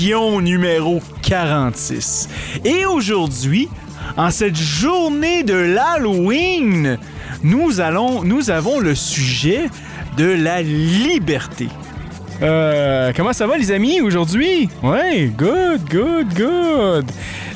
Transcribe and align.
Numéro 0.00 1.00
46. 1.22 2.28
Et 2.64 2.86
aujourd'hui, 2.86 3.68
en 4.16 4.30
cette 4.30 4.56
journée 4.56 5.42
de 5.42 5.52
l'Halloween, 5.54 6.98
nous, 7.42 7.80
allons, 7.80 8.24
nous 8.24 8.50
avons 8.50 8.80
le 8.80 8.94
sujet 8.94 9.68
de 10.16 10.24
la 10.24 10.62
liberté. 10.62 11.68
Euh, 12.42 13.12
comment 13.14 13.34
ça 13.34 13.46
va 13.46 13.58
les 13.58 13.70
amis 13.72 14.00
aujourd'hui? 14.00 14.70
Ouais, 14.82 15.30
good, 15.36 15.82
good, 15.90 16.32
good. 16.34 17.04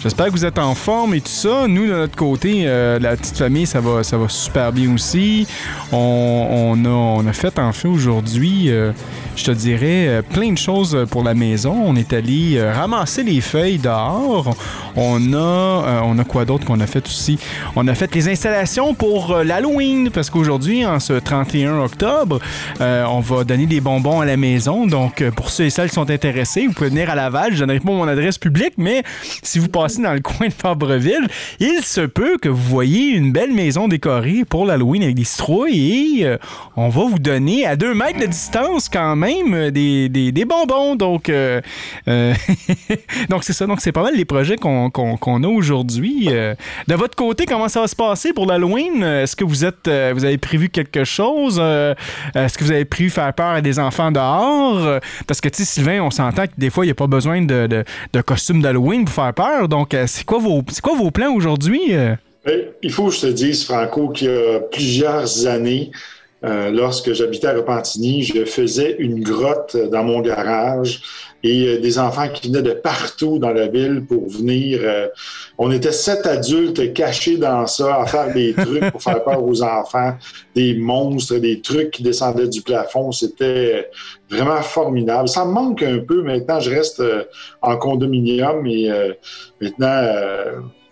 J'espère 0.02 0.26
que 0.26 0.32
vous 0.32 0.44
êtes 0.44 0.58
en 0.58 0.74
forme 0.74 1.14
et 1.14 1.22
tout 1.22 1.28
ça. 1.28 1.66
Nous, 1.66 1.86
de 1.86 1.92
notre 1.92 2.14
côté, 2.14 2.64
euh, 2.66 2.98
la 2.98 3.16
petite 3.16 3.38
famille, 3.38 3.64
ça 3.64 3.80
va, 3.80 4.04
ça 4.04 4.18
va 4.18 4.28
super 4.28 4.70
bien 4.70 4.92
aussi. 4.92 5.46
On, 5.92 6.76
a, 6.84 6.88
on 6.88 7.26
a 7.26 7.32
fait 7.32 7.58
aujourd'hui, 7.86 8.66
euh, 8.68 8.92
je 9.36 9.44
te 9.44 9.50
dirais, 9.50 10.06
euh, 10.08 10.22
plein 10.22 10.52
de 10.52 10.58
choses 10.58 11.06
pour 11.10 11.24
la 11.24 11.34
maison. 11.34 11.74
On 11.84 11.96
est 11.96 12.12
allé 12.12 12.56
euh, 12.56 12.72
ramasser 12.72 13.22
les 13.22 13.40
feuilles 13.40 13.78
dehors. 13.78 14.54
On 14.96 15.32
a, 15.32 15.36
euh, 15.36 16.00
on 16.04 16.18
a 16.18 16.24
quoi 16.24 16.44
d'autre 16.44 16.64
qu'on 16.64 16.80
a 16.80 16.86
fait 16.86 17.04
aussi? 17.06 17.38
On 17.74 17.88
a 17.88 17.94
fait 17.94 18.14
les 18.14 18.28
installations 18.28 18.94
pour 18.94 19.32
euh, 19.32 19.44
l'Halloween 19.44 20.10
parce 20.10 20.30
qu'aujourd'hui, 20.30 20.86
en 20.86 21.00
ce 21.00 21.14
31 21.14 21.80
octobre, 21.80 22.38
euh, 22.80 23.04
on 23.06 23.20
va 23.20 23.42
donner 23.44 23.66
des 23.66 23.80
bonbons 23.80 24.20
à 24.20 24.24
la 24.24 24.36
maison. 24.36 24.86
Donc, 24.86 25.20
euh, 25.20 25.30
pour 25.32 25.50
ceux 25.50 25.64
et 25.64 25.70
celles 25.70 25.88
qui 25.88 25.94
sont 25.94 26.10
intéressés, 26.10 26.66
vous 26.68 26.72
pouvez 26.72 26.90
venir 26.90 27.10
à 27.10 27.16
Laval. 27.16 27.54
Je 27.54 27.60
donnerai 27.60 27.80
pas 27.80 27.90
mon 27.90 28.06
adresse 28.06 28.38
publique, 28.38 28.74
mais 28.76 29.02
si 29.42 29.58
vous 29.58 29.68
passez 29.68 30.00
dans 30.00 30.12
le 30.12 30.20
coin 30.20 30.46
de 30.46 30.52
Fabreville, 30.52 31.26
il 31.58 31.80
se 31.82 32.02
peut 32.02 32.38
que 32.38 32.48
vous 32.48 32.62
voyez 32.62 33.08
une 33.08 33.32
belle 33.32 33.52
maison 33.52 33.88
décorée 33.88 34.44
pour 34.48 34.66
l'Halloween 34.66 35.02
avec 35.02 35.16
des 35.16 35.24
citrouilles 35.24 36.20
et 36.20 36.26
euh, 36.26 36.36
on 36.76 36.88
va 36.88 37.04
vous 37.04 37.18
donner 37.18 37.66
à 37.66 37.74
deux 37.74 37.94
mètres 37.94 38.20
de 38.20 38.26
distance 38.26 38.88
quand 38.88 39.16
même 39.16 39.23
euh, 39.24 39.70
des, 39.70 40.44
bonbons. 40.44 40.96
Donc, 40.96 41.28
euh, 41.28 41.60
euh, 42.08 42.34
donc 43.28 43.44
c'est 43.44 43.52
ça. 43.52 43.66
Donc, 43.66 43.80
c'est 43.80 43.92
pas 43.92 44.02
mal 44.02 44.14
les 44.16 44.24
projets 44.24 44.56
qu'on 44.56 44.90
a 44.90 45.48
aujourd'hui. 45.48 46.26
De 46.26 46.94
votre 46.94 47.16
côté, 47.16 47.46
comment 47.46 47.68
ça 47.68 47.80
va 47.80 47.88
se 47.88 47.96
passer 47.96 48.32
pour 48.32 48.46
l'Halloween? 48.46 49.02
Est-ce 49.02 49.36
que 49.36 49.44
vous 49.44 49.64
êtes, 49.64 49.88
vous 49.88 50.24
avez 50.24 50.38
prévu 50.38 50.68
quelque 50.68 51.04
chose? 51.04 51.58
Est-ce 52.34 52.58
que 52.58 52.64
vous 52.64 52.72
avez 52.72 52.84
prévu 52.84 53.10
faire 53.10 53.32
peur 53.32 53.50
à 53.50 53.60
des 53.60 53.78
enfants 53.78 54.10
dehors? 54.10 55.00
Parce 55.26 55.40
que, 55.40 55.48
tu 55.48 55.58
sais, 55.58 55.64
Sylvain, 55.64 56.00
on 56.00 56.10
s'entend 56.10 56.46
que 56.46 56.52
des 56.56 56.70
fois, 56.70 56.84
il 56.84 56.88
n'y 56.88 56.92
a 56.92 56.96
pas 56.96 57.06
besoin 57.06 57.42
de, 57.42 57.66
de, 57.66 58.20
costume 58.20 58.62
d'Halloween 58.62 59.04
pour 59.04 59.14
faire 59.14 59.34
peur. 59.34 59.68
Donc, 59.68 59.96
c'est 60.06 60.24
quoi 60.24 60.38
vos, 60.38 60.62
quoi 60.82 60.96
vos 60.96 61.10
plans 61.10 61.32
aujourd'hui? 61.32 61.92
Il 62.82 62.92
faut 62.92 63.08
que 63.08 63.14
je 63.14 63.20
te 63.22 63.26
dise, 63.26 63.64
Franco, 63.64 64.08
qu'il 64.08 64.28
y 64.28 64.30
a 64.30 64.60
plusieurs 64.60 65.46
années, 65.46 65.90
euh, 66.44 66.70
lorsque 66.70 67.12
j'habitais 67.14 67.46
à 67.46 67.54
Repentigny, 67.54 68.22
je 68.22 68.44
faisais 68.44 68.96
une 68.98 69.22
grotte 69.22 69.76
dans 69.76 70.04
mon 70.04 70.20
garage 70.20 71.00
et 71.42 71.68
euh, 71.68 71.80
des 71.80 71.98
enfants 71.98 72.28
qui 72.28 72.48
venaient 72.48 72.62
de 72.62 72.72
partout 72.72 73.38
dans 73.38 73.52
la 73.52 73.66
ville 73.66 74.04
pour 74.04 74.28
venir. 74.28 74.80
euh, 74.82 75.08
on 75.56 75.70
était 75.70 75.92
sept 75.92 76.26
adultes 76.26 76.92
cachés 76.92 77.38
dans 77.38 77.66
ça, 77.66 78.02
à 78.02 78.06
faire 78.06 78.34
des 78.34 78.52
trucs 78.58 78.90
pour 78.90 79.02
faire 79.02 79.24
peur 79.24 79.42
aux 79.42 79.62
enfants, 79.62 80.16
des 80.54 80.74
monstres, 80.74 81.36
des 81.38 81.62
trucs 81.62 81.92
qui 81.92 82.02
descendaient 82.02 82.48
du 82.48 82.60
plafond. 82.60 83.10
C'était 83.10 83.88
vraiment 84.28 84.60
formidable. 84.60 85.28
Ça 85.28 85.46
me 85.46 85.52
manque 85.52 85.82
un 85.82 86.00
peu. 86.00 86.22
Maintenant, 86.22 86.60
je 86.60 86.70
reste 86.70 87.02
en 87.62 87.76
condominium 87.76 88.66
et 88.66 88.90
maintenant... 89.60 90.02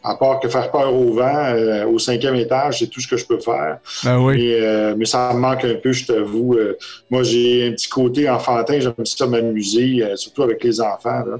à 0.05 0.15
part 0.17 0.41
que 0.41 0.49
faire 0.49 0.71
peur 0.71 0.93
au 0.93 1.13
vent 1.13 1.45
euh, 1.55 1.87
au 1.87 1.99
cinquième 1.99 2.35
étage, 2.37 2.81
c'est 2.81 2.89
tout 2.89 3.01
ce 3.01 3.07
que 3.09 3.17
je 3.17 3.25
peux 3.25 3.39
faire. 3.41 3.79
Ben 4.05 4.19
oui. 4.19 4.37
Mais, 4.37 4.61
euh, 4.61 4.95
mais 4.97 5.05
ça 5.05 5.33
me 5.33 5.39
manque 5.39 5.65
un 5.65 5.75
peu, 5.75 5.93
je 5.93 6.07
t'avoue. 6.07 6.55
Euh, 6.55 6.77
moi, 7.11 7.23
j'ai 7.23 7.69
un 7.69 7.73
petit 7.73 7.89
côté 7.89 8.29
enfantin, 8.29 8.81
j'aime 8.81 8.95
ça 9.05 9.27
m'amuser, 9.27 10.03
euh, 10.03 10.17
surtout 10.17 10.43
avec 10.43 10.63
les 10.65 10.81
enfants. 10.81 11.23
là. 11.25 11.37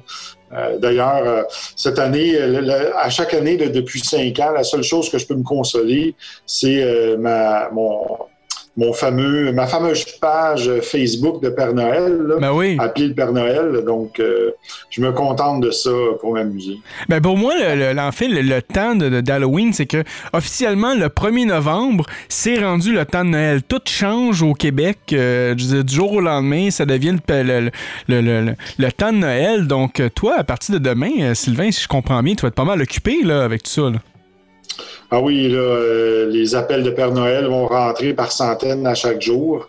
Euh, 0.55 0.79
D'ailleurs, 0.79 1.23
euh, 1.27 1.43
cette 1.77 1.99
année, 1.99 2.33
le- 2.39 2.61
le- 2.61 2.97
à 2.97 3.09
chaque 3.09 3.33
année, 3.35 3.57
depuis 3.57 4.01
cinq 4.01 4.39
ans, 4.39 4.53
la 4.53 4.65
seule 4.65 4.83
chose 4.83 5.09
que 5.11 5.17
je 5.19 5.27
peux 5.27 5.35
me 5.35 5.43
consoler, 5.43 6.15
c'est 6.45 6.83
euh, 6.83 7.17
ma, 7.17 7.71
mon, 7.73 8.07
mon 8.77 8.93
fameux, 8.95 9.53
ma 9.53 9.67
fameuse 9.67 10.05
page 10.21 10.71
Facebook 10.81 11.43
de 11.43 11.51
Père 11.51 11.75
Noël, 11.75 12.23
là, 12.27 12.37
Ben 12.41 12.53
oui. 12.53 12.77
appelée 12.81 13.09
le 13.09 13.15
Père 13.15 13.33
Noël. 13.33 13.83
Donc, 13.85 14.19
euh, 14.19 14.51
je 14.89 15.01
me 15.03 15.13
contente 15.13 15.61
de 15.61 15.71
ça 15.71 15.91
pour 16.21 16.33
m'amuser. 16.33 16.77
Ben 17.09 17.21
pour 17.21 17.37
moi, 17.37 17.53
le, 17.59 17.75
le- 17.75 17.93
le, 17.93 18.43
le 18.43 18.63
temps 18.63 18.95
d'Halloween, 18.95 19.73
c'est 19.75 19.85
que 19.87 20.03
officiellement, 20.33 20.95
le 20.95 21.09
1er 21.09 21.47
novembre, 21.47 22.07
c'est 22.29 22.59
rendu 22.65 22.93
le 22.95 23.05
temps 23.05 23.25
de 23.25 23.31
Noël. 23.31 23.63
Tout 23.63 23.81
change 23.87 24.43
au 24.43 24.55
Québec. 24.55 24.99
euh, 25.13 25.55
du 25.55 25.95
jour 25.95 26.13
au 26.13 26.21
lendemain, 26.21 26.71
ça 26.71 26.87
devient 26.87 27.17
le, 27.29 27.43
le- 27.43 27.71
le- 28.09 28.21
le- 28.21 28.41
le- 28.43 28.55
le 28.79 28.93
temps 28.93 29.13
de 29.13 29.19
Noël. 29.19 29.67
Donc, 29.67 30.03
toi, 30.15 30.37
à 30.39 30.45
partir 30.45 30.75
de 30.75 30.81
demain, 30.81 31.11
euh, 31.21 31.35
Sylvain, 31.35 31.71
si 31.71 31.83
je 31.83 31.89
comprends 31.89 32.23
bien, 32.23 32.35
tu 32.35 32.43
vas 32.43 32.49
être 32.49 32.55
pas 32.55 32.65
mal 32.65 32.81
occupé 32.81 33.23
là, 33.23 33.45
avec 33.45 33.63
tout 33.65 33.71
ça. 33.71 33.83
là. 33.83 33.99
Ah 35.11 35.21
oui, 35.21 35.49
là, 35.49 35.59
euh, 35.59 36.31
les 36.31 36.55
appels 36.55 36.83
de 36.83 36.91
Père 36.91 37.13
Noël 37.13 37.47
vont 37.47 37.67
rentrer 37.67 38.15
par 38.15 38.33
centaines 38.33 38.87
à 38.87 38.95
chaque 38.95 39.21
jour. 39.21 39.67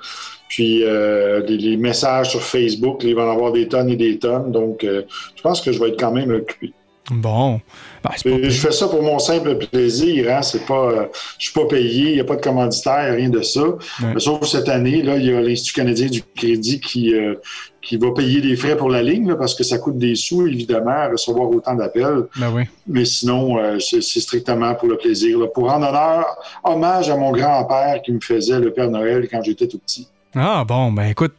Puis 0.48 0.84
euh, 0.84 1.42
les, 1.48 1.58
les 1.58 1.78
messages 1.78 2.30
sur 2.30 2.42
Facebook, 2.42 3.04
ils 3.04 3.16
vont 3.16 3.28
en 3.28 3.32
avoir 3.32 3.52
des 3.52 3.68
tonnes 3.68 3.90
et 3.90 3.96
des 3.96 4.20
tonnes. 4.20 4.52
Donc, 4.52 4.84
euh, 4.84 5.04
je 5.36 5.42
pense 5.42 5.62
que 5.62 5.72
je 5.72 5.80
vais 5.80 5.90
être 5.90 6.00
quand 6.00 6.12
même 6.12 6.32
occupé. 6.32 6.74
Bon. 7.12 7.60
Ben, 8.04 8.12
je 8.26 8.50
fais 8.50 8.72
ça 8.72 8.88
pour 8.88 9.04
mon 9.04 9.20
simple 9.20 9.58
plaisir. 9.58 10.34
Hein? 10.34 10.42
C'est 10.42 10.66
pas, 10.66 10.90
euh, 10.90 11.06
je 11.38 11.46
suis 11.46 11.54
pas 11.54 11.66
payé, 11.66 12.10
il 12.10 12.14
n'y 12.14 12.20
a 12.22 12.24
pas 12.24 12.38
de 12.38 12.42
commanditaire, 12.42 13.14
rien 13.14 13.30
de 13.30 13.42
ça. 13.42 13.62
Ouais. 13.62 14.14
Sauf 14.18 14.46
cette 14.46 14.70
année, 14.70 15.02
là, 15.02 15.18
il 15.18 15.26
y 15.26 15.34
a 15.34 15.42
l'Institut 15.42 15.74
canadien 15.74 16.08
du 16.08 16.24
crédit 16.36 16.80
qui, 16.80 17.14
euh, 17.14 17.36
qui 17.82 17.98
va 17.98 18.12
payer 18.14 18.40
des 18.40 18.56
frais 18.56 18.78
pour 18.78 18.90
la 18.90 19.04
ligne 19.04 19.28
là, 19.28 19.36
parce 19.36 19.54
que 19.54 19.64
ça 19.64 19.80
coûte 19.80 19.98
des 19.98 20.16
sous, 20.16 20.48
évidemment, 20.48 20.92
à 20.92 21.10
recevoir 21.10 21.50
autant 21.50 21.76
d'appels. 21.76 22.24
Ben 22.38 22.52
oui. 22.54 22.64
Mais 22.88 23.04
sinon, 23.04 23.58
euh, 23.58 23.80
c'est 23.80 24.02
strictement 24.02 24.74
pour 24.76 24.88
le 24.88 24.98
plaisir. 24.98 25.40
là. 25.40 25.48
Pour 25.48 25.70
rendre 25.70 25.88
honneur, 25.90 26.26
hommage 26.64 27.10
à 27.10 27.18
mon 27.18 27.32
grand-père 27.32 28.02
qui 28.02 28.14
me 28.14 28.22
faisait 28.22 28.60
le 28.60 28.72
Père 28.72 28.90
Noël 28.90 29.28
quand 29.30 29.42
j'étais 29.42 29.68
tout 29.68 29.80
petit. 29.80 30.08
Ah 30.36 30.66
bon, 30.68 30.92
ben 30.92 31.04
écoute, 31.04 31.36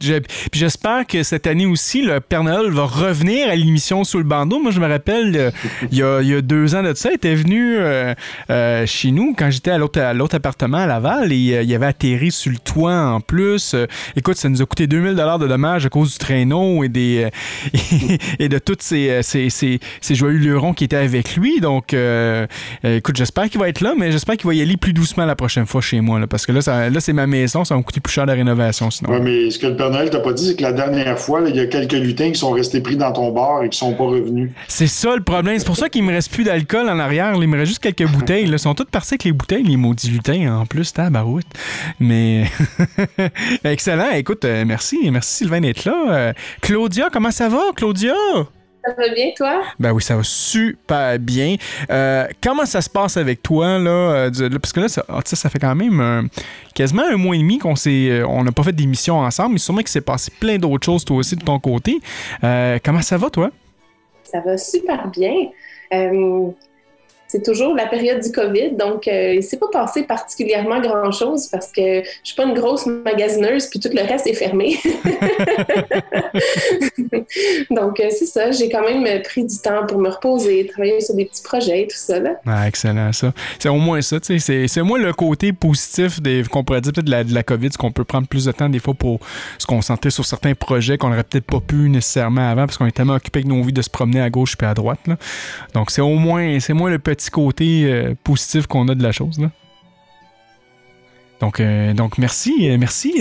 j'espère 0.53 1.05
que 1.09 1.25
cette 1.25 1.49
année 1.49 1.67
aussi, 1.67 2.03
le 2.03 2.21
Père 2.21 2.45
Noël 2.45 2.71
va 2.71 2.85
revenir 2.85 3.49
à 3.51 3.57
l'émission 3.57 4.05
Sous 4.05 4.19
le 4.19 4.25
bandeau. 4.25 4.61
Moi, 4.61 4.71
je 4.71 4.79
me 4.79 4.87
rappelle, 4.87 5.35
euh, 5.37 5.51
il 5.91 5.99
y, 5.99 6.03
a, 6.03 6.41
deux 6.41 6.77
ans 6.77 6.83
de 6.85 6.95
ça, 6.95 7.11
il 7.11 7.17
était 7.17 7.35
venu 7.35 7.77
euh, 7.77 8.15
euh, 8.51 8.87
chez 8.87 9.11
nous 9.11 9.35
quand 9.37 9.51
j'étais 9.51 9.73
à 9.73 9.79
l'autre 9.79 10.37
appartement 10.37 10.77
à 10.79 10.87
Laval 10.87 11.33
et 11.33 11.37
il 11.65 11.75
avait 11.75 11.87
atterri 11.87 12.31
sur 12.31 12.53
le 12.53 12.59
toit 12.59 12.95
en 12.95 13.21
plus. 13.21 13.75
Écoute, 14.15 14.37
ça 14.37 14.49
nous 14.49 14.63
a 14.63 14.67
coûté 14.67 14.87
2000 14.87 15.17
dollars 15.17 15.41
de 15.41 15.49
dommages 15.49 15.87
à 15.87 15.89
cause 15.89 16.13
du 16.13 16.19
traîneau 16.19 16.85
et 16.85 16.89
des 16.89 17.31
et, 18.39 18.49
de 18.49 18.59
tous 18.61 18.77
ces, 18.79 19.25
ces, 19.25 19.51
ces, 19.51 19.81
ces 20.01 20.15
joyeux 20.15 20.39
lurons 20.39 20.73
qui 20.73 20.85
étaient 20.85 20.95
avec 20.97 21.35
lui. 21.35 21.59
Donc, 21.59 21.97
écoute, 22.85 23.17
j'espère 23.17 23.51
qu'il 23.51 23.59
va 23.59 23.69
être 23.69 23.81
là, 23.81 23.95
mais 23.99 24.13
j'espère 24.13 24.37
qu'il 24.37 24.47
va 24.47 24.55
y 24.55 24.63
aller 24.63 24.77
plus 24.77 24.93
doucement 24.93 25.25
la 25.25 25.35
prochaine 25.35 25.67
fois 25.67 25.81
chez 25.81 26.01
moi 26.01 26.21
là, 26.21 26.29
parce 26.29 26.47
que 26.47 26.53
là, 26.53 26.61
ça- 26.61 26.91
là 26.91 27.01
c'est 27.01 27.13
ma 27.13 27.27
maison, 27.27 27.65
ça 27.65 27.75
va 27.75 27.79
me 27.79 27.85
coûter 27.85 27.99
plus 28.01 28.13
cher 28.13 28.25
la 28.27 28.35
rénovation 28.35 28.84
sinon. 28.91 29.21
Mais 29.21 29.51
ce 29.51 29.59
que 29.59 29.67
le 29.67 29.77
Père 29.77 29.91
Noël 29.91 30.11
t'a 30.11 30.21
pas 30.21 30.33
dit, 30.33 30.49
c'est 30.49 30.57
que 30.57 30.63
la 30.63 30.73
dernière 30.73 31.19
fois, 31.19 31.41
il 31.47 31.55
y 31.55 31.61
a 31.61 31.67
quelques 31.67 31.93
lutins 31.93 32.31
qui 32.31 32.39
sont 32.39 32.51
restés 32.51 32.81
pris 32.81 32.97
dans 32.97 33.13
ton 33.13 33.33
bar 33.33 33.63
et 33.63 33.69
qui 33.69 33.79
sont 33.79 33.95
pas 33.95 34.05
revenus. 34.05 34.51
C'est 34.69 34.87
ça 34.87 35.15
le 35.15 35.23
problème. 35.23 35.59
C'est 35.59 35.67
pour 35.67 35.77
ça 35.77 35.89
qu'il 35.89 36.03
me 36.03 36.13
reste 36.13 36.33
plus 36.33 36.45
d'alcool 36.45 36.89
en 36.89 36.99
arrière. 36.99 37.35
Il 37.35 37.49
me 37.49 37.57
reste 37.57 37.69
juste 37.69 37.83
quelques 37.83 38.07
bouteilles. 38.11 38.45
Ils 38.45 38.59
sont 38.59 38.75
toutes 38.75 38.91
parties 38.91 39.15
avec 39.15 39.25
les 39.25 39.33
bouteilles, 39.33 39.65
les 39.65 39.77
maudits 39.77 40.11
lutins 40.11 40.61
en 40.61 40.67
plus, 40.67 40.93
tabarouette. 40.93 41.47
Mais 42.01 42.45
excellent. 43.65 44.11
Écoute, 44.15 44.45
euh, 44.45 44.65
merci. 44.67 45.11
Merci 45.11 45.37
Sylvain 45.37 45.61
d'être 45.61 45.85
là. 45.85 46.05
Euh, 46.09 46.33
Claudia, 46.61 47.09
comment 47.13 47.31
ça 47.31 47.49
va, 47.49 47.63
Claudia? 47.75 48.15
Ça 48.87 48.93
va 48.93 49.09
bien, 49.15 49.31
toi? 49.37 49.63
Ben 49.79 49.93
oui, 49.93 50.03
ça 50.03 50.17
va 50.17 50.23
super 50.23 51.19
bien. 51.19 51.57
Euh, 51.91 52.27
comment 52.43 52.67
ça 52.67 52.83
se 52.83 52.91
passe 52.91 53.17
avec 53.17 53.43
toi, 53.43 53.79
là? 53.79 54.31
parce 54.61 54.73
que 54.73 54.81
là, 54.81 54.89
ça, 54.89 55.05
ah, 55.09 55.21
ça 55.25 55.49
fait 55.49 55.59
quand 55.59 55.75
même 55.75 56.29
quasiment 56.75 57.05
un 57.11 57.17
mois 57.17 57.35
et 57.35 57.39
demi 57.39 57.59
qu'on 57.59 57.77
s'est, 57.77 58.23
on 58.25 58.45
n'a 58.45 58.53
pas 58.53 58.63
fait 58.63 58.73
d'émission 58.73 59.21
ensemble, 59.21 59.55
mais 59.55 59.59
sûrement 59.59 59.81
qu'il 59.81 59.89
s'est 59.89 60.01
passé 60.01 60.31
plein 60.39 60.59
d'autres 60.59 60.85
choses, 60.85 61.05
toi 61.05 61.17
aussi, 61.17 61.37
de 61.37 61.45
ton 61.45 61.59
côté. 61.59 62.01
comment 62.85 63.03
ça 63.03 63.17
va, 63.17 63.31
toi? 63.31 63.51
Ça 64.25 64.41
va 64.41 64.59
super 64.59 65.09
bien 65.09 65.35
c'est 67.35 67.43
toujours 67.43 67.75
la 67.75 67.87
période 67.87 68.23
du 68.23 68.31
COVID, 68.31 68.77
donc 68.79 69.09
euh, 69.09 69.35
il 69.35 69.43
s'est 69.43 69.57
pas 69.57 69.67
passé 69.73 70.05
particulièrement 70.05 70.81
grand-chose 70.81 71.49
parce 71.49 71.67
que 71.67 72.01
je 72.05 72.09
suis 72.23 72.37
pas 72.37 72.45
une 72.45 72.55
grosse 72.55 72.87
magasineuse, 72.87 73.67
puis 73.67 73.81
tout 73.81 73.89
le 73.93 74.03
reste 74.03 74.29
est 74.29 74.35
fermé. 74.35 74.77
donc 77.71 77.99
euh, 77.99 78.07
c'est 78.11 78.27
ça, 78.27 78.53
j'ai 78.53 78.69
quand 78.69 78.85
même 78.85 79.21
pris 79.23 79.45
du 79.45 79.59
temps 79.59 79.85
pour 79.85 79.99
me 79.99 80.11
reposer, 80.11 80.65
travailler 80.69 81.01
sur 81.01 81.17
des 81.17 81.25
petits 81.25 81.43
projets 81.43 81.83
et 81.83 81.87
tout 81.89 81.97
ça. 81.97 82.19
Ah, 82.47 82.69
excellent, 82.69 83.13
ça. 83.13 83.33
C'est 83.59 83.69
au 83.69 83.79
moins 83.79 84.01
ça, 84.01 84.21
tu 84.21 84.39
sais, 84.39 84.69
c'est 84.69 84.83
moins 84.83 85.01
le 85.01 85.13
côté 85.13 85.53
positif 85.53 86.21
qu'on 86.49 86.63
pourrait 86.63 86.83
dire 86.83 86.93
peut-être 86.93 87.07
de 87.07 87.11
la, 87.11 87.25
de 87.25 87.35
la 87.35 87.43
COVID, 87.43 87.71
qu'on 87.71 87.91
peut 87.91 88.05
prendre 88.05 88.29
plus 88.29 88.45
de 88.45 88.53
temps 88.53 88.69
des 88.69 88.79
fois 88.79 88.95
pour 88.95 89.19
se 89.59 89.67
concentrer 89.67 90.11
sur 90.11 90.25
certains 90.25 90.55
projets 90.55 90.99
qu'on 90.99 91.09
n'aurait 91.09 91.25
peut-être 91.25 91.47
pas 91.47 91.59
pu 91.59 91.91
nécessairement 91.91 92.49
avant 92.49 92.67
parce 92.67 92.79
qu'on 92.79 92.87
est 92.87 92.93
tellement 92.93 93.15
occupé 93.15 93.41
avec 93.41 93.49
nos 93.49 93.61
vies 93.65 93.73
de 93.73 93.83
se 93.83 93.91
promener 93.91 94.21
à 94.21 94.31
gauche 94.31 94.57
puis 94.57 94.69
à 94.69 94.75
droite. 94.75 95.01
Donc 95.73 95.91
c'est 95.91 96.01
au 96.01 96.15
moins, 96.15 96.61
c'est 96.61 96.75
moins 96.75 96.91
le 96.91 97.01
petit 97.01 97.24
côté 97.31 97.85
euh, 97.85 98.15
positif 98.23 98.67
qu'on 98.67 98.89
a 98.89 98.95
de 98.95 99.03
la 99.03 99.13
chose. 99.13 99.39
Là. 99.39 99.51
Donc, 101.41 101.61
euh, 101.61 101.93
donc 101.93 102.19
merci, 102.19 102.71
euh, 102.71 102.79
merci. 102.79 103.13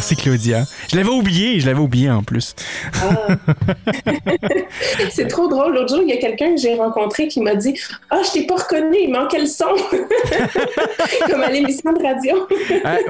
Merci 0.00 0.16
Claudia. 0.16 0.64
Je 0.90 0.96
l'avais 0.96 1.10
oublié, 1.10 1.60
je 1.60 1.66
l'avais 1.66 1.78
oublié 1.78 2.10
en 2.10 2.22
plus. 2.22 2.54
Ah. 3.02 3.36
c'est 5.10 5.26
trop 5.26 5.46
drôle. 5.46 5.74
L'autre 5.74 5.94
jour, 5.94 6.02
il 6.02 6.08
y 6.08 6.14
a 6.14 6.16
quelqu'un 6.16 6.54
que 6.54 6.58
j'ai 6.58 6.74
rencontré 6.74 7.28
qui 7.28 7.42
m'a 7.42 7.54
dit 7.54 7.78
Ah, 8.08 8.22
je 8.24 8.32
t'ai 8.32 8.46
pas 8.46 8.54
reconnu, 8.54 8.96
il 8.98 9.12
manquait 9.12 9.40
le 9.40 9.46
son. 9.46 9.66
Comme 11.30 11.42
à 11.42 11.50
l'émission 11.50 11.92
de 11.92 12.02
radio. 12.02 12.48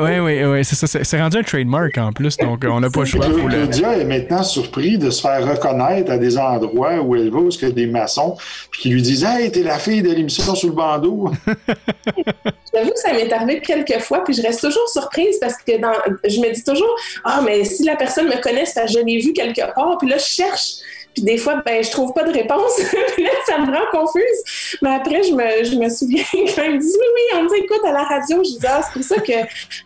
oui, 0.01 0.19
oui, 0.19 0.45
oui, 0.45 0.65
c'est 0.65 0.75
ça. 0.75 1.05
C'est 1.05 1.21
rendu 1.21 1.37
un 1.37 1.43
trademark 1.45 1.97
en 1.97 2.11
plus, 2.13 2.37
donc 2.39 2.65
on 2.69 2.81
n'a 2.81 2.91
pas 2.91 3.01
le 3.01 3.07
choix. 3.07 3.25
Claudia 3.25 3.97
est 3.97 4.05
maintenant 4.05 4.43
surpris 4.43 4.99
de 4.99 5.11
se 5.11 5.21
faire 5.21 5.49
reconnaître 5.49 6.11
à 6.11 6.19
des 6.19 6.37
endroits 6.37 7.01
où 7.03 7.15
elle 7.15 7.31
va, 7.31 7.39
où 7.39 7.51
il 7.51 7.63
y 7.63 7.65
a 7.67 7.71
des 7.71 7.87
maçons, 7.87 8.37
puis 8.73 8.83
qui 8.83 8.89
lui 8.89 9.03
disent 9.03 9.23
Hey, 9.23 9.53
t'es 9.53 9.63
la 9.63 9.79
fille 9.79 10.03
de 10.03 10.11
l'émission 10.11 10.57
sur 10.57 10.71
le 10.71 10.75
bandeau. 10.75 11.31
J'avoue 12.75 12.91
que 12.91 12.99
ça 12.99 13.13
m'est 13.13 13.33
arrivé 13.33 13.61
quelques 13.61 14.01
fois, 14.01 14.23
puis 14.25 14.35
je 14.35 14.43
reste 14.43 14.61
toujours 14.61 14.89
surprise 14.89 15.39
parce 15.41 15.57
que 15.57 15.81
dans, 15.81 15.93
je 16.25 16.41
me 16.41 16.53
dis 16.53 16.63
toujours 16.63 16.80
ah, 17.25 17.41
mais 17.45 17.65
si 17.65 17.85
la 17.85 17.97
personne 17.97 18.27
me 18.27 18.41
connaît, 18.41 18.67
c'est 18.67 18.87
je 18.89 18.99
l'ai 18.99 19.19
vu 19.19 19.33
quelque 19.33 19.75
part. 19.75 19.99
Puis 19.99 20.09
là, 20.09 20.19
je 20.19 20.25
cherche. 20.25 20.75
Puis 21.15 21.25
des 21.25 21.39
fois, 21.39 21.61
ben, 21.65 21.83
je 21.83 21.91
trouve 21.91 22.13
pas 22.13 22.23
de 22.23 22.33
réponse. 22.33 22.81
puis 23.15 23.25
là, 23.25 23.31
ça 23.47 23.59
me 23.59 23.67
rend 23.67 23.91
confuse. 23.91 24.79
Mais 24.83 24.95
après, 24.95 25.23
je 25.23 25.33
me, 25.33 25.65
je 25.65 25.77
me 25.77 25.89
souviens 25.89 26.25
quand 26.33 26.63
il 26.63 26.75
me 26.75 26.79
dit 26.79 26.87
Oui, 26.87 27.07
oui, 27.15 27.39
on 27.39 27.43
nous 27.45 27.55
écoute 27.55 27.85
à 27.85 27.93
la 27.93 28.05
radio. 28.05 28.43
Je 28.45 28.59
dis 28.59 28.67
Ah, 28.67 28.83
c'est 28.83 28.93
pour 28.93 29.03
ça 29.03 29.21
que 29.21 29.33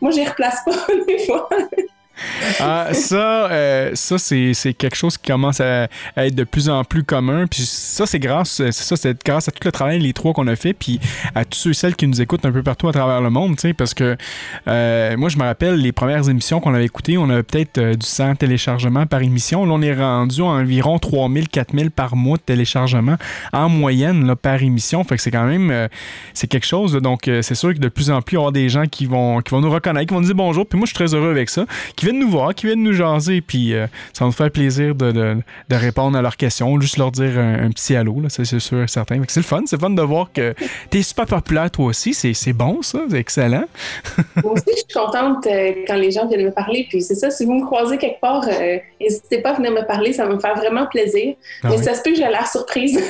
moi, 0.01 0.11
je 0.11 0.17
les 0.17 0.27
replace 0.27 0.59
pas 0.65 0.87
des 1.07 1.19
fois. 1.21 1.49
Ah, 2.61 2.89
ça, 2.93 3.51
euh, 3.51 3.91
ça 3.95 4.19
c'est, 4.19 4.55
quelque 4.75 4.95
chose 4.97 5.19
qui 5.19 5.31
commence 5.31 5.61
à, 5.61 5.89
être 6.17 6.35
de 6.35 6.45
plus 6.45 6.69
en 6.69 6.85
plus 6.85 7.03
commun. 7.03 7.47
Puis 7.47 7.63
ça, 7.63 8.07
c'est 8.07 8.19
grâce, 8.19 8.51
c'est 8.51 8.73
ça, 8.73 8.97
c'est 8.97 9.25
grâce 9.25 9.49
à 9.49 9.53
tout 9.53 9.61
le 9.65 9.73
travail, 9.73 9.99
les 9.99 10.13
trois 10.13 10.33
qu'on 10.33 10.47
a 10.47 10.57
fait, 10.57 10.75
puis 10.75 11.01
à 11.35 11.45
tous 11.45 11.59
ceux 11.59 11.71
et 11.71 11.75
celles 11.75 11.97
qui 11.97 12.07
nous 12.07 12.21
écoutent 12.21 12.45
un 12.45 12.53
peu 12.53 12.63
partout 12.63 12.89
à 12.89 12.93
travers 12.93 13.21
le 13.21 13.31
monde, 13.31 13.57
tu 13.57 13.63
sais, 13.63 13.75
parce 13.75 13.95
que 13.95 14.17
euh, 14.69 15.17
moi, 15.17 15.29
je 15.29 15.39
me 15.39 15.43
rappelle 15.43 15.77
les 15.77 15.93
premières 15.93 16.29
émissions 16.29 16.61
qu'on 16.61 16.75
avait 16.75 16.85
écoutées, 16.85 17.19
on 17.19 17.29
avait 17.31 17.43
peut-être 17.43 17.79
euh, 17.79 17.95
du 17.95 18.07
100 18.07 18.37
téléchargements 18.37 19.07
par 19.07 19.23
émission. 19.23 19.65
Là, 19.65 19.73
on 19.73 19.83
est 19.83 19.95
rendu 19.95 20.43
à 20.43 20.47
environ 20.47 20.99
3000, 20.99 21.49
4000 21.49 21.91
par 21.91 22.17
mois 22.17 22.37
de 22.37 22.43
téléchargements 22.43 23.17
en 23.53 23.69
moyenne 23.69 24.27
là, 24.27 24.37
par 24.37 24.63
émission. 24.63 25.03
Fait 25.05 25.17
que 25.17 25.23
c'est 25.23 25.31
quand 25.31 25.47
même, 25.47 25.89
c'est 26.33 26.47
quelque 26.47 26.67
chose. 26.67 26.93
donc, 26.95 27.23
c'est 27.25 27.55
sûr 27.55 27.75
que 27.75 27.79
de 27.79 27.89
plus 27.89 28.11
en 28.11 28.23
plus, 28.23 28.35
il 28.35 28.39
y 28.39 28.39
aura 28.39 28.53
des 28.53 28.69
gens 28.69 28.87
qui 28.87 29.07
vont, 29.07 29.41
qui 29.41 29.51
vont 29.51 29.61
nous 29.61 29.71
reconnaître, 29.71 30.07
qui 30.07 30.15
vont 30.15 30.21
nous 30.21 30.27
dire 30.27 30.35
bonjour. 30.35 30.67
Puis 30.67 30.79
moi, 30.79 30.87
je 30.87 30.95
suis 30.95 31.07
très 31.07 31.15
heureux 31.15 31.31
avec 31.31 31.51
ça 31.51 31.67
viennent 32.05 32.19
nous 32.19 32.31
voir, 32.31 32.55
qui 32.55 32.67
viennent 32.67 32.83
nous 32.83 32.93
jaser, 32.93 33.41
puis 33.41 33.75
euh, 33.75 33.87
ça 34.13 34.25
va 34.25 34.27
nous 34.27 34.33
faire 34.33 34.51
plaisir 34.51 34.95
de, 34.95 35.13
de, 35.13 35.37
de, 35.69 35.77
répondre 35.77 36.17
à 36.17 36.23
leurs 36.23 36.37
questions, 36.37 36.81
juste 36.81 36.97
leur 36.97 37.11
dire 37.11 37.39
un, 37.39 37.71
petit 37.71 37.97
allô, 37.97 38.23
c'est 38.29 38.45
sûr 38.45 38.83
et 38.83 38.89
certain. 38.89 39.21
C'est 39.29 39.41
le 39.41 39.45
fun, 39.45 39.63
c'est 39.67 39.81
fun 39.81 39.91
de 39.91 40.03
voir 40.03 40.33
que 40.33 40.55
tu 40.91 40.99
es 40.99 41.03
super 41.03 41.27
populaire 41.27 41.71
toi 41.71 41.87
aussi, 41.87 42.15
c'est 42.15 42.53
bon 42.53 42.83
ça, 42.83 43.01
c'est 43.11 43.19
excellent. 43.19 43.65
Moi 44.43 44.53
aussi, 44.53 44.65
je 44.69 44.77
suis 44.77 44.95
contente 44.95 45.47
euh, 45.47 45.73
quand 45.87 45.97
les 45.97 46.11
gens 46.11 46.27
viennent 46.27 46.45
me 46.45 46.53
parler, 46.53 46.87
puis 46.89 47.03
c'est 47.03 47.15
ça, 47.15 47.31
si 47.31 47.45
vous 47.45 47.55
me 47.55 47.65
croisez 47.65 47.99
quelque 47.99 48.21
part, 48.21 48.45
euh, 48.49 48.79
n'hésitez 49.01 49.39
pas 49.39 49.51
à 49.51 49.55
venir 49.55 49.73
me 49.73 49.87
parler, 49.87 50.13
ça 50.13 50.27
va 50.27 50.35
me 50.35 50.41
faire 50.41 50.55
vraiment 50.55 50.87
plaisir. 50.87 51.35
Ah 51.63 51.69
Mais 51.71 51.79
ça 51.79 51.95
se 51.95 52.03
peut 52.03 52.11
que 52.11 52.17
j'ai 52.17 52.23
l'air 52.23 52.47
surprise. 52.47 52.99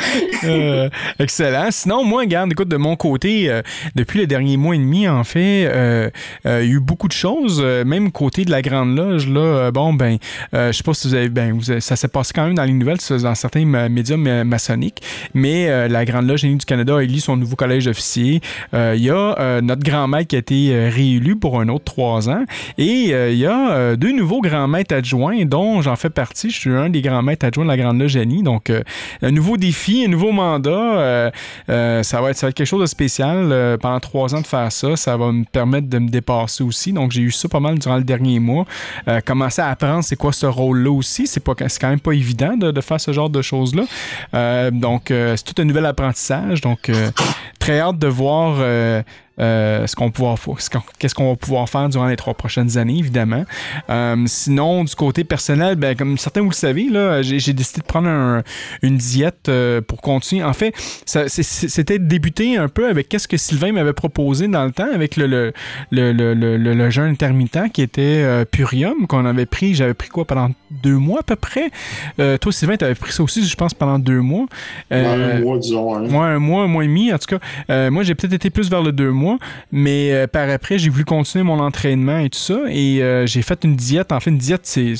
Euh, 0.44 0.88
excellent. 1.18 1.68
Sinon, 1.70 2.04
moi, 2.04 2.20
regarde, 2.20 2.52
écoute, 2.52 2.68
de 2.68 2.76
mon 2.76 2.94
côté, 2.94 3.50
euh, 3.50 3.62
depuis 3.94 4.20
le 4.20 4.26
dernier 4.26 4.56
mois 4.56 4.74
et 4.74 4.78
demi, 4.78 5.08
en 5.08 5.24
fait, 5.24 5.66
euh, 5.66 6.10
il 6.44 6.50
y 6.50 6.52
a 6.52 6.62
eu 6.62 6.80
beaucoup 6.80 7.08
de 7.08 7.12
choses. 7.12 7.62
même 7.62 8.12
côté 8.12 8.44
de 8.44 8.50
la 8.50 8.62
Grande 8.62 8.96
Loge, 8.96 9.28
là, 9.28 9.70
bon, 9.70 9.92
ben, 9.92 10.18
je 10.52 10.72
sais 10.72 10.82
pas 10.82 10.94
si 10.94 11.08
vous 11.08 11.14
avez, 11.14 11.28
ben, 11.28 11.60
ça 11.80 11.96
s'est 11.96 12.08
passé 12.08 12.32
quand 12.34 12.44
même 12.44 12.54
dans 12.54 12.64
les 12.64 12.72
nouvelles, 12.72 12.98
dans 13.22 13.34
certains 13.34 13.64
médias 13.88 14.16
maçonniques, 14.16 15.02
mais 15.34 15.88
la 15.88 16.04
Grande 16.04 16.28
Loge 16.28 16.42
du 16.42 16.56
Canada 16.58 16.96
a 16.96 17.02
élu 17.02 17.18
son 17.18 17.36
nouveau 17.36 17.56
collège 17.56 17.86
d'officiers. 17.86 18.40
Il 18.72 19.02
y 19.02 19.10
a 19.10 19.60
notre 19.60 19.82
grand 19.82 20.06
maître 20.08 20.28
qui 20.28 20.36
a 20.36 20.40
été 20.40 20.88
réélu 20.88 21.36
pour 21.36 21.60
un 21.60 21.68
autre 21.68 21.84
trois 21.84 22.28
ans, 22.28 22.44
et 22.78 23.10
il 23.10 23.38
y 23.38 23.46
a 23.46 23.96
deux 23.96 24.12
nouveaux 24.12 24.40
grands 24.40 24.68
maîtres 24.68 24.94
adjoints, 24.94 25.44
dont 25.44 25.82
j'en 25.82 25.96
fais 25.96 26.10
partie. 26.10 26.50
Je 26.50 26.58
suis 26.58 26.70
un 26.70 26.88
des 26.88 27.02
grands 27.02 27.22
maîtres 27.22 27.46
adjoints 27.46 27.64
de 27.64 27.70
la 27.70 27.76
Grande 27.76 28.00
Loge 28.00 28.16
Annie, 28.16 28.42
donc 28.42 28.70
un 29.22 29.30
nouveau 29.30 29.56
défi 29.56 29.85
un 29.88 30.08
nouveau 30.08 30.32
mandat. 30.32 30.70
Euh, 30.70 31.30
euh, 31.68 32.02
ça, 32.02 32.20
va 32.20 32.30
être, 32.30 32.40
quelque 32.50 32.64
chose 32.64 32.80
de 32.80 32.86
spécial. 32.86 33.48
Euh, 33.50 33.76
pendant 33.76 34.00
trois 34.00 34.34
ans 34.34 34.40
de 34.40 34.46
faire 34.46 34.70
ça, 34.72 34.96
ça 34.96 35.16
va 35.16 35.32
me 35.32 35.44
permettre 35.44 35.88
de 35.88 35.98
me 35.98 36.08
dépasser 36.08 36.62
aussi. 36.62 36.92
Donc, 36.92 37.12
j'ai 37.12 37.22
eu 37.22 37.30
ça 37.30 37.48
pas 37.48 37.60
mal 37.60 37.78
durant 37.78 37.96
le 37.96 38.04
dernier 38.04 38.38
mois. 38.38 38.66
commencer 39.24 39.62
à 39.62 39.68
apprendre 39.68 40.02
c'est 40.02 40.16
quoi 40.16 40.32
ce 40.32 40.46
rôle-là 40.46 40.90
aussi. 40.90 41.26
C'est 41.26 41.42
quand 41.44 41.88
même 41.88 42.00
pas 42.00 42.12
évident 42.12 42.56
de, 42.56 42.70
de 42.70 42.80
faire 42.80 43.00
ce 43.00 43.12
genre 43.12 43.30
de 43.30 43.42
choses-là. 43.42 44.70
donc, 44.70 45.04
c'est 45.08 45.44
tout 45.44 45.60
un 45.60 45.64
nouvel 45.64 45.86
apprentissage. 45.86 46.60
Donc, 46.60 46.90
très 47.66 47.80
hâte 47.80 47.98
de 47.98 48.06
voir 48.06 48.58
euh, 49.38 49.86
ce 49.86 49.94
qu'on 49.94 50.10
va 51.30 51.36
pouvoir 51.36 51.68
faire 51.68 51.88
durant 51.88 52.06
les 52.06 52.16
trois 52.16 52.34
prochaines 52.34 52.78
années, 52.78 52.98
évidemment. 52.98 53.44
Euh, 53.90 54.24
sinon, 54.26 54.84
du 54.84 54.94
côté 54.94 55.24
personnel, 55.24 55.76
ben, 55.76 55.94
comme 55.96 56.16
certains 56.16 56.42
vous 56.42 56.50
le 56.50 56.54
savez, 56.54 56.88
j'ai, 57.22 57.52
décidé 57.52 57.80
de 57.80 57.86
prendre 57.86 58.42
une 58.82 58.96
diète 58.96 59.48
euh, 59.48 59.80
pour 59.80 60.00
continuer. 60.00 60.44
En 60.44 60.52
fait, 60.52 60.74
c'était 61.06 61.98
débuté 61.98 62.56
un 62.56 62.68
peu 62.68 62.88
avec 62.88 63.08
qu'est-ce 63.08 63.28
que 63.28 63.36
Sylvain 63.36 63.72
m'avait 63.72 63.92
proposé 63.92 64.48
dans 64.48 64.64
le 64.64 64.72
temps 64.72 64.88
avec 64.94 65.16
le, 65.16 65.52
le, 65.90 66.12
le 66.12 66.90
jeûne 66.90 67.10
intermittent 67.10 67.72
qui 67.72 67.82
était 67.82 68.44
Purium, 68.50 69.06
qu'on 69.06 69.26
avait 69.26 69.46
pris. 69.46 69.74
J'avais 69.74 69.94
pris 69.94 70.08
quoi 70.08 70.24
pendant 70.24 70.50
deux 70.70 70.96
mois 70.96 71.20
à 71.20 71.22
peu 71.22 71.36
près. 71.36 71.70
toi, 72.16 72.52
Sylvain, 72.52 72.76
tu 72.76 72.84
avais 72.84 72.94
pris 72.94 73.12
ça 73.12 73.22
aussi, 73.22 73.46
je 73.46 73.56
pense, 73.56 73.74
pendant 73.74 73.98
deux 73.98 74.20
mois. 74.20 74.46
un 74.90 75.40
mois, 75.40 75.58
disons. 75.58 75.94
Hein. 75.94 76.04
un 76.04 76.38
mois, 76.38 76.62
un 76.62 76.66
mois 76.66 76.84
et 76.84 76.86
demi, 76.86 77.12
en 77.12 77.18
tout 77.18 77.38
cas. 77.38 77.90
moi, 77.90 78.02
j'ai 78.02 78.14
peut-être 78.14 78.34
été 78.34 78.50
plus 78.50 78.70
vers 78.70 78.82
le 78.82 78.92
deux 78.92 79.10
mois 79.10 79.38
mais 79.72 80.12
euh, 80.12 80.26
par 80.26 80.48
après, 80.48 80.78
j'ai 80.78 80.88
voulu 80.88 81.04
continuer 81.04 81.44
mon 81.44 81.58
entraînement 81.58 82.18
et 82.18 82.30
tout 82.30 82.38
ça. 82.38 82.60
Et 82.68 83.02
euh, 83.02 83.26
j'ai 83.26 83.42
fait 83.42 83.62
une 83.64 83.76
diète. 83.76 84.12
En 84.12 84.20
fait, 84.20 84.30
une 84.30 84.38
diète, 84.38 84.62
c'est 84.64 84.94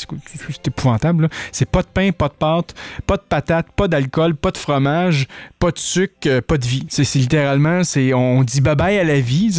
épouvantable. 0.67 1.29
C'est 1.53 1.69
pas 1.69 1.83
de 1.83 1.89
pain, 1.93 2.11
pas 2.13 2.29
de 2.29 2.35
pâte, 2.35 2.75
pas 3.07 3.17
de 3.17 3.23
patates, 3.23 3.69
pas 3.75 3.89
d'alcool, 3.89 4.35
pas 4.35 4.51
de 4.51 4.59
fromage, 4.59 5.27
pas 5.59 5.71
de 5.71 5.79
sucre, 5.79 6.15
euh, 6.27 6.41
pas 6.41 6.59
de 6.59 6.67
vie. 6.67 6.87
C'est 6.89 7.11
littéralement, 7.19 7.85
c'est 7.85 8.13
on 8.13 8.43
dit 8.43 8.61
bye 8.61 8.77
bye 8.77 8.99
à 8.99 9.05
la 9.05 9.21
vie. 9.21 9.51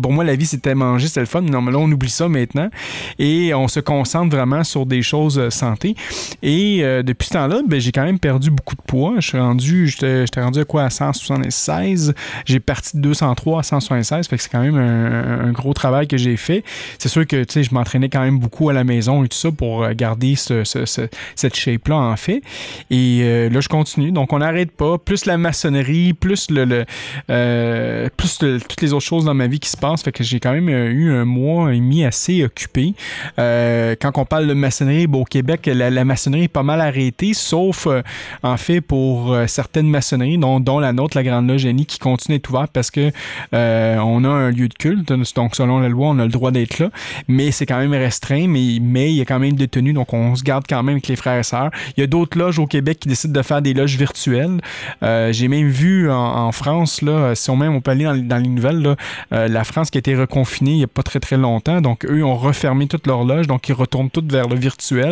pour 0.00 0.12
moi, 0.12 0.24
la 0.24 0.36
vie, 0.36 0.46
c'était 0.46 0.74
manger, 0.74 1.08
c'était 1.08 1.20
le 1.20 1.26
fun. 1.26 1.42
Non, 1.42 1.60
mais 1.60 1.72
là, 1.72 1.78
on 1.78 1.90
oublie 1.90 2.10
ça 2.10 2.28
maintenant. 2.28 2.70
Et 3.18 3.52
on 3.54 3.68
se 3.68 3.80
concentre 3.80 4.34
vraiment 4.34 4.64
sur 4.64 4.86
des 4.86 5.02
choses 5.02 5.27
santé. 5.50 5.94
Et 6.42 6.82
depuis 7.02 7.28
ce 7.28 7.34
temps-là, 7.34 7.60
ben, 7.66 7.80
j'ai 7.80 7.92
quand 7.92 8.04
même 8.04 8.18
perdu 8.18 8.50
beaucoup 8.50 8.76
de 8.76 8.82
poids. 8.82 9.14
Je 9.18 9.28
suis 9.28 9.38
rendu, 9.38 9.88
j'étais 9.88 10.40
rendu 10.40 10.60
à 10.60 10.64
quoi? 10.64 10.84
À 10.84 10.90
176. 10.90 12.14
J'ai 12.44 12.60
parti 12.60 12.96
de 12.96 13.02
203 13.02 13.60
à 13.60 13.62
176 13.62 14.28
fait 14.28 14.36
que 14.36 14.42
c'est 14.42 14.50
quand 14.50 14.62
même 14.62 14.76
un, 14.76 15.52
gros 15.52 15.72
travail 15.72 16.06
que 16.06 16.16
j'ai 16.16 16.36
fait. 16.36 16.64
C'est 16.98 17.08
sûr 17.08 17.26
que 17.26 17.44
je 17.48 17.74
m'entraînais 17.74 18.08
quand 18.08 18.20
même 18.20 18.38
beaucoup 18.38 18.68
à 18.68 18.72
la 18.72 18.84
maison 18.84 19.24
et 19.24 19.28
tout 19.28 19.36
ça 19.36 19.50
pour 19.50 19.82
euh, 19.82 19.92
garder 19.94 20.34
cette 20.36 21.54
shape-là 21.54 21.96
en 21.96 22.16
fait. 22.16 22.42
Et 22.90 23.20
euh, 23.22 23.48
là, 23.48 23.60
je 23.60 23.68
continue. 23.68 24.12
Donc, 24.12 24.32
on 24.32 24.38
n'arrête 24.38 24.70
pas. 24.70 24.98
Plus 24.98 25.26
la 25.26 25.38
maçonnerie, 25.38 26.12
plus 26.12 26.50
le, 26.50 26.84
euh, 27.30 28.08
plus 28.16 28.38
toutes 28.38 28.80
les 28.80 28.92
autres 28.92 29.04
choses 29.04 29.24
dans 29.24 29.34
ma 29.34 29.46
vie 29.46 29.60
qui 29.60 29.70
se 29.70 29.76
passent. 29.76 30.02
Fait 30.02 30.12
que 30.12 30.24
j'ai 30.24 30.40
quand 30.40 30.52
même 30.52 30.68
eu 30.68 31.12
un 31.12 31.24
mois 31.24 31.72
et 31.74 31.76
demi 31.76 32.04
assez 32.04 32.44
occupé. 32.44 32.94
quand 33.36 34.12
on 34.16 34.24
parle 34.24 34.46
de 34.46 34.54
maçonnerie, 34.54 35.06
au 35.18 35.24
Québec, 35.24 35.68
la, 35.72 36.04
maçonnerie 36.04 36.44
est 36.44 36.48
pas 36.48 36.62
mal 36.62 36.80
arrêtée, 36.80 37.34
sauf 37.34 37.86
euh, 37.86 38.02
en 38.42 38.56
fait 38.56 38.80
pour 38.80 39.32
euh, 39.32 39.46
certaines 39.46 39.88
maçonneries, 39.88 40.38
dont, 40.38 40.78
la 40.78 40.92
nôtre, 40.92 41.16
la 41.16 41.22
Grande 41.22 41.48
Loge 41.48 41.66
qui 41.86 41.98
continue 41.98 42.38
d'être 42.38 42.48
ouverte 42.50 42.70
parce 42.72 42.90
que 42.90 43.10
on 43.52 44.24
a 44.24 44.28
un 44.28 44.50
lieu 44.50 44.68
de 44.68 44.74
culte. 44.74 45.12
Donc, 45.34 45.54
selon 45.54 45.80
la 45.80 45.88
loi, 45.88 46.08
on 46.08 46.18
a 46.18 46.24
le 46.24 46.30
droit 46.30 46.50
d'être 46.50 46.78
là. 46.78 46.90
Mais 47.28 47.50
c'est 47.50 47.66
quand 47.66 47.78
même 47.78 47.92
restreint, 47.92 48.46
mais, 48.48 48.76
il 49.10 49.16
y 49.16 49.20
a 49.20 49.24
quand 49.24 49.38
même 49.38 49.54
des 49.54 49.68
tenues. 49.68 49.92
Donc, 49.92 50.12
on 50.12 50.34
se 50.36 50.42
garde 50.42 50.64
quand 50.68 50.82
même 50.82 50.96
avec 50.96 51.08
les 51.08 51.16
frères 51.16 51.38
et 51.38 51.42
sœurs. 51.42 51.70
Il 51.96 52.00
y 52.00 52.04
a 52.04 52.06
d'autres 52.06 52.38
loges 52.38 52.58
au 52.58 52.66
Québec 52.66 53.00
qui 53.00 53.08
décident 53.08 53.32
de 53.32 53.42
faire 53.42 53.62
des 53.62 53.74
loges 53.74 53.96
virtuelles. 53.96 54.60
J'ai 55.02 55.48
même 55.48 55.68
vu 55.68 56.10
en, 56.10 56.52
France, 56.52 57.02
là, 57.02 57.34
si 57.34 57.50
on 57.50 57.56
même 57.56 57.74
on 57.74 57.80
peut 57.80 57.90
aller 57.90 58.04
dans, 58.04 58.38
les 58.38 58.48
nouvelles, 58.48 58.96
la 59.30 59.64
France 59.64 59.90
qui 59.90 59.98
a 59.98 60.00
été 60.00 60.14
reconfinée 60.16 60.58
il 60.66 60.78
n'y 60.78 60.84
a 60.84 60.88
pas 60.88 61.02
très 61.02 61.20
très 61.20 61.36
longtemps. 61.36 61.80
Donc, 61.80 62.04
eux 62.04 62.24
ont 62.24 62.36
refermé 62.36 62.86
toute 62.86 63.06
leur 63.06 63.24
loge. 63.24 63.46
Donc, 63.46 63.68
ils 63.68 63.72
retournent 63.72 64.10
toutes 64.10 64.30
vers 64.30 64.48
le 64.48 64.56
virtuel. 64.56 65.07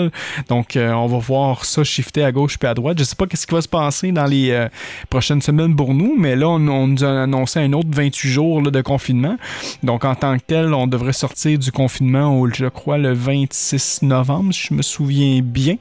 Donc, 0.48 0.76
euh, 0.76 0.92
on 0.92 1.06
va 1.06 1.18
voir 1.18 1.64
ça 1.64 1.84
shifter 1.84 2.24
à 2.24 2.32
gauche 2.32 2.58
puis 2.58 2.68
à 2.68 2.74
droite. 2.74 2.98
Je 2.98 3.04
sais 3.04 3.16
pas 3.16 3.26
qu'est-ce 3.26 3.46
qui 3.46 3.54
va 3.54 3.60
se 3.60 3.68
passer 3.68 4.12
dans 4.12 4.26
les 4.26 4.50
euh, 4.50 4.68
prochaines 5.10 5.42
semaines 5.42 5.74
pour 5.74 5.94
nous, 5.94 6.14
mais 6.18 6.36
là, 6.36 6.48
on, 6.48 6.58
nous 6.58 7.04
a 7.04 7.22
annoncé 7.22 7.60
un 7.60 7.72
autre 7.72 7.88
28 7.92 8.28
jours 8.28 8.62
de 8.62 8.80
confinement. 8.80 9.36
Donc, 9.82 10.04
en 10.04 10.14
tant 10.14 10.36
que 10.38 10.42
tel, 10.46 10.74
on 10.74 10.86
devrait 10.86 11.12
sortir 11.12 11.58
du 11.58 11.72
confinement, 11.72 12.38
au, 12.38 12.48
je 12.52 12.66
crois, 12.66 12.98
le 12.98 13.12
26 13.12 14.02
novembre, 14.02 14.52
si 14.52 14.68
je 14.68 14.74
me 14.74 14.82
souviens 14.82 15.40
bien. 15.42 15.76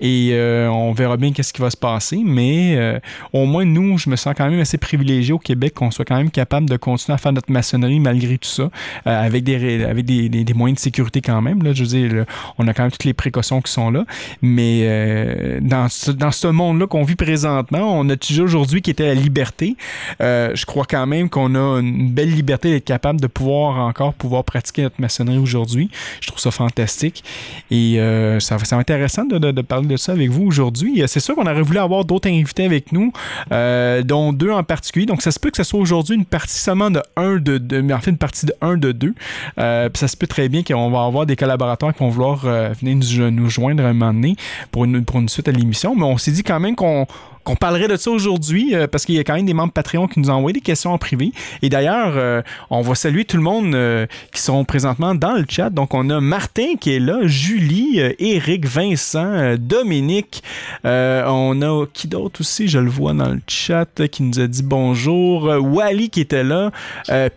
Et 0.00 0.30
euh, 0.32 0.68
on 0.68 0.92
verra 0.92 1.16
bien 1.16 1.32
qu'est-ce 1.32 1.52
qui 1.52 1.62
va 1.62 1.70
se 1.70 1.76
passer. 1.76 2.20
Mais 2.24 3.00
au 3.32 3.46
moins, 3.46 3.64
nous, 3.64 3.98
je 3.98 4.10
me 4.10 4.16
sens 4.16 4.34
quand 4.36 4.48
même 4.48 4.60
assez 4.60 4.78
privilégié 4.78 5.32
au 5.32 5.38
Québec 5.38 5.74
qu'on 5.74 5.90
soit 5.90 6.04
quand 6.04 6.16
même 6.16 6.30
capable 6.30 6.68
de 6.68 6.76
continuer 6.76 7.14
à 7.14 7.18
faire 7.18 7.32
notre 7.32 7.50
maçonnerie 7.50 8.00
malgré 8.00 8.38
tout 8.38 8.48
ça, 8.48 8.70
avec, 9.04 9.44
des, 9.44 10.54
moyens 10.54 10.78
de 10.78 10.82
sécurité 10.82 11.20
quand 11.20 11.40
même. 11.42 11.62
Là. 11.62 11.72
Je 11.72 11.84
veux 11.84 11.88
dire, 11.88 12.24
on 12.58 12.66
a 12.68 12.74
quand 12.74 12.82
même 12.82 12.92
toutes 12.92 13.04
les 13.04 13.14
précautions 13.14 13.49
qui 13.60 13.72
sont 13.72 13.90
là. 13.90 14.04
Mais 14.42 14.82
euh, 14.84 15.58
dans 15.60 15.88
ce, 15.88 16.10
dans 16.10 16.30
ce 16.30 16.46
monde-là 16.46 16.86
qu'on 16.86 17.02
vit 17.02 17.16
présentement, 17.16 17.98
on 17.98 18.08
a 18.08 18.16
toujours 18.16 18.44
aujourd'hui 18.44 18.82
qui 18.82 18.90
était 18.90 19.06
la 19.06 19.14
liberté. 19.14 19.76
Euh, 20.20 20.52
je 20.54 20.64
crois 20.66 20.84
quand 20.88 21.06
même 21.06 21.28
qu'on 21.28 21.54
a 21.54 21.80
une 21.80 22.10
belle 22.10 22.30
liberté 22.30 22.70
d'être 22.70 22.84
capable 22.84 23.20
de 23.20 23.26
pouvoir 23.26 23.78
encore 23.78 24.14
pouvoir 24.14 24.44
pratiquer 24.44 24.82
notre 24.82 25.00
maçonnerie 25.00 25.38
aujourd'hui. 25.38 25.90
Je 26.20 26.28
trouve 26.28 26.40
ça 26.40 26.50
fantastique. 26.50 27.24
Et 27.70 27.98
euh, 27.98 28.38
ça, 28.40 28.56
c'est 28.62 28.74
intéressant 28.74 29.24
de, 29.24 29.62
parler 29.62 29.88
de 29.88 29.96
ça 29.96 30.12
avec 30.12 30.30
vous 30.30 30.44
aujourd'hui. 30.44 31.02
C'est 31.06 31.20
sûr 31.20 31.34
qu'on 31.34 31.46
aurait 31.46 31.62
voulu 31.62 31.78
avoir 31.78 32.04
d'autres 32.04 32.28
invités 32.28 32.64
avec 32.64 32.92
nous, 32.92 33.12
dont 33.50 34.32
deux 34.32 34.50
en 34.50 34.62
particulier. 34.62 35.06
Donc 35.06 35.22
ça 35.22 35.30
se 35.30 35.40
peut 35.40 35.50
que 35.50 35.56
ce 35.56 35.64
soit 35.64 35.80
aujourd'hui 35.80 36.14
une 36.14 36.24
partie 36.24 36.58
seulement 36.58 36.90
de 36.90 37.00
un 37.16 37.36
de, 37.36 37.58
de 37.58 37.80
mais 37.80 37.94
en 37.94 38.00
fait 38.00 38.10
une 38.10 38.18
partie 38.18 38.46
de 38.46 38.54
un 38.60 38.76
de 38.76 38.92
deux. 38.92 39.14
ça 39.56 40.08
se 40.08 40.16
peut 40.16 40.26
très 40.26 40.48
bien 40.48 40.62
qu'on 40.62 40.90
va 40.90 41.04
avoir 41.04 41.26
des 41.26 41.36
collaborateurs 41.36 41.92
qui 41.94 42.00
vont 42.00 42.10
vouloir 42.10 42.46
venir 42.80 42.96
nous, 43.30 43.39
nous 43.40 43.50
joindre 43.50 43.84
un 43.84 43.92
moment 43.92 44.12
donné 44.12 44.36
pour 44.70 44.84
une, 44.84 45.04
pour 45.04 45.18
une 45.18 45.28
suite 45.28 45.48
à 45.48 45.52
l'émission. 45.52 45.94
Mais 45.96 46.04
on 46.04 46.18
s'est 46.18 46.32
dit 46.32 46.42
quand 46.42 46.60
même 46.60 46.76
qu'on 46.76 47.06
qu'on 47.44 47.56
parlerait 47.56 47.88
de 47.88 47.96
ça 47.96 48.10
aujourd'hui 48.10 48.74
euh, 48.74 48.86
parce 48.86 49.04
qu'il 49.04 49.14
y 49.14 49.18
a 49.18 49.24
quand 49.24 49.34
même 49.34 49.46
des 49.46 49.54
membres 49.54 49.72
Patreon 49.72 50.08
qui 50.08 50.20
nous 50.20 50.30
ont 50.30 50.34
envoyé 50.34 50.52
des 50.52 50.60
questions 50.60 50.92
en 50.92 50.98
privé. 50.98 51.32
Et 51.62 51.68
d'ailleurs, 51.68 52.12
euh, 52.16 52.42
on 52.68 52.82
va 52.82 52.94
saluer 52.94 53.24
tout 53.24 53.36
le 53.36 53.42
monde 53.42 53.74
euh, 53.74 54.06
qui 54.34 54.40
sont 54.42 54.64
présentement 54.64 55.14
dans 55.14 55.32
le 55.32 55.44
chat. 55.48 55.70
Donc, 55.70 55.94
on 55.94 56.10
a 56.10 56.20
Martin 56.20 56.76
qui 56.78 56.94
est 56.94 57.00
là, 57.00 57.20
Julie, 57.24 58.00
Eric, 58.18 58.66
Vincent, 58.66 59.56
Dominique. 59.58 60.42
on 60.84 61.62
a 61.62 61.86
qui 61.92 62.08
d'autre 62.08 62.40
aussi, 62.40 62.68
je 62.68 62.78
le 62.78 62.90
vois 62.90 63.12
dans 63.12 63.30
le 63.30 63.40
chat, 63.46 64.08
qui 64.10 64.22
nous 64.22 64.38
a 64.40 64.46
dit 64.46 64.62
bonjour. 64.62 65.44
Wally 65.44 66.10
qui 66.10 66.20
était 66.20 66.44
là. 66.44 66.70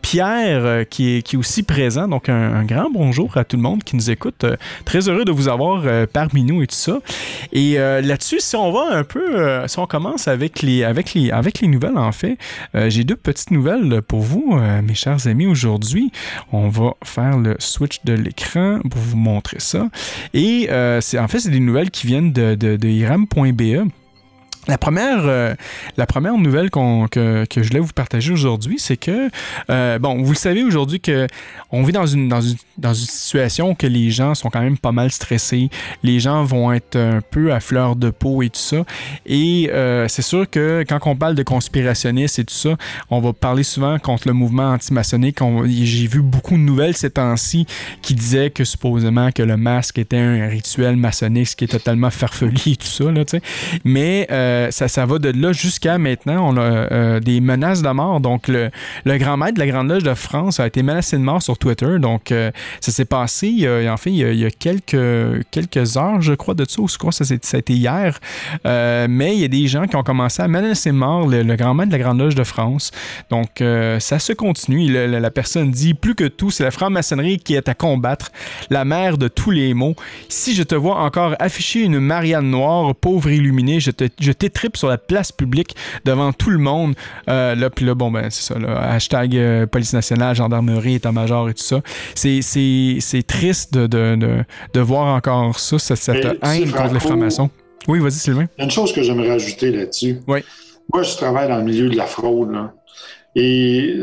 Pierre 0.02 0.86
qui 0.90 1.18
est, 1.18 1.22
qui 1.22 1.36
est 1.36 1.40
aussi 1.40 1.64
présent. 1.64 2.08
Donc, 2.08 2.30
un, 2.30 2.64
grand 2.64 2.90
bonjour 2.92 3.38
à 3.38 3.44
tout 3.44 3.58
le 3.58 3.64
monde 3.64 3.84
qui 3.84 3.96
nous 3.96 4.10
écoute. 4.10 4.46
très 4.86 5.08
heureux 5.10 5.26
de 5.26 5.32
vous 5.32 5.48
avoir 5.48 5.84
parmi 6.08 6.44
nous 6.44 6.62
et 6.62 6.68
tout 6.68 6.76
ça. 6.76 7.00
Et 7.52 7.76
là-dessus, 7.76 8.40
si 8.40 8.56
on 8.56 8.72
va 8.72 8.96
un 8.98 9.04
peu, 9.04 9.68
si 9.68 9.80
on 9.80 9.88
commence 9.94 10.28
avec 10.28 10.64
les, 10.64 10.84
avec 10.84 11.14
les, 11.14 11.30
avec 11.30 11.62
les 11.62 11.68
nouvelles, 11.68 12.00
en 12.00 12.12
fait. 12.12 12.40
Euh, 12.74 12.90
j'ai 12.90 13.04
deux 13.04 13.16
petites 13.16 13.52
nouvelles 13.52 14.02
pour 14.02 14.22
vous, 14.22 14.54
euh, 14.54 14.82
mes 14.82 14.96
chers 14.96 15.28
amis, 15.28 15.46
aujourd'hui. 15.46 16.12
On 16.52 16.68
va 16.68 16.96
faire 17.04 17.38
le 17.38 17.56
switch 17.60 18.04
de 18.04 18.14
l'écran 18.14 18.80
pour 18.90 19.00
vous 19.00 19.18
montrer 19.18 19.58
ça. 19.60 19.90
Et 20.34 20.66
euh, 20.72 21.00
en 21.20 21.28
fait, 21.28 21.42
c'est 21.42 21.52
des 21.52 21.60
nouvelles 21.60 21.92
qui 21.92 22.08
viennent 22.08 22.34
de, 22.34 22.56
de 22.56 22.88
iram.be. 22.88 23.88
La 24.68 24.78
première, 24.78 25.26
euh, 25.26 25.54
la 25.98 26.06
première 26.06 26.38
nouvelle 26.38 26.70
que, 26.70 27.46
que, 27.46 27.64
je 27.64 27.68
voulais 27.68 27.82
vous 27.82 27.92
partager 27.92 28.32
aujourd'hui, 28.32 28.78
c'est 28.80 28.96
que, 28.96 29.30
euh, 29.70 30.00
bon, 30.00 30.24
vous 30.24 30.32
le 30.32 30.38
savez 30.38 30.64
aujourd'hui 30.64 31.02
que 31.02 31.28
on 31.72 31.84
vit 31.84 31.92
dans 31.92 32.06
une, 32.06 32.30
dans, 32.30 32.40
une, 32.40 32.56
dans 32.78 32.94
une 32.94 33.06
situation 33.06 33.72
où 33.72 33.76
que 33.76 33.88
les 33.88 34.10
gens 34.10 34.36
sont 34.36 34.50
quand 34.50 34.62
même 34.62 34.78
pas 34.78 34.94
mal 34.94 35.12
stressés. 35.12 35.70
Les 36.02 36.22
gens 36.22 36.46
vont 36.46 36.72
être 36.72 36.96
un 36.96 37.20
peu 37.30 37.52
à 37.52 37.60
fleur 37.60 37.98
de 37.98 38.10
peau 38.10 38.42
et 38.42 38.50
tout 38.50 38.60
ça. 38.60 38.86
Et 39.26 39.70
euh, 39.74 40.08
c'est 40.08 40.22
sûr 40.22 40.50
que 40.50 40.86
quand 40.88 41.00
on 41.08 41.16
parle 41.18 41.36
de 41.36 41.44
conspirationnistes 41.44 42.40
et 42.40 42.46
tout 42.46 42.54
ça, 42.54 42.78
on 43.10 43.20
va 43.20 43.34
parler 43.34 43.64
souvent 43.64 44.00
contre 44.00 44.30
le 44.30 44.34
mouvement 44.34 44.72
anti-maçonnique. 44.72 45.40
J'ai 45.66 46.08
vu 46.08 46.22
beaucoup 46.22 46.54
de 46.54 46.60
nouvelles 46.60 46.96
ces 46.96 47.10
temps-ci 47.10 47.66
qui 48.02 48.14
disaient 48.14 48.50
que 48.50 48.64
supposément 48.64 49.32
que 49.32 49.44
le 49.44 49.58
masque 49.58 49.98
était 49.98 50.18
un 50.18 50.48
rituel 50.48 50.96
maçonnique, 50.96 51.50
ce 51.50 51.56
qui 51.58 51.66
est 51.66 51.68
totalement 51.68 52.12
farfelu 52.12 52.56
et 52.66 52.76
tout 52.78 52.88
ça, 52.88 53.12
là, 53.12 53.26
tu 53.26 53.38
sais. 53.38 53.42
Mais... 53.84 54.28
Euh, 54.54 54.72
ça, 54.72 54.88
ça 54.88 55.06
va 55.06 55.20
de 55.20 55.30
là 55.30 55.52
jusqu'à 55.52 55.98
maintenant. 55.98 56.50
On 56.50 56.58
a 56.58 56.62
euh, 56.62 57.20
des 57.20 57.42
menaces 57.42 57.82
de 57.82 57.90
mort. 57.90 58.20
Donc, 58.20 58.48
le, 58.48 58.70
grand 59.06 59.38
maître 59.38 59.56
de 59.56 59.60
la 59.60 59.68
Grande 59.68 59.90
Loge 59.90 60.04
de 60.04 60.14
France 60.14 60.60
a 60.60 60.68
été 60.68 60.84
menacé 60.84 61.18
de 61.18 61.24
mort 61.24 61.42
sur 61.42 61.58
Twitter. 61.58 62.00
Donc, 62.00 62.32
euh, 62.32 62.52
ça 62.82 62.92
s'est 62.92 63.06
passé, 63.06 63.68
en 63.90 63.98
fait, 63.98 64.12
il 64.12 64.18
y 64.18 64.46
a, 64.46 64.52
quelques, 64.52 65.98
heures, 65.98 66.22
je 66.22 66.34
crois, 66.34 66.54
de 66.54 66.66
ça, 66.68 66.82
ou 66.82 66.88
je 66.88 66.98
crois 66.98 67.12
que 67.12 67.24
ça, 67.24 67.34
a 67.34 67.58
été 67.58 67.74
hier. 67.74 68.20
mais 68.64 69.36
il 69.36 69.42
y 69.42 69.46
a 69.46 69.48
des 69.48 69.68
gens 69.68 69.86
qui 69.86 69.96
ont 69.96 70.04
commencé 70.04 70.42
à 70.42 70.48
menacer 70.48 70.92
de 70.92 70.96
mort 70.96 71.28
le, 71.28 71.56
grand 71.56 71.74
maître 71.74 71.92
de 71.92 71.98
la 71.98 72.04
Grande 72.04 72.20
Loge 72.20 72.36
de 72.36 72.44
France. 72.44 72.92
Donc, 73.30 73.64
ça 74.00 74.20
se 74.20 74.34
continue. 74.34 74.92
la, 74.92 75.32
personne 75.32 75.72
dit 75.72 75.94
plus 75.94 76.16
que 76.16 76.26
tout, 76.26 76.52
c'est 76.52 76.64
la 76.64 76.72
franc-maçonnerie 76.72 77.40
qui 77.40 77.56
est 77.56 77.68
à 77.70 77.74
combattre, 77.74 78.32
la 78.70 78.86
mère 78.86 79.18
de 79.18 79.28
tous 79.28 79.52
les 79.52 79.74
maux. 79.74 79.96
Si 80.30 80.56
je 80.56 80.64
te 80.64 80.76
vois 80.76 80.98
encore 81.00 81.36
afficher 81.40 81.82
une 81.82 82.00
Marianne 82.00 82.50
noire, 82.50 82.94
pauvre 82.96 83.30
illuminée, 83.30 83.80
je 83.80 83.92
te, 83.92 84.06
trip 84.50 84.78
sur 84.78 84.88
la 84.88 84.98
place 84.98 85.32
publique 85.32 85.76
devant 86.06 86.34
tout 86.34 86.50
le 86.50 86.58
monde. 86.58 86.96
Euh, 87.30 87.56
là, 87.56 87.70
puis 87.70 87.86
là, 87.86 87.96
bon, 87.96 88.12
ben, 88.12 88.30
c'est 88.30 88.54
ça, 88.54 88.60
là, 88.60 88.80
hashtag 88.80 89.36
euh, 89.36 89.66
police 89.66 89.94
nationale, 89.94 90.36
gendarmerie, 90.36 90.96
état-major 90.96 91.50
et 91.50 91.54
tout 91.54 91.64
ça. 91.64 91.82
C'est, 92.16 92.42
c'est, 92.42 93.24
triste 93.28 93.74
de, 93.74 93.88
de, 93.88 94.44
de, 94.74 94.80
voir 94.80 95.16
encore 95.16 95.60
ça, 95.60 95.80
cette, 95.80 95.98
cette 95.98 96.26
haine 96.44 96.72
contre 96.72 96.94
les 96.94 97.00
francs-maçons. 97.00 97.50
Oui, 97.88 98.00
vas-y, 98.00 98.14
Sylvain. 98.14 98.46
Il 98.58 98.60
y 98.60 98.62
a 98.62 98.66
une 98.66 98.72
chose 98.72 98.94
que 98.94 99.04
j'aimerais 99.04 99.32
ajouter 99.32 99.72
là-dessus. 99.72 100.20
Oui. 100.28 100.40
Moi, 100.92 101.04
je 101.04 101.16
travaille 101.16 101.48
dans 101.48 101.58
le 101.58 101.64
milieu 101.64 101.90
de 101.90 101.98
la 101.98 102.06
fraude. 102.06 102.52
Là. 102.52 102.74
Et 103.36 103.96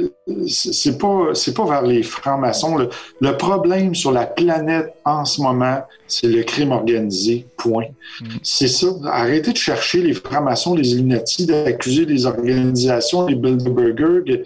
c'est 0.49 0.99
pas 0.99 1.31
c'est 1.35 1.55
pas 1.55 1.65
vers 1.65 1.83
les 1.83 2.03
francs-maçons. 2.03 2.77
Le, 2.77 2.89
le, 3.21 3.37
problème 3.37 3.95
sur 3.95 4.13
la 4.13 4.27
planète 4.27 4.95
en 5.05 5.25
ce 5.25 5.41
moment, 5.41 5.81
c'est 6.07 6.29
le 6.29 6.43
crime 6.43 6.73
organisé. 6.73 7.47
Point. 7.57 7.89
Mm. 8.21 8.27
C'est 8.43 8.69
ça. 8.69 8.89
Arrêtez 9.07 9.53
de 9.53 9.57
chercher 9.57 10.03
les 10.03 10.15
francs-maçons, 10.15 10.75
les 10.75 10.93
Illuminati, 10.93 11.47
d'accuser 11.47 12.05
les 12.05 12.27
organisations, 12.27 13.27
les 13.27 13.35
Bilderberger 13.35 14.45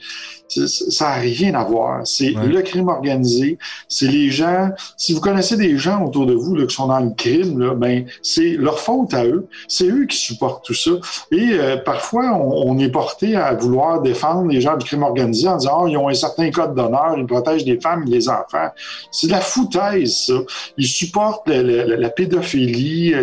ça 0.48 1.08
n'a 1.08 1.14
rien 1.14 1.54
à 1.54 1.64
voir. 1.64 2.06
C'est 2.06 2.30
le 2.30 2.62
crime 2.62 2.88
organisé. 2.88 3.58
C'est 3.88 4.06
les 4.06 4.30
gens. 4.30 4.70
Si 4.96 5.12
vous 5.12 5.20
connaissez 5.20 5.56
des 5.56 5.76
gens 5.78 6.04
autour 6.04 6.26
de 6.26 6.34
vous 6.34 6.54
là, 6.54 6.66
qui 6.66 6.74
sont 6.74 6.86
dans 6.86 7.00
le 7.00 7.10
crime, 7.10 7.58
là, 7.58 7.74
ben 7.74 8.04
c'est 8.22 8.52
leur 8.52 8.78
faute 8.78 9.14
à 9.14 9.24
eux. 9.24 9.46
C'est 9.68 9.86
eux 9.86 10.06
qui 10.06 10.16
supportent 10.16 10.64
tout 10.64 10.74
ça. 10.74 10.92
Et 11.30 11.52
euh, 11.52 11.76
parfois, 11.76 12.32
on, 12.34 12.78
est 12.78 12.88
porté 12.88 13.36
à 13.36 13.54
vouloir 13.54 14.02
défendre 14.02 14.48
les 14.48 14.60
gens 14.60 14.76
du 14.76 14.84
crime 14.84 15.02
organisé 15.02 15.48
en 15.48 15.56
disant 15.56 15.73
ils 15.86 15.96
ont 15.96 16.08
un 16.08 16.14
certain 16.14 16.50
code 16.50 16.74
d'honneur, 16.74 17.14
ils 17.16 17.26
protègent 17.26 17.64
les 17.64 17.80
femmes 17.80 18.04
et 18.06 18.10
les 18.10 18.28
enfants. 18.28 18.70
C'est 19.10 19.26
de 19.26 19.32
la 19.32 19.40
foutaise, 19.40 20.26
ça. 20.26 20.34
Ils 20.76 20.88
supportent 20.88 21.48
la 21.48 22.10
pédophilie, 22.10 23.14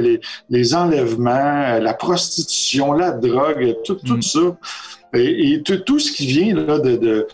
les, 0.49 0.75
enlèvements, 0.75 1.79
la 1.79 1.93
prostitution, 1.93 2.93
la 2.93 3.11
drogue, 3.11 3.75
tout, 3.83 3.95
tout 3.95 4.17
mm. 4.17 4.21
ça. 4.21 4.57
Et, 5.13 5.61
tout, 5.63 5.99
ce 5.99 6.11
qui 6.11 6.25
vient 6.25 6.55
là, 6.55 6.79
de, 6.79 6.95
de, 6.95 7.27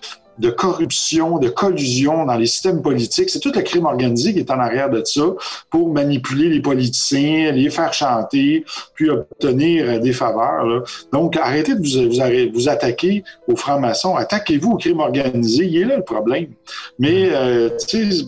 corruption, 0.50 1.40
de 1.40 1.50
collusion 1.50 2.26
dans 2.26 2.36
les 2.36 2.46
systèmes 2.46 2.82
politiques, 2.82 3.30
c'est 3.30 3.40
tout 3.40 3.52
le 3.54 3.62
crime 3.62 3.86
organisé 3.86 4.34
qui 4.34 4.40
est 4.40 4.52
en 4.52 4.60
arrière 4.60 4.90
de 4.90 5.04
ça 5.04 5.24
pour 5.70 5.92
manipuler 5.92 6.50
les 6.50 6.62
politiciens, 6.62 7.52
les 7.52 7.70
faire 7.70 7.94
chanter, 7.94 8.66
puis 8.94 9.10
obtenir 9.10 10.00
des 10.00 10.14
faveurs. 10.14 10.84
Donc, 11.12 11.38
arrêtez 11.38 11.76
de 11.76 11.80
vous, 11.80 12.10
vous, 12.10 12.54
vous 12.54 12.70
attaquer 12.70 13.24
aux 13.48 13.56
francs-maçons. 13.56 14.16
Attaquez-vous 14.16 14.72
au 14.72 14.78
crime 14.78 15.00
organisé. 15.00 15.66
Il 15.66 15.82
est 15.82 15.86
là 15.86 15.98
le 15.98 16.04
problème. 16.04 16.48
Mais, 17.00 17.30
euh, 17.32 17.70
tu 17.88 18.12
sais, 18.12 18.26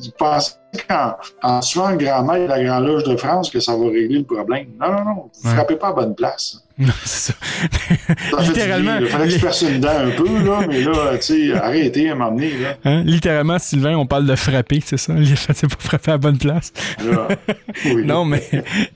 qu'en 0.88 1.15
en 1.41 1.59
tuant 1.61 1.89
le 1.91 1.97
grand 1.97 2.23
maître 2.23 2.43
de 2.43 2.49
la 2.49 2.63
Grande 2.63 2.85
Loge 2.85 3.03
de 3.03 3.15
France 3.17 3.49
que 3.49 3.59
ça 3.59 3.75
va 3.75 3.85
régler 3.85 4.19
le 4.19 4.23
problème. 4.23 4.67
Non, 4.79 4.91
non, 4.91 5.03
non. 5.05 5.29
Vous 5.41 5.49
Ouais. 5.49 5.55
frappez 5.55 5.75
pas 5.75 5.88
à 5.89 5.93
bonne 5.93 6.15
place. 6.15 6.63
Non, 6.81 6.93
c'est 7.03 7.33
ça. 7.33 8.41
Littéralement. 8.41 8.99
Il 9.01 9.07
fallait 9.07 9.25
que 9.25 9.31
je 9.31 9.39
perce 9.41 9.61
une 9.63 9.81
dent 9.81 9.89
un 9.97 10.11
peu, 10.11 10.23
là, 10.45 10.61
mais 10.65 10.79
là, 10.81 11.17
tu 11.17 11.49
sais, 11.49 11.53
arrêtez 11.53 12.09
à 12.09 12.15
m'emmener, 12.15 12.51
là. 12.57 12.77
Hein? 12.85 13.03
Littéralement, 13.05 13.59
Sylvain, 13.59 13.97
on 13.97 14.05
parle 14.05 14.25
de 14.25 14.35
frapper, 14.35 14.79
c'est 14.85 14.95
ça? 14.95 15.13
C'est 15.53 15.67
pas 15.67 15.75
frapper 15.77 16.11
à 16.11 16.13
la 16.13 16.17
bonne 16.19 16.38
place. 16.38 16.71
Là, 17.03 17.27
oui. 17.85 18.05
Non, 18.05 18.23
mais, 18.23 18.41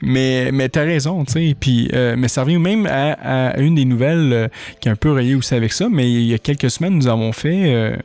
mais, 0.02 0.52
mais 0.54 0.70
t'as 0.70 0.84
raison, 0.84 1.26
tu 1.26 1.34
sais. 1.34 1.56
Puis, 1.60 1.90
euh, 1.94 2.16
mais 2.18 2.30
ça 2.30 2.44
revient 2.44 2.58
même 2.58 2.86
à, 2.86 3.52
à 3.52 3.58
une 3.60 3.76
des 3.76 3.84
nouvelles 3.86 4.32
euh, 4.32 4.48
qui 4.80 4.88
est 4.88 4.92
un 4.92 4.96
peu 4.96 5.12
reliée 5.12 5.36
aussi 5.36 5.54
avec 5.54 5.74
ça. 5.74 5.88
Mais 5.92 6.10
il 6.10 6.24
y 6.24 6.34
a 6.34 6.38
quelques 6.38 6.70
semaines, 6.72 6.94
nous 6.96 7.08
avons 7.10 7.34
fait 7.34 7.74
euh, 7.76 7.98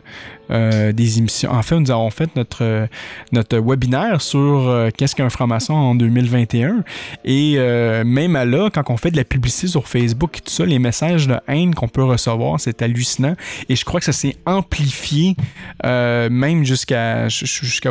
euh, 0.50 0.92
des 0.92 1.18
émissions. 1.18 1.50
En 1.50 1.62
fait, 1.62 1.78
nous 1.78 1.90
avons 1.90 2.08
fait 2.08 2.34
notre, 2.34 2.88
notre 3.32 3.58
webinaire 3.58 4.22
sur 4.22 4.38
euh, 4.38 4.88
qu'est-ce 4.96 5.14
qu'un 5.14 5.28
franc-maçon 5.28 5.74
en 5.74 5.94
2021. 5.94 6.84
Et 7.26 7.56
euh, 7.58 8.02
même 8.02 8.34
à 8.34 8.46
là, 8.46 8.70
quand 8.72 8.88
on 8.88 8.96
fait 8.96 9.10
de 9.10 9.18
la 9.18 9.24
publicité 9.24 9.66
sur 9.66 9.86
Facebook 9.86 10.38
et 10.38 10.40
tout 10.40 10.50
ça, 10.50 10.64
les 10.64 10.78
messages 10.78 11.26
de 11.26 11.36
haine 11.48 11.74
qu'on 11.74 11.88
peut 11.88 12.02
recevoir, 12.02 12.58
c'est 12.60 12.80
hallucinant. 12.80 13.34
Et 13.68 13.76
je 13.76 13.84
crois 13.84 14.00
que 14.00 14.06
ça 14.06 14.12
s'est 14.12 14.36
amplifié 14.46 15.36
même 15.84 16.64
jusqu'à 16.64 17.28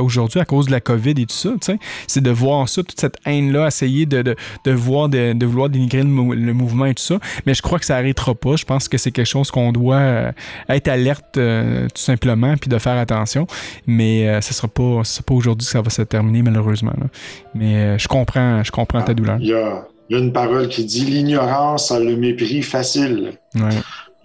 aujourd'hui 0.02 0.40
à 0.40 0.46
cause 0.46 0.66
de 0.66 0.72
la 0.72 0.82
COVID 0.82 1.12
et 1.12 1.26
tout 1.26 1.36
ça. 1.36 1.50
C'est 2.08 2.22
de 2.22 2.32
voir 2.32 2.68
ça, 2.70 2.82
toute 2.82 3.00
cette 3.00 3.18
haine-là, 3.26 3.68
essayer 3.68 4.06
de, 4.06 4.22
de, 4.22 4.36
de 4.64 4.72
voir, 4.72 5.10
de, 5.10 5.34
de 5.34 5.46
vouloir 5.46 5.70
dénigrer 5.70 6.04
le, 6.04 6.36
le 6.36 6.54
mouvement 6.54 6.86
et 6.86 6.96
tout 6.96 7.04
ça. 7.04 7.20
Mais 7.46 7.54
je 7.54 7.62
crois 7.62 7.78
que 7.78 7.86
ça 7.86 7.96
n'arrêtera 7.96 8.34
pas. 8.34 8.56
Je 8.56 8.66
pense 8.66 8.88
que 8.88 8.98
c'est 8.98 9.12
quelque 9.12 9.26
chose 9.26 9.52
qu'on 9.52 9.72
doit 9.72 10.32
être 10.70 10.88
alerte 10.88 11.34
tout 11.34 12.02
simplement 12.02 12.47
puis 12.56 12.70
de 12.70 12.77
faire 12.77 12.98
attention. 12.98 13.48
Mais 13.86 14.27
euh, 14.27 14.42
ce 14.42 14.54
sera 14.54 14.68
pas, 14.68 15.04
ce 15.04 15.13
sera 15.16 15.24
pas 15.24 15.34
aujourd'hui 15.34 15.66
que 15.66 15.72
ça 15.72 15.82
va 15.82 15.89
se 15.89 16.01
terminer 16.04 16.42
malheureusement. 16.42 16.94
là. 16.98 17.08
Mais 17.54 17.75
euh, 17.75 17.98
je 17.98 18.08
comprends, 18.08 18.63
je 18.63 18.72
comprends 18.72 19.01
ta 19.01 19.13
douleur. 19.13 19.38
Il 19.39 19.48
y 19.48 19.54
a, 19.54 19.88
il 20.10 20.18
y 20.18 20.20
a 20.20 20.24
une 20.24 20.32
parole 20.32 20.68
qui 20.70 20.86
dit 20.86 21.06
l'ignorance 21.06 21.92
a 21.92 22.00
le 22.00 22.16
mépris 22.16 22.62
facile. 22.62 23.34
Ouais. 23.56 23.62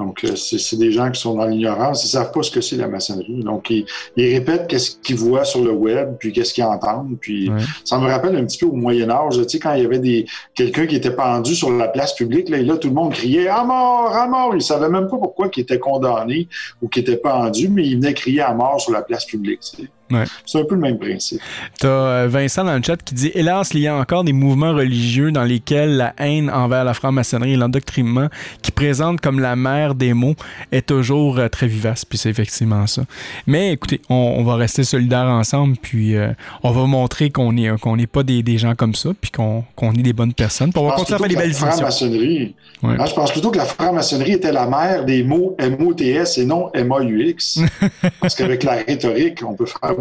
Donc, 0.05 0.25
euh, 0.25 0.35
c'est 0.37 0.77
des 0.79 0.91
gens 0.93 1.11
qui 1.11 1.21
sont 1.21 1.35
dans 1.35 1.47
l'ignorance, 1.47 2.05
ils 2.05 2.09
savent 2.09 2.33
pas 2.33 2.43
ce 2.43 2.51
que 2.51 2.61
c'est 2.61 2.77
la 2.77 2.89
maçonnerie. 2.89 3.43
Donc, 3.45 3.71
ils, 3.71 3.85
ils 4.17 4.33
répètent 4.35 4.67
qu'est-ce 4.67 4.97
qu'ils 4.97 5.17
voient 5.17 5.45
sur 5.45 5.63
le 5.63 5.73
web, 5.73 6.17
puis 6.19 6.33
qu'est-ce 6.33 6.53
qu'ils 6.55 6.65
entendent. 6.65 7.17
Puis, 7.21 7.49
Ouais. 7.51 7.61
ça 7.85 7.99
me 7.99 8.07
rappelle 8.07 8.37
un 8.37 8.45
petit 8.45 8.59
peu 8.59 8.67
au 8.67 8.73
Moyen 8.77 9.11
Âge, 9.11 9.37
tu 9.37 9.49
sais, 9.49 9.59
quand 9.59 9.75
il 9.75 9.83
y 9.83 9.87
avait 9.87 9.99
des 9.99 10.27
quelqu'un 10.55 10.87
qui 10.87 10.97
était 10.97 11.15
pendu 11.15 11.55
sur 11.55 11.71
la 11.71 11.89
place 11.89 12.15
publique, 12.15 12.49
là, 12.49 12.59
et 12.59 12.65
là, 12.65 12.77
tout 12.77 12.89
le 12.89 12.95
monde 12.95 13.13
criait 13.13 13.49
à 13.49 13.63
mort, 13.65 14.15
à 14.15 14.27
mort. 14.27 14.55
Ils 14.55 14.63
savaient 14.63 14.89
même 14.89 15.09
pas 15.09 15.17
pourquoi 15.19 15.49
il 15.55 15.61
était 15.61 15.79
condamné 15.79 16.49
ou 16.81 16.89
qu'il 16.89 17.03
était 17.03 17.17
pendu, 17.17 17.69
mais 17.69 17.87
ils 17.87 17.97
venaient 17.97 18.15
crier 18.15 18.41
à 18.41 18.53
mort 18.55 18.81
sur 18.81 18.93
la 18.93 19.03
place 19.03 19.25
publique. 19.25 19.61
tu 19.61 19.83
sais. 19.83 19.89
Ouais. 20.13 20.25
C'est 20.45 20.61
un 20.61 20.65
peu 20.65 20.75
le 20.75 20.81
même 20.81 20.99
principe. 20.99 21.41
T'as 21.79 21.89
euh, 21.89 22.29
Vincent 22.29 22.65
dans 22.65 22.77
le 22.77 22.83
chat 22.83 22.97
qui 23.03 23.15
dit 23.15 23.31
Hélas, 23.35 23.71
il 23.75 23.81
y 23.81 23.89
a 23.89 23.97
encore 23.97 24.25
des 24.25 24.33
mouvements 24.33 24.73
religieux 24.75 25.33
dans 25.33 25.45
lesquels 25.45 25.97
la 25.97 26.15
haine 26.19 26.51
envers 26.51 26.85
la 26.85 26.95
franc-maçonnerie 26.95 27.55
et 27.55 27.57
l'endoctrinement, 27.57 28.29
qui 28.61 28.73
présente 28.73 29.21
comme 29.21 29.41
la 29.41 29.57
mère 29.57 29.95
des 29.95 30.13
mots, 30.13 30.35
est 30.71 30.87
toujours 30.87 31.39
euh, 31.39 31.49
très 31.49 31.67
vivace. 31.67 32.05
Puis 32.05 32.19
c'est 32.19 32.31
effectivement 32.31 32.87
ça. 32.87 33.03
Mais 33.47 33.73
écoutez, 33.73 34.01
on, 34.11 34.35
on 34.39 34.45
va 34.45 34.57
rester 34.57 34.85
solidaires 34.85 35.27
ensemble, 35.27 35.77
puis 35.81 36.17
euh, 36.17 36.33
on 36.63 36.71
va 36.71 36.87
montrer 36.87 37.31
qu'on 37.31 37.53
n'est 37.53 37.71
qu'on 37.79 37.97
pas 38.13 38.23
des, 38.23 38.43
des 38.43 38.59
gens 38.59 38.75
comme 38.75 38.95
ça, 38.95 39.11
puis 39.21 39.31
qu'on 39.31 39.65
qu'on 39.77 39.93
est 39.93 40.03
des 40.03 40.13
bonnes 40.13 40.35
personnes. 40.35 40.73
Puis 40.73 40.83
on 40.83 40.89
va 40.89 40.97
continuer 40.97 41.17
à 41.17 41.19
faire 41.19 41.29
des 41.29 41.37
belles 41.37 41.55
franc-maçonnerie. 41.55 42.55
Ouais. 42.83 42.97
Hein, 42.99 43.07
je 43.07 43.15
pense 43.15 43.31
plutôt 43.31 43.51
que 43.51 43.59
la 43.59 43.65
franc-maçonnerie 43.65 44.33
était 44.33 44.53
la 44.53 44.67
mère 44.67 45.05
des 45.05 45.23
mots 45.23 45.55
M-O-T-S 45.59 46.39
et 46.39 46.45
non 46.45 46.71
M-A-U-X. 46.75 47.61
parce 48.21 48.35
qu'avec 48.35 48.65
la 48.65 48.73
rhétorique, 48.75 49.43
on 49.47 49.55
peut 49.55 49.67
faire 49.67 49.99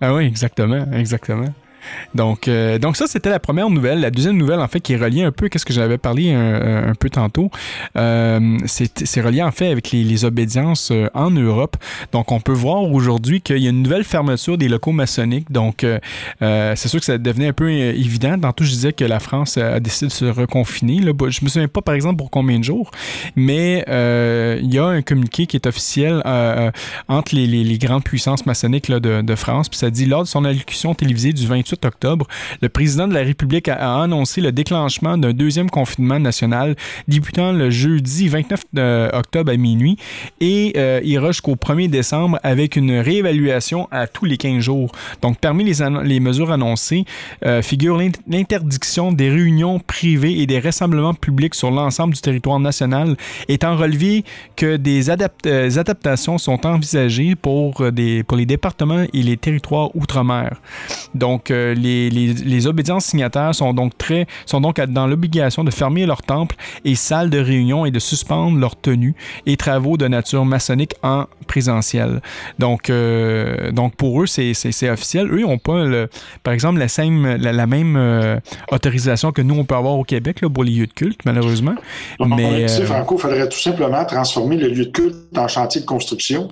Ah 0.00 0.14
oui, 0.14 0.24
exactement, 0.24 0.86
exactement. 0.92 1.52
Donc, 2.14 2.48
euh, 2.48 2.78
donc 2.78 2.96
ça, 2.96 3.06
c'était 3.06 3.30
la 3.30 3.40
première 3.40 3.70
nouvelle. 3.70 4.00
La 4.00 4.10
deuxième 4.10 4.36
nouvelle, 4.36 4.60
en 4.60 4.68
fait, 4.68 4.80
qui 4.80 4.92
est 4.94 4.96
reliée 4.96 5.22
un 5.22 5.32
peu 5.32 5.48
à 5.52 5.58
ce 5.58 5.64
que 5.64 5.72
j'avais 5.72 5.98
parlé 5.98 6.32
un, 6.32 6.88
un 6.90 6.94
peu 6.94 7.10
tantôt, 7.10 7.50
euh, 7.96 8.58
c'est 8.66 9.20
relié, 9.20 9.42
en 9.42 9.50
fait, 9.50 9.68
avec 9.68 9.90
les, 9.90 10.24
obédiences 10.24 10.90
euh, 10.92 11.08
en 11.14 11.30
Europe. 11.30 11.76
Donc, 12.12 12.30
on 12.32 12.40
peut 12.40 12.52
voir 12.52 12.82
aujourd'hui 12.82 13.40
qu'il 13.40 13.58
y 13.58 13.66
a 13.66 13.70
une 13.70 13.82
nouvelle 13.82 14.04
fermeture 14.04 14.56
des 14.58 14.68
locaux 14.68 14.92
maçonniques. 14.92 15.50
Donc, 15.50 15.84
euh, 15.84 15.98
euh, 16.42 16.74
c'est 16.76 16.88
sûr 16.88 17.00
que 17.00 17.06
ça 17.06 17.18
devenait 17.18 17.48
un 17.48 17.52
peu 17.52 17.64
euh, 17.64 17.92
évident. 17.92 18.38
Tantôt, 18.38 18.64
je 18.64 18.70
disais 18.70 18.92
que 18.92 19.04
la 19.04 19.20
France 19.20 19.56
a 19.56 19.80
décidé 19.80 20.06
de 20.06 20.12
se 20.12 20.24
reconfiner. 20.26 21.00
Là. 21.00 21.12
Je 21.28 21.44
me 21.44 21.48
souviens 21.48 21.68
pas, 21.68 21.82
par 21.82 21.94
exemple, 21.94 22.16
pour 22.16 22.30
combien 22.30 22.58
de 22.58 22.64
jours, 22.64 22.90
mais 23.36 23.84
euh, 23.88 24.58
il 24.62 24.72
y 24.72 24.78
a 24.78 24.86
un 24.86 25.02
communiqué 25.02 25.46
qui 25.46 25.56
est 25.56 25.66
officiel 25.66 26.22
euh, 26.26 26.68
euh, 26.68 26.70
entre 27.08 27.34
les, 27.34 27.78
grandes 27.78 28.04
puissances 28.04 28.46
maçonniques 28.46 28.90
de, 28.90 29.22
de 29.22 29.34
France. 29.34 29.68
Puis 29.68 29.78
ça 29.78 29.90
dit 29.90 30.06
lors 30.06 30.22
de 30.22 30.28
son 30.28 30.44
allocution 30.44 30.94
télévisée 30.94 31.32
du 31.32 31.46
28 31.46 31.71
octobre, 31.84 32.26
le 32.60 32.68
président 32.68 33.08
de 33.08 33.14
la 33.14 33.20
République 33.20 33.68
a, 33.68 34.02
annoncé 34.02 34.40
le 34.40 34.52
déclenchement 34.52 35.16
d'un 35.18 35.32
deuxième 35.32 35.70
confinement 35.70 36.18
national 36.18 36.76
débutant 37.08 37.52
le 37.52 37.70
jeudi 37.70 38.28
29 38.28 38.64
euh, 38.78 39.10
octobre 39.12 39.52
à 39.52 39.56
minuit 39.56 39.96
et 40.40 40.72
euh, 40.76 41.00
ira 41.04 41.28
jusqu'au 41.28 41.54
1er 41.54 41.88
décembre 41.88 42.38
avec 42.42 42.76
une 42.76 42.92
réévaluation 42.98 43.88
à 43.90 44.06
tous 44.06 44.24
les 44.24 44.36
15 44.36 44.60
jours. 44.60 44.92
Donc, 45.20 45.38
parmi 45.38 45.64
les, 45.64 46.20
mesures 46.20 46.50
annoncées 46.52 47.04
euh, 47.44 47.62
figure 47.62 47.96
l'int- 47.96 48.12
l'interdiction 48.28 49.12
des 49.12 49.30
réunions 49.30 49.78
privées 49.80 50.40
et 50.40 50.46
des 50.46 50.60
rassemblements 50.60 51.14
publics 51.14 51.54
sur 51.54 51.70
l'ensemble 51.70 52.14
du 52.14 52.20
territoire 52.20 52.60
national, 52.60 53.16
étant 53.48 53.76
relevé 53.76 54.24
que 54.56 54.76
des 54.76 55.10
euh, 55.10 55.78
adaptations 55.78 56.38
sont 56.38 56.66
envisagées 56.66 57.34
pour, 57.34 57.74
pour 58.26 58.36
les 58.36 58.46
départements 58.46 59.04
et 59.12 59.22
les 59.22 59.36
territoires 59.36 59.94
outre-mer. 59.96 60.60
Donc, 61.14 61.50
euh, 61.62 61.74
les, 61.74 62.10
les, 62.10 62.34
les 62.34 62.66
obédiences 62.66 63.06
signataires 63.06 63.54
sont 63.54 63.72
donc, 63.72 63.96
très, 63.96 64.26
sont 64.46 64.60
donc 64.60 64.80
dans 64.80 65.06
l'obligation 65.06 65.64
de 65.64 65.70
fermer 65.70 66.06
leurs 66.06 66.22
temples 66.22 66.56
et 66.84 66.94
salles 66.94 67.30
de 67.30 67.38
réunion 67.38 67.86
et 67.86 67.90
de 67.90 67.98
suspendre 67.98 68.58
leurs 68.58 68.76
tenues 68.76 69.14
et 69.46 69.56
travaux 69.56 69.96
de 69.96 70.08
nature 70.08 70.44
maçonnique 70.44 70.94
en 71.02 71.26
présentiel. 71.46 72.20
Donc, 72.58 72.90
euh, 72.90 73.72
donc 73.72 73.94
pour 73.96 74.22
eux, 74.22 74.26
c'est 74.26 74.52
officiel. 74.90 75.28
Eux, 75.32 75.40
ils 75.40 75.46
n'ont 75.46 75.58
pas, 75.58 75.84
le, 75.84 76.08
par 76.42 76.54
exemple, 76.54 76.78
la, 76.78 76.88
same- 76.88 77.36
la, 77.36 77.52
la 77.52 77.66
même 77.66 77.96
euh, 77.96 78.38
autorisation 78.70 79.32
que 79.32 79.42
nous, 79.42 79.54
on 79.54 79.64
peut 79.64 79.74
avoir 79.76 79.94
au 79.94 80.04
Québec 80.04 80.40
là, 80.40 80.48
pour 80.48 80.64
les 80.64 80.72
lieux 80.72 80.86
de 80.86 80.92
culte, 80.92 81.20
malheureusement. 81.24 81.74
Donc, 82.18 82.36
Mais, 82.36 82.66
Franco, 82.84 83.16
il 83.18 83.20
faudrait 83.20 83.48
tout 83.48 83.58
simplement 83.58 84.04
transformer 84.04 84.56
le 84.56 84.68
lieu 84.68 84.86
de 84.86 84.90
culte 84.90 85.16
en 85.36 85.48
chantier 85.48 85.80
de 85.80 85.86
construction. 85.86 86.48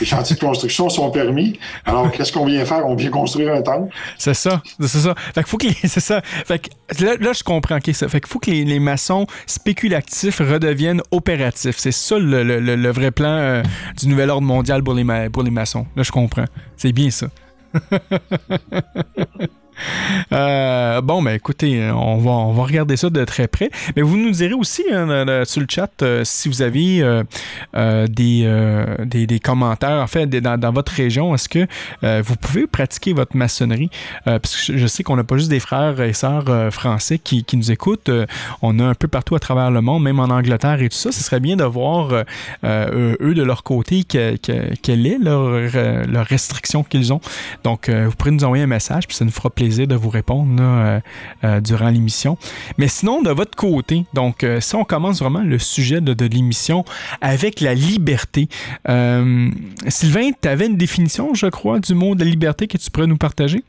Les 0.00 0.06
chantiers 0.06 0.36
de 0.36 0.40
construction 0.40 0.88
sont 0.88 1.10
permis. 1.10 1.58
Alors, 1.84 2.10
qu'est-ce 2.10 2.32
qu'on 2.32 2.46
vient 2.46 2.64
faire? 2.64 2.86
On 2.86 2.94
vient 2.94 3.10
construire 3.10 3.52
un 3.52 3.62
temple. 3.62 3.92
C'est 4.16 4.34
ça, 4.34 4.47
c'est 4.80 4.88
ça. 4.88 5.14
Fait 5.16 5.42
qu'il 5.42 5.44
faut 5.50 5.56
que 5.58 5.66
c'est 5.84 6.00
ça. 6.00 6.20
Fait 6.22 6.58
que 6.58 6.68
là, 7.24 7.32
je 7.32 7.42
comprends. 7.42 7.76
ok, 7.76 7.90
ça. 7.92 8.08
Fait 8.08 8.20
qu'il 8.20 8.28
faut 8.30 8.38
que 8.38 8.50
les, 8.50 8.78
maçons 8.78 9.26
spéculatifs 9.46 10.38
redeviennent 10.38 11.02
opératifs. 11.10 11.76
C'est 11.78 11.92
ça 11.92 12.18
le, 12.18 12.42
le- 12.42 12.60
le- 12.60 12.76
le 12.76 12.90
vrai 12.90 13.10
plan 13.10 13.28
euh, 13.28 13.62
du 13.98 14.08
nouvel 14.08 14.30
ordre 14.30 14.46
mondial 14.46 14.82
pour 14.82 14.94
les, 14.94 15.04
ma- 15.04 15.30
pour 15.30 15.42
les 15.42 15.50
maçons. 15.50 15.86
Là, 15.96 16.02
je 16.02 16.10
comprends. 16.12 16.44
C'est 16.76 16.92
bien 16.92 17.10
ça. 17.10 17.28
Euh, 20.32 21.00
bon, 21.00 21.22
ben 21.22 21.32
écoutez, 21.32 21.80
euh, 21.82 21.94
on 21.94 22.18
va, 22.18 22.30
on 22.32 22.52
va 22.52 22.64
regarder 22.64 22.96
ça 22.96 23.08
de 23.08 23.24
très 23.24 23.48
près. 23.48 23.70
Mais 23.96 24.02
vous 24.02 24.16
nous 24.16 24.30
direz 24.32 24.52
aussi 24.52 24.82
dans- 24.90 25.44
sur 25.46 25.60
le 25.60 25.66
chat 25.70 25.90
euh, 26.02 26.22
si 26.24 26.48
vous 26.48 26.60
avez 26.62 27.00
euh, 27.02 27.22
euh, 27.76 28.06
des, 28.06 28.42
euh, 28.44 28.96
des, 29.04 29.40
commentaires, 29.40 30.02
en 30.02 30.06
fait, 30.06 30.26
dans, 30.26 30.58
dans 30.58 30.72
votre 30.72 30.92
région, 30.92 31.34
est-ce 31.34 31.48
que 31.48 31.66
euh, 32.04 32.22
vous 32.24 32.36
pouvez 32.36 32.66
pratiquer 32.66 33.12
votre 33.12 33.36
maçonnerie? 33.36 33.90
Euh, 34.26 34.38
parce 34.38 34.66
que 34.66 34.76
je, 34.76 34.86
sais 34.86 35.02
qu'on 35.02 35.16
n'a 35.16 35.24
pas 35.24 35.36
juste 35.36 35.48
des 35.50 35.60
frères 35.60 36.00
et 36.00 36.12
sœurs 36.12 36.44
euh, 36.48 36.70
français 36.70 37.18
qui, 37.18 37.44
qui 37.44 37.56
nous 37.56 37.70
écoutent. 37.70 38.08
Euh, 38.08 38.26
on 38.62 38.78
a 38.80 38.84
un 38.84 38.94
peu 38.94 39.08
partout 39.08 39.34
à 39.34 39.38
travers 39.40 39.70
le 39.70 39.80
monde, 39.80 40.02
même 40.02 40.20
en 40.20 40.24
Angleterre 40.24 40.82
et 40.82 40.88
tout 40.88 40.96
ça. 40.96 41.10
Ce 41.12 41.22
serait 41.22 41.40
bien 41.40 41.56
de 41.56 41.64
voir, 41.64 42.12
euh, 42.12 42.24
euh, 42.64 43.14
eux, 43.20 43.34
de 43.34 43.42
leur 43.42 43.62
côté, 43.62 44.04
que- 44.04 44.36
que- 44.36 44.74
quelle 44.82 45.06
est 45.06 45.18
leur, 45.18 45.40
euh, 45.46 46.04
leur 46.06 46.26
restriction 46.26 46.82
qu'ils 46.82 47.12
ont. 47.12 47.20
Donc, 47.64 47.88
euh, 47.88 48.06
vous 48.08 48.14
pourrez 48.16 48.30
nous 48.32 48.44
envoyer 48.44 48.64
un 48.64 48.68
message, 48.68 49.06
puis 49.06 49.16
ça 49.16 49.24
nous 49.24 49.30
fera 49.30 49.48
plaisir 49.50 49.67
de 49.68 49.94
vous 49.94 50.08
répondre 50.08 50.56
euh, 50.60 51.00
euh, 51.44 51.60
durant 51.60 51.90
l'émission. 51.90 52.38
Mais 52.78 52.88
sinon, 52.88 53.22
de 53.22 53.30
votre 53.30 53.56
côté, 53.56 54.04
donc, 54.14 54.42
euh, 54.42 54.60
si 54.60 54.74
on 54.74 54.84
commence 54.84 55.20
vraiment 55.20 55.40
le 55.40 55.58
sujet 55.58 56.00
de, 56.00 56.28
l'émission 56.28 56.84
avec 57.20 57.60
la 57.60 57.74
liberté, 57.74 58.48
Sylvain, 58.86 60.30
tu 60.40 60.48
avais 60.48 60.66
une 60.66 60.76
définition, 60.76 61.32
je 61.34 61.46
crois, 61.46 61.80
du 61.80 61.94
mot 61.94 62.14
de 62.14 62.24
liberté 62.24 62.66
que 62.66 62.76
tu 62.76 62.90
pourrais 62.90 63.06
nous 63.06 63.16
partager? 63.16 63.62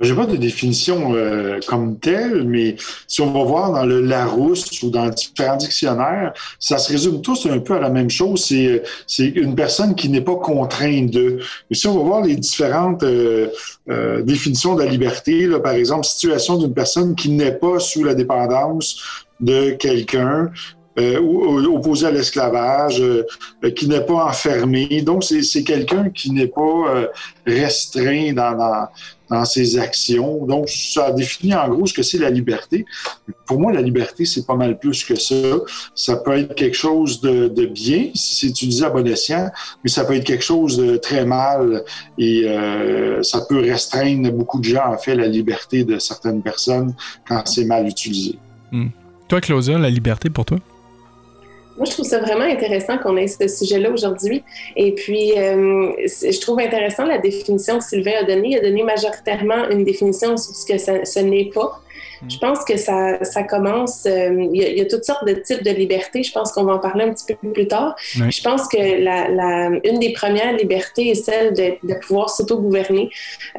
J'ai 0.00 0.14
pas 0.14 0.26
de 0.26 0.36
définition 0.36 1.14
euh, 1.14 1.58
comme 1.66 1.98
telle, 1.98 2.44
mais 2.44 2.76
si 3.06 3.22
on 3.22 3.32
va 3.32 3.44
voir 3.44 3.72
dans 3.72 3.86
le 3.86 4.02
Larousse 4.02 4.82
ou 4.82 4.90
dans 4.90 5.08
différents 5.08 5.56
dictionnaires, 5.56 6.34
ça 6.60 6.76
se 6.76 6.92
résume 6.92 7.22
tous 7.22 7.46
un 7.46 7.60
peu 7.60 7.74
à 7.74 7.80
la 7.80 7.88
même 7.88 8.10
chose. 8.10 8.44
C'est, 8.44 8.82
c'est 9.06 9.28
une 9.28 9.54
personne 9.54 9.94
qui 9.94 10.10
n'est 10.10 10.20
pas 10.20 10.36
contrainte 10.36 11.10
de. 11.10 11.38
Mais 11.70 11.76
si 11.76 11.86
on 11.86 11.96
va 11.96 12.04
voir 12.04 12.20
les 12.20 12.36
différentes 12.36 13.04
euh, 13.04 13.48
euh, 13.88 14.22
définitions 14.22 14.74
de 14.74 14.82
la 14.82 14.90
liberté, 14.90 15.46
là, 15.46 15.60
par 15.60 15.72
exemple, 15.72 16.04
situation 16.04 16.58
d'une 16.58 16.74
personne 16.74 17.14
qui 17.14 17.30
n'est 17.30 17.52
pas 17.52 17.80
sous 17.80 18.04
la 18.04 18.14
dépendance 18.14 19.00
de 19.40 19.70
quelqu'un 19.72 20.50
euh, 20.50 20.85
opposé 20.96 22.06
à 22.06 22.10
l'esclavage, 22.10 23.02
qui 23.74 23.88
n'est 23.88 24.00
pas 24.00 24.26
enfermé. 24.26 25.02
Donc, 25.02 25.24
c'est 25.24 25.64
quelqu'un 25.64 26.10
qui 26.10 26.30
n'est 26.30 26.46
pas 26.46 27.10
restreint 27.46 28.32
dans, 28.32 29.44
ses 29.44 29.78
actions. 29.78 30.46
Donc, 30.46 30.68
ça 30.68 31.10
définit 31.10 31.54
en 31.54 31.68
gros 31.68 31.86
ce 31.86 31.92
que 31.92 32.02
c'est 32.02 32.18
la 32.18 32.30
liberté. 32.30 32.84
Pour 33.46 33.60
moi, 33.60 33.72
la 33.72 33.82
liberté, 33.82 34.24
c'est 34.24 34.46
pas 34.46 34.54
mal 34.54 34.78
plus 34.78 35.04
que 35.04 35.16
ça. 35.16 35.34
Ça 35.94 36.16
peut 36.16 36.38
être 36.38 36.54
quelque 36.54 36.76
chose 36.76 37.20
de, 37.20 37.66
bien 37.66 38.10
si 38.14 38.36
c'est 38.36 38.46
utilisé 38.48 38.84
à 38.84 38.90
bon 38.90 39.06
escient, 39.06 39.50
mais 39.82 39.90
ça 39.90 40.04
peut 40.04 40.14
être 40.14 40.24
quelque 40.24 40.44
chose 40.44 40.76
de 40.76 40.96
très 40.96 41.24
mal 41.24 41.84
et 42.18 42.44
euh, 42.46 43.22
ça 43.22 43.42
peut 43.48 43.60
restreindre 43.60 44.30
beaucoup 44.32 44.60
de 44.60 44.64
gens, 44.64 44.92
en 44.92 44.98
fait, 44.98 45.14
la 45.14 45.26
liberté 45.26 45.84
de 45.84 45.98
certaines 45.98 46.42
personnes 46.42 46.94
quand 47.28 47.42
c'est 47.46 47.64
mal 47.64 47.86
utilisé. 47.86 48.38
Hmm. 48.72 48.88
Toi, 49.28 49.40
Claudia, 49.40 49.78
la 49.78 49.90
liberté 49.90 50.30
pour 50.30 50.44
toi? 50.44 50.58
Moi, 51.76 51.84
je 51.84 51.90
trouve 51.90 52.06
ça 52.06 52.18
vraiment 52.18 52.44
intéressant 52.44 52.98
qu'on 52.98 53.16
ait 53.16 53.26
ce 53.26 53.48
sujet-là 53.48 53.90
aujourd'hui. 53.90 54.42
Et 54.76 54.92
puis, 54.92 55.32
euh, 55.36 55.92
je 55.98 56.40
trouve 56.40 56.58
intéressant 56.60 57.04
la 57.04 57.18
définition 57.18 57.78
que 57.78 57.84
Sylvain 57.84 58.12
a 58.20 58.24
donnée. 58.24 58.50
Il 58.52 58.58
a 58.58 58.62
donné 58.62 58.82
majoritairement 58.82 59.68
une 59.70 59.84
définition 59.84 60.36
sur 60.36 60.54
ce 60.54 60.66
que 60.66 60.78
ce 60.78 61.20
n'est 61.20 61.50
pas. 61.54 61.80
Mm. 62.22 62.30
Je 62.30 62.38
pense 62.38 62.64
que 62.64 62.76
ça, 62.76 63.22
ça 63.24 63.42
commence. 63.42 64.06
Euh, 64.06 64.48
il, 64.52 64.60
y 64.60 64.80
a, 64.80 64.84
toutes 64.86 65.04
sortes 65.04 65.26
de 65.26 65.34
types 65.34 65.62
de 65.62 65.70
libertés. 65.70 66.22
Je 66.22 66.32
pense 66.32 66.52
qu'on 66.52 66.64
va 66.64 66.74
en 66.74 66.78
parler 66.78 67.04
un 67.04 67.12
petit 67.12 67.34
peu 67.34 67.52
plus 67.52 67.68
tard. 67.68 67.94
Je 67.98 68.42
pense 68.42 68.68
que 68.68 69.02
la, 69.02 69.28
la, 69.28 69.70
une 69.84 69.98
des 69.98 70.12
premières 70.12 70.54
libertés 70.56 71.10
est 71.10 71.14
celle 71.14 71.52
de, 71.54 71.74
de 71.82 71.94
pouvoir 71.94 72.30
s'auto-gouverner 72.30 73.10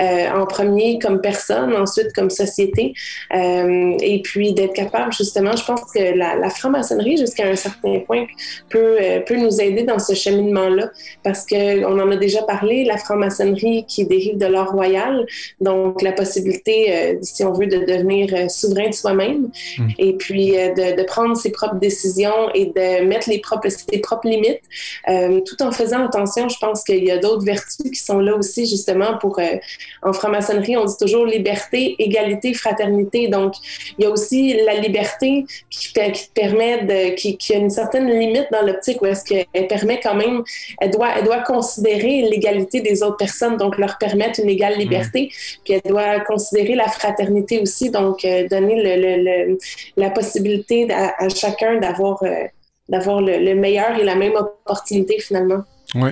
euh, 0.02 0.30
en 0.32 0.46
premier 0.46 1.00
comme 1.00 1.22
personne, 1.22 1.76
ensuite 1.76 2.13
comme 2.13 2.30
société, 2.30 2.93
euh, 3.34 3.96
et 4.02 4.22
puis 4.22 4.54
d'être 4.54 4.74
capable 4.74 5.13
justement. 5.13 5.56
Je 5.56 5.65
pense 5.65 5.82
que 5.93 6.15
la, 6.15 6.36
la 6.36 6.50
franc-maçonnerie, 6.50 7.17
jusqu'à 7.17 7.48
un 7.48 7.56
certain 7.56 8.00
point, 8.00 8.26
peut, 8.70 8.98
peut 9.26 9.36
nous 9.36 9.62
aider 9.62 9.84
dans 9.84 10.00
ce 10.00 10.13
cheminement-là, 10.13 10.89
parce 11.24 11.46
que 11.46 11.86
on 11.86 12.00
en 12.00 12.12
a 12.12 12.15
déjà 12.15 12.43
parlé. 12.43 12.86
La 12.86 12.98
franc-maçonnerie 12.98 13.86
qui 13.88 14.06
dérive 14.06 14.38
de 14.38 14.46
l'or 14.46 14.72
royal, 14.72 15.26
donc 15.62 16.02
la 16.02 16.12
possibilité, 16.12 17.17
si 17.22 17.43
on 17.43 17.54
veut, 17.54 17.67
de 17.67 17.80
devenir 17.80 18.46
souverain 18.49 18.89
de 18.89 18.93
soi-même 18.93 19.49
hmm. 19.77 19.88
et 19.97 20.13
puis 20.13 20.57
euh, 20.57 20.73
de, 20.73 20.95
de, 20.95 21.03
prendre 21.03 21.36
ses 21.36 21.51
propres 21.51 21.75
décisions 21.75 22.49
et 22.53 22.67
de 22.67 23.05
mettre 23.05 23.29
les 23.29 23.39
propres, 23.39 23.69
ses 23.69 23.99
propres 23.99 24.27
limites, 24.27 24.62
euh, 25.10 25.41
tout 25.41 25.62
en 25.62 25.71
faisant 25.71 26.05
attention. 26.05 26.49
Je 26.49 26.57
pense 26.60 26.83
qu'il 26.83 27.03
y 27.03 27.12
a 27.12 27.17
d'autres 27.17 27.45
vertus 27.45 27.91
qui 27.91 27.99
sont 27.99 28.19
là 28.19 28.36
aussi 28.36 28.65
justement 28.65 29.17
pour, 29.17 29.39
euh, 29.39 29.55
en 30.03 30.13
franc-maçonnerie, 30.13 30.77
on 30.77 30.86
dit 30.86 30.97
toujours 30.99 31.25
liberté, 31.25 31.95
égalité, 31.99 32.53
fraternité. 32.53 33.27
Donc, 33.27 33.53
il 33.97 34.03
y 34.03 34.07
a 34.07 34.10
aussi 34.10 34.53
la 34.65 34.75
liberté 34.75 35.45
qui, 35.69 35.93
qui 35.93 36.29
permet 36.33 36.83
de, 36.83 37.15
qui, 37.15 37.38
qui, 37.38 37.53
a 37.53 37.57
une 37.57 37.69
certaine 37.69 38.10
limite 38.10 38.47
dans 38.51 38.65
l'optique 38.65 39.01
où 39.01 39.05
est-ce 39.05 39.23
qu'elle 39.23 39.67
permet 39.67 39.99
quand 40.01 40.15
même, 40.15 40.43
elle 40.79 40.91
doit, 40.91 41.10
elle 41.17 41.25
doit 41.25 41.41
considérer 41.41 42.23
l'égalité 42.29 42.81
des 42.81 43.03
autres 43.03 43.17
personnes, 43.17 43.57
donc 43.57 43.77
leur 43.77 43.97
permettre 43.97 44.39
une 44.39 44.49
égale 44.49 44.77
liberté, 44.77 45.31
hmm. 45.31 45.62
puis 45.63 45.73
elle 45.73 45.89
doit 45.89 46.19
considérer 46.21 46.75
la 46.75 46.88
fraternité 46.88 47.60
aussi, 47.60 47.89
donc 47.89 48.25
donner 48.43 48.82
le, 48.84 49.58
la 49.95 50.10
possibilité 50.10 50.88
à, 50.91 51.30
chacun 51.30 51.80
d'avoir 51.80 52.21
euh, 52.23 52.45
d'avoir 52.89 53.21
le, 53.21 53.54
meilleur 53.56 54.00
et 54.00 54.04
la 54.04 54.15
même 54.15 54.36
opportunité 54.36 55.19
finalement. 55.19 55.63
Oui. 55.95 56.12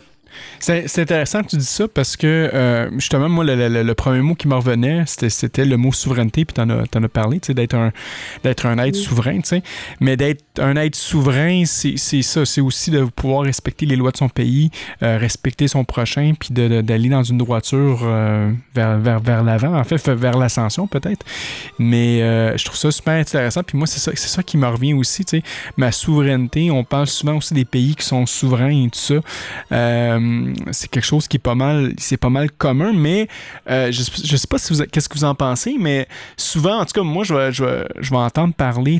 C'est 0.59 0.99
intéressant 0.99 1.43
que 1.43 1.49
tu 1.49 1.57
dis 1.57 1.65
ça 1.65 1.87
parce 1.87 2.17
que 2.17 2.49
euh, 2.53 2.89
justement, 2.95 3.29
moi, 3.29 3.43
le, 3.45 3.93
premier 3.93 4.21
mot 4.21 4.35
qui 4.35 4.47
me 4.47 4.55
revenait, 4.55 5.03
c'était 5.05 5.65
le 5.65 5.77
mot 5.77 5.91
souveraineté, 5.91 6.45
puis 6.45 6.53
tu 6.53 6.61
en, 6.61 6.69
as 7.03 7.09
parlé, 7.09 7.39
d'être 7.39 7.75
un, 7.75 7.91
un 8.43 8.77
être 8.79 8.95
souverain. 8.95 9.39
Mais 9.99 10.17
d'être 10.17 10.43
un 10.59 10.75
être 10.75 10.95
souverain, 10.95 11.63
c'est 11.65 11.97
ça. 12.21 12.45
C'est 12.45 12.61
aussi 12.61 12.91
de 12.91 13.03
pouvoir 13.03 13.43
respecter 13.43 13.85
les 13.85 13.95
lois 13.95 14.11
de 14.11 14.17
son 14.17 14.29
pays, 14.29 14.71
euh, 15.03 15.17
respecter 15.17 15.67
son 15.67 15.83
prochain, 15.83 16.33
puis 16.39 16.49
d'aller 16.51 17.09
dans 17.09 17.23
une 17.23 17.37
droiture 17.37 18.01
euh, 18.03 18.51
vers, 18.73 18.97
vers, 18.97 19.19
vers 19.19 19.43
l'avant, 19.43 19.77
en 19.77 19.83
fait, 19.83 20.09
vers 20.09 20.37
l'ascension 20.37 20.87
peut-être. 20.87 21.25
Mais 21.79 22.19
je 22.57 22.65
trouve 22.65 22.77
ça 22.77 22.91
super 22.91 23.13
intéressant. 23.13 23.61
Puis 23.63 23.77
moi, 23.77 23.87
c'est 23.87 23.99
ça, 23.99 24.15
ça 24.15 24.43
qui 24.43 24.57
me 24.57 24.67
revient 24.67 24.93
aussi. 24.93 25.25
Ma 25.77 25.91
souveraineté, 25.91 26.71
on 26.71 26.83
parle 26.83 27.07
souvent 27.07 27.37
aussi 27.37 27.53
des 27.53 27.65
pays 27.65 27.95
qui 27.95 28.05
sont 28.05 28.25
souverains 28.25 28.85
et 28.85 28.89
tout 28.89 28.99
ça. 28.99 29.15
Euh, 30.25 30.53
c'est 30.71 30.89
quelque 30.89 31.05
chose 31.05 31.27
qui 31.27 31.37
est 31.37 31.39
pas 31.39 31.55
mal, 31.55 31.93
c'est 31.97 32.17
pas 32.17 32.29
mal 32.29 32.51
commun, 32.51 32.93
mais 32.93 33.27
euh, 33.69 33.91
je, 33.91 34.03
je 34.23 34.37
sais 34.37 34.47
pas 34.47 34.57
si 34.57 34.73
vous, 34.73 34.83
qu'est-ce 34.83 35.09
que 35.09 35.17
vous 35.17 35.23
en 35.23 35.35
pensez, 35.35 35.75
mais 35.79 36.07
souvent, 36.37 36.79
en 36.79 36.85
tout 36.85 36.93
cas, 36.93 37.03
moi, 37.03 37.23
je 37.23 37.33
vais, 37.33 38.15
entendre 38.15 38.53
parler, 38.53 38.99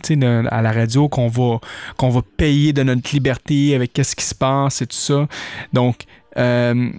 à 0.49 0.61
la 0.61 0.71
radio 0.71 1.09
qu'on 1.09 1.27
va, 1.27 1.59
qu'on 1.97 2.09
va 2.09 2.21
payer 2.37 2.73
de 2.73 2.83
notre 2.83 3.11
liberté 3.13 3.75
avec 3.75 3.93
qu'est-ce 3.93 4.15
qui 4.15 4.25
se 4.25 4.35
passe 4.35 4.81
et 4.81 4.87
tout 4.87 4.95
ça. 4.95 5.27
Donc, 5.73 6.05
euh, 6.37 6.89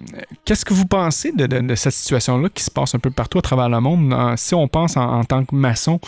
qu'est-ce 0.45 0.65
que 0.65 0.73
vous 0.73 0.85
pensez 0.85 1.31
de, 1.31 1.75
cette 1.75 1.93
situation-là 1.93 2.49
qui 2.53 2.63
se 2.63 2.71
passe 2.71 2.95
un 2.95 2.99
peu 2.99 3.11
partout 3.11 3.39
à 3.39 3.41
travers 3.41 3.69
le 3.69 3.79
monde? 3.79 4.15
si 4.37 4.55
on 4.55 4.67
pense 4.67 4.97
en, 4.97 5.23
tant 5.23 5.45
que 5.45 5.55
maçon, 5.55 5.99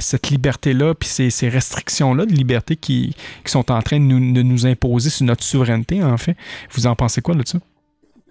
cette 0.00 0.30
liberté-là, 0.30 0.94
puis 0.94 1.08
ces, 1.08 1.48
restrictions-là 1.48 2.26
de 2.26 2.32
liberté 2.32 2.76
qui, 2.76 3.14
sont 3.44 3.70
en 3.70 3.82
train 3.82 3.98
de 3.98 4.04
nous, 4.04 4.32
de 4.32 4.42
nous, 4.42 4.66
imposer 4.66 5.10
sur 5.10 5.24
notre 5.26 5.42
souveraineté, 5.42 6.02
en 6.02 6.16
fait, 6.16 6.36
vous 6.72 6.86
en 6.86 6.94
pensez 6.94 7.20
quoi 7.20 7.34
de 7.34 7.46
ça? 7.46 7.58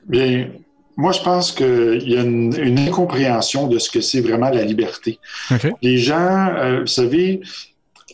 Bien, 0.07 0.47
moi, 0.97 1.12
je 1.12 1.21
pense 1.21 1.51
qu'il 1.51 2.10
y 2.10 2.17
a 2.17 2.23
une, 2.23 2.79
incompréhension 2.79 3.67
de 3.67 3.77
ce 3.77 3.89
que 3.89 4.01
c'est 4.01 4.19
vraiment 4.19 4.49
la 4.49 4.63
liberté. 4.63 5.19
Les 5.83 5.99
gens, 5.99 6.47
euh, 6.55 6.81
vous 6.81 6.88
savez, 6.88 7.41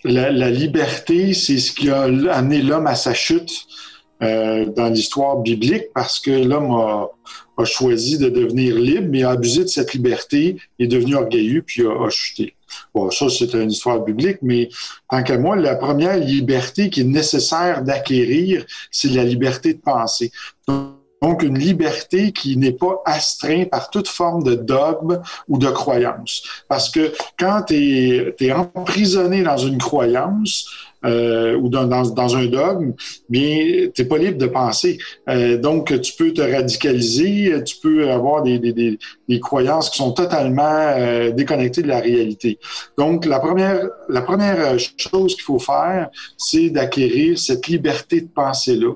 la, 0.03 0.49
liberté, 0.49 1.33
c'est 1.33 1.59
ce 1.59 1.71
qui 1.71 1.89
a 1.89 2.01
amené 2.01 2.61
l'homme 2.61 2.85
à 2.85 2.95
sa 2.95 3.13
chute 3.13 3.51
euh, 4.23 4.65
dans 4.65 4.87
l'histoire 4.87 5.37
biblique 5.37 5.87
parce 5.93 6.19
que 6.19 6.31
l'homme 6.31 6.71
a, 6.71 7.09
choisi 7.65 8.17
de 8.17 8.29
devenir 8.29 8.75
libre, 8.75 9.07
mais 9.09 9.23
a 9.23 9.31
abusé 9.31 9.63
de 9.63 9.67
cette 9.67 9.93
liberté, 9.93 10.57
est 10.79 10.87
devenu 10.87 11.15
orgueilleux, 11.15 11.61
puis 11.61 11.85
a, 11.85 12.09
chuté. 12.09 12.55
Bon, 12.95 13.11
ça, 13.11 13.29
c'est 13.29 13.53
une 13.53 13.71
histoire 13.71 13.99
biblique, 13.99 14.39
mais 14.41 14.69
tant 15.09 15.21
qu'à 15.23 15.37
moi, 15.37 15.55
la 15.55 15.75
première 15.75 16.17
liberté 16.17 16.89
qui 16.89 17.01
est 17.01 17.05
nécessaire 17.05 17.83
d'acquérir, 17.83 18.65
c'est 18.91 19.09
la 19.09 19.23
liberté 19.23 19.73
de 19.75 19.79
penser. 19.79 20.31
Donc, 21.23 21.41
une 21.41 21.57
liberté 21.57 22.33
qui 22.33 22.57
n'est 22.57 22.73
pas 22.73 23.01
astreinte 23.05 23.69
par 23.69 23.89
toute 23.89 24.09
forme 24.09 24.43
de 24.43 24.55
dogme 24.55 25.21
ou 25.47 25.57
de 25.57 25.69
croyance. 25.69 26.43
Parce 26.67 26.89
que 26.89 27.13
quand 27.39 27.63
tu 27.67 28.33
es, 28.39 28.51
emprisonné 28.51 29.41
dans 29.41 29.57
une 29.57 29.77
croyance, 29.77 30.67
euh, 31.05 31.55
ou 31.55 31.69
dans, 31.69 31.85
dans, 31.85 32.35
un 32.35 32.45
dogme, 32.45 32.93
bien, 33.29 33.89
tu 33.93 34.01
n'es 34.01 34.07
pas 34.07 34.17
libre 34.17 34.37
de 34.37 34.47
penser. 34.47 34.97
Euh, 35.29 35.57
donc, 35.57 35.99
tu 36.01 36.13
peux 36.17 36.31
te 36.33 36.41
radicaliser, 36.41 37.63
tu 37.65 37.75
peux 37.81 38.09
avoir 38.09 38.43
des, 38.43 38.59
des, 38.59 38.73
des, 38.73 38.99
des 39.27 39.39
croyances 39.39 39.89
qui 39.89 39.97
sont 39.97 40.11
totalement 40.11 40.63
euh, 40.63 41.31
déconnectées 41.31 41.81
de 41.81 41.87
la 41.87 41.99
réalité. 41.99 42.59
Donc, 42.97 43.25
la 43.25 43.39
première, 43.39 43.89
la 44.09 44.21
première 44.21 44.79
chose 44.79 45.35
qu'il 45.35 45.43
faut 45.43 45.59
faire, 45.59 46.09
c'est 46.37 46.69
d'acquérir 46.69 47.37
cette 47.37 47.67
liberté 47.67 48.21
de 48.21 48.27
penser-là. 48.27 48.93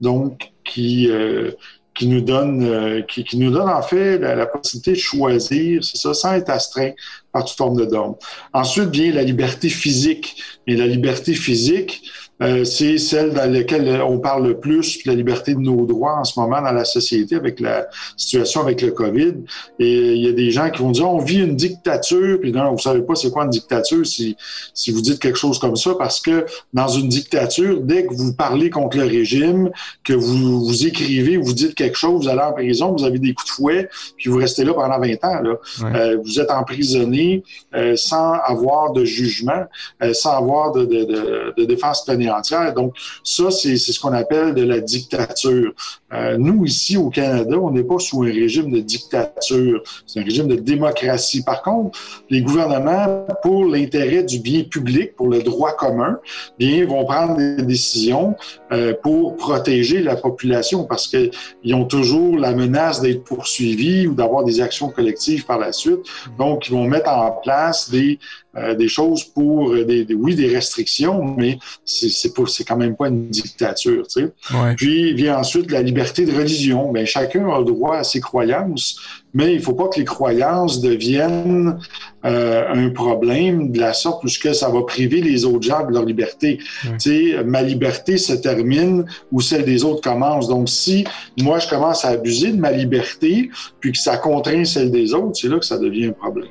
Donc, 0.00 0.52
qui, 0.64 1.10
euh, 1.10 1.50
qui, 1.94 2.06
nous 2.06 2.20
donne, 2.20 2.62
euh, 2.64 3.02
qui, 3.02 3.24
qui, 3.24 3.38
nous 3.38 3.50
donne 3.50 3.68
en 3.68 3.82
fait 3.82 4.18
la, 4.18 4.46
possibilité 4.46 4.92
de 4.92 4.96
choisir, 4.96 5.82
c'est 5.82 5.96
ça, 5.96 6.14
sans 6.14 6.34
être 6.34 6.50
astreint 6.50 6.92
par 7.32 7.44
toute 7.44 7.56
forme 7.56 7.76
de 7.76 7.84
dogme. 7.84 8.14
Ensuite 8.52 8.90
vient 8.90 9.12
la 9.12 9.22
liberté 9.22 9.68
physique. 9.68 10.42
Mais 10.66 10.76
la 10.76 10.86
liberté 10.86 11.34
physique, 11.34 12.02
euh, 12.42 12.64
c'est 12.64 12.98
celle 12.98 13.32
dans 13.32 13.50
laquelle 13.50 14.00
on 14.02 14.18
parle 14.18 14.46
le 14.46 14.58
plus, 14.58 15.04
la 15.04 15.14
liberté 15.14 15.54
de 15.54 15.60
nos 15.60 15.86
droits 15.86 16.18
en 16.18 16.24
ce 16.24 16.38
moment 16.38 16.60
dans 16.62 16.72
la 16.72 16.84
société 16.84 17.34
avec 17.34 17.60
la 17.60 17.88
situation 18.16 18.60
avec 18.60 18.80
le 18.82 18.92
COVID. 18.92 19.34
Et 19.78 20.12
il 20.12 20.24
y 20.24 20.28
a 20.28 20.32
des 20.32 20.50
gens 20.50 20.70
qui 20.70 20.82
vont 20.82 20.90
dire 20.90 21.08
on 21.08 21.18
vit 21.18 21.40
une 21.40 21.56
dictature, 21.56 22.38
puis 22.40 22.52
non, 22.52 22.72
vous 22.72 22.78
savez 22.78 23.02
pas 23.02 23.14
c'est 23.14 23.30
quoi 23.30 23.44
une 23.44 23.50
dictature 23.50 24.06
si, 24.06 24.36
si 24.72 24.92
vous 24.92 25.00
dites 25.00 25.18
quelque 25.18 25.38
chose 25.38 25.58
comme 25.58 25.76
ça, 25.76 25.94
parce 25.98 26.20
que 26.20 26.46
dans 26.72 26.88
une 26.88 27.08
dictature, 27.08 27.80
dès 27.80 28.06
que 28.06 28.14
vous 28.14 28.34
parlez 28.34 28.70
contre 28.70 28.98
le 28.98 29.04
régime, 29.04 29.70
que 30.04 30.12
vous, 30.12 30.64
vous 30.64 30.86
écrivez, 30.86 31.36
vous 31.36 31.52
dites 31.52 31.74
quelque 31.74 31.96
chose, 31.96 32.22
vous 32.24 32.28
allez 32.28 32.40
en 32.40 32.52
prison, 32.52 32.94
vous 32.96 33.04
avez 33.04 33.18
des 33.18 33.34
coups 33.34 33.50
de 33.50 33.54
fouet, 33.54 33.88
puis 34.16 34.30
vous 34.30 34.38
restez 34.38 34.64
là 34.64 34.74
pendant 34.74 35.00
20 35.00 35.24
ans. 35.24 35.42
Là. 35.42 35.54
Euh, 35.94 36.18
vous 36.22 36.38
êtes 36.38 36.50
emprisonné 36.50 37.42
euh, 37.74 37.96
sans 37.96 38.34
avoir 38.44 38.92
de 38.92 39.04
jugement, 39.04 39.64
euh, 40.02 40.12
sans 40.12 40.36
avoir 40.36 40.72
de, 40.72 40.84
de, 40.84 41.04
de, 41.04 41.54
de 41.56 41.64
défense 41.64 42.04
plénière 42.04 42.27
Donc, 42.74 42.96
ça, 43.24 43.50
c'est 43.50 43.76
ce 43.76 43.98
qu'on 44.00 44.12
appelle 44.12 44.54
de 44.54 44.62
la 44.62 44.80
dictature. 44.80 45.72
Euh, 46.12 46.38
nous, 46.38 46.64
ici 46.64 46.96
au 46.96 47.10
Canada, 47.10 47.58
on 47.60 47.70
n'est 47.70 47.82
pas 47.82 47.98
sous 47.98 48.22
un 48.22 48.32
régime 48.32 48.70
de 48.70 48.80
dictature, 48.80 49.82
c'est 50.06 50.20
un 50.20 50.24
régime 50.24 50.48
de 50.48 50.56
démocratie. 50.56 51.44
Par 51.44 51.62
contre, 51.62 51.98
les 52.30 52.40
gouvernements, 52.40 53.26
pour 53.42 53.66
l'intérêt 53.66 54.22
du 54.22 54.38
bien 54.38 54.62
public, 54.62 55.14
pour 55.16 55.28
le 55.28 55.42
droit 55.42 55.72
commun, 55.72 56.18
bien, 56.58 56.86
vont 56.86 57.04
prendre 57.04 57.36
des 57.36 57.62
décisions 57.62 58.36
euh, 58.72 58.94
pour 59.02 59.36
protéger 59.36 60.00
la 60.00 60.16
population 60.16 60.84
parce 60.84 61.08
qu'ils 61.08 61.74
ont 61.74 61.84
toujours 61.84 62.38
la 62.38 62.52
menace 62.52 63.02
d'être 63.02 63.24
poursuivis 63.24 64.06
ou 64.06 64.14
d'avoir 64.14 64.44
des 64.44 64.60
actions 64.62 64.88
collectives 64.88 65.44
par 65.44 65.58
la 65.58 65.72
suite. 65.72 66.00
Donc, 66.38 66.68
ils 66.68 66.72
vont 66.72 66.86
mettre 66.86 67.10
en 67.10 67.32
place 67.42 67.90
des, 67.90 68.18
euh, 68.56 68.74
des 68.74 68.88
choses 68.88 69.24
pour, 69.24 69.74
des, 69.74 70.06
oui, 70.14 70.34
des 70.34 70.48
restrictions, 70.48 71.22
mais 71.36 71.58
c'est 71.84 72.08
c'est 72.08 72.64
quand 72.64 72.76
même 72.76 72.96
pas 72.96 73.08
une 73.08 73.28
dictature. 73.28 74.06
Tu 74.06 74.22
sais. 74.22 74.32
Puis 74.76 75.12
vient 75.14 75.38
ensuite 75.38 75.70
la 75.70 75.82
liberté 75.82 75.97
de 75.98 76.36
religion. 76.36 76.92
Bien, 76.92 77.04
chacun 77.04 77.48
a 77.48 77.58
le 77.58 77.64
droit 77.64 77.96
à 77.96 78.04
ses 78.04 78.20
croyances, 78.20 78.98
mais 79.34 79.54
il 79.54 79.60
faut 79.60 79.74
pas 79.74 79.88
que 79.88 79.98
les 79.98 80.04
croyances 80.04 80.80
deviennent 80.80 81.78
euh, 82.24 82.64
un 82.72 82.90
problème 82.90 83.70
de 83.70 83.80
la 83.80 83.92
sorte 83.92 84.24
où 84.24 84.28
ça 84.28 84.68
va 84.68 84.82
priver 84.82 85.20
les 85.20 85.44
autres 85.44 85.62
gens 85.62 85.86
de 85.86 85.92
leur 85.92 86.04
liberté. 86.04 86.58
Tu 86.82 86.90
sais, 86.98 87.44
ma 87.44 87.62
liberté 87.62 88.16
se 88.18 88.32
termine 88.32 89.04
où 89.32 89.40
celle 89.40 89.64
des 89.64 89.84
autres 89.84 90.02
commence. 90.02 90.48
Donc, 90.48 90.68
si 90.68 91.04
moi, 91.40 91.58
je 91.58 91.68
commence 91.68 92.04
à 92.04 92.08
abuser 92.08 92.52
de 92.52 92.60
ma 92.60 92.70
liberté, 92.70 93.50
puis 93.80 93.92
que 93.92 93.98
ça 93.98 94.16
contraint 94.16 94.64
celle 94.64 94.90
des 94.90 95.14
autres, 95.14 95.36
c'est 95.40 95.48
là 95.48 95.58
que 95.58 95.66
ça 95.66 95.78
devient 95.78 96.06
un 96.06 96.12
problème 96.12 96.48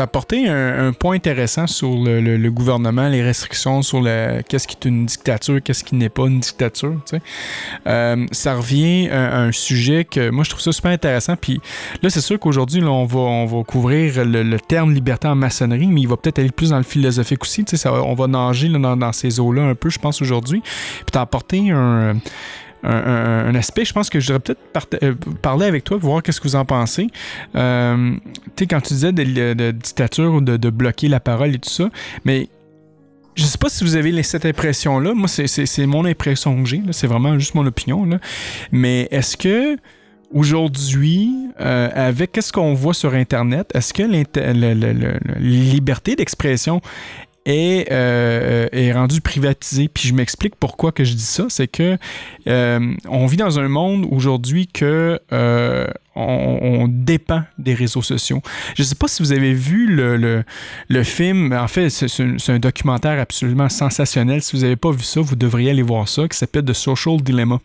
as 0.00 0.04
apporté 0.04 0.48
un, 0.48 0.92
point 0.92 1.16
intéressant 1.16 1.66
sur 1.66 1.90
le, 1.90 2.48
gouvernement, 2.50 3.08
les 3.08 3.22
restrictions, 3.22 3.82
sur 3.82 4.00
le, 4.00 4.42
qu'est-ce 4.48 4.66
qui 4.66 4.76
est 4.80 4.88
une 4.88 5.06
dictature, 5.06 5.62
qu'est-ce 5.62 5.84
qui 5.84 5.94
n'est 5.94 6.08
pas 6.08 6.26
une 6.26 6.40
dictature. 6.40 6.94
Euh, 7.86 8.26
ça 8.32 8.54
revient 8.54 9.08
à 9.10 9.40
un 9.40 9.52
sujet 9.52 10.04
que 10.04 10.30
moi 10.30 10.44
je 10.44 10.50
trouve 10.50 10.62
ça 10.62 10.72
super 10.72 10.90
intéressant. 10.90 11.36
Puis 11.36 11.60
là, 12.02 12.10
c'est 12.10 12.20
sûr 12.20 12.38
qu'aujourd'hui, 12.38 12.82
on 12.82 13.04
va, 13.04 13.18
on 13.18 13.46
va 13.46 13.62
couvrir 13.64 14.24
le, 14.24 14.58
terme 14.58 14.92
liberté 14.92 15.28
en 15.28 15.34
maçonnerie, 15.34 15.86
mais 15.86 16.00
il 16.00 16.08
va 16.08 16.16
peut-être 16.16 16.38
aller 16.38 16.50
plus 16.50 16.70
dans 16.70 16.78
le 16.78 16.82
philosophique 16.82 17.42
aussi. 17.42 17.64
Ça, 17.66 17.92
on 17.92 18.14
va 18.14 18.26
nager 18.26 18.68
dans, 18.68 18.96
dans, 18.96 19.12
ces 19.12 19.40
eaux-là 19.40 19.62
un 19.62 19.74
peu, 19.74 19.88
je 19.88 19.98
pense, 19.98 20.20
aujourd'hui. 20.20 20.60
Puis 20.60 21.06
tu 21.12 21.18
as 21.18 21.22
apporté 21.22 21.70
un 21.70 22.16
un, 22.82 23.54
aspect, 23.54 23.84
je 23.84 23.92
pense 23.92 24.08
que 24.10 24.20
je 24.20 24.28
devrais 24.28 24.40
peut-être 24.40 25.02
euh, 25.02 25.14
parler 25.42 25.66
avec 25.66 25.84
toi, 25.84 25.96
voir 25.96 26.22
qu'est-ce 26.22 26.40
que 26.40 26.48
vous 26.48 26.56
en 26.56 26.64
pensez. 26.64 27.08
Euh, 27.56 28.14
tu 28.56 28.64
sais, 28.64 28.66
quand 28.66 28.80
tu 28.80 28.94
disais 28.94 29.12
de, 29.12 29.70
dictature 29.72 30.34
ou 30.34 30.40
de, 30.40 30.70
bloquer 30.70 31.08
la 31.08 31.20
parole 31.20 31.54
et 31.54 31.58
tout 31.58 31.70
ça, 31.70 31.88
mais 32.24 32.48
je 33.34 33.44
sais 33.44 33.58
pas 33.58 33.68
si 33.68 33.84
vous 33.84 33.96
avez 33.96 34.22
cette 34.22 34.46
impression-là. 34.46 35.14
Moi, 35.14 35.28
c'est 35.28 35.86
mon 35.86 36.04
impression 36.04 36.60
que 36.62 36.68
j'ai. 36.68 36.82
C'est 36.90 37.06
vraiment 37.06 37.38
juste 37.38 37.54
mon 37.54 37.66
opinion. 37.66 38.04
Là. 38.04 38.18
Mais 38.72 39.06
est-ce 39.12 39.36
que 39.36 39.76
aujourd'hui, 40.32 41.32
euh, 41.60 41.88
avec 41.94 42.36
ce 42.40 42.52
qu'on 42.52 42.74
voit 42.74 42.94
sur 42.94 43.14
Internet, 43.14 43.70
est-ce 43.74 43.94
que 43.94 44.02
la 44.02 45.38
liberté 45.38 46.16
d'expression 46.16 46.80
est, 47.46 47.90
euh, 47.90 48.68
est 48.72 48.92
rendu 48.92 49.20
privatisé. 49.20 49.88
Puis 49.88 50.08
je 50.08 50.14
m'explique 50.14 50.56
pourquoi 50.56 50.92
que 50.92 51.04
je 51.04 51.14
dis 51.14 51.22
ça. 51.22 51.46
C'est 51.48 51.68
que 51.68 51.96
euh, 52.46 52.94
on 53.08 53.26
vit 53.26 53.36
dans 53.36 53.58
un 53.58 53.68
monde 53.68 54.06
aujourd'hui 54.10 54.66
que 54.66 55.20
on, 56.18 56.88
dépend 56.88 57.42
des 57.58 57.74
réseaux 57.74 58.02
sociaux. 58.02 58.40
Je 58.76 58.82
ne 58.82 58.86
sais 58.86 58.94
pas 58.94 59.08
si 59.08 59.22
vous 59.22 59.32
avez 59.32 59.54
vu 59.54 59.86
le, 59.86 60.44
le, 60.88 61.02
film. 61.02 61.52
En 61.52 61.68
fait, 61.68 61.90
c'est 61.90 62.52
un 62.52 62.58
documentaire 62.58 63.20
absolument 63.20 63.68
sensationnel. 63.68 64.42
Si 64.42 64.56
vous 64.56 64.62
n'avez 64.62 64.76
pas 64.76 64.90
vu 64.90 65.02
ça, 65.02 65.20
vous 65.20 65.36
devriez 65.36 65.70
aller 65.70 65.82
voir 65.82 66.08
ça, 66.08 66.26
qui 66.28 66.36
s'appelle 66.36 66.64
The 66.64 66.72
Social 66.72 67.20
Dilemma. 67.20 67.60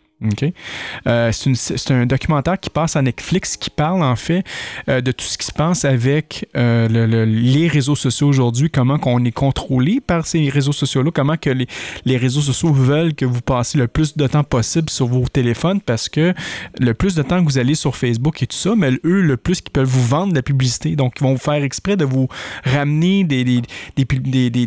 Euh, 1.06 1.32
c'est 1.32 1.90
un 1.90 2.06
documentaire 2.06 2.58
qui 2.58 2.70
passe 2.70 2.96
à 2.96 3.02
Netflix 3.02 3.56
qui 3.56 3.70
parle 3.70 4.02
en 4.02 4.16
fait 4.16 4.44
euh, 4.88 5.00
de 5.00 5.12
tout 5.12 5.24
ce 5.24 5.36
qui 5.36 5.46
se 5.46 5.52
passe 5.52 5.84
avec 5.84 6.48
euh, 6.56 7.26
les 7.26 7.68
réseaux 7.68 7.96
sociaux 7.96 8.28
aujourd'hui, 8.28 8.70
comment 8.70 8.98
qu'on 8.98 9.24
est 9.24 9.32
contrôlé 9.32 10.00
par 10.00 10.26
ces 10.26 10.48
réseaux 10.48 10.72
sociaux-là, 10.72 11.10
comment 11.12 11.36
que 11.36 11.50
les, 11.50 11.66
les, 12.04 12.16
réseaux 12.16 12.40
sociaux 12.40 12.72
veulent 12.72 13.14
que 13.14 13.24
vous 13.24 13.40
passiez 13.40 13.78
le 13.78 13.88
plus 13.88 14.16
de 14.16 14.26
temps 14.26 14.44
possible 14.44 14.88
sur 14.88 15.06
vos 15.06 15.26
téléphones 15.26 15.80
parce 15.80 16.08
que 16.08 16.32
le 16.78 16.94
plus 16.94 17.14
de 17.14 17.22
temps 17.22 17.40
que 17.40 17.44
vous 17.44 17.58
allez 17.58 17.74
sur 17.74 17.96
Facebook 17.96 18.42
tout 18.46 18.56
ça, 18.56 18.74
mais 18.76 18.90
eux, 19.04 19.20
le 19.20 19.36
plus 19.36 19.60
qu'ils 19.60 19.72
peuvent 19.72 19.88
vous 19.88 20.04
vendre 20.04 20.30
de 20.30 20.36
la 20.36 20.42
publicité. 20.42 20.96
Donc, 20.96 21.14
ils 21.20 21.22
vont 21.22 21.32
vous 21.32 21.38
faire 21.38 21.62
exprès 21.62 21.96
de 21.96 22.04
vous 22.04 22.28
ramener 22.64 23.24
des, 23.24 23.62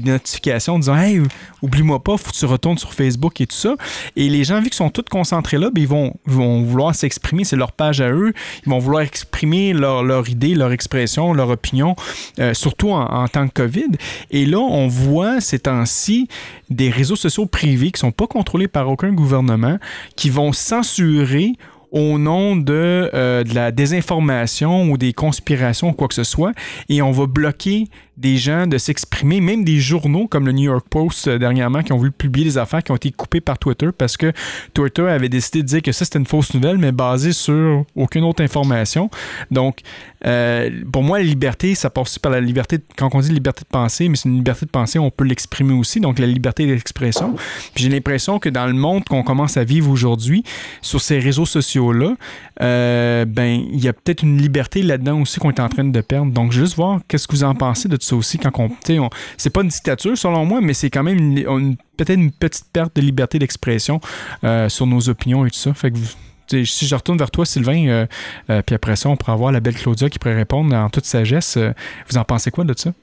notifications 0.06 0.76
en 0.76 0.80
disant 0.80 0.98
Hey, 0.98 1.22
oublie-moi 1.62 2.04
pas, 2.04 2.18
faut 2.18 2.32
que 2.32 2.38
tu 2.38 2.46
retournes 2.46 2.78
sur 2.78 2.94
Facebook 2.94 3.40
et 3.42 3.48
tout 3.48 3.56
ça. 3.56 3.76
Et 4.16 4.30
les 4.30 4.44
gens, 4.44 4.60
vu 4.60 4.66
qu'ils 4.66 4.74
sont 4.74 4.90
tous 4.90 5.04
concentrés 5.10 5.58
là, 5.58 5.70
ben, 5.74 5.82
ils 5.82 5.88
vont, 5.88 6.14
vouloir 6.26 6.94
s'exprimer, 6.96 7.44
c'est 7.44 7.56
leur 7.56 7.72
page 7.72 8.02
à 8.02 8.10
eux, 8.10 8.34
ils 8.66 8.70
vont 8.70 8.80
vouloir 8.80 9.04
exprimer 9.04 9.74
leur, 9.74 10.30
idée, 10.30 10.56
leur 10.56 10.72
expression, 10.72 11.34
leur 11.34 11.50
opinion, 11.50 11.96
euh, 12.40 12.54
surtout 12.54 12.92
en, 12.92 13.28
temps 13.28 13.46
de 13.46 13.52
COVID. 13.52 13.90
Et 14.32 14.46
là, 14.46 14.60
on 14.60 14.88
voit 14.88 15.42
ces 15.42 15.60
temps-ci 15.60 16.28
des 16.70 16.90
réseaux 16.90 17.16
sociaux 17.16 17.46
privés 17.46 17.92
qui 17.92 17.98
ne 17.98 18.10
sont 18.10 18.12
pas 18.12 18.28
contrôlés 18.28 18.68
par 18.68 18.90
aucun 18.90 19.12
gouvernement, 19.12 19.78
qui 20.16 20.30
vont 20.30 20.52
censurer 20.54 21.54
au 21.92 22.18
nom 22.18 22.56
de, 22.56 23.10
euh, 23.14 23.44
de, 23.44 23.54
la 23.54 23.72
désinformation 23.72 24.90
ou 24.90 24.98
des 24.98 25.14
conspirations 25.14 25.90
ou 25.90 25.94
quoi 25.94 26.08
que 26.08 26.14
ce 26.14 26.24
soit, 26.24 26.54
et 26.90 27.02
on 27.02 27.12
va 27.12 27.26
bloquer 27.26 27.88
des 28.18 28.38
gens 28.38 28.66
de 28.66 28.78
s'exprimer, 28.78 29.42
même 29.42 29.64
des 29.64 29.80
journaux 29.80 30.28
comme 30.28 30.46
le 30.46 30.52
New 30.52 30.64
York 30.64 30.88
Post 30.90 31.28
euh, 31.28 31.38
dernièrement 31.38 31.84
qui 31.84 31.94
ont 31.94 31.98
voulu 31.98 32.12
publier 32.12 32.46
des 32.46 32.58
affaires 32.58 32.84
qui 32.84 32.92
ont 32.92 32.96
été 32.96 33.12
coupées 33.12 33.42
par 33.42 33.60
Twitter 33.60 33.90
parce 33.96 34.18
que 34.18 34.34
Twitter 34.74 35.08
avait 35.08 35.30
décidé 35.30 35.62
de 35.62 35.68
dire 35.68 35.82
que 35.82 35.92
ça 35.92 36.04
c'était 36.04 36.20
une 36.20 36.26
fausse 36.26 36.54
nouvelle, 36.54 36.78
mais 36.78 36.92
basée 36.92 37.32
sur 37.32 37.86
aucune 37.96 38.24
autre 38.24 38.44
information. 38.44 39.10
Donc, 39.52 39.82
euh, 40.26 40.70
pour 40.92 41.04
moi, 41.04 41.20
la 41.20 41.24
liberté, 41.24 41.76
ça 41.76 41.90
passe 41.90 42.10
aussi 42.10 42.20
par 42.20 42.32
la 42.32 42.42
liberté, 42.42 42.80
quand 42.96 43.14
on 43.14 43.20
dit 43.20 43.32
liberté 43.32 43.62
de 43.62 43.68
penser, 43.68 44.10
mais 44.10 44.16
c'est 44.16 44.30
une 44.30 44.36
liberté 44.36 44.66
de 44.66 44.72
penser, 44.72 44.98
on 44.98 45.12
peut 45.12 45.26
l'exprimer 45.26 45.74
aussi, 45.74 46.00
donc 46.00 46.18
la 46.18 46.26
liberté 46.26 46.66
d'expression. 46.66 47.36
Puis 47.76 47.84
j'ai 47.84 47.90
l'impression 47.90 48.40
que 48.40 48.50
dans 48.50 48.66
le 48.66 48.74
monde 48.74 49.04
qu'on 49.04 49.24
commence 49.24 49.58
à 49.58 49.64
vivre 49.64 49.92
aujourd'hui, 49.92 50.44
sur 50.82 51.02
ces 51.02 51.20
réseaux 51.20 51.46
sociaux-là, 51.46 52.16
euh, 52.62 53.26
ben, 53.26 53.64
il 53.72 53.84
y 53.84 53.88
a 53.88 53.94
peut-être 53.94 54.24
une 54.24 54.42
liberté 54.42 54.82
là-dedans 54.82 55.22
aussi 55.22 55.40
qu'on 55.40 55.52
est 55.52 55.60
en 55.60 55.70
train 55.70 55.84
de 55.84 56.02
perdre. 56.02 56.32
Donc, 56.32 56.52
juste 56.52 56.76
voir 56.76 57.00
qu'est-ce 57.08 57.28
que 57.28 57.34
vous 57.34 57.44
en 57.44 57.54
pensez 57.54 57.88
de 57.88 57.96
tout 57.96 58.07
aussi 58.16 58.38
quand 58.38 58.52
on, 58.60 58.70
on 58.90 59.10
c'est 59.38 59.50
pas 59.50 59.62
une 59.62 59.70
dictature 59.70 60.18
selon 60.18 60.46
moi, 60.46 60.62
mais 60.62 60.74
c'est 60.74 60.90
quand 60.90 61.04
même 61.04 61.18
une, 61.18 61.76
peut-être 61.98 62.20
une 62.20 62.32
petite 62.32 62.66
perte 62.72 62.96
de 62.96 63.02
liberté 63.02 63.40
d'expression 63.40 64.00
euh, 64.44 64.70
sur 64.70 64.88
nos 64.88 65.10
opinions 65.10 65.46
et 65.46 65.52
tout 65.52 65.60
ça. 65.60 65.74
Fait 65.74 65.92
que 65.92 65.98
si 66.66 66.88
je 66.88 66.96
retourne 66.96 67.18
vers 67.18 67.32
toi, 67.32 67.46
Sylvain, 67.46 67.88
euh, 67.88 68.06
euh, 68.50 68.62
puis 68.66 68.76
après 68.76 68.96
ça, 68.96 69.10
on 69.10 69.18
pourra 69.18 69.34
avoir 69.34 69.52
la 69.52 69.60
belle 69.60 69.76
Claudia 69.76 70.10
qui 70.10 70.20
pourrait 70.20 70.36
répondre 70.36 70.74
en 70.76 70.90
toute 70.90 71.06
sagesse. 71.06 71.58
vous 72.10 72.18
en 72.18 72.24
pensez 72.24 72.52
quoi 72.52 72.64
de 72.64 72.74
ça? 72.78 72.94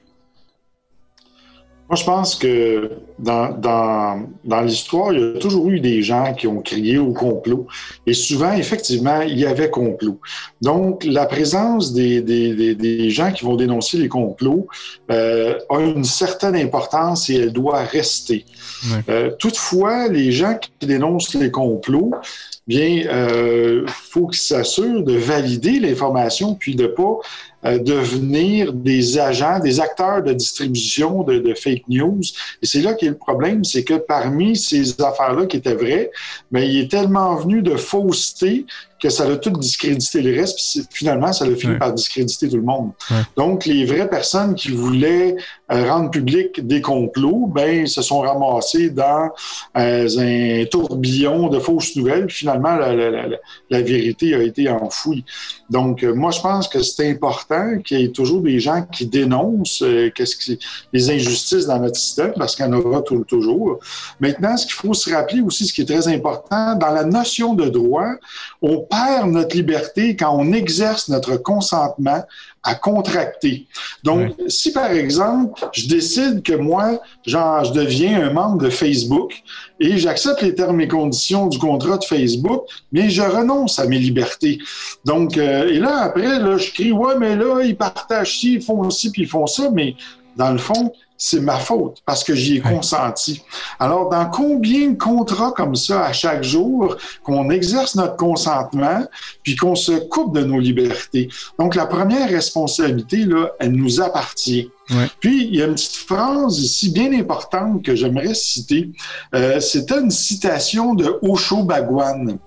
Moi, 1.87 1.95
je 1.95 2.03
pense 2.03 2.33
que 2.33 2.91
dans, 3.19 3.51
dans, 3.51 4.27
dans 4.43 4.61
l'histoire, 4.61 5.13
il 5.13 5.19
y 5.19 5.37
a 5.37 5.39
toujours 5.39 5.69
eu 5.69 5.79
des 5.79 6.01
gens 6.01 6.33
qui 6.33 6.47
ont 6.47 6.61
crié 6.61 6.97
au 6.97 7.13
complot. 7.13 7.67
Et 8.07 8.13
souvent, 8.13 8.53
effectivement, 8.53 9.21
il 9.21 9.37
y 9.37 9.45
avait 9.45 9.69
complot. 9.69 10.19
Donc, 10.61 11.03
la 11.03 11.27
présence 11.27 11.93
des, 11.93 12.21
des, 12.21 12.73
des, 12.73 13.09
gens 13.11 13.31
qui 13.31 13.45
vont 13.45 13.55
dénoncer 13.55 13.97
les 13.99 14.07
complots 14.07 14.67
euh, 15.11 15.59
a 15.69 15.79
une 15.79 16.03
certaine 16.03 16.55
importance 16.55 17.29
et 17.29 17.35
elle 17.35 17.53
doit 17.53 17.83
rester. 17.83 18.45
Euh, 19.07 19.29
toutefois, 19.37 20.07
les 20.07 20.31
gens 20.31 20.57
qui 20.57 20.87
dénoncent 20.87 21.35
les 21.35 21.51
complots, 21.51 22.11
bien, 22.67 23.03
euh, 23.05 23.85
faut 23.87 24.27
qu'ils 24.27 24.41
s'assurent 24.41 25.03
de 25.03 25.13
valider 25.13 25.79
l'information 25.79 26.55
puis 26.55 26.75
de 26.75 26.87
pas 26.87 27.19
euh, 27.65 27.79
devenir 27.79 28.73
des 28.73 29.17
agents, 29.17 29.59
des 29.59 29.79
acteurs 29.79 30.21
de 30.23 30.33
distribution 30.33 31.23
de, 31.23 31.39
de 31.39 31.53
fake 31.53 31.83
news. 31.89 32.21
Et 32.61 32.65
c'est 32.65 32.81
là 32.81 32.93
qu'est 32.93 33.09
le 33.09 33.17
problème, 33.17 33.63
c'est 33.63 33.83
que 33.83 33.95
parmi 33.95 34.55
ces 34.55 34.99
affaires-là 35.01 35.45
qui 35.45 35.57
étaient 35.57 35.75
vraies, 35.75 36.11
mais 36.51 36.61
ben, 36.61 36.69
il 36.69 36.79
est 36.79 36.91
tellement 36.91 37.35
venu 37.35 37.61
de 37.61 37.75
fausseté 37.75 38.65
que 39.05 39.11
ça 39.11 39.25
a 39.25 39.35
tout 39.35 39.51
discrédité 39.51 40.21
le 40.21 40.39
reste, 40.39 40.57
puis 40.57 40.83
finalement, 40.91 41.31
ça 41.31 41.45
a 41.45 41.55
fini 41.55 41.77
par 41.77 41.93
discréditer 41.93 42.49
tout 42.49 42.55
le 42.55 42.63
monde. 42.63 42.91
Donc, 43.37 43.65
les 43.65 43.85
vraies 43.85 44.09
personnes 44.09 44.55
qui 44.55 44.69
voulaient 44.69 45.35
euh, 45.71 45.91
rendre 45.91 46.09
public 46.09 46.65
des 46.65 46.81
complots, 46.81 47.47
ben, 47.53 47.85
se 47.85 48.01
sont 48.01 48.21
ramassées 48.21 48.89
dans 48.89 49.29
euh, 49.77 50.07
un 50.17 50.65
tourbillon 50.65 51.49
de 51.49 51.59
fausses 51.59 51.95
nouvelles. 51.95 52.29
finalement, 52.29 52.75
la, 52.75 52.95
la, 52.95 53.27
la, 53.69 53.81
vérité 53.81 54.33
a 54.33 54.41
été 54.41 54.69
enfouie. 54.69 55.23
Donc, 55.69 56.03
euh, 56.03 56.15
moi, 56.15 56.31
je 56.31 56.41
pense 56.41 56.67
que 56.67 56.81
c'est 56.81 57.09
important 57.09 57.54
qu'il 57.83 57.99
y 57.99 58.03
ait 58.05 58.09
toujours 58.09 58.41
des 58.41 58.59
gens 58.59 58.81
qui 58.83 59.05
dénoncent 59.05 59.79
que 59.79 60.23
les 60.93 61.09
injustices 61.09 61.65
dans 61.65 61.79
notre 61.79 61.97
système, 61.97 62.33
parce 62.37 62.55
qu'il 62.55 62.65
y 62.65 62.67
en 62.67 62.73
aura 62.73 63.01
toujours. 63.01 63.79
Maintenant, 64.19 64.57
ce 64.57 64.65
qu'il 64.65 64.75
faut 64.75 64.93
se 64.93 65.13
rappeler 65.13 65.41
aussi, 65.41 65.65
ce 65.65 65.73
qui 65.73 65.81
est 65.81 65.85
très 65.85 66.07
important, 66.07 66.75
dans 66.75 66.91
la 66.91 67.03
notion 67.03 67.53
de 67.53 67.69
droit, 67.69 68.11
on 68.61 68.79
perd 68.79 69.29
notre 69.31 69.55
liberté 69.55 70.15
quand 70.15 70.35
on 70.35 70.53
exerce 70.53 71.09
notre 71.09 71.37
consentement 71.37 72.23
à 72.65 72.73
contracter. 72.73 73.67
Donc, 74.03 74.33
si 74.47 74.73
par 74.73 74.91
exemple, 74.91 75.63
je 75.71 75.87
décide 75.87 76.41
que 76.41 76.53
moi, 76.53 76.99
genre, 77.25 77.63
je 77.63 77.73
deviens 77.73 78.27
un 78.27 78.33
membre 78.33 78.57
de 78.63 78.69
Facebook 78.71 79.43
et 79.79 79.97
j'accepte 79.97 80.41
les 80.41 80.55
termes 80.55 80.81
et 80.81 80.87
conditions 80.87 81.45
du 81.45 81.59
contrat 81.59 81.97
de 81.97 82.03
Facebook, 82.03 82.63
mais 82.91 83.09
je 83.09 83.21
renonce 83.21 83.77
à 83.77 83.85
mes 83.85 83.99
libertés. 83.99 84.57
Donc, 85.05 85.37
euh, 85.37 85.69
et 85.69 85.77
là, 85.77 85.99
après, 85.99 86.39
là, 86.39 86.57
je 86.57 86.71
crie, 86.71 86.91
ouais, 86.91 87.13
mais 87.19 87.35
là, 87.35 87.61
ils 87.63 87.77
partagent 87.77 88.39
ci, 88.39 88.55
ils 88.55 88.61
font 88.61 88.89
ci, 88.89 89.11
puis 89.11 89.21
ils 89.23 89.29
font 89.29 89.45
ça, 89.45 89.69
mais 89.71 89.95
dans 90.35 90.51
le 90.51 90.57
fond, 90.57 90.91
c'est 91.17 91.39
ma 91.39 91.57
faute 91.57 92.01
parce 92.05 92.23
que 92.23 92.35
j'y 92.35 92.57
ai 92.57 92.59
consenti. 92.61 93.41
Alors, 93.79 94.09
dans 94.09 94.25
combien 94.29 94.89
de 94.91 94.97
contrats 94.97 95.53
comme 95.55 95.75
ça 95.75 96.05
à 96.05 96.13
chaque 96.13 96.43
jour 96.43 96.97
qu'on 97.23 97.49
exerce 97.49 97.95
notre 97.95 98.17
consentement 98.17 99.05
puis 99.43 99.55
qu'on 99.55 99.75
se 99.75 99.93
coupe 99.93 100.35
de 100.35 100.43
nos 100.43 100.59
libertés? 100.59 101.29
Donc, 101.57 101.75
la 101.75 101.85
première 101.85 102.29
responsabilité, 102.29 103.25
là, 103.25 103.51
elle 103.59 103.71
nous 103.71 104.01
appartient. 104.01 104.69
Puis, 105.19 105.45
il 105.47 105.55
y 105.55 105.63
a 105.63 105.65
une 105.65 105.73
petite 105.73 105.95
phrase 105.95 106.59
ici 106.59 106.91
bien 106.91 107.11
importante 107.13 107.83
que 107.83 107.95
j'aimerais 107.95 108.35
citer. 108.35 108.91
Euh, 109.33 109.59
C'était 109.59 109.99
une 109.99 110.11
citation 110.11 110.93
de 110.93 111.17
Osho 111.23 111.63
Bhagwan 111.63 112.37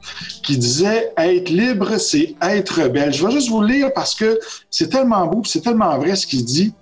qui 0.44 0.56
disait 0.56 1.12
Être 1.16 1.48
libre, 1.50 1.98
c'est 1.98 2.36
être 2.40 2.82
rebelle. 2.82 3.12
Je 3.12 3.26
vais 3.26 3.32
juste 3.32 3.48
vous 3.48 3.62
lire 3.62 3.92
parce 3.92 4.14
que 4.14 4.38
c'est 4.70 4.88
tellement 4.88 5.26
beau, 5.26 5.42
c'est 5.44 5.62
tellement 5.62 5.98
vrai 5.98 6.14
ce 6.14 6.26
qu'il 6.26 6.44
dit 6.44 6.72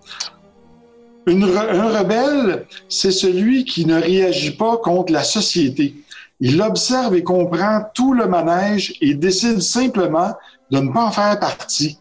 un 1.27 1.99
rebelle, 1.99 2.67
c'est 2.89 3.11
celui 3.11 3.65
qui 3.65 3.85
ne 3.85 4.01
réagit 4.01 4.53
pas 4.57 4.77
contre 4.77 5.13
la 5.13 5.25
société. 5.25 5.95
Il 6.41 6.61
observe 6.61 7.15
et 7.15 7.23
comprend 7.23 7.83
tout 7.95 8.13
le 8.13 8.27
manège 8.27 8.95
et 9.01 9.15
décide 9.15 9.61
simplement 9.61 10.35
de 10.71 10.81
ne 10.81 10.93
pas 10.93 11.07
en 11.07 11.11
faire 11.11 11.39
partie. 11.41 11.99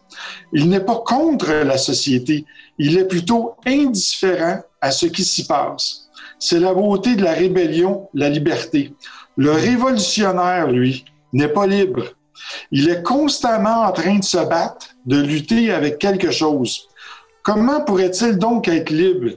Il 0.52 0.68
n'est 0.68 0.80
pas 0.80 1.02
contre 1.04 1.52
la 1.52 1.78
société, 1.78 2.44
il 2.78 2.98
est 2.98 3.06
plutôt 3.06 3.54
indifférent 3.66 4.60
à 4.80 4.90
ce 4.90 5.06
qui 5.06 5.24
s'y 5.24 5.46
passe. 5.46 6.08
C'est 6.38 6.60
la 6.60 6.74
beauté 6.74 7.16
de 7.16 7.24
la 7.24 7.32
rébellion, 7.32 8.08
la 8.14 8.28
liberté. 8.28 8.94
Le 9.36 9.52
révolutionnaire, 9.52 10.70
lui, 10.70 11.04
n'est 11.32 11.48
pas 11.48 11.66
libre. 11.66 12.04
Il 12.70 12.88
est 12.88 13.02
constamment 13.02 13.82
en 13.82 13.92
train 13.92 14.18
de 14.18 14.24
se 14.24 14.36
battre, 14.36 14.88
de 15.06 15.20
lutter 15.20 15.72
avec 15.72 15.98
quelque 15.98 16.30
chose. 16.30 16.88
Comment 17.46 17.80
pourrait-il 17.80 18.38
donc 18.38 18.66
être 18.66 18.90
libre? 18.90 19.30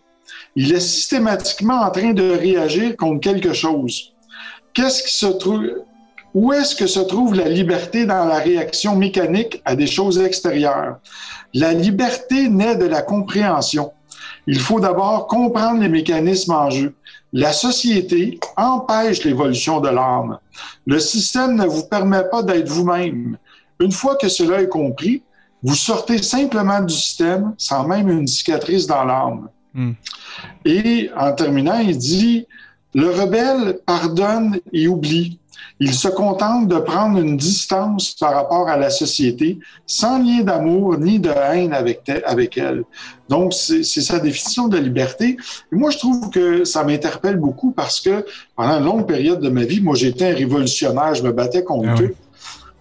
Il 0.55 0.73
est 0.73 0.79
systématiquement 0.79 1.81
en 1.81 1.91
train 1.91 2.11
de 2.11 2.31
réagir 2.31 2.97
contre 2.97 3.19
quelque 3.19 3.53
chose. 3.53 4.15
Qu'est-ce 4.73 5.03
qui 5.03 5.15
se 5.15 5.27
trouve? 5.27 5.83
Où 6.33 6.51
est-ce 6.51 6.75
que 6.75 6.87
se 6.87 7.01
trouve 7.01 7.35
la 7.35 7.47
liberté 7.47 8.07
dans 8.07 8.25
la 8.25 8.39
réaction 8.39 8.95
mécanique 8.95 9.61
à 9.63 9.75
des 9.75 9.85
choses 9.85 10.17
extérieures? 10.17 10.97
La 11.53 11.71
liberté 11.71 12.49
naît 12.49 12.77
de 12.77 12.85
la 12.85 13.03
compréhension. 13.03 13.91
Il 14.47 14.59
faut 14.59 14.79
d'abord 14.79 15.27
comprendre 15.27 15.79
les 15.79 15.89
mécanismes 15.89 16.53
en 16.53 16.71
jeu. 16.71 16.95
La 17.31 17.53
société 17.53 18.39
empêche 18.57 19.23
l'évolution 19.23 19.81
de 19.81 19.89
l'âme. 19.89 20.39
Le 20.87 20.97
système 20.97 21.57
ne 21.57 21.67
vous 21.67 21.83
permet 21.83 22.27
pas 22.31 22.41
d'être 22.41 22.69
vous-même. 22.69 23.37
Une 23.79 23.91
fois 23.91 24.15
que 24.15 24.29
cela 24.29 24.63
est 24.63 24.67
compris, 24.67 25.21
vous 25.63 25.75
sortez 25.75 26.21
simplement 26.21 26.81
du 26.81 26.93
système 26.93 27.53
sans 27.57 27.87
même 27.87 28.09
une 28.09 28.27
cicatrice 28.27 28.87
dans 28.87 29.03
l'âme. 29.03 29.49
Hmm. 29.73 29.91
Et 30.65 31.09
en 31.17 31.33
terminant, 31.33 31.79
il 31.79 31.97
dit, 31.97 32.47
le 32.93 33.09
rebelle 33.09 33.79
pardonne 33.85 34.59
et 34.73 34.87
oublie. 34.87 35.39
Il 35.81 35.93
se 35.93 36.09
contente 36.09 36.67
de 36.67 36.77
prendre 36.77 37.19
une 37.19 37.37
distance 37.37 38.13
par 38.19 38.33
rapport 38.33 38.67
à 38.67 38.75
la 38.75 38.89
société 38.89 39.59
sans 39.85 40.19
lien 40.19 40.41
d'amour 40.41 40.97
ni 40.97 41.19
de 41.19 41.29
haine 41.29 41.73
avec, 41.73 42.09
avec 42.25 42.57
elle. 42.57 42.83
Donc, 43.29 43.53
c'est 43.53 43.83
sa 43.83 44.19
définition 44.19 44.67
de 44.67 44.77
liberté. 44.77 45.37
Et 45.71 45.75
moi, 45.75 45.89
je 45.89 45.97
trouve 45.97 46.29
que 46.31 46.65
ça 46.65 46.83
m'interpelle 46.83 47.37
beaucoup 47.37 47.71
parce 47.71 48.01
que 48.01 48.25
pendant 48.57 48.77
une 48.79 48.85
longue 48.85 49.07
période 49.07 49.39
de 49.39 49.49
ma 49.49 49.63
vie, 49.63 49.79
moi, 49.79 49.95
j'étais 49.95 50.31
un 50.31 50.35
révolutionnaire, 50.35 51.15
je 51.15 51.23
me 51.23 51.31
battais 51.31 51.63
contre 51.63 51.89
ah 51.89 52.01
eux. 52.01 52.15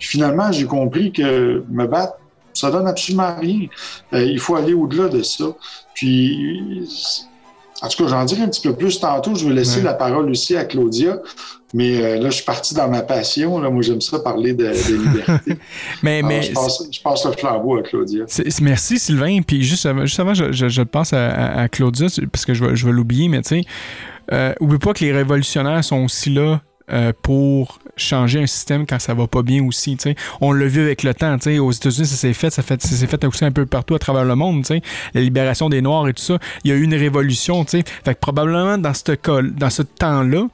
finalement, 0.01 0.51
j'ai 0.51 0.65
compris 0.65 1.13
que 1.13 1.65
me 1.69 1.87
battre, 1.87 2.15
ça 2.55 2.71
donne 2.71 2.87
absolument 2.87 3.37
rien. 3.39 3.67
Euh, 4.13 4.23
il 4.23 4.39
faut 4.39 4.57
aller 4.57 4.75
au-delà 4.75 5.09
de 5.09 5.23
ça. 5.23 5.45
Puis, 5.95 6.87
en 7.81 7.89
tout 7.89 8.03
cas, 8.03 8.09
j'en 8.09 8.25
dirai 8.25 8.43
un 8.43 8.49
petit 8.49 8.67
peu 8.67 8.75
plus 8.75 8.99
tantôt. 9.01 9.35
Je 9.35 9.47
vais 9.47 9.55
laisser 9.55 9.83
la 9.83 9.95
parole 9.95 10.31
aussi 10.31 10.57
à 10.57 10.65
Claudia. 10.65 11.19
Mais 11.75 12.03
euh, 12.03 12.19
là, 12.19 12.31
je 12.31 12.37
suis 12.37 12.45
parti 12.45 12.75
dans 12.75 12.89
ma 12.89 13.03
passion. 13.03 13.59
Là. 13.61 13.69
Moi, 13.69 13.83
j'aime 13.83 14.01
ça 14.01 14.19
parler 14.19 14.55
de, 14.55 14.67
liberté. 14.91 15.59
mais, 16.03 16.23
mais 16.23 16.43
je, 16.43 16.53
passe, 16.53 17.25
le 17.25 17.33
flambeau 17.33 17.77
à 17.77 17.83
Claudia. 17.83 18.25
merci, 18.63 18.99
Sylvain. 18.99 19.41
Puis 19.43 19.63
juste 19.63 19.87
avant, 19.87 20.07
je, 20.07 20.53
je, 20.53 20.83
pense 20.83 21.13
à, 21.13 21.69
Claudia, 21.69 22.07
parce 22.33 22.47
que 22.47 22.55
je 22.55 22.65
vais, 22.65 22.75
je 22.75 22.87
vais 22.87 22.93
l'oublier, 22.93 23.29
mais 23.29 23.43
tu 23.43 23.61
sais, 23.61 23.65
euh, 24.33 24.55
oublie 24.61 24.79
pas 24.79 24.93
que 24.93 25.05
les 25.05 25.13
révolutionnaires 25.13 25.83
sont 25.85 26.05
aussi 26.05 26.31
là 26.31 26.61
euh, 26.91 27.13
pour 27.23 27.79
changer 27.97 28.41
un 28.41 28.47
système 28.47 28.87
quand 28.87 28.99
ça 28.99 29.15
va 29.15 29.27
pas 29.27 29.43
bien 29.43 29.65
aussi. 29.65 29.97
T'sais. 29.97 30.15
On 30.41 30.53
l'a 30.53 30.67
vu 30.67 30.83
avec 30.83 31.03
le 31.03 31.15
temps. 31.15 31.37
T'sais. 31.39 31.59
Aux 31.59 31.73
États-Unis, 31.73 32.07
ça 32.07 32.17
s'est 32.17 32.33
fait, 32.33 32.51
ça, 32.51 32.63
fait, 32.63 32.83
s'est 32.83 33.07
fait 33.07 33.25
aussi 33.25 33.45
un 33.45 33.53
peu 33.53 33.67
partout 33.67 33.95
à 33.95 33.99
travers 33.99 34.25
le 34.25 34.35
monde. 34.35 34.63
T'sais. 34.63 34.83
La 35.15 35.21
libération 35.21 35.69
des 35.69 35.83
Noirs 35.83 36.09
et 36.09 36.15
tout 36.15 36.23
ça. 36.23 36.39
Il 36.65 36.71
y 36.71 36.75
a 36.75 36.77
eu 36.77 36.83
une 36.83 36.95
révolution. 36.95 37.65
T'sais. 37.65 37.85
Fait 38.05 38.15
que 38.15 38.21
probablement 38.21 38.79
dans 38.79 38.89
dans 38.89 39.71
ce 39.71 39.83
temps-là, 39.83 40.49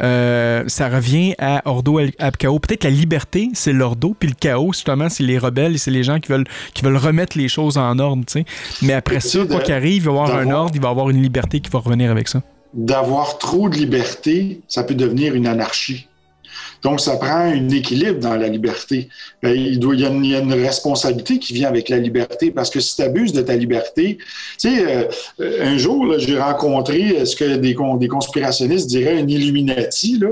euh, 0.00 0.64
ça 0.66 0.88
revient 0.88 1.34
à 1.38 1.62
Ordo 1.64 1.98
à 2.18 2.30
chaos. 2.30 2.58
Peut-être 2.58 2.84
la 2.84 2.90
liberté, 2.90 3.50
c'est 3.54 3.72
l'ordo, 3.72 4.14
puis 4.18 4.28
le 4.28 4.34
chaos, 4.34 4.72
justement, 4.72 5.08
c'est 5.08 5.24
les 5.24 5.38
rebelles 5.38 5.74
et 5.74 5.78
c'est 5.78 5.90
les 5.90 6.04
gens 6.04 6.20
qui 6.20 6.30
veulent, 6.30 6.46
qui 6.74 6.84
veulent 6.84 6.96
remettre 6.96 7.36
les 7.36 7.48
choses 7.48 7.78
en 7.78 7.98
ordre. 7.98 8.24
T'sais. 8.24 8.44
Mais 8.82 8.92
après 8.92 9.20
ça, 9.20 9.44
quoi 9.46 9.60
qu'il 9.60 9.74
arrive, 9.74 10.02
il 10.02 10.02
va 10.02 10.12
y 10.12 10.14
avoir 10.14 10.36
un 10.36 10.50
ordre, 10.50 10.72
il 10.74 10.80
va 10.80 10.88
y 10.88 10.90
avoir 10.90 11.10
une 11.10 11.22
liberté 11.22 11.60
qui 11.60 11.70
va 11.70 11.80
revenir 11.80 12.10
avec 12.10 12.28
ça 12.28 12.42
d'avoir 12.74 13.38
trop 13.38 13.68
de 13.68 13.76
liberté, 13.76 14.60
ça 14.68 14.82
peut 14.82 14.94
devenir 14.94 15.34
une 15.34 15.46
anarchie. 15.46 16.07
Donc, 16.82 17.00
ça 17.00 17.16
prend 17.16 17.36
un 17.36 17.68
équilibre 17.70 18.20
dans 18.20 18.36
la 18.36 18.48
liberté. 18.48 19.08
Ben, 19.42 19.50
il, 19.50 19.78
doit, 19.78 19.94
il, 19.94 20.00
y 20.00 20.34
a 20.34 20.38
une, 20.38 20.52
responsabilité 20.52 21.38
qui 21.38 21.52
vient 21.52 21.68
avec 21.68 21.88
la 21.88 21.98
liberté 21.98 22.50
parce 22.50 22.70
que 22.70 22.80
si 22.80 22.96
tu 22.96 23.02
abuses 23.02 23.32
de 23.32 23.42
ta 23.42 23.56
liberté, 23.56 24.18
tu 24.58 24.68
sais, 24.68 25.08
euh, 25.40 25.58
un 25.62 25.76
jour, 25.78 26.18
j'ai 26.18 26.38
rencontré 26.38 27.24
ce 27.24 27.36
que 27.36 27.56
des, 27.56 27.76
des, 27.98 28.08
conspirationnistes 28.08 28.88
diraient 28.88 29.20
un 29.20 29.28
Illuminati, 29.28 30.18
là, 30.18 30.28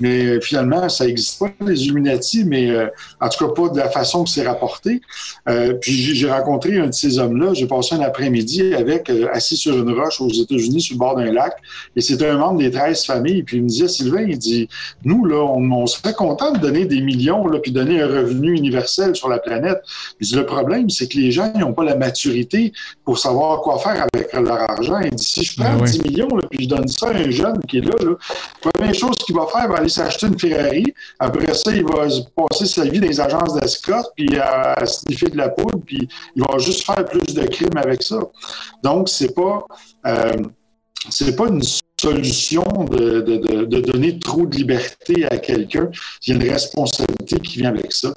mais 0.00 0.40
finalement, 0.40 0.88
ça 0.88 1.06
n'existe 1.06 1.38
pas, 1.38 1.50
les 1.66 1.84
Illuminati, 1.84 2.44
mais 2.44 2.70
euh, 2.70 2.86
en 3.20 3.28
tout 3.28 3.46
cas 3.46 3.52
pas 3.52 3.68
de 3.68 3.78
la 3.78 3.90
façon 3.90 4.24
que 4.24 4.30
c'est 4.30 4.46
rapporté. 4.46 5.00
Euh, 5.48 5.74
puis 5.74 5.92
j'ai 5.92 6.30
rencontré 6.30 6.78
un 6.78 6.88
de 6.88 6.94
ces 6.94 7.18
hommes-là, 7.18 7.54
j'ai 7.54 7.66
passé 7.66 7.94
un 7.94 8.00
après-midi 8.00 8.74
avec, 8.74 9.10
assis 9.32 9.56
sur 9.56 9.78
une 9.78 9.90
roche 9.92 10.20
aux 10.20 10.28
États-Unis, 10.28 10.80
sur 10.80 10.94
le 10.94 10.98
bord 10.98 11.16
d'un 11.16 11.32
lac, 11.32 11.54
et 11.96 12.00
c'était 12.00 12.28
un 12.28 12.38
membre 12.38 12.58
des 12.58 12.70
13 12.70 13.04
familles, 13.04 13.42
puis 13.42 13.58
il 13.58 13.64
me 13.64 13.68
disait, 13.68 13.88
Sylvain, 13.88 14.22
il 14.22 14.38
dit, 14.38 14.68
nous, 15.04 15.24
là, 15.24 15.36
on, 15.36 15.70
on 15.70 15.86
serait 15.90 16.14
content 16.14 16.52
de 16.52 16.58
donner 16.58 16.84
des 16.84 17.00
millions, 17.00 17.46
là, 17.46 17.58
puis 17.58 17.72
donner 17.72 18.00
un 18.00 18.06
revenu 18.06 18.56
universel 18.56 19.14
sur 19.14 19.28
la 19.28 19.38
planète. 19.38 19.82
Mais 20.20 20.26
le 20.36 20.46
problème, 20.46 20.88
c'est 20.90 21.08
que 21.08 21.18
les 21.18 21.30
gens 21.30 21.52
n'ont 21.54 21.72
pas 21.72 21.84
la 21.84 21.96
maturité 21.96 22.72
pour 23.04 23.18
savoir 23.18 23.60
quoi 23.60 23.78
faire 23.78 24.06
avec 24.12 24.32
leur 24.32 24.70
argent. 24.70 25.00
Et 25.00 25.10
si 25.16 25.44
je 25.44 25.60
prends 25.60 25.76
10 25.76 25.98
ben 25.98 26.10
millions, 26.10 26.36
là, 26.36 26.46
puis 26.50 26.64
je 26.64 26.68
donne 26.68 26.88
ça 26.88 27.08
à 27.08 27.14
un 27.14 27.30
jeune 27.30 27.60
qui 27.68 27.78
est 27.78 27.84
là, 27.84 27.94
la 28.00 28.70
première 28.70 28.94
chose 28.94 29.16
qu'il 29.24 29.34
va 29.34 29.46
faire, 29.46 29.64
il 29.64 29.70
va 29.70 29.76
aller 29.78 29.88
s'acheter 29.88 30.26
une 30.26 30.38
Ferrari. 30.38 30.94
Après 31.18 31.54
ça, 31.54 31.72
il 31.72 31.84
va 31.84 32.06
passer 32.36 32.66
sa 32.66 32.84
vie 32.84 33.00
dans 33.00 33.08
les 33.08 33.20
agences 33.20 33.54
d'escorte, 33.54 34.12
puis 34.16 34.38
à, 34.38 34.84
sniffer 34.86 35.30
de 35.30 35.36
la 35.36 35.48
poudre, 35.48 35.80
puis 35.84 36.08
il 36.36 36.42
va 36.42 36.58
juste 36.58 36.84
faire 36.84 37.04
plus 37.04 37.34
de 37.34 37.42
crimes 37.42 37.76
avec 37.76 38.02
ça. 38.02 38.18
Donc, 38.82 39.08
c'est 39.08 39.34
pas... 39.34 39.64
Euh, 40.06 40.36
c'est 41.08 41.34
pas 41.34 41.48
une 41.48 41.62
solution 42.00 42.64
de, 42.90 43.20
de, 43.20 43.64
de, 43.64 43.80
donner 43.80 44.18
trop 44.18 44.46
de 44.46 44.56
liberté 44.56 45.26
à 45.30 45.36
quelqu'un. 45.36 45.90
Il 46.26 46.30
y 46.30 46.32
a 46.32 46.42
une 46.42 46.50
responsabilité 46.50 47.38
qui 47.40 47.58
vient 47.58 47.68
avec 47.68 47.92
ça. 47.92 48.12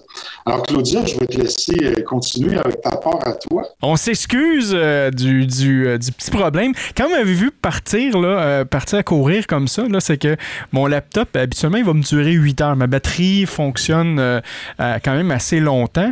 Alors, 0.46 0.64
Claudia, 0.64 1.06
je 1.06 1.18
vais 1.20 1.28
te 1.28 1.38
laisser 1.38 1.78
euh, 1.82 2.02
continuer 2.04 2.58
avec 2.58 2.82
ta 2.82 2.96
part 2.96 3.20
à 3.28 3.34
toi. 3.34 3.64
On 3.82 3.96
s'excuse 3.98 4.72
euh, 4.74 5.12
du, 5.12 5.48
euh, 5.88 5.98
du, 5.98 6.12
petit 6.12 6.32
problème. 6.32 6.72
Quand 6.96 7.06
vous 7.06 7.16
m'avez 7.16 7.34
vu 7.34 7.52
partir, 7.52 8.20
là, 8.20 8.64
partir 8.64 9.00
à 9.00 9.04
courir 9.04 9.48
comme 9.48 9.68
ça, 9.68 9.84
là, 9.88 10.00
c'est 10.00 10.18
que 10.18 10.38
mon 10.72 10.88
laptop, 10.88 11.36
habituellement, 11.36 11.78
il 11.78 11.86
va 11.86 11.94
me 11.94 12.04
durer 12.04 12.32
8 12.32 12.62
heures. 12.62 12.76
Ma 12.76 12.88
batterie 12.88 13.46
fonctionne 13.46 14.42
quand 14.78 15.14
même 15.14 15.32
assez 15.32 15.60
longtemps. 15.60 16.12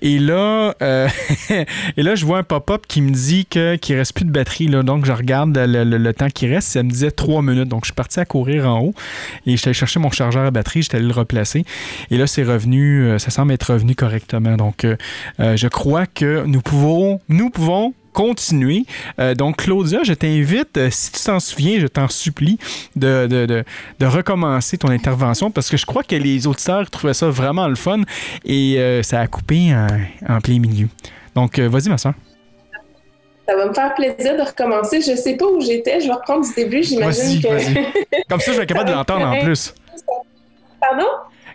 Et 0.00 0.18
là, 0.18 0.74
et 0.80 2.02
là 2.02 2.14
je 2.14 2.24
vois 2.24 2.38
un 2.38 2.42
pop-up 2.42 2.84
qui 2.88 3.02
me 3.02 3.10
dit 3.10 3.44
qu'il 3.46 3.60
ne 3.62 3.96
reste 3.96 4.14
plus 4.14 4.24
de 4.24 4.30
batterie. 4.30 4.68
Là. 4.68 4.82
Donc, 4.82 5.04
je 5.04 5.12
regarde 5.12 5.56
le, 5.56 5.84
le 5.84 6.12
temps 6.14 6.28
qui 6.28 6.46
reste. 6.46 6.68
Ça 6.68 6.82
me 6.82 6.90
disait 6.90 7.09
trois 7.10 7.42
minutes. 7.42 7.68
Donc, 7.68 7.84
je 7.84 7.88
suis 7.88 7.94
parti 7.94 8.20
à 8.20 8.24
courir 8.24 8.68
en 8.68 8.80
haut 8.80 8.94
et 9.46 9.56
j'étais 9.56 9.68
allé 9.68 9.74
chercher 9.74 10.00
mon 10.00 10.10
chargeur 10.10 10.44
à 10.44 10.50
batterie, 10.50 10.82
j'étais 10.82 10.96
allé 10.96 11.06
le 11.06 11.12
replacer. 11.12 11.64
Et 12.10 12.18
là, 12.18 12.26
c'est 12.26 12.42
revenu, 12.42 13.04
euh, 13.04 13.18
ça 13.18 13.30
semble 13.30 13.52
être 13.52 13.72
revenu 13.72 13.94
correctement. 13.94 14.56
Donc, 14.56 14.84
euh, 14.84 14.96
euh, 15.40 15.56
je 15.56 15.68
crois 15.68 16.06
que 16.06 16.44
nous 16.46 16.60
pouvons, 16.60 17.20
nous 17.28 17.50
pouvons 17.50 17.94
continuer. 18.12 18.86
Donc, 19.38 19.58
Claudia, 19.58 20.00
je 20.02 20.12
t'invite, 20.14 20.90
si 20.90 21.12
tu 21.12 21.22
t'en 21.22 21.38
souviens, 21.38 21.78
je 21.78 21.86
t'en 21.86 22.08
supplie, 22.08 22.58
de, 22.96 23.28
de, 23.28 23.64
de, 24.00 24.06
recommencer 24.06 24.76
ton 24.76 24.88
intervention 24.88 25.52
parce 25.52 25.70
que 25.70 25.76
je 25.76 25.86
crois 25.86 26.02
que 26.02 26.16
les 26.16 26.48
auditeurs 26.48 26.90
trouvaient 26.90 27.14
ça 27.14 27.30
vraiment 27.30 27.68
le 27.68 27.76
fun 27.76 28.00
et 28.44 29.00
ça 29.04 29.20
a 29.20 29.28
coupé 29.28 29.72
en, 29.72 29.86
en 30.28 30.40
plein 30.40 30.58
milieu. 30.58 30.88
Donc, 31.36 31.60
vas-y, 31.60 31.88
ma 31.88 31.98
soeur. 31.98 32.14
Ça 33.50 33.56
va 33.56 33.66
me 33.66 33.74
faire 33.74 33.92
plaisir 33.94 34.36
de 34.36 34.42
recommencer. 34.42 35.00
Je 35.00 35.16
sais 35.16 35.34
pas 35.34 35.46
où 35.46 35.60
j'étais. 35.60 36.00
Je 36.00 36.06
vais 36.06 36.12
reprendre 36.12 36.46
du 36.46 36.54
début. 36.54 36.84
J'imagine 36.84 37.42
que. 37.42 37.48
Comme 38.28 38.38
ça, 38.38 38.52
je 38.52 38.56
vais 38.58 38.62
être 38.62 38.68
capable 38.68 38.90
de 38.90 38.94
l'entendre 38.94 39.26
en 39.26 39.40
plus. 39.42 39.74
Pardon? 40.80 41.06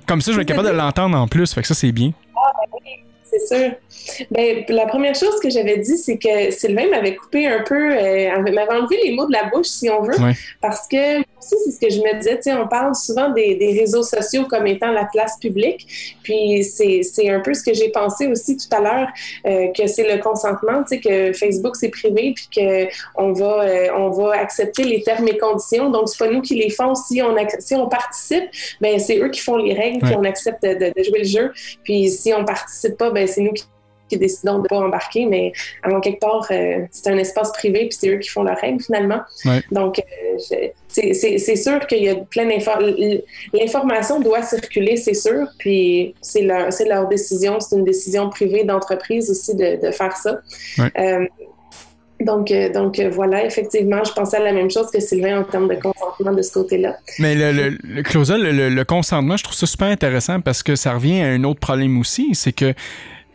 Comme 0.05 0.19
ça, 0.19 0.31
je 0.33 0.35
vais 0.35 0.41
être 0.41 0.47
capable 0.49 0.67
de 0.67 0.73
l'entendre 0.73 1.17
en 1.17 1.27
plus. 1.27 1.53
Fait 1.53 1.61
que 1.61 1.67
ça, 1.67 1.73
c'est 1.73 1.93
bien. 1.93 2.11
Ah, 2.35 2.44
c'est 3.37 3.55
sûr. 3.55 3.71
Ben, 4.31 4.63
la 4.69 4.85
première 4.85 5.15
chose 5.15 5.39
que 5.41 5.49
j'avais 5.49 5.77
dit, 5.77 5.97
c'est 5.97 6.17
que 6.17 6.51
Sylvain 6.51 6.89
m'avait 6.89 7.15
coupé 7.15 7.47
un 7.47 7.63
peu, 7.63 7.93
euh, 7.97 8.41
m'avait 8.41 8.73
enlevé 8.73 8.97
les 9.03 9.11
mots 9.11 9.27
de 9.27 9.33
la 9.33 9.45
bouche, 9.45 9.67
si 9.67 9.89
on 9.89 10.01
veut, 10.01 10.15
parce 10.61 10.87
que 10.87 11.23
aussi, 11.45 11.55
c'est 11.63 11.71
ce 11.71 11.79
que 11.79 11.89
je 11.89 11.99
me 11.99 12.17
disais, 12.17 12.37
tu 12.37 12.43
sais, 12.43 12.53
on 12.53 12.67
parle 12.67 12.95
souvent 12.95 13.29
des, 13.29 13.55
des, 13.55 13.79
réseaux 13.79 14.03
sociaux 14.03 14.45
comme 14.49 14.67
étant 14.67 14.91
la 14.91 15.05
place 15.05 15.37
publique, 15.39 16.15
puis 16.23 16.63
c'est 16.63 17.29
un 17.29 17.39
peu 17.39 17.53
ce 17.53 17.63
que 17.63 17.73
j'ai 17.73 17.89
pensé 17.89 18.27
aussi 18.27 18.57
tout 18.57 18.75
à 18.75 18.81
l'heure, 18.81 19.09
euh, 19.45 19.67
que 19.77 19.87
c'est 19.87 20.09
le 20.09 20.21
consentement, 20.21 20.83
tu 20.83 20.95
sais, 20.95 20.99
que 20.99 21.33
Facebook 21.33 21.75
c'est 21.75 21.89
privé, 21.89 22.33
puis 22.35 22.49
qu'on 23.15 23.33
va, 23.33 23.63
euh, 23.63 23.87
on 23.95 24.09
va 24.09 24.37
accepter 24.37 24.83
les 24.83 25.01
termes 25.03 25.27
et 25.27 25.37
conditions, 25.37 25.89
donc 25.89 26.09
c'est 26.09 26.17
pas 26.17 26.31
nous 26.31 26.41
qui 26.41 26.55
les 26.55 26.69
font, 26.69 26.95
si 26.95 27.21
on, 27.21 27.35
si 27.59 27.75
on 27.75 27.87
participe, 27.87 28.45
ben 28.81 28.99
c'est 28.99 29.19
eux 29.19 29.29
qui 29.29 29.41
font 29.41 29.57
les 29.57 29.73
règles, 29.73 29.99
puis 29.99 30.15
on 30.17 30.23
accepte 30.23 30.63
de, 30.63 30.73
de, 30.73 31.03
jouer 31.03 31.19
le 31.19 31.27
jeu, 31.27 31.53
puis 31.83 32.09
si 32.09 32.33
on 32.33 32.45
participe 32.45 32.97
pas, 32.97 33.11
ben 33.11 33.24
c'est 33.27 33.41
nous 33.41 33.53
qui 33.53 33.65
qui 34.09 34.17
décident 34.17 34.57
de 34.57 34.63
ne 34.63 34.67
pas 34.67 34.77
embarquer, 34.77 35.25
mais 35.25 35.51
en 35.83 35.99
quelque 35.99 36.19
part, 36.19 36.45
euh, 36.51 36.85
c'est 36.91 37.09
un 37.09 37.17
espace 37.17 37.51
privé, 37.51 37.87
puis 37.87 37.97
c'est 37.99 38.09
eux 38.09 38.17
qui 38.17 38.29
font 38.29 38.43
leur 38.43 38.57
règle 38.57 38.81
finalement. 38.81 39.21
Donc, 39.71 39.99
euh, 39.99 40.71
c'est 40.87 41.55
sûr 41.55 41.85
qu'il 41.87 42.03
y 42.03 42.09
a 42.09 42.15
plein 42.15 42.45
d'informations. 42.45 43.21
L'information 43.53 44.19
doit 44.19 44.43
circuler, 44.43 44.97
c'est 44.97 45.13
sûr, 45.13 45.47
puis 45.57 46.15
c'est 46.21 46.41
leur, 46.41 46.69
leur 46.87 47.07
décision, 47.07 47.59
c'est 47.59 47.75
une 47.75 47.85
décision 47.85 48.29
privée 48.29 48.63
d'entreprise 48.63 49.29
aussi 49.29 49.55
de, 49.55 49.81
de, 49.81 49.91
faire 49.91 50.15
ça. 50.15 50.39
Euh, 50.99 51.25
donc, 52.21 52.51
donc 52.73 52.99
voilà, 52.99 53.45
effectivement, 53.45 54.03
je 54.03 54.13
pensais 54.13 54.37
à 54.37 54.43
la 54.43 54.53
même 54.53 54.71
chose 54.71 54.89
que 54.89 55.01
Sylvain 55.01 55.41
en 55.41 55.43
termes 55.43 55.67
de 55.67 55.75
consentement 55.75 56.31
de 56.31 56.41
ce 56.41 56.53
côté-là. 56.53 56.95
Mais 57.19 57.35
le, 57.35 57.51
le, 57.51 57.69
le, 57.69 58.69
le, 58.69 58.83
consentement, 58.85 59.35
je 59.35 59.43
trouve 59.43 59.55
ça 59.55 59.65
super 59.65 59.87
intéressant 59.87 60.39
parce 60.39 60.63
que 60.63 60.75
ça 60.75 60.93
revient 60.93 61.21
à 61.21 61.27
un 61.27 61.43
autre 61.43 61.59
problème 61.59 61.99
aussi, 61.99 62.33
c'est 62.33 62.53
que 62.53 62.73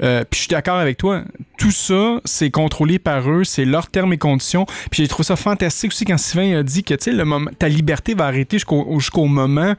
euh, 0.02 0.24
puis 0.28 0.38
je 0.38 0.42
suis 0.42 0.48
d'accord 0.48 0.76
avec 0.76 0.96
toi. 0.96 1.22
Tout 1.60 1.70
ça, 1.70 2.22
c'est 2.24 2.50
contrôlé 2.50 2.98
par 2.98 3.30
eux, 3.30 3.44
c'est 3.44 3.66
leurs 3.66 3.88
termes 3.88 4.14
et 4.14 4.16
conditions. 4.16 4.64
Puis 4.90 5.02
j'ai 5.02 5.08
trouvé 5.08 5.26
ça 5.26 5.36
fantastique 5.36 5.90
aussi 5.90 6.06
quand 6.06 6.16
Sylvain 6.16 6.60
a 6.60 6.62
dit 6.62 6.82
que 6.82 6.94
ta 6.94 7.68
liberté 7.68 8.14
va 8.14 8.24
arrêter 8.24 8.56
jusqu'au 8.58 9.26
moment 9.26 9.74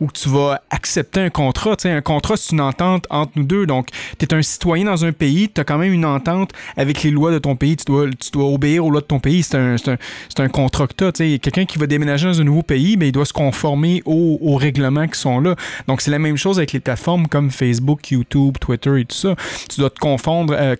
où 0.00 0.10
tu 0.10 0.30
vas 0.30 0.62
accepter 0.70 1.20
un 1.20 1.28
contrat. 1.28 1.76
un 1.84 2.00
contrat, 2.00 2.38
c'est 2.38 2.52
une 2.52 2.62
entente 2.62 3.06
entre 3.10 3.32
nous 3.36 3.44
deux. 3.44 3.66
Donc, 3.66 3.88
tu 4.18 4.24
es 4.24 4.32
un 4.32 4.40
citoyen 4.40 4.86
dans 4.86 5.04
un 5.04 5.12
pays, 5.12 5.50
tu 5.54 5.60
as 5.60 5.64
quand 5.64 5.76
même 5.76 5.92
une 5.92 6.06
entente 6.06 6.52
avec 6.74 7.02
les 7.02 7.10
lois 7.10 7.30
de 7.30 7.38
ton 7.38 7.54
pays. 7.54 7.76
Tu 7.76 7.84
dois, 7.84 8.06
tu 8.08 8.30
dois 8.30 8.46
obéir 8.46 8.86
aux 8.86 8.90
lois 8.90 9.02
de 9.02 9.06
ton 9.06 9.20
pays. 9.20 9.42
C'est 9.42 9.58
un, 9.58 9.76
un, 9.76 9.96
un, 10.38 10.48
contrat 10.48 10.86
que 10.86 10.94
tu 10.94 11.04
as. 11.04 11.38
Quelqu'un 11.38 11.66
qui 11.66 11.76
va 11.76 11.86
déménager 11.86 12.26
dans 12.28 12.40
un 12.40 12.44
nouveau 12.44 12.62
pays, 12.62 12.96
ben, 12.96 13.04
il 13.04 13.12
doit 13.12 13.26
se 13.26 13.34
conformer 13.34 14.02
aux, 14.06 14.56
règlements 14.56 15.06
qui 15.06 15.20
sont 15.20 15.38
là. 15.40 15.54
Donc, 15.86 16.00
c'est 16.00 16.10
la 16.10 16.18
même 16.18 16.38
chose 16.38 16.56
avec 16.56 16.72
les 16.72 16.80
plateformes 16.80 17.26
comme 17.28 17.50
Facebook, 17.50 18.10
YouTube, 18.10 18.56
Twitter 18.58 19.00
et 19.00 19.04
tout 19.04 19.14
ça 19.14 19.36
tu 19.68 19.80
dois 19.80 19.90
te 19.90 19.98
confondre, 19.98 20.54
euh, 20.56 20.74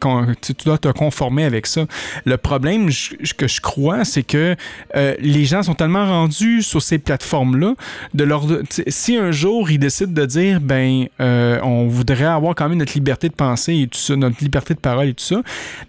tu 0.54 0.64
dois 0.64 0.78
te 0.78 0.88
conformer 0.88 1.44
avec 1.44 1.66
ça. 1.66 1.86
Le 2.24 2.36
problème 2.36 2.88
que 3.36 3.48
je 3.48 3.60
crois, 3.60 4.04
c'est 4.04 4.22
que 4.22 4.56
euh, 4.94 5.14
les 5.20 5.44
gens 5.44 5.62
sont 5.62 5.74
tellement 5.74 6.06
rendus 6.06 6.62
sur 6.62 6.82
ces 6.82 6.98
plateformes-là, 6.98 7.74
de 8.14 8.24
leur, 8.24 8.46
si 8.88 9.16
un 9.16 9.32
jour 9.32 9.70
ils 9.70 9.78
décident 9.78 10.12
de 10.12 10.26
dire, 10.26 10.60
ben, 10.60 11.06
euh, 11.20 11.58
on 11.62 11.86
voudrait 11.86 12.24
avoir 12.24 12.54
quand 12.54 12.68
même 12.68 12.78
notre 12.78 12.94
liberté 12.94 13.28
de 13.28 13.34
penser 13.34 13.74
et 13.74 13.88
tout 13.88 13.98
ça, 13.98 14.16
notre 14.16 14.42
liberté 14.42 14.74
de 14.74 14.80
parole 14.80 15.08
et 15.08 15.14
tout 15.14 15.24
ça, 15.24 15.42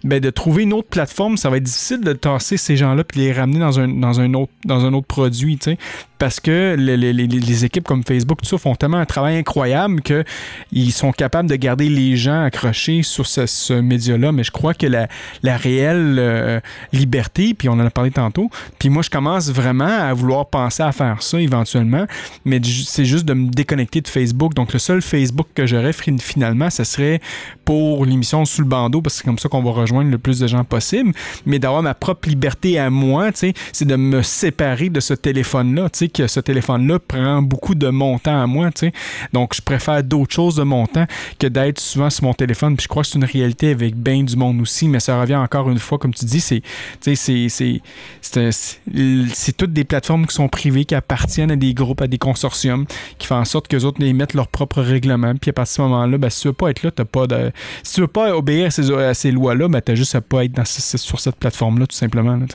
ben, 0.04 0.20
de 0.20 0.30
trouver 0.30 0.62
une 0.64 0.72
autre 0.72 0.88
plateforme, 0.88 1.36
ça 1.36 1.50
va 1.50 1.56
être 1.58 1.62
difficile 1.62 2.00
de 2.00 2.12
tasser 2.12 2.56
ces 2.56 2.76
gens-là 2.76 3.04
puis 3.04 3.20
les 3.20 3.32
ramener 3.32 3.58
dans 3.58 3.80
un, 3.80 3.88
dans 3.88 4.20
un 4.20 4.34
autre, 4.34 4.52
dans 4.64 4.84
un 4.84 4.92
autre 4.92 5.06
produit, 5.06 5.58
tu 5.58 5.72
sais 5.72 5.78
parce 6.18 6.40
que 6.40 6.74
les, 6.76 7.64
équipes 7.64 7.84
comme 7.84 8.02
Facebook, 8.04 8.38
tout 8.42 8.48
ça, 8.48 8.58
font 8.58 8.74
tellement 8.74 8.98
un 8.98 9.06
travail 9.06 9.36
incroyable 9.36 10.02
qu'ils 10.02 10.92
sont 10.92 11.12
capables 11.12 11.48
de 11.48 11.56
garder 11.56 11.88
les 11.88 12.16
gens 12.16 12.42
accrochés 12.42 13.02
sur 13.02 13.26
ce, 13.26 13.80
média-là. 13.80 14.32
Mais 14.32 14.44
je 14.44 14.50
crois 14.50 14.74
que 14.74 14.86
la, 14.86 15.08
réelle 15.56 16.16
euh, 16.18 16.60
liberté, 16.92 17.54
puis 17.54 17.68
on 17.68 17.72
en 17.72 17.86
a 17.86 17.90
parlé 17.90 18.10
tantôt, 18.10 18.50
puis 18.78 18.88
moi, 18.88 19.02
je 19.02 19.10
commence 19.10 19.50
vraiment 19.50 19.84
à 19.84 20.12
vouloir 20.12 20.46
penser 20.46 20.82
à 20.82 20.92
faire 20.92 21.22
ça 21.22 21.40
éventuellement, 21.40 22.06
mais 22.44 22.60
c'est 22.64 23.04
juste 23.04 23.24
de 23.24 23.34
me 23.34 23.50
déconnecter 23.50 24.00
de 24.00 24.08
Facebook. 24.08 24.54
Donc, 24.54 24.72
le 24.72 24.78
seul 24.78 25.02
Facebook 25.02 25.46
que 25.54 25.66
j'aurais 25.66 25.92
finalement, 25.92 26.70
ce 26.70 26.84
serait 26.84 27.20
pour 27.64 28.06
l'émission 28.06 28.44
Sous 28.44 28.62
le 28.62 28.68
bandeau, 28.68 29.02
parce 29.02 29.16
que 29.16 29.18
c'est 29.20 29.26
comme 29.26 29.38
ça 29.38 29.48
qu'on 29.48 29.62
va 29.62 29.70
rejoindre 29.70 30.10
le 30.10 30.18
plus 30.18 30.38
de 30.40 30.46
gens 30.46 30.64
possible, 30.64 31.12
mais 31.46 31.58
d'avoir 31.58 31.82
ma 31.82 31.94
propre 31.94 32.28
liberté 32.28 32.78
à 32.78 32.90
moi, 32.90 33.30
c'est 33.34 33.84
de 33.84 33.96
me 33.96 34.22
séparer 34.22 34.88
de 34.88 35.00
ce 35.00 35.14
téléphone-là, 35.14 35.90
tu 35.90 35.98
sais, 35.98 36.07
que 36.08 36.26
ce 36.26 36.40
téléphone-là 36.40 36.98
prend 36.98 37.42
beaucoup 37.42 37.74
de 37.74 37.88
mon 37.88 38.18
temps 38.18 38.42
à 38.42 38.46
moi, 38.46 38.70
tu. 38.70 38.92
Donc, 39.32 39.54
je 39.54 39.62
préfère 39.62 40.02
d'autres 40.02 40.34
choses 40.34 40.56
de 40.56 40.62
mon 40.62 40.86
temps 40.86 41.06
que 41.38 41.46
d'être 41.46 41.80
souvent 41.80 42.10
sur 42.10 42.24
mon 42.24 42.34
téléphone. 42.34 42.76
Puis 42.76 42.84
je 42.84 42.88
crois 42.88 43.02
que 43.02 43.08
c'est 43.08 43.18
une 43.18 43.24
réalité 43.24 43.70
avec 43.70 43.94
bien 43.94 44.22
du 44.22 44.36
monde 44.36 44.60
aussi, 44.60 44.88
mais 44.88 45.00
ça 45.00 45.20
revient 45.20 45.36
encore 45.36 45.70
une 45.70 45.78
fois, 45.78 45.98
comme 45.98 46.14
tu 46.14 46.24
dis, 46.24 46.40
c'est, 46.40 46.62
c'est, 47.00 47.14
c'est, 47.48 47.80
c'est, 48.22 49.56
toutes 49.56 49.72
des 49.72 49.84
plateformes 49.84 50.26
qui 50.26 50.34
sont 50.34 50.48
privées, 50.48 50.84
qui 50.84 50.94
appartiennent 50.94 51.50
à 51.50 51.56
des 51.56 51.74
groupes, 51.74 52.02
à 52.02 52.06
des 52.06 52.18
consortiums, 52.18 52.86
qui 53.18 53.26
font 53.26 53.36
en 53.36 53.44
sorte 53.44 53.68
que 53.68 53.76
les 53.76 53.84
autres 53.84 54.02
mettent 54.04 54.34
leurs 54.34 54.48
propres 54.48 54.82
règlements. 54.82 55.34
Puis 55.34 55.50
à 55.50 55.52
partir 55.52 55.84
de 55.84 55.88
ce 55.88 55.90
moment-là, 55.90 56.18
ben, 56.18 56.30
si 56.30 56.42
tu 56.42 56.48
veux 56.48 56.54
pas 56.54 56.70
être 56.70 56.82
là, 56.82 56.90
t'as 56.90 57.04
pas 57.04 57.26
de. 57.26 57.52
Si 57.82 57.94
tu 57.94 58.00
veux 58.00 58.06
pas 58.06 58.36
obéir 58.36 58.68
à 58.68 59.14
ces, 59.14 59.30
lois-là, 59.30 59.68
ben, 59.68 59.80
t'as 59.80 59.94
juste 59.94 60.14
à 60.14 60.20
pas 60.20 60.44
être 60.44 60.66
sur 60.66 61.20
cette 61.20 61.36
plateforme-là, 61.36 61.86
tout 61.86 61.96
simplement. 61.96 62.36
Là, 62.36 62.46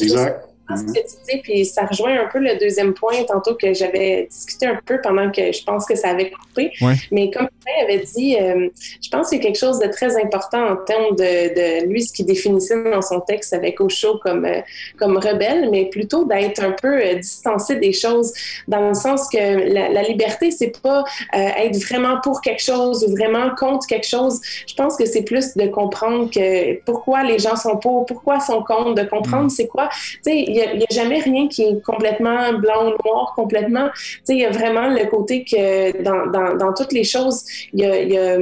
exact 0.00 0.45
ce 0.74 0.82
que 0.82 0.98
tu 0.98 1.16
dis, 1.28 1.40
puis 1.42 1.64
ça 1.64 1.86
rejoint 1.86 2.20
un 2.20 2.26
peu 2.26 2.38
le 2.38 2.58
deuxième 2.58 2.94
point 2.94 3.22
tantôt 3.24 3.54
que 3.54 3.72
j'avais 3.72 4.26
discuté 4.30 4.66
un 4.66 4.80
peu 4.84 5.00
pendant 5.00 5.30
que 5.30 5.52
je 5.52 5.62
pense 5.64 5.86
que 5.86 5.94
ça 5.94 6.08
avait 6.08 6.30
coupé. 6.30 6.72
Mais 7.12 7.30
comme 7.30 7.48
tu 7.64 7.82
avait 7.82 8.04
dit, 8.04 8.36
euh, 8.36 8.68
je 9.02 9.08
pense 9.10 9.28
qu'il 9.28 9.38
y 9.38 9.40
a 9.40 9.44
quelque 9.44 9.58
chose 9.58 9.78
de 9.78 9.86
très 9.86 10.20
important 10.20 10.64
en 10.68 10.76
termes 10.76 11.16
de, 11.16 11.82
de, 11.82 11.86
lui, 11.86 12.02
ce 12.02 12.12
qu'il 12.12 12.26
définissait 12.26 12.90
dans 12.90 13.02
son 13.02 13.20
texte 13.20 13.52
avec 13.52 13.80
Osho 13.80 14.18
comme, 14.18 14.44
euh, 14.44 14.60
comme 14.98 15.16
rebelle, 15.16 15.68
mais 15.70 15.86
plutôt 15.86 16.24
d'être 16.24 16.62
un 16.62 16.72
peu 16.72 17.00
euh, 17.00 17.14
distancé 17.14 17.76
des 17.76 17.92
choses 17.92 18.32
dans 18.68 18.88
le 18.88 18.94
sens 18.94 19.28
que 19.28 19.72
la, 19.72 19.88
la 19.88 20.02
liberté, 20.02 20.50
c'est 20.50 20.80
pas 20.80 21.04
être 21.32 21.76
vraiment 21.84 22.20
pour 22.22 22.40
quelque 22.40 22.62
chose 22.62 23.04
ou 23.04 23.10
vraiment 23.10 23.54
contre 23.56 23.86
quelque 23.86 24.06
chose. 24.06 24.40
Je 24.66 24.74
pense 24.74 24.96
que 24.96 25.06
c'est 25.06 25.22
plus 25.22 25.54
de 25.54 25.66
comprendre 25.66 26.30
que 26.30 26.80
pourquoi 26.84 27.22
les 27.24 27.38
gens 27.38 27.56
sont 27.56 27.76
pour, 27.76 28.06
pourquoi 28.06 28.40
sont 28.40 28.62
contre, 28.62 28.94
de 28.94 29.02
comprendre 29.02 29.46
mm. 29.46 29.50
c'est 29.50 29.66
quoi. 29.66 29.88
Tu 29.88 30.18
sais, 30.22 30.44
il 30.46 30.55
n'y 30.56 30.84
a, 30.84 30.86
jamais 30.90 31.20
rien 31.20 31.48
qui 31.48 31.62
est 31.62 31.82
complètement 31.82 32.52
blanc 32.54 32.86
ou 32.86 33.08
noir, 33.08 33.32
complètement. 33.34 33.88
Il 34.28 34.38
y 34.38 34.44
a 34.44 34.50
vraiment 34.50 34.88
le 34.88 35.04
côté 35.06 35.44
que 35.44 36.02
dans, 36.02 36.56
dans, 36.56 36.72
toutes 36.72 36.92
les 36.92 37.04
choses, 37.04 37.44
il 37.72 37.80
y 37.80 37.84
a, 37.84 38.02
y 38.02 38.18
a 38.18 38.38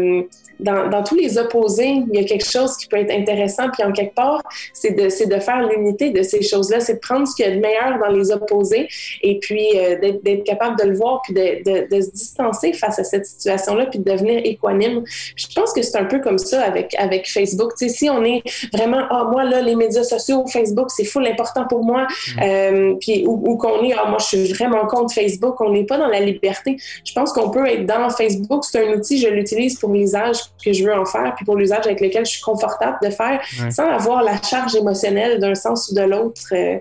dans, 0.60 1.02
tous 1.02 1.14
les 1.14 1.38
opposés, 1.38 2.02
il 2.10 2.14
y 2.14 2.22
a 2.22 2.24
quelque 2.24 2.48
chose 2.48 2.76
qui 2.76 2.86
peut 2.86 2.98
être 2.98 3.12
intéressant. 3.12 3.68
Puis 3.72 3.82
en 3.82 3.92
quelque 3.92 4.14
part, 4.14 4.42
c'est 4.72 4.92
de, 4.92 5.04
de 5.04 5.40
faire 5.40 5.68
l'unité 5.68 6.10
de 6.10 6.22
ces 6.22 6.42
choses-là. 6.42 6.80
C'est 6.80 6.94
de 6.94 6.98
prendre 6.98 7.26
ce 7.26 7.34
qu'il 7.34 7.46
y 7.46 7.48
a 7.48 7.54
de 7.54 7.60
meilleur 7.60 7.98
dans 7.98 8.10
les 8.10 8.30
opposés 8.30 8.88
et 9.22 9.38
puis 9.38 9.66
euh, 9.76 9.96
d'être 10.22 10.44
capable 10.44 10.78
de 10.78 10.88
le 10.88 10.96
voir 10.96 11.20
puis 11.22 11.34
de, 11.34 11.88
de, 11.88 12.00
se 12.00 12.10
distancer 12.10 12.72
face 12.72 12.98
à 12.98 13.04
cette 13.04 13.26
situation-là 13.26 13.86
puis 13.86 13.98
de 13.98 14.10
devenir 14.10 14.40
équanime. 14.44 15.04
je 15.36 15.46
pense 15.54 15.72
que 15.72 15.82
c'est 15.82 15.98
un 15.98 16.04
peu 16.04 16.20
comme 16.20 16.38
ça 16.38 16.62
avec, 16.62 16.94
avec 16.98 17.28
Facebook. 17.28 17.72
Tu 17.78 17.88
sais, 17.88 17.94
si 17.94 18.10
on 18.10 18.24
est 18.24 18.42
vraiment, 18.72 19.02
ah, 19.10 19.28
moi, 19.30 19.44
là, 19.44 19.60
les 19.60 19.74
médias 19.74 20.04
sociaux, 20.04 20.44
Facebook, 20.46 20.90
c'est 20.90 21.04
full 21.04 21.26
important 21.26 21.66
pour 21.68 21.84
moi, 21.84 22.06
mm. 22.36 22.42
euh, 22.42 22.94
puis 23.00 23.24
ou, 23.26 23.56
qu'on 23.56 23.82
est, 23.82 23.92
ah, 23.92 24.08
moi, 24.08 24.18
je 24.18 24.24
suis 24.24 24.52
vraiment 24.52 24.86
contre 24.86 25.14
Facebook, 25.14 25.60
on 25.60 25.70
n'est 25.70 25.84
pas 25.84 25.98
dans 25.98 26.08
la 26.08 26.20
liberté. 26.20 26.76
Je 27.04 27.12
pense 27.12 27.32
qu'on 27.32 27.50
peut 27.50 27.66
être 27.66 27.86
dans 27.86 28.08
Facebook. 28.10 28.64
C'est 28.64 28.86
un 28.86 28.92
outil, 28.92 29.18
je 29.18 29.28
l'utilise 29.28 29.78
pour 29.78 29.90
l'usage 29.90 30.43
que 30.64 30.72
je 30.72 30.84
veux 30.84 30.94
en 30.94 31.04
faire, 31.04 31.34
puis 31.36 31.44
pour 31.44 31.56
l'usage 31.56 31.86
avec 31.86 32.00
lequel 32.00 32.24
je 32.24 32.32
suis 32.32 32.42
confortable 32.42 32.98
de 33.02 33.10
faire, 33.10 33.40
sans 33.70 33.88
avoir 33.88 34.22
la 34.22 34.40
charge 34.42 34.74
émotionnelle 34.74 35.38
d'un 35.38 35.54
sens 35.54 35.90
ou 35.90 35.94
de 35.94 36.02
l'autre 36.02 36.42
euh, 36.52 36.78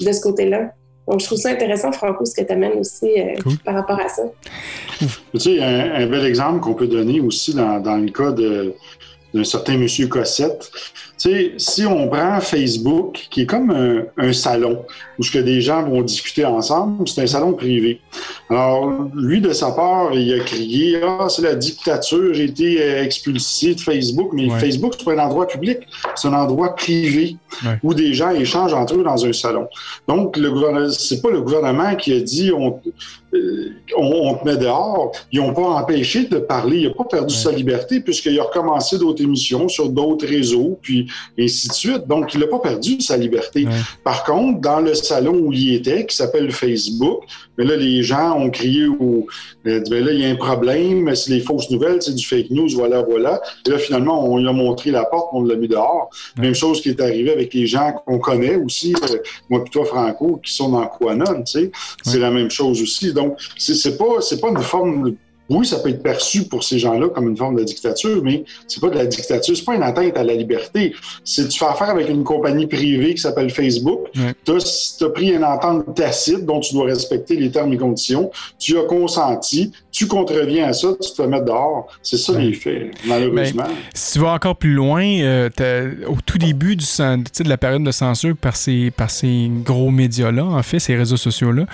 de 0.00 0.12
ce 0.12 0.20
côté-là. 0.20 0.72
Donc, 1.08 1.20
je 1.20 1.26
trouve 1.26 1.38
ça 1.38 1.50
intéressant, 1.50 1.90
Franco, 1.92 2.24
ce 2.24 2.34
que 2.34 2.46
tu 2.46 2.52
amènes 2.52 2.78
aussi 2.78 3.10
euh, 3.18 3.34
par 3.64 3.74
rapport 3.74 3.98
à 3.98 4.08
ça. 4.08 4.22
Tu 5.32 5.40
sais, 5.40 5.60
un, 5.60 6.06
bel 6.06 6.24
exemple 6.24 6.60
qu'on 6.60 6.74
peut 6.74 6.86
donner 6.86 7.20
aussi 7.20 7.54
dans, 7.54 7.80
dans 7.80 7.96
le 7.96 8.10
cas 8.10 8.30
d'un 8.32 9.44
certain 9.44 9.76
monsieur 9.76 10.06
Cossette, 10.06 10.70
sais, 11.28 11.52
si 11.58 11.84
on 11.86 12.08
prend 12.08 12.40
Facebook, 12.40 13.26
qui 13.30 13.42
est 13.42 13.46
comme 13.46 13.70
un, 13.70 14.04
un 14.16 14.32
salon 14.32 14.84
où 15.18 15.22
ce 15.22 15.30
que 15.30 15.38
des 15.38 15.60
gens 15.60 15.82
vont 15.82 16.02
discuter 16.02 16.44
ensemble, 16.44 17.06
c'est 17.08 17.22
un 17.22 17.26
salon 17.26 17.52
privé. 17.52 18.00
Alors, 18.48 18.90
lui, 19.14 19.40
de 19.40 19.52
sa 19.52 19.70
part, 19.72 20.12
il 20.14 20.32
a 20.40 20.42
crié 20.44 21.00
Ah, 21.02 21.26
c'est 21.28 21.42
la 21.42 21.54
dictature, 21.54 22.32
j'ai 22.32 22.44
été 22.44 22.80
euh, 22.82 23.04
expulsé 23.04 23.74
de 23.74 23.80
Facebook. 23.80 24.30
Mais 24.32 24.50
Ouais. 24.50 24.58
Facebook, 24.58 24.94
c'est 24.98 25.04
pas 25.04 25.12
un 25.12 25.18
endroit 25.26 25.46
public, 25.46 25.78
c'est 26.14 26.28
un 26.28 26.32
endroit 26.34 26.74
privé 26.74 27.36
Ouais. 27.64 27.78
où 27.82 27.92
des 27.94 28.14
gens 28.14 28.30
échangent 28.30 28.72
entre 28.74 28.94
eux 28.94 29.02
dans 29.02 29.24
un 29.26 29.32
salon. 29.32 29.66
Donc, 30.08 30.36
le 30.36 30.50
gouvernement, 30.50 30.90
c'est 30.90 31.20
pas 31.20 31.30
le 31.30 31.42
gouvernement 31.42 31.94
qui 31.96 32.12
a 32.14 32.20
dit 32.20 32.50
on, 32.56 32.80
on, 33.96 34.02
on 34.28 34.34
te 34.34 34.44
met 34.44 34.56
dehors. 34.56 35.12
Ils 35.32 35.40
n'ont 35.40 35.52
pas 35.54 35.62
empêché 35.62 36.24
de 36.24 36.38
parler. 36.38 36.78
Il 36.78 36.88
n'a 36.88 36.94
pas 36.94 37.04
perdu 37.04 37.34
Ouais. 37.34 37.40
sa 37.40 37.52
liberté 37.52 38.00
puisqu'il 38.00 38.38
a 38.40 38.44
recommencé 38.44 38.98
d'autres 38.98 39.22
émissions 39.22 39.68
sur 39.68 39.88
d'autres 39.88 40.26
réseaux, 40.26 40.78
puis 40.82 41.06
ainsi 41.38 41.68
de 41.68 41.72
suite. 41.72 42.06
Donc, 42.08 42.34
il 42.34 42.40
n'a 42.40 42.46
pas 42.46 42.58
perdu 42.58 43.00
sa 43.00 43.16
liberté. 43.16 43.64
Ouais. 43.66 43.72
Par 44.04 44.24
contre, 44.24 44.60
dans 44.60 44.80
le 44.80 44.94
salon 44.94 45.34
où 45.34 45.52
il 45.52 45.74
était, 45.74 46.06
qui 46.06 46.16
s'appelle 46.16 46.50
Facebook, 46.50 47.22
mais 47.56 47.64
là, 47.64 47.76
les 47.76 48.02
gens 48.02 48.36
ont 48.38 48.50
crié 48.50 48.86
au, 48.86 49.26
euh, 49.66 49.80
ben 49.90 50.04
là, 50.04 50.12
il 50.12 50.20
y 50.20 50.24
a 50.24 50.30
un 50.30 50.34
problème, 50.36 51.14
c'est 51.14 51.30
des 51.30 51.40
fausses 51.40 51.70
nouvelles, 51.70 52.00
c'est 52.00 52.14
du 52.14 52.24
fake 52.24 52.50
news, 52.50 52.68
voilà, 52.74 53.02
voilà. 53.02 53.40
Et 53.66 53.70
là, 53.70 53.78
finalement, 53.78 54.24
on 54.26 54.38
lui 54.38 54.48
a 54.48 54.52
montré 54.52 54.90
la 54.90 55.04
porte, 55.04 55.28
on 55.32 55.42
l'a 55.44 55.54
mis 55.56 55.68
dehors. 55.68 56.08
Ouais. 56.36 56.44
Même 56.44 56.54
chose 56.54 56.80
qui 56.80 56.88
est 56.88 57.00
arrivé 57.00 57.30
avec 57.32 57.52
les 57.54 57.66
gens 57.66 57.92
qu'on 58.06 58.18
connaît 58.18 58.56
aussi, 58.56 58.94
euh, 59.10 59.16
moi 59.50 59.62
et 59.64 59.70
toi, 59.70 59.84
Franco, 59.84 60.40
qui 60.44 60.52
sont 60.54 60.70
dans 60.70 60.86
Quanon, 60.86 61.42
tu 61.44 61.52
sais. 61.52 61.70
C'est 62.02 62.18
la 62.18 62.30
même 62.30 62.50
chose 62.50 62.80
aussi. 62.82 63.12
Donc, 63.12 63.19
c'est 63.56 63.74
c'est 63.74 63.96
pas, 63.96 64.20
pas 64.40 64.48
une 64.48 64.62
forme 64.62 65.16
oui, 65.50 65.66
ça 65.66 65.78
peut 65.80 65.88
être 65.88 66.02
perçu 66.02 66.44
pour 66.44 66.64
ces 66.64 66.78
gens-là 66.78 67.08
comme 67.08 67.28
une 67.28 67.36
forme 67.36 67.56
de 67.56 67.64
dictature, 67.64 68.22
mais 68.22 68.44
c'est 68.68 68.80
pas 68.80 68.88
de 68.88 68.96
la 68.96 69.06
dictature, 69.06 69.56
c'est 69.56 69.64
pas 69.64 69.74
une 69.74 69.82
atteinte 69.82 70.16
à 70.16 70.24
la 70.24 70.34
liberté. 70.34 70.94
C'est 71.24 71.48
tu 71.48 71.58
fais 71.58 71.66
affaire 71.66 71.90
avec 71.90 72.08
une 72.08 72.24
compagnie 72.24 72.66
privée 72.66 73.14
qui 73.14 73.20
s'appelle 73.20 73.50
Facebook. 73.50 74.08
Ouais. 74.16 74.34
Tu 74.44 75.04
as, 75.04 75.08
pris 75.10 75.30
une 75.32 75.44
entente 75.44 75.94
tacite 75.94 76.46
dont 76.46 76.60
tu 76.60 76.74
dois 76.74 76.86
respecter 76.86 77.36
les 77.36 77.50
termes 77.50 77.72
et 77.72 77.76
conditions. 77.76 78.30
Tu 78.58 78.78
as 78.78 78.84
consenti, 78.84 79.72
tu 79.90 80.06
contreviens 80.06 80.68
à 80.68 80.72
ça, 80.72 80.88
tu 81.00 81.10
te 81.10 81.14
fais 81.16 81.26
mettre 81.26 81.46
dehors. 81.46 81.88
C'est 82.02 82.16
ça 82.16 82.30
Ouais. 82.32 82.44
les 82.44 82.52
faits, 82.52 82.92
malheureusement. 83.06 83.64
Si 83.92 84.12
tu 84.14 84.18
vas 84.20 84.32
encore 84.34 84.56
plus 84.56 84.72
loin, 84.72 85.02
euh, 85.04 85.48
au 86.06 86.16
tout 86.24 86.38
début 86.38 86.76
du, 86.76 86.84
de 86.84 87.48
la 87.48 87.56
période 87.56 87.82
de 87.82 87.90
censure 87.90 88.36
par 88.36 88.54
ces, 88.56 88.90
par 88.90 89.10
ces 89.10 89.50
gros 89.64 89.90
médias-là, 89.90 90.44
en 90.44 90.62
fait, 90.62 90.78
ces 90.78 90.94
réseaux 90.94 91.16
sociaux-là, 91.16 91.66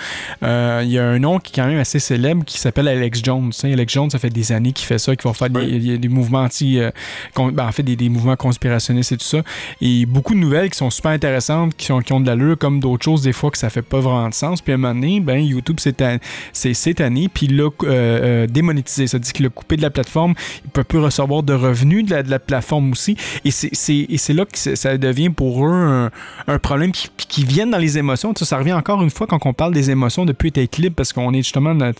euh, 0.43 0.81
il 0.83 0.91
y 0.91 0.97
a 0.97 1.05
un 1.05 1.19
nom 1.19 1.39
qui 1.39 1.51
est 1.51 1.55
quand 1.55 1.67
même 1.67 1.79
assez 1.79 1.99
célèbre 1.99 2.43
qui 2.43 2.57
s'appelle 2.57 2.87
Alex 2.87 3.21
Jones. 3.23 3.51
Sais. 3.67 3.73
Alex 3.73 3.93
Jones, 3.93 4.09
ça 4.09 4.19
fait 4.19 4.29
des 4.29 4.51
années 4.51 4.71
qu'il 4.73 4.85
fait 4.85 4.97
ça, 4.97 5.15
qu'il 5.15 5.27
va 5.27 5.33
faire 5.33 5.49
des, 5.49 5.59
Oui. 5.97 6.07
mouvements 6.09 6.41
anti... 6.41 6.79
euh, 6.79 6.91
con- 7.33 7.51
ben, 7.51 7.67
en 7.67 7.71
fait, 7.71 7.83
des, 7.83 7.95
des 7.95 8.09
mouvements 8.09 8.35
conspirationnistes 8.35 9.11
et 9.11 9.17
tout 9.17 9.25
ça. 9.25 9.41
Et 9.81 10.05
beaucoup 10.05 10.33
de 10.33 10.39
nouvelles 10.39 10.69
qui 10.69 10.77
sont 10.77 10.89
super 10.89 11.11
intéressantes, 11.11 11.75
qui, 11.75 11.85
sont, 11.85 11.99
qui 12.01 12.13
ont 12.13 12.19
de 12.19 12.27
l'allure, 12.27 12.57
comme 12.57 12.79
d'autres 12.79 13.03
choses, 13.05 13.21
des 13.21 13.33
fois, 13.33 13.51
que 13.51 13.57
ça 13.57 13.69
fait 13.69 13.81
pas 13.81 13.99
vraiment 13.99 14.29
de 14.29 14.33
sens. 14.33 14.61
Puis 14.61 14.71
à 14.71 14.75
un 14.75 14.77
moment 14.77 14.93
donné, 14.93 15.19
ben, 15.19 15.39
YouTube 15.39 15.79
s'est 15.79 16.01
an- 16.03 16.17
s'est 16.53 16.73
s'est 16.73 16.93
tanné, 16.95 17.29
puis 17.33 17.47
il 17.47 17.57
l'a 17.57 17.63
euh, 17.63 17.69
euh, 17.83 18.47
démonétisé. 18.47 19.07
Ça 19.07 19.19
dit 19.19 19.31
qu'il 19.31 19.43
l'a 19.45 19.49
coupé 19.49 19.77
de 19.77 19.81
la 19.81 19.89
plateforme. 19.89 20.33
Il 20.65 20.71
peut 20.71 20.83
plus 20.83 20.99
recevoir 20.99 21.43
de 21.43 21.53
revenus 21.53 22.05
de 22.05 22.11
la, 22.11 22.23
de 22.23 22.29
la 22.31 22.39
plateforme 22.39 22.91
aussi. 22.91 23.15
Et 23.45 23.51
c'est- 23.51 24.33
là 24.33 24.45
que 24.45 24.57
ça 24.75 24.97
devient 24.97 25.29
pour 25.29 25.65
eux 25.65 25.71
un, 25.71 26.11
un 26.47 26.59
problème 26.59 26.91
qui, 26.91 27.09
qui 27.17 27.43
vient 27.43 27.65
dans 27.67 27.77
les 27.77 27.97
émotions. 27.97 28.33
Ça 28.35 28.57
revient 28.57 28.73
encore 28.73 29.01
une 29.01 29.09
fois 29.09 29.25
quand 29.27 29.39
on 29.45 29.53
parle 29.53 29.73
des 29.73 29.89
émotions 29.89 30.25
de 30.25 30.33
plus 30.33 30.51
être 30.55 30.77
libre 30.77 30.95
parce 30.95 31.13
qu'on 31.13 31.33
est 31.33 31.37
justement 31.41 31.73
dans 31.75 31.91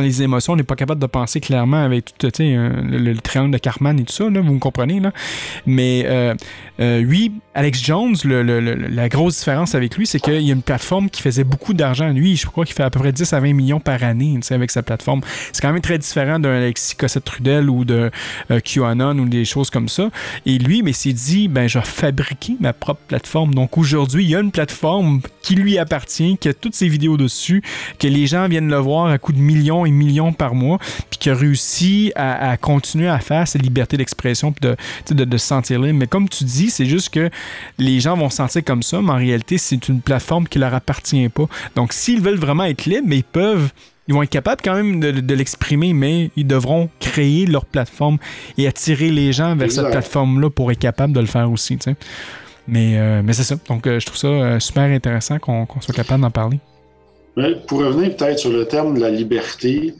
les 0.00 0.22
émotions, 0.22 0.52
on 0.52 0.56
n'est 0.56 0.62
pas 0.62 0.76
capable 0.76 1.00
de 1.00 1.06
penser 1.16 1.40
clairement 1.40 1.82
avec 1.82 2.12
tout, 2.18 2.28
le, 2.38 2.98
le 2.98 3.16
triangle 3.16 3.50
de 3.52 3.56
Cartman 3.58 3.98
et 3.98 4.04
tout 4.04 4.12
ça, 4.12 4.28
là, 4.28 4.40
vous 4.42 4.52
me 4.52 4.58
comprenez. 4.58 5.00
Là. 5.00 5.12
Mais 5.64 6.02
euh, 6.04 6.34
euh, 6.78 7.00
lui, 7.00 7.32
Alex 7.54 7.82
Jones, 7.82 8.14
le- 8.24 8.42
la 8.74 9.08
grosse 9.08 9.38
différence 9.38 9.74
avec 9.74 9.96
lui, 9.96 10.06
c'est 10.06 10.20
qu'il 10.20 10.42
y 10.42 10.50
a 10.50 10.52
une 10.52 10.60
plateforme 10.60 11.08
qui 11.08 11.22
faisait 11.22 11.44
beaucoup 11.44 11.72
d'argent. 11.72 12.10
Lui, 12.10 12.36
je 12.36 12.44
crois 12.46 12.66
qu'il 12.66 12.74
fait 12.74 12.82
à 12.82 12.90
peu 12.90 13.00
près 13.00 13.12
10 13.12 13.32
à 13.32 13.40
20 13.40 13.54
millions 13.54 13.80
par 13.80 14.02
année 14.04 14.38
avec 14.50 14.70
sa 14.70 14.82
plateforme. 14.82 15.22
C'est 15.52 15.62
quand 15.62 15.72
même 15.72 15.80
très 15.80 15.96
différent 15.96 16.38
d'un 16.38 16.54
Alexis 16.54 16.96
Cossette-Trudel 16.96 17.70
ou 17.70 17.86
de 17.86 18.10
euh, 18.50 18.60
QAnon 18.60 19.18
ou 19.18 19.26
des 19.26 19.46
choses 19.46 19.70
comme 19.70 19.88
ça. 19.88 20.10
Et 20.44 20.58
lui, 20.58 20.82
mais 20.82 20.92
s'est 20.92 21.14
dit, 21.14 21.48
ben, 21.48 21.66
je 21.66 21.78
vais 21.78 21.84
fabriquer 21.86 22.56
ma 22.60 22.74
propre 22.74 23.00
plateforme. 23.08 23.54
Donc 23.54 23.78
aujourd'hui, 23.78 24.24
il 24.24 24.30
y 24.30 24.36
a 24.36 24.40
une 24.40 24.50
plateforme 24.52 25.22
qui 25.40 25.54
lui 25.54 25.78
appartient, 25.78 26.36
qui 26.38 26.48
a 26.48 26.52
toutes 26.54 26.74
ses 26.74 26.88
vidéos 26.88 27.16
dessus, 27.16 27.62
que 27.98 28.06
les 28.06 28.26
gens 28.26 28.48
viennent 28.48 28.68
le 28.68 28.76
voir 28.76 29.06
à 29.06 29.16
coup 29.16 29.32
de 29.32 29.38
millions 29.38 29.86
et 29.86 29.90
millions 29.90 30.32
par 30.34 30.54
mois, 30.54 30.78
puis 31.10 31.18
qui 31.18 31.30
a 31.30 31.34
réussi 31.34 32.12
à, 32.14 32.50
à 32.50 32.56
continuer 32.56 33.08
à 33.08 33.18
faire 33.18 33.46
cette 33.46 33.62
liberté 33.62 33.96
d'expression, 33.96 34.52
puis 34.52 34.68
de, 34.68 34.76
de, 35.14 35.24
de 35.24 35.36
se 35.36 35.46
sentir 35.46 35.80
libre. 35.80 35.98
Mais 35.98 36.06
comme 36.06 36.28
tu 36.28 36.44
dis, 36.44 36.70
c'est 36.70 36.86
juste 36.86 37.10
que 37.10 37.30
les 37.78 38.00
gens 38.00 38.16
vont 38.16 38.30
se 38.30 38.36
sentir 38.36 38.64
comme 38.64 38.82
ça, 38.82 39.00
mais 39.02 39.10
en 39.10 39.16
réalité, 39.16 39.58
c'est 39.58 39.88
une 39.88 40.00
plateforme 40.00 40.46
qui 40.48 40.58
leur 40.58 40.74
appartient 40.74 41.28
pas. 41.28 41.46
Donc 41.74 41.92
s'ils 41.92 42.20
veulent 42.20 42.38
vraiment 42.38 42.64
être 42.64 42.84
libres, 42.86 43.06
mais 43.06 43.18
ils 43.18 43.24
peuvent 43.24 43.70
ils 44.08 44.14
vont 44.14 44.22
être 44.22 44.30
capables 44.30 44.62
quand 44.62 44.74
même 44.74 45.00
de, 45.00 45.10
de 45.10 45.34
l'exprimer, 45.34 45.92
mais 45.92 46.30
ils 46.36 46.46
devront 46.46 46.88
créer 47.00 47.44
leur 47.44 47.64
plateforme 47.64 48.18
et 48.56 48.68
attirer 48.68 49.10
les 49.10 49.32
gens 49.32 49.56
vers 49.56 49.70
cette 49.70 49.90
plateforme-là 49.90 50.48
pour 50.48 50.70
être 50.70 50.78
capable 50.78 51.12
de 51.12 51.18
le 51.18 51.26
faire 51.26 51.50
aussi. 51.50 51.76
tu 51.76 51.90
sais. 51.90 51.96
Mais, 52.68 52.98
euh, 52.98 53.22
mais 53.24 53.32
c'est 53.32 53.42
ça. 53.42 53.56
Donc, 53.68 53.86
euh, 53.86 53.98
je 53.98 54.06
trouve 54.06 54.18
ça 54.18 54.28
euh, 54.28 54.60
super 54.60 54.84
intéressant 54.84 55.38
qu'on 55.38 55.66
soit 55.80 55.94
capable 55.94 56.22
d'en 56.22 56.30
parler. 56.30 56.60
Pour 57.66 57.80
revenir 57.80 58.16
peut-être 58.16 58.38
sur 58.38 58.50
le 58.50 58.66
terme 58.66 58.94
de 58.94 59.00
la 59.00 59.10
liberté, 59.10 59.94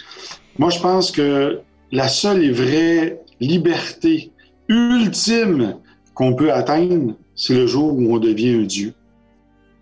moi 0.59 0.71
je 0.71 0.81
pense 0.81 1.11
que 1.11 1.61
la 1.93 2.09
seule 2.09 2.45
et 2.45 2.51
vraie 2.51 3.21
liberté 3.41 4.31
ultime 4.69 5.77
qu'on 6.15 6.35
peut 6.35 6.53
atteindre, 6.53 7.15
c'est 7.35 7.55
le 7.55 7.67
jour 7.67 7.95
où 7.97 8.15
on 8.15 8.19
devient 8.19 8.55
un 8.55 8.63
Dieu. 8.63 8.95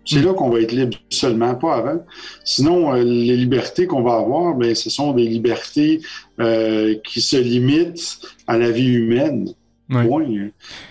C'est 0.05 0.19
Mm. 0.19 0.25
là 0.25 0.33
qu'on 0.33 0.49
va 0.49 0.61
être 0.61 0.71
libre 0.71 0.97
seulement, 1.09 1.55
pas 1.55 1.75
avant. 1.77 2.05
Sinon, 2.43 2.93
euh, 2.93 3.03
les 3.03 3.35
libertés 3.35 3.87
qu'on 3.87 4.03
va 4.03 4.17
avoir, 4.17 4.53
ben, 4.55 4.75
ce 4.75 4.89
sont 4.89 5.13
des 5.13 5.27
libertés 5.27 6.01
euh, 6.39 6.95
qui 7.03 7.21
se 7.21 7.37
limitent 7.37 8.19
à 8.45 8.57
la 8.57 8.69
vie 8.69 8.93
humaine. 8.93 9.49
Ouais. 9.89 10.07
Point. 10.07 10.49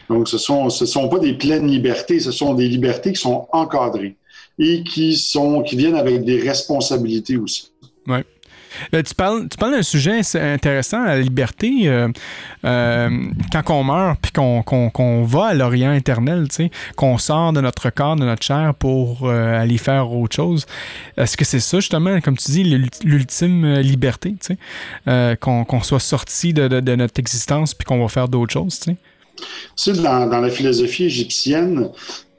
Donc, 0.08 0.28
ce 0.28 0.38
sont, 0.38 0.70
ce 0.70 0.86
sont 0.86 1.08
pas 1.08 1.18
des 1.18 1.32
pleines 1.34 1.66
libertés, 1.66 2.20
ce 2.20 2.30
sont 2.30 2.54
des 2.54 2.68
libertés 2.68 3.12
qui 3.12 3.20
sont 3.20 3.48
encadrées 3.52 4.16
et 4.58 4.84
qui 4.84 5.16
sont, 5.16 5.62
qui 5.62 5.76
viennent 5.76 5.96
avec 5.96 6.24
des 6.24 6.40
responsabilités 6.40 7.36
aussi. 7.36 7.72
Euh, 8.94 9.02
tu 9.02 9.14
parles, 9.14 9.48
tu 9.48 9.56
parles 9.56 9.72
d'un 9.72 9.82
sujet 9.82 10.20
intéressant, 10.34 11.04
la 11.04 11.18
liberté. 11.20 11.70
euh, 11.84 12.08
euh, 12.64 13.10
quand 13.52 13.70
on 13.70 13.84
meurt, 13.84 14.18
puis 14.20 14.32
qu'on 14.32 15.24
va 15.24 15.46
à 15.46 15.54
l'Orient 15.54 15.92
éternel, 15.92 16.48
qu'on 16.96 17.18
sort 17.18 17.52
de 17.52 17.60
notre 17.60 17.90
corps, 17.90 18.16
de 18.16 18.24
notre 18.24 18.42
chair 18.42 18.74
pour 18.74 19.28
aller 19.30 19.78
faire 19.78 20.10
autre 20.12 20.36
chose. 20.36 20.66
Est-ce 21.16 21.36
que 21.36 21.44
c'est 21.44 21.60
ça, 21.60 21.78
justement, 21.78 22.20
comme 22.20 22.36
tu 22.36 22.50
dis, 22.50 22.64
l'ult- 22.64 23.02
l'ultime 23.04 23.74
liberté, 23.80 24.34
qu'on 25.40 25.82
soit 25.82 26.00
sorti 26.00 26.52
de, 26.52 26.68
de- 26.68 26.94
notre 26.94 27.20
existence, 27.20 27.74
puis 27.74 27.84
qu'on 27.84 28.00
va 28.00 28.08
faire 28.08 28.28
d'autres 28.28 28.52
choses? 28.52 28.80
Tu 29.76 29.92
dans, 29.92 30.26
la 30.26 30.50
philosophie 30.50 31.04
égyptienne, 31.04 31.90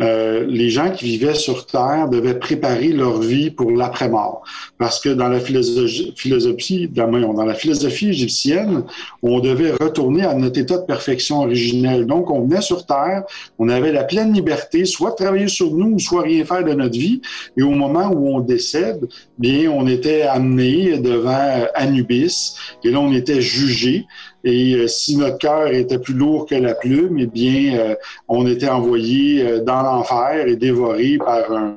euh, 0.02 0.46
les 0.48 0.70
gens 0.70 0.92
qui 0.92 1.06
vivaient 1.06 1.36
sur 1.36 1.66
Terre 1.66 2.10
devaient 2.10 2.38
préparer 2.38 2.90
leur 2.90 3.20
vie 3.20 3.50
pour 3.50 3.72
l'après-mort. 3.72 4.44
Parce 4.78 5.00
que 5.00 5.10
dans 5.10 5.30
la 5.30 5.40
philosophie, 5.40 6.90
dans, 6.90 7.46
la 7.46 7.54
philosophie 7.54 8.10
égyptienne, 8.10 8.84
on 9.22 9.40
devait 9.40 9.72
retourner 9.72 10.24
à 10.24 10.34
notre 10.34 10.60
état 10.60 10.78
de 10.78 10.86
perfection 10.86 11.42
originelle. 11.42 12.06
Donc, 12.06 12.30
on 12.30 12.42
venait 12.42 12.62
sur 12.62 12.86
Terre, 12.86 13.24
on 13.58 13.70
avait 13.70 13.94
la 13.94 14.04
pleine 14.04 14.34
liberté, 14.34 14.86
soit 14.86 15.12
de 15.12 15.16
travailler 15.16 15.48
sur 15.48 15.74
nous, 15.74 15.96
ou 15.96 16.00
soit 16.00 16.24
rien 16.24 16.44
faire 16.44 16.64
de 16.64 16.74
notre 16.74 16.98
vie. 16.98 17.22
Et 17.58 17.64
au 17.64 17.72
moment 17.72 18.12
où 18.14 18.36
on 18.36 18.40
décède, 18.42 19.08
bien, 19.38 19.72
on 19.72 19.88
était 19.88 20.24
amené 20.24 20.98
devant 20.98 21.68
Anubis, 21.74 22.56
et 22.84 22.92
là, 22.92 23.00
on 23.00 23.14
était 23.14 23.42
jugé. 23.42 24.06
Et 24.46 24.76
euh, 24.76 24.88
si 24.88 25.18
notre 25.18 25.40
cœur 25.40 25.68
était 25.68 25.98
plus 25.98 26.14
lourd 26.14 26.46
que 26.46 26.54
la 26.54 26.76
plume, 26.76 27.18
eh 27.20 27.26
bien, 27.26 27.80
euh, 27.80 27.96
on 28.28 28.46
était 28.46 28.70
envoyé 28.70 29.42
euh, 29.42 29.64
dans 29.64 29.82
l'enfer 29.82 30.48
et 30.48 30.56
dévoré 30.56 31.18
par 31.18 31.52
un, 31.52 31.76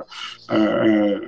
un, 0.50 1.18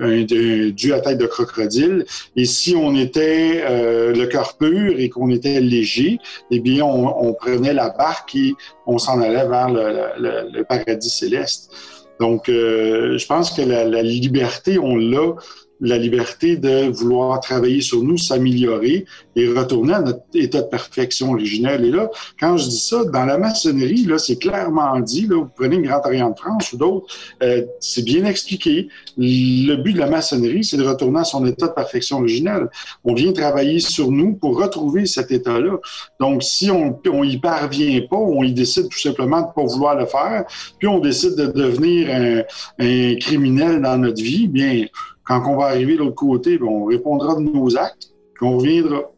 à 0.00 1.00
tête 1.00 1.18
de 1.18 1.26
crocodile. 1.26 2.04
Et 2.36 2.44
si 2.44 2.76
on 2.76 2.94
était 2.96 3.64
le 4.12 4.24
cœur 4.26 4.56
pur 4.56 4.98
et 4.98 5.08
qu'on 5.08 5.30
était 5.30 5.60
léger, 5.60 6.18
eh 6.50 6.60
bien, 6.60 6.84
on, 6.84 7.32
prenait 7.34 7.72
la 7.72 7.90
barque 7.90 8.34
et 8.34 8.54
on 8.86 8.98
s'en 8.98 9.20
allait 9.20 9.46
vers 9.46 9.68
le, 9.70 10.62
paradis 10.64 11.10
céleste. 11.10 11.70
Donc, 12.18 12.44
je 12.48 13.26
pense 13.26 13.52
que 13.52 13.62
la 13.62 14.02
liberté, 14.02 14.80
on 14.80 14.96
l'a 14.96 15.34
la 15.82 15.98
liberté 15.98 16.56
de 16.56 16.88
vouloir 16.90 17.40
travailler 17.40 17.80
sur 17.80 18.02
nous, 18.02 18.16
s'améliorer 18.16 19.04
et 19.34 19.48
retourner 19.48 19.94
à 19.94 20.00
notre 20.00 20.22
état 20.32 20.62
de 20.62 20.68
perfection 20.68 21.32
originel. 21.32 21.84
Et 21.84 21.90
là, 21.90 22.08
quand 22.38 22.56
je 22.56 22.68
dis 22.68 22.78
ça, 22.78 23.04
dans 23.04 23.24
la 23.24 23.36
maçonnerie, 23.36 24.04
là, 24.04 24.16
c'est 24.18 24.36
clairement 24.36 25.00
dit, 25.00 25.26
là, 25.26 25.36
vous 25.36 25.48
prenez 25.54 25.76
une 25.76 25.86
Grand 25.86 26.00
Orient 26.06 26.30
de 26.30 26.38
France 26.38 26.72
ou 26.72 26.76
d'autres, 26.76 27.06
euh, 27.42 27.62
c'est 27.80 28.04
bien 28.04 28.24
expliqué. 28.24 28.88
Le 29.18 29.74
but 29.74 29.94
de 29.94 29.98
la 29.98 30.08
maçonnerie, 30.08 30.62
c'est 30.62 30.76
de 30.76 30.84
retourner 30.84 31.20
à 31.20 31.24
son 31.24 31.44
état 31.46 31.66
de 31.66 31.72
perfection 31.72 32.18
originelle. 32.18 32.68
On 33.02 33.14
vient 33.14 33.32
travailler 33.32 33.80
sur 33.80 34.12
nous 34.12 34.34
pour 34.34 34.56
retrouver 34.56 35.06
cet 35.06 35.32
état-là. 35.32 35.78
Donc, 36.20 36.44
si 36.44 36.70
on, 36.70 37.00
on 37.12 37.24
y 37.24 37.38
parvient 37.38 38.00
pas, 38.08 38.16
on 38.16 38.44
y 38.44 38.52
décide 38.52 38.88
tout 38.88 39.00
simplement 39.00 39.40
de 39.40 39.52
pas 39.52 39.64
vouloir 39.64 39.96
le 39.96 40.06
faire, 40.06 40.44
puis 40.78 40.86
on 40.86 41.00
décide 41.00 41.34
de 41.34 41.46
devenir 41.46 42.08
un, 42.10 42.42
un 42.78 43.16
criminel 43.16 43.82
dans 43.82 43.98
notre 43.98 44.22
vie, 44.22 44.46
bien, 44.46 44.86
quand 45.24 45.42
on 45.46 45.56
va 45.56 45.66
arriver 45.66 45.94
de 45.94 45.98
l'autre 45.98 46.14
côté, 46.14 46.58
bien, 46.58 46.66
on 46.66 46.84
répondra 46.84 47.36
de 47.36 47.40
nos 47.40 47.76
actes, 47.76 48.12
puis 48.34 48.46
on 48.46 48.58
reviendra. 48.58 49.10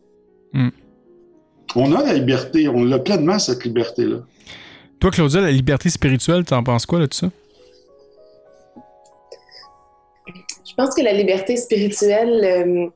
Hmm. 0.53 0.69
On 1.77 1.93
a 1.93 2.03
la 2.05 2.15
liberté, 2.15 2.69
on 2.69 2.91
a 2.93 2.99
pleinement 2.99 3.39
cette 3.39 3.65
liberté-là. 3.65 4.19
Toi, 5.01 5.11
Claudia, 5.11 5.41
la 5.41 5.51
liberté 5.51 5.91
spirituelle, 5.91 6.45
tu 6.45 6.55
en 6.55 6.63
penses 6.63 6.87
quoi 6.87 6.99
là, 7.01 7.07
de 7.07 7.15
ça? 7.15 7.29
Je 10.27 10.83
pense 10.83 10.95
que 10.95 11.03
la 11.03 11.13
liberté 11.13 11.57
spirituelle, 11.57 12.41
euh, 12.43 12.87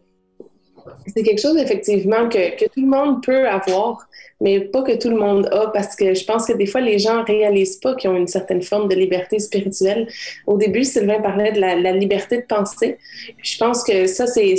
c'est 1.06 1.22
quelque 1.22 1.40
chose 1.40 1.56
effectivement 1.58 2.28
que, 2.28 2.56
que, 2.56 2.64
tout 2.64 2.80
le 2.80 2.88
monde 2.88 3.22
peut 3.22 3.48
avoir, 3.48 4.07
mais 4.40 4.60
pas 4.60 4.82
que 4.82 4.96
tout 4.96 5.10
le 5.10 5.16
monde 5.16 5.48
a, 5.52 5.68
parce 5.68 5.96
que 5.96 6.14
je 6.14 6.24
pense 6.24 6.46
que 6.46 6.52
des 6.52 6.66
fois, 6.66 6.80
les 6.80 6.98
gens 6.98 7.24
réalisent 7.24 7.76
pas 7.76 7.94
qu'ils 7.94 8.10
ont 8.10 8.16
une 8.16 8.28
certaine 8.28 8.62
forme 8.62 8.88
de 8.88 8.94
liberté 8.94 9.38
spirituelle. 9.40 10.06
Au 10.46 10.56
début, 10.56 10.84
Sylvain 10.84 11.20
parlait 11.20 11.52
de 11.52 11.60
la, 11.60 11.92
liberté 11.92 12.36
de 12.36 12.42
penser. 12.42 12.98
Je 13.42 13.58
pense 13.58 13.82
que 13.82 14.06
ça, 14.06 14.26
c'est, 14.26 14.54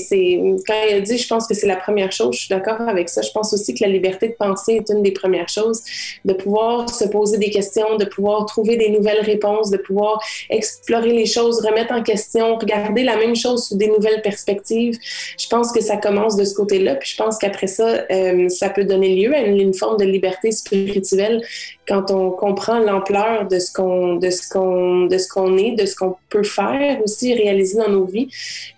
quand 0.68 0.74
il 0.90 0.96
a 0.96 1.00
dit, 1.00 1.18
je 1.18 1.28
pense 1.28 1.48
que 1.48 1.54
c'est 1.54 1.68
la 1.68 1.78
première 1.78 2.12
chose, 2.12 2.36
je 2.36 2.40
suis 2.42 2.50
d'accord 2.50 2.82
avec 2.82 3.08
ça. 3.08 3.22
Je 3.22 3.32
pense 3.32 3.54
aussi 3.54 3.74
que 3.74 3.84
la 3.84 3.90
liberté 3.90 4.28
de 4.28 4.34
penser 4.34 4.74
est 4.74 4.90
une 4.90 5.02
des 5.02 5.12
premières 5.12 5.48
choses, 5.48 5.82
de 6.26 6.34
pouvoir 6.34 6.90
se 6.90 7.06
poser 7.06 7.38
des 7.38 7.50
questions, 7.50 7.96
de 7.96 8.06
pouvoir 8.06 8.46
trouver 8.46 8.76
des 8.76 8.90
nouvelles 8.90 9.22
réponses, 9.22 9.70
de 9.70 9.78
pouvoir 9.78 10.22
explorer 10.50 11.14
les 11.14 11.26
choses, 11.26 11.66
remettre 11.66 11.94
en 11.94 12.04
question, 12.04 12.58
regarder 12.58 13.04
la 13.04 13.16
même 13.16 13.36
chose 13.36 13.68
sous 13.68 13.78
des 13.78 13.88
nouvelles 13.88 14.22
perspectives. 14.22 14.98
Je 15.40 15.48
pense 15.48 15.72
que 15.72 15.82
ça 15.82 15.96
commence 15.96 16.36
de 16.36 16.44
ce 16.44 16.54
côté-là, 16.54 16.96
puis 16.96 17.12
je 17.12 17.18
pense 17.18 17.38
qu'après 17.38 17.68
ça, 17.68 18.06
euh, 18.12 18.50
ça 18.50 18.70
peut 18.70 18.84
donner 18.84 19.16
lieu 19.16 19.34
à 19.34 19.40
une 19.40 19.69
une 19.70 19.74
forme 19.76 19.98
de 19.98 20.06
liberté 20.06 20.52
spirituelle 20.52 21.42
quand 21.88 22.12
on 22.12 22.32
comprend 22.32 22.80
l'ampleur 22.80 23.48
de 23.48 23.60
ce 23.60 23.72
qu'on 23.72 24.16
de 24.16 24.30
ce 24.30 24.48
qu'on 24.50 25.06
de 25.06 25.18
ce 25.18 25.28
qu'on 25.28 25.58
est, 25.58 25.72
de 25.72 25.86
ce 25.86 25.96
qu'on 25.96 26.16
peut 26.30 26.44
faire 26.44 27.02
aussi 27.04 27.34
réaliser 27.34 27.78
dans 27.78 27.90
nos 27.90 28.06
vies. 28.06 28.30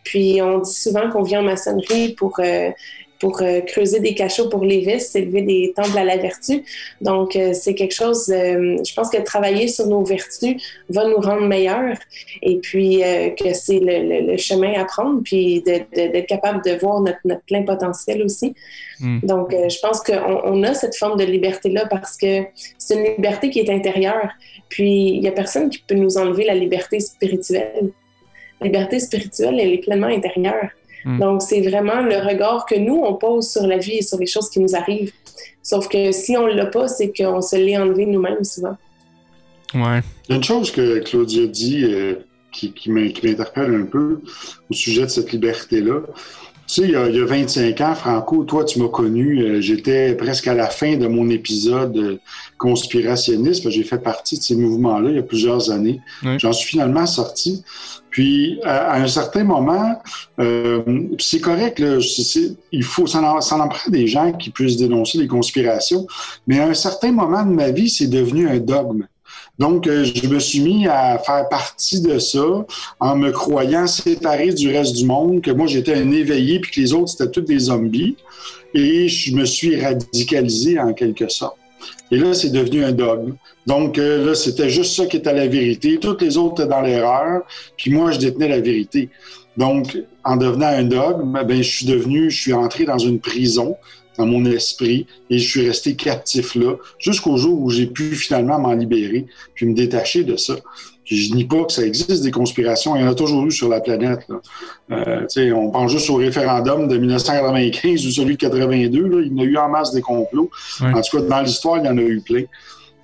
Puis 0.04 0.42
on 0.42 0.60
dit 0.60 0.74
souvent 0.74 1.10
qu'on 1.10 1.24
vient 1.24 1.42
en 1.42 1.44
maçonnerie 1.44 2.14
pour 2.14 2.40
euh, 2.40 2.70
pour 3.22 3.40
euh, 3.44 3.62
creuser 3.62 4.00
des 4.00 4.16
cachots 4.16 4.50
pour 4.50 4.66
les 4.66 4.80
vices, 4.80 5.16
élever 5.16 5.44
des 5.44 5.74
temples 5.76 5.96
à 5.96 6.04
la 6.04 6.18
vertu. 6.18 6.64
Donc, 7.02 7.36
euh, 7.36 7.54
c'est 7.54 7.76
quelque 7.76 7.94
chose, 7.94 8.28
euh, 8.30 8.78
je 8.84 8.94
pense 8.96 9.12
que 9.12 9.22
travailler 9.22 9.68
sur 9.68 9.86
nos 9.86 10.04
vertus 10.04 10.56
va 10.90 11.08
nous 11.08 11.20
rendre 11.20 11.46
meilleurs 11.46 11.98
et 12.42 12.58
puis 12.58 13.04
que 13.40 13.54
c'est 13.54 13.80
le, 13.80 14.32
le, 14.32 14.38
chemin 14.38 14.74
à 14.74 14.86
prendre, 14.86 15.22
puis 15.24 15.62
d'être 15.62 16.26
capable 16.26 16.64
de 16.66 16.72
voir 16.80 17.00
notre, 17.02 17.20
notre 17.24 17.44
plein 17.44 17.62
potentiel 17.62 18.24
aussi. 18.24 18.56
Mm. 19.00 19.20
Donc, 19.24 19.52
je 19.52 19.80
pense 19.82 20.02
qu'on 20.02 20.42
on 20.44 20.64
a 20.64 20.74
cette 20.74 20.96
forme 20.96 21.20
de 21.20 21.24
liberté-là 21.24 21.86
parce 21.86 22.18
que 22.18 22.44
c'est 22.80 22.96
une 22.96 23.04
liberté 23.04 23.52
qui 23.52 23.60
est 23.60 23.70
intérieure. 23.70 24.30
Puis, 24.68 25.10
il 25.10 25.22
n'y 25.22 25.28
a 25.28 25.32
personne 25.32 25.70
qui 25.70 25.84
peut 25.88 25.96
nous 25.96 26.18
enlever 26.18 26.46
la 26.46 26.56
liberté 26.56 27.00
spirituelle. 27.00 27.92
La 28.60 28.66
liberté 28.66 29.00
spirituelle, 29.00 29.60
elle 29.60 29.74
est 29.74 29.84
pleinement 29.84 30.08
intérieure. 30.08 30.70
Hmm. 31.06 31.20
Donc, 31.20 31.42
c'est 31.42 31.62
vraiment 31.62 32.02
le 32.02 32.18
regard 32.18 32.66
que 32.66 32.76
nous, 32.76 33.02
on 33.04 33.16
pose 33.16 33.50
sur 33.50 33.66
la 33.66 33.78
vie 33.78 33.98
et 33.98 34.02
sur 34.02 34.18
les 34.18 34.28
choses 34.28 34.50
qui 34.50 34.60
nous 34.60 34.76
arrivent. 34.76 35.12
Sauf 35.64 35.88
que 35.88 36.12
si 36.12 36.36
on 36.38 36.48
ne 36.48 36.54
l'a 36.54 36.66
pas, 36.66 36.88
c'est 36.88 37.12
qu'on 37.16 37.42
se 37.42 37.56
l'est 37.56 37.78
enlevé 37.78 38.06
nous-mêmes 38.06 38.44
souvent. 38.44 38.78
Ouais. 39.74 40.02
Il 40.28 40.32
y 40.32 40.34
a 40.34 40.36
une 40.36 40.44
chose 40.44 40.72
que 40.72 41.00
Claudia 41.00 41.48
dit 41.48 41.86
euh, 41.86 42.16
qui, 42.52 42.74
qui 42.74 42.92
m'interpelle 42.92 43.74
un 43.74 43.86
peu 43.86 44.22
au 44.70 44.74
sujet 44.74 45.04
de 45.04 45.08
cette 45.08 45.32
liberté-là. 45.32 46.02
Tu 46.68 46.76
sais, 46.76 46.82
il 46.84 46.92
y, 46.92 46.96
a, 46.96 47.08
il 47.10 47.16
y, 47.16 47.22
a, 47.22 47.26
25 47.26 47.82
ans, 47.82 47.96
Franco, 47.96 48.44
toi, 48.44 48.64
tu 48.64 48.80
m'as 48.80 48.88
connu. 48.88 49.42
Euh, 49.42 49.62
j'étais 49.62 50.16
presque 50.16 50.48
à 50.48 50.54
la 50.54 50.68
fin 50.68 50.96
de 50.96 51.08
mon 51.08 51.30
épisode 51.30 51.98
euh, 51.98 52.20
conspirationniste. 52.58 53.70
J'ai 53.70 53.84
fait 53.84 53.98
partie 53.98 54.38
de 54.38 54.44
ces 54.44 54.56
mouvements-là 54.56 55.10
il 55.10 55.16
y 55.18 55.20
a 55.20 55.24
plusieurs 55.24 55.70
années. 55.70 56.00
Oui. 56.24 56.40
J'en 56.40 56.54
suis 56.54 56.70
finalement 56.70 57.06
sorti. 57.06 57.64
Puis, 58.12 58.60
à, 58.64 58.98
un 58.98 59.08
certain 59.08 59.46
moment, 59.46 60.00
euh, 60.40 60.82
c'est 61.18 61.40
correct, 61.40 61.80
là, 61.80 61.98
il 62.72 62.84
faut, 62.84 63.08
ça 63.08 63.22
en, 63.22 63.68
prend 63.70 63.90
des 63.90 64.06
gens 64.06 64.34
qui 64.34 64.50
puissent 64.50 64.78
dénoncer 64.78 65.18
les 65.18 65.28
conspirations, 65.28 66.06
mais 66.46 66.60
à 66.60 66.68
un 66.68 66.74
certain 66.74 67.14
moment 67.14 67.44
de 67.44 67.52
ma 67.52 67.72
vie, 67.72 67.90
c'est 67.90 68.08
devenu 68.08 68.48
un 68.50 68.60
dogme. 68.60 69.08
Donc, 69.60 69.88
euh, 69.88 70.04
je 70.04 70.28
me 70.28 70.40
suis 70.40 70.60
mis 70.60 70.88
à 70.88 71.20
faire 71.20 71.48
partie 71.48 72.02
de 72.02 72.20
ça 72.20 72.66
en 73.00 73.16
me 73.16 73.32
croyant 73.32 73.88
séparé 73.88 74.54
du 74.54 74.70
reste 74.70 74.96
du 74.96 75.06
monde, 75.06 75.42
que 75.42 75.52
moi, 75.52 75.68
j'étais 75.68 75.94
un 75.94 76.12
éveillé, 76.12 76.60
puis 76.60 76.72
que 76.72 76.80
les 76.82 76.94
autres, 76.94 77.10
c'était 77.10 77.32
tous 77.32 77.42
des 77.42 77.60
zombies. 77.60 78.18
Et 78.74 79.08
je 79.08 79.36
me 79.36 79.46
suis 79.46 79.82
radicalisé 79.82 80.80
en 80.80 80.94
quelque 80.94 81.30
sorte. 81.30 81.61
Et 82.12 82.18
là, 82.18 82.34
c'est 82.34 82.50
devenu 82.50 82.84
un 82.84 82.92
dogme. 82.92 83.36
Donc 83.68 83.98
euh, 83.98 84.26
là, 84.26 84.36
c'était 84.36 84.70
juste 84.70 84.96
ça 84.96 85.06
qui 85.06 85.18
était 85.18 85.34
la 85.34 85.48
vérité. 85.48 85.98
Toutes 85.98 86.22
les 86.22 86.38
autres 86.38 86.62
étaient 86.62 86.70
dans 86.70 86.82
l'erreur, 86.82 87.44
puis 87.78 87.92
moi, 87.92 88.12
je 88.12 88.20
détenais 88.20 88.50
la 88.50 88.60
vérité. 88.60 89.10
Donc, 89.58 89.98
en 90.24 90.38
devenant 90.38 90.68
un 90.68 90.84
dogme, 90.84 91.44
ben, 91.46 91.62
je 91.62 91.70
suis 91.70 91.86
devenu, 91.86 92.30
je 92.30 92.42
suis 92.42 92.54
entré 92.54 92.86
dans 92.86 92.98
une 92.98 93.20
prison 93.20 93.76
dans 94.18 94.26
mon 94.26 94.46
esprit 94.46 95.08
et 95.30 95.40
je 95.40 95.50
suis 95.50 95.68
resté 95.68 95.96
captif 95.96 96.56
là 96.56 96.76
jusqu'au 97.00 97.38
jour 97.38 97.62
où 97.62 97.70
j'ai 97.70 97.88
pu 97.88 98.14
finalement 98.16 98.60
m'en 98.60 98.74
libérer 98.74 99.26
puis 99.56 99.66
me 99.66 99.74
détacher 99.74 100.24
de 100.24 100.36
ça. 100.36 100.56
Je 101.12 101.34
nie 101.36 101.46
pas 101.46 101.66
que 101.66 101.74
ça 101.74 101.86
existe 101.86 102.24
des 102.24 102.32
conspirations, 102.32 102.96
il 102.96 103.02
y 103.02 103.06
en 103.06 103.12
a 103.12 103.16
toujours 103.16 103.46
eu 103.46 103.52
sur 103.52 103.68
la 103.68 103.82
planète. 103.82 104.26
Euh, 104.92 105.54
on 105.54 105.70
pense 105.70 105.92
juste 105.92 106.10
au 106.10 106.16
référendum 106.16 106.88
de 106.88 106.98
1995 106.98 108.06
ou 108.08 108.12
celui 108.12 108.36
de 108.36 108.40
82, 108.40 109.08
là, 109.08 109.22
il 109.22 109.34
y 109.34 109.36
en 109.36 109.44
a 109.44 109.46
eu 109.46 109.58
en 109.58 109.70
masse 109.70 109.92
des 109.94 110.02
complots. 110.02 110.50
En 110.82 111.02
tout 111.02 111.18
cas, 111.18 111.24
dans 111.24 111.42
l'histoire, 111.42 111.78
il 111.78 111.86
y 111.86 111.90
en 111.90 111.98
a 111.98 112.02
eu 112.02 112.22
plein. 112.22 112.44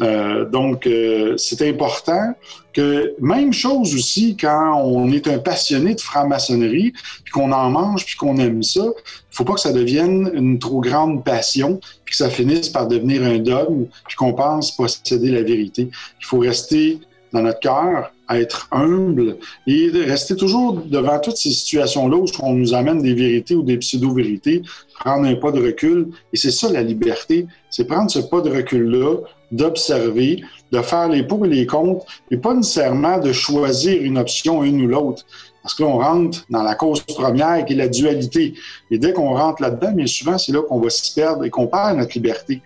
Euh, 0.02 0.46
donc, 0.46 0.86
euh, 0.86 1.36
c'est 1.38 1.68
important 1.68 2.34
que, 2.74 3.16
même 3.20 3.52
chose 3.52 3.96
aussi, 3.96 4.38
quand 4.38 4.80
on 4.84 5.12
est 5.12 5.28
un 5.28 5.40
passionné 5.40 5.96
de 5.96 6.02
franc-maçonnerie, 6.02 6.94
puis 7.24 7.32
qu'on 7.32 7.52
en 7.52 7.70
mange, 7.70 8.06
puis 8.06 8.16
qu'on 8.16 8.38
aime 8.38 8.62
ça, 8.62 8.84
il 8.86 9.36
faut 9.36 9.44
pas 9.44 9.54
que 9.54 9.60
ça 9.60 9.74
devienne 9.74 10.30
une 10.34 10.60
trop 10.60 10.82
grande 10.82 11.24
passion, 11.24 11.80
puis 12.06 12.12
que 12.12 12.18
ça 12.18 12.30
finisse 12.30 12.70
par 12.70 12.88
devenir 12.88 13.24
un 13.24 13.40
dogme, 13.40 13.86
puis 14.08 14.16
qu'on 14.16 14.34
pense 14.34 14.76
posséder 14.76 15.32
la 15.32 15.42
vérité. 15.42 15.90
Il 16.22 16.26
faut 16.26 16.40
rester 16.40 17.00
notre 17.42 17.60
cœur, 17.60 18.12
être 18.30 18.68
humble 18.72 19.38
et 19.68 19.90
rester 19.94 20.36
toujours 20.36 20.82
devant 20.86 21.20
toutes 21.20 21.38
ces 21.38 21.52
situations-là 21.52 22.18
où 22.18 22.26
on 22.42 22.54
nous 22.54 22.74
amène 22.74 23.02
des 23.02 23.14
vérités 23.14 23.56
ou 23.56 23.64
des 23.64 23.78
pseudo-vérités, 23.78 24.62
prendre 25.00 25.26
un 25.26 25.36
pas 25.36 25.52
de 25.52 25.62
recul. 25.62 26.08
Et 26.34 26.38
c'est 26.38 26.52
ça 26.52 26.72
la 26.72 26.84
liberté, 26.84 27.48
c'est 27.70 27.86
prendre 27.86 28.12
ce 28.12 28.20
pas 28.20 28.42
de 28.42 28.50
recul-là, 28.50 29.18
d'observer, 29.52 30.42
de 30.72 30.82
faire 30.82 31.08
les 31.08 31.24
pour 31.24 31.46
et 31.46 31.50
les 31.50 31.66
contre, 31.66 32.06
et 32.32 32.38
pas 32.38 32.54
nécessairement 32.54 33.20
de 33.20 33.32
choisir 33.32 34.02
une 34.02 34.18
option, 34.18 34.64
une 34.64 34.82
ou 34.82 34.88
l'autre. 34.88 35.26
Parce 35.64 35.76
que 35.76 35.84
là, 35.84 35.90
on 35.90 35.98
rentre 35.98 36.46
dans 36.50 36.64
la 36.64 36.76
cause 36.76 37.02
première 37.02 37.66
qui 37.66 37.74
est 37.74 37.76
la 37.78 37.90
dualité. 37.90 38.54
Et 38.90 38.98
dès 38.98 39.12
qu'on 39.14 39.34
rentre 39.34 39.62
là-dedans, 39.62 39.92
bien 39.92 40.08
souvent, 40.08 40.38
c'est 40.38 40.52
là 40.52 40.62
qu'on 40.62 40.80
va 40.80 40.90
s'y 40.90 41.14
perdre 41.14 41.44
et 41.44 41.50
qu'on 41.50 41.68
perd 41.68 41.98
notre 41.98 42.14
liberté. 42.14 42.62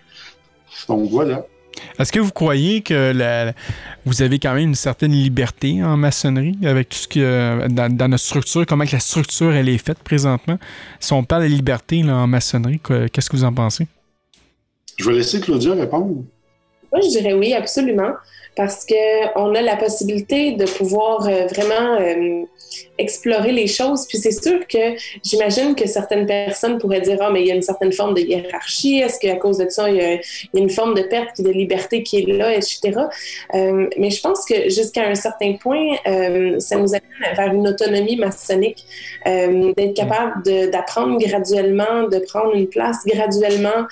Donc 0.88 1.10
voilà. 1.10 1.44
Est-ce 1.98 2.12
que 2.12 2.20
vous 2.20 2.30
croyez 2.30 2.82
que 2.82 3.52
vous 4.04 4.22
avez 4.22 4.38
quand 4.38 4.54
même 4.54 4.68
une 4.68 4.74
certaine 4.74 5.12
liberté 5.12 5.82
en 5.82 5.96
maçonnerie 5.96 6.58
avec 6.64 6.88
tout 6.88 6.98
ce 6.98 7.08
que 7.08 7.68
dans, 7.68 7.94
dans 7.94 8.08
notre 8.08 8.24
structure, 8.24 8.66
comment 8.66 8.84
que 8.84 8.92
la 8.92 9.00
structure 9.00 9.52
elle 9.52 9.68
est 9.68 9.78
faite 9.78 9.98
présentement? 9.98 10.58
Si 11.00 11.12
on 11.12 11.24
parle 11.24 11.42
de 11.44 11.48
liberté 11.48 12.02
en 12.04 12.26
maçonnerie, 12.26 12.80
qu'est-ce 13.12 13.30
que 13.30 13.36
vous 13.36 13.44
en 13.44 13.52
pensez? 13.52 13.86
Je 14.98 15.08
vais 15.08 15.14
laisser 15.14 15.40
Claudia 15.40 15.74
répondre. 15.74 16.24
Moi, 16.92 17.00
je 17.02 17.08
dirais 17.08 17.32
oui, 17.32 17.54
absolument, 17.54 18.12
parce 18.56 18.84
qu'on 18.84 19.54
a 19.54 19.62
la 19.62 19.76
possibilité 19.76 20.52
de 20.52 20.66
pouvoir 20.66 21.26
euh, 21.26 21.46
vraiment 21.46 21.98
euh, 22.00 22.44
explorer 22.98 23.52
les 23.52 23.66
choses. 23.66 24.06
Puis 24.06 24.18
c'est 24.18 24.30
sûr 24.30 24.66
que 24.66 24.94
j'imagine 25.24 25.74
que 25.74 25.88
certaines 25.88 26.26
personnes 26.26 26.78
pourraient 26.78 27.00
dire 27.00 27.16
Ah, 27.20 27.30
mais 27.30 27.40
il 27.42 27.46
y 27.48 27.50
a 27.50 27.54
une 27.54 27.62
certaine 27.62 27.92
forme 27.92 28.14
de 28.14 28.20
hiérarchie. 28.20 28.98
Est-ce 28.98 29.18
qu'à 29.18 29.36
cause 29.36 29.58
de 29.58 29.68
ça, 29.70 29.88
il 29.88 29.96
y, 29.96 30.00
a, 30.02 30.18
une 30.54 30.68
forme 30.68 30.94
de 30.94 31.02
perte 31.02 31.40
de 31.40 31.50
liberté 31.50 32.02
qui 32.02 32.18
est 32.18 32.26
là, 32.26 32.54
etc. 32.54 32.92
Euh, 33.54 33.88
mais 33.96 34.10
je 34.10 34.20
pense 34.20 34.44
que 34.44 34.68
jusqu'à 34.68 35.06
un 35.06 35.14
certain 35.14 35.54
point, 35.54 35.96
ça 36.58 36.76
nous 36.76 36.94
amène 36.94 37.36
vers 37.36 37.52
une 37.52 37.66
autonomie 37.66 38.16
maçonnique, 38.16 38.84
d'être 39.24 39.94
capable 39.94 40.42
d'apprendre 40.70 41.18
graduellement, 41.18 42.08
de 42.08 42.18
prendre 42.18 42.54
une 42.54 42.68
place 42.68 42.98
graduellement, 43.06 43.86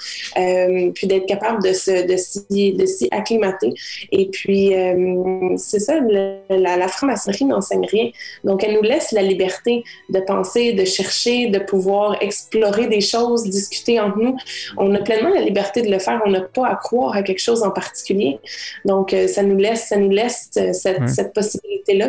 puis 0.95 1.07
d'être 1.07 1.27
capable 1.27 1.63
de 1.63 1.73
s'y 1.73 2.73
s'y 2.97 3.09
acclimater. 3.11 3.72
Et 4.12 4.26
puis, 4.36 4.74
euh, 4.74 5.57
c'est 5.57 5.82
ça, 5.86 5.95
la, 6.01 6.76
la 6.82 6.88
franc-maçonnerie 6.88 7.47
n'enseigne 7.47 7.86
rien. 7.86 8.11
Donc, 8.45 8.59
elle 8.64 8.74
nous 8.74 8.82
laisse 8.93 9.12
la 9.12 9.22
liberté 9.22 9.84
de 10.14 10.20
penser, 10.32 10.72
de 10.72 10.84
chercher, 10.84 11.36
de 11.47 11.61
pouvoir 11.72 12.07
explorer 12.20 12.86
des 12.97 13.01
choses, 13.01 13.41
discuter 13.45 13.99
entre 14.05 14.18
nous. 14.18 14.36
On 14.76 14.95
a 14.95 15.01
pleinement 15.09 15.32
la 15.41 15.45
liberté 15.51 15.82
de 15.82 15.91
le 15.91 15.99
faire. 15.99 16.20
On 16.26 16.30
n'a 16.30 16.43
pas 16.43 16.66
à 16.66 16.76
croire 16.76 17.14
à 17.14 17.22
quelque 17.22 17.45
chose 17.49 17.62
en 17.62 17.70
particulier. 17.70 18.38
Donc, 18.84 19.07
euh, 19.12 19.26
ça 19.26 19.43
nous 19.43 19.57
laisse, 19.57 19.84
ça 19.88 19.97
nous 19.97 20.11
laisse 20.11 20.51
euh, 20.57 20.72
cette, 20.72 21.09
cette 21.09 21.32
possibilité-là. 21.32 22.09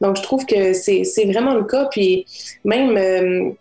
Donc, 0.00 0.16
je 0.16 0.22
trouve 0.22 0.44
que 0.46 0.72
c'est 0.72 1.24
vraiment 1.32 1.54
le 1.54 1.64
cas. 1.64 1.88
Puis, 1.90 2.26
même 2.64 3.54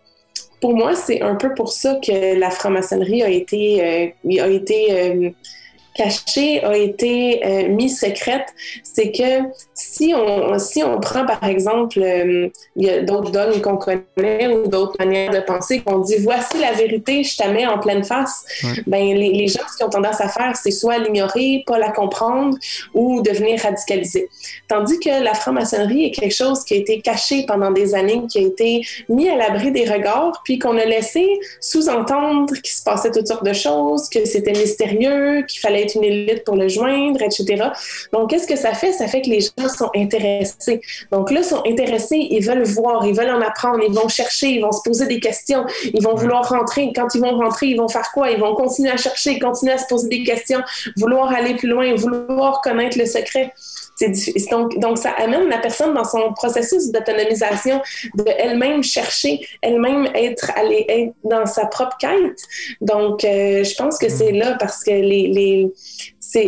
pour 0.61 0.75
moi, 0.75 0.95
c'est 0.95 1.21
un 1.21 1.35
peu 1.35 1.53
pour 1.53 1.71
ça 1.71 1.99
que 2.05 2.39
la 2.39 2.49
franc-maçonnerie 2.49 3.21
a 3.21 3.29
été, 3.29 4.13
euh, 4.25 4.41
a 4.41 4.47
été 4.47 4.87
euh, 4.91 5.29
cachée, 5.95 6.63
a 6.63 6.75
été 6.75 7.41
euh, 7.45 7.69
mise 7.69 7.99
secrète. 7.99 8.47
C'est 8.83 9.11
que 9.11 9.47
si 9.73 10.13
on, 10.15 10.59
si 10.59 10.83
on 10.83 10.99
prend 10.99 11.25
par 11.25 11.43
exemple, 11.45 11.99
il 11.99 12.51
y 12.85 12.89
a 12.89 13.01
d'autres 13.01 13.31
dogmes 13.31 13.61
qu'on 13.61 13.77
connaît 13.77 14.47
ou 14.47 14.67
d'autres 14.67 14.95
manières 14.99 15.31
de 15.31 15.39
penser, 15.39 15.79
qu'on 15.79 15.99
dit 15.99 16.17
voici 16.17 16.59
la 16.59 16.73
vérité, 16.73 17.23
je 17.23 17.37
te 17.37 17.47
mets 17.47 17.65
en 17.65 17.79
pleine 17.79 18.03
face, 18.03 18.45
ben, 18.87 19.15
les, 19.15 19.31
les, 19.31 19.47
gens, 19.47 19.61
ce 19.71 19.77
qu'ils 19.77 19.85
ont 19.85 19.89
tendance 19.89 20.21
à 20.21 20.27
faire, 20.27 20.55
c'est 20.55 20.71
soit 20.71 20.97
l'ignorer, 20.97 21.63
pas 21.65 21.79
la 21.79 21.91
comprendre 21.91 22.57
ou 22.93 23.21
devenir 23.21 23.61
radicalisé. 23.61 24.29
Tandis 24.67 24.99
que 24.99 25.23
la 25.23 25.33
franc-maçonnerie 25.33 26.05
est 26.05 26.11
quelque 26.11 26.35
chose 26.35 26.63
qui 26.63 26.73
a 26.73 26.77
été 26.77 27.01
caché 27.01 27.45
pendant 27.45 27.71
des 27.71 27.95
années, 27.95 28.23
qui 28.29 28.39
a 28.39 28.41
été 28.41 28.81
mis 29.09 29.29
à 29.29 29.35
l'abri 29.35 29.71
des 29.71 29.85
regards, 29.89 30.41
puis 30.43 30.59
qu'on 30.59 30.77
a 30.77 30.85
laissé 30.85 31.25
sous-entendre 31.61 32.53
qu'il 32.55 32.73
se 32.73 32.83
passait 32.83 33.11
toutes 33.11 33.27
sortes 33.27 33.45
de 33.45 33.53
choses, 33.53 34.09
que 34.09 34.25
c'était 34.25 34.51
mystérieux, 34.51 35.43
qu'il 35.47 35.59
fallait 35.59 35.84
une 35.93 36.03
élite 36.03 36.43
pour 36.43 36.55
le 36.55 36.67
joindre, 36.67 37.21
etc. 37.21 37.69
Donc, 38.11 38.29
qu'est-ce 38.29 38.47
que 38.47 38.55
ça 38.55 38.73
fait? 38.73 38.91
Ça 38.93 39.07
fait 39.07 39.21
que 39.21 39.29
les 39.29 39.41
gens 39.41 39.69
sont 39.69 39.89
intéressés. 39.95 40.81
Donc 41.11 41.31
là, 41.31 41.43
sont 41.43 41.61
intéressés, 41.67 42.27
ils 42.31 42.43
veulent 42.43 42.63
voir, 42.63 43.05
ils 43.05 43.15
veulent 43.15 43.29
en 43.29 43.41
apprendre, 43.41 43.83
ils 43.87 43.93
vont 43.93 44.07
chercher, 44.07 44.47
ils 44.47 44.61
vont 44.61 44.71
se 44.71 44.81
poser 44.83 45.05
des 45.05 45.19
questions, 45.19 45.65
ils 45.93 46.01
vont 46.01 46.15
vouloir 46.15 46.49
rentrer. 46.49 46.91
Quand 46.95 47.13
ils 47.13 47.21
vont 47.21 47.37
rentrer, 47.37 47.67
ils 47.67 47.77
vont 47.77 47.87
faire 47.87 48.09
quoi? 48.13 48.31
Ils 48.31 48.39
vont 48.39 48.55
continuer 48.55 48.89
à 48.89 48.97
chercher, 48.97 49.37
continuer 49.39 49.73
à 49.73 49.77
se 49.77 49.87
poser 49.87 50.07
des 50.09 50.23
questions, 50.23 50.61
vouloir 50.97 51.31
aller 51.31 51.55
plus 51.55 51.69
loin, 51.69 51.93
vouloir 51.95 52.61
connaître 52.61 52.97
le 52.97 53.05
secret. 53.05 53.53
Donc, 54.51 54.77
donc, 54.79 54.97
ça 54.97 55.11
amène 55.11 55.47
la 55.47 55.59
personne 55.59 55.93
dans 55.93 56.03
son 56.03 56.33
processus 56.33 56.91
d'autonomisation, 56.91 57.81
de 58.15 58.25
elle-même 58.37 58.83
chercher, 58.83 59.39
elle-même 59.61 60.07
être, 60.13 60.51
aller 60.55 60.85
être 60.89 61.13
dans 61.23 61.45
sa 61.45 61.65
propre 61.65 61.95
quête. 61.97 62.41
Donc, 62.81 63.23
euh, 63.23 63.63
je 63.63 63.75
pense 63.75 63.97
que 63.97 64.09
c'est 64.09 64.31
là 64.31 64.57
parce 64.59 64.83
que 64.83 64.91
les, 64.91 65.27
les 65.27 65.71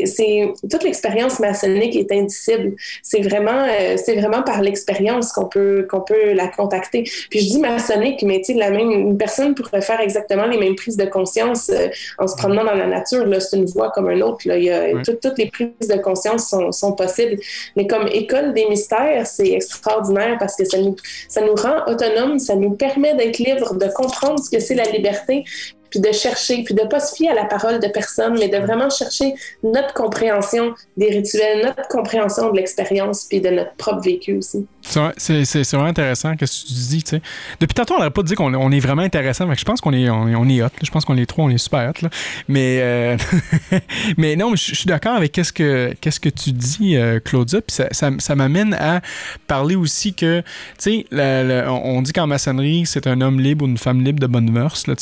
c'est 0.05 0.53
toute 0.69 0.83
l'expérience 0.83 1.39
maçonnique 1.39 1.95
est 1.95 2.11
indicible. 2.11 2.75
C'est 3.01 3.21
vraiment, 3.21 3.65
euh, 3.65 3.95
c'est 3.97 4.15
vraiment 4.15 4.43
par 4.43 4.61
l'expérience 4.61 5.31
qu'on 5.31 5.45
peut, 5.45 5.87
qu'on 5.89 6.01
peut 6.01 6.33
la 6.33 6.47
contacter. 6.47 7.03
Puis 7.29 7.39
je 7.39 7.49
dis 7.49 7.59
maçonnique, 7.59 8.23
mais 8.23 8.39
tu 8.39 8.53
sais, 8.53 8.53
la 8.53 8.69
même 8.69 8.91
une 8.91 9.17
personne 9.17 9.55
pourrait 9.55 9.81
faire 9.81 9.99
exactement 9.99 10.45
les 10.45 10.57
mêmes 10.57 10.75
prises 10.75 10.97
de 10.97 11.05
conscience 11.05 11.69
euh, 11.69 11.87
en 12.17 12.27
se 12.27 12.35
promenant 12.35 12.63
dans 12.63 12.75
la 12.75 12.87
nature. 12.87 13.25
Là, 13.25 13.39
c'est 13.39 13.57
une 13.57 13.65
voie 13.65 13.91
comme 13.91 14.07
un 14.09 14.21
autre. 14.21 14.47
Là. 14.47 14.57
Il 14.57 14.65
y 14.65 14.71
a, 14.71 15.01
toutes 15.03 15.37
les 15.37 15.47
prises 15.47 15.87
de 15.87 15.97
conscience 15.97 16.49
sont, 16.49 16.71
sont, 16.71 16.93
possibles. 16.93 17.39
Mais 17.75 17.87
comme 17.87 18.07
école 18.07 18.53
des 18.53 18.65
mystères, 18.67 19.27
c'est 19.27 19.51
extraordinaire 19.51 20.37
parce 20.39 20.55
que 20.55 20.65
ça 20.65 20.77
nous, 20.79 20.95
ça 21.29 21.41
nous 21.41 21.55
rend 21.55 21.85
autonomes, 21.87 22.39
ça 22.39 22.55
nous 22.55 22.71
permet 22.71 23.13
d'être 23.15 23.37
libres, 23.39 23.75
de 23.75 23.87
comprendre 23.93 24.39
ce 24.39 24.49
que 24.49 24.59
c'est 24.59 24.75
la 24.75 24.85
liberté, 24.85 25.43
puis 25.89 25.99
de 25.99 26.11
chercher, 26.11 26.63
puis 26.63 26.73
de 26.73 26.83
pas 26.83 26.99
se 26.99 27.15
fier 27.15 27.29
à 27.29 27.35
la 27.35 27.45
parole 27.45 27.79
de 27.79 27.87
personne, 27.87 28.37
mais 28.39 28.49
de 28.49 28.57
vraiment 28.57 28.89
chercher 28.89 29.33
notre 29.63 29.93
compréhension 29.93 30.73
des 30.95 31.09
rituels, 31.09 31.65
notre 31.65 31.87
compréhension 31.87 32.51
de 32.51 32.57
l'expérience, 32.57 33.25
puis 33.29 33.41
de 33.41 33.49
notre 33.49 33.73
propre 33.75 34.01
vécu 34.01 34.37
aussi. 34.37 34.65
C'est 35.17 35.71
vraiment 35.71 35.89
intéressant 35.89 36.33
ce 36.33 36.37
que 36.37 36.45
tu 36.45 36.73
dis. 36.73 37.03
sais. 37.05 37.21
Depuis 37.59 37.73
tantôt, 37.73 37.95
on 37.95 37.97
n'aurait 37.97 38.11
pas 38.11 38.23
dit 38.23 38.35
qu'on 38.35 38.53
on 38.53 38.71
est 38.71 38.79
vraiment 38.79 39.01
intéressant. 39.01 39.51
je 39.53 39.65
pense 39.65 39.81
qu'on 39.81 39.93
est, 39.93 40.09
on, 40.09 40.49
est 40.49 40.61
hot. 40.61 40.69
Je 40.81 40.89
pense 40.91 41.05
qu'on 41.05 41.17
est 41.17 41.25
trop, 41.25 41.43
on 41.43 41.49
est 41.49 41.57
super 41.57 41.89
hot. 41.89 42.01
Là. 42.01 42.09
Mais, 42.47 42.79
euh, 42.81 43.17
mais 44.17 44.35
non, 44.35 44.55
je 44.55 44.75
suis 44.75 44.85
d'accord 44.85 45.15
avec 45.15 45.31
qu'est-ce 45.31 45.53
que, 45.53 45.93
qu'est-ce 45.99 46.19
que 46.19 46.29
tu 46.29 46.51
dis, 46.51 46.95
euh, 46.95 47.19
Claudia. 47.19 47.61
Puis 47.61 47.75
ça, 47.75 47.87
ça, 47.91 48.11
ça 48.19 48.35
m'amène 48.35 48.73
à 48.75 49.01
parler 49.47 49.75
aussi 49.75 50.13
que, 50.13 50.41
tu 50.79 51.05
sais, 51.11 51.65
on 51.67 52.01
dit 52.01 52.13
qu'en 52.13 52.27
maçonnerie, 52.27 52.85
c'est 52.85 53.07
un 53.07 53.19
homme 53.21 53.39
libre 53.39 53.65
ou 53.65 53.67
une 53.67 53.77
femme 53.77 54.03
libre 54.03 54.19
de 54.19 54.27
bonne 54.27 54.49
mœurs. 54.49 54.87
Là, 54.87 54.95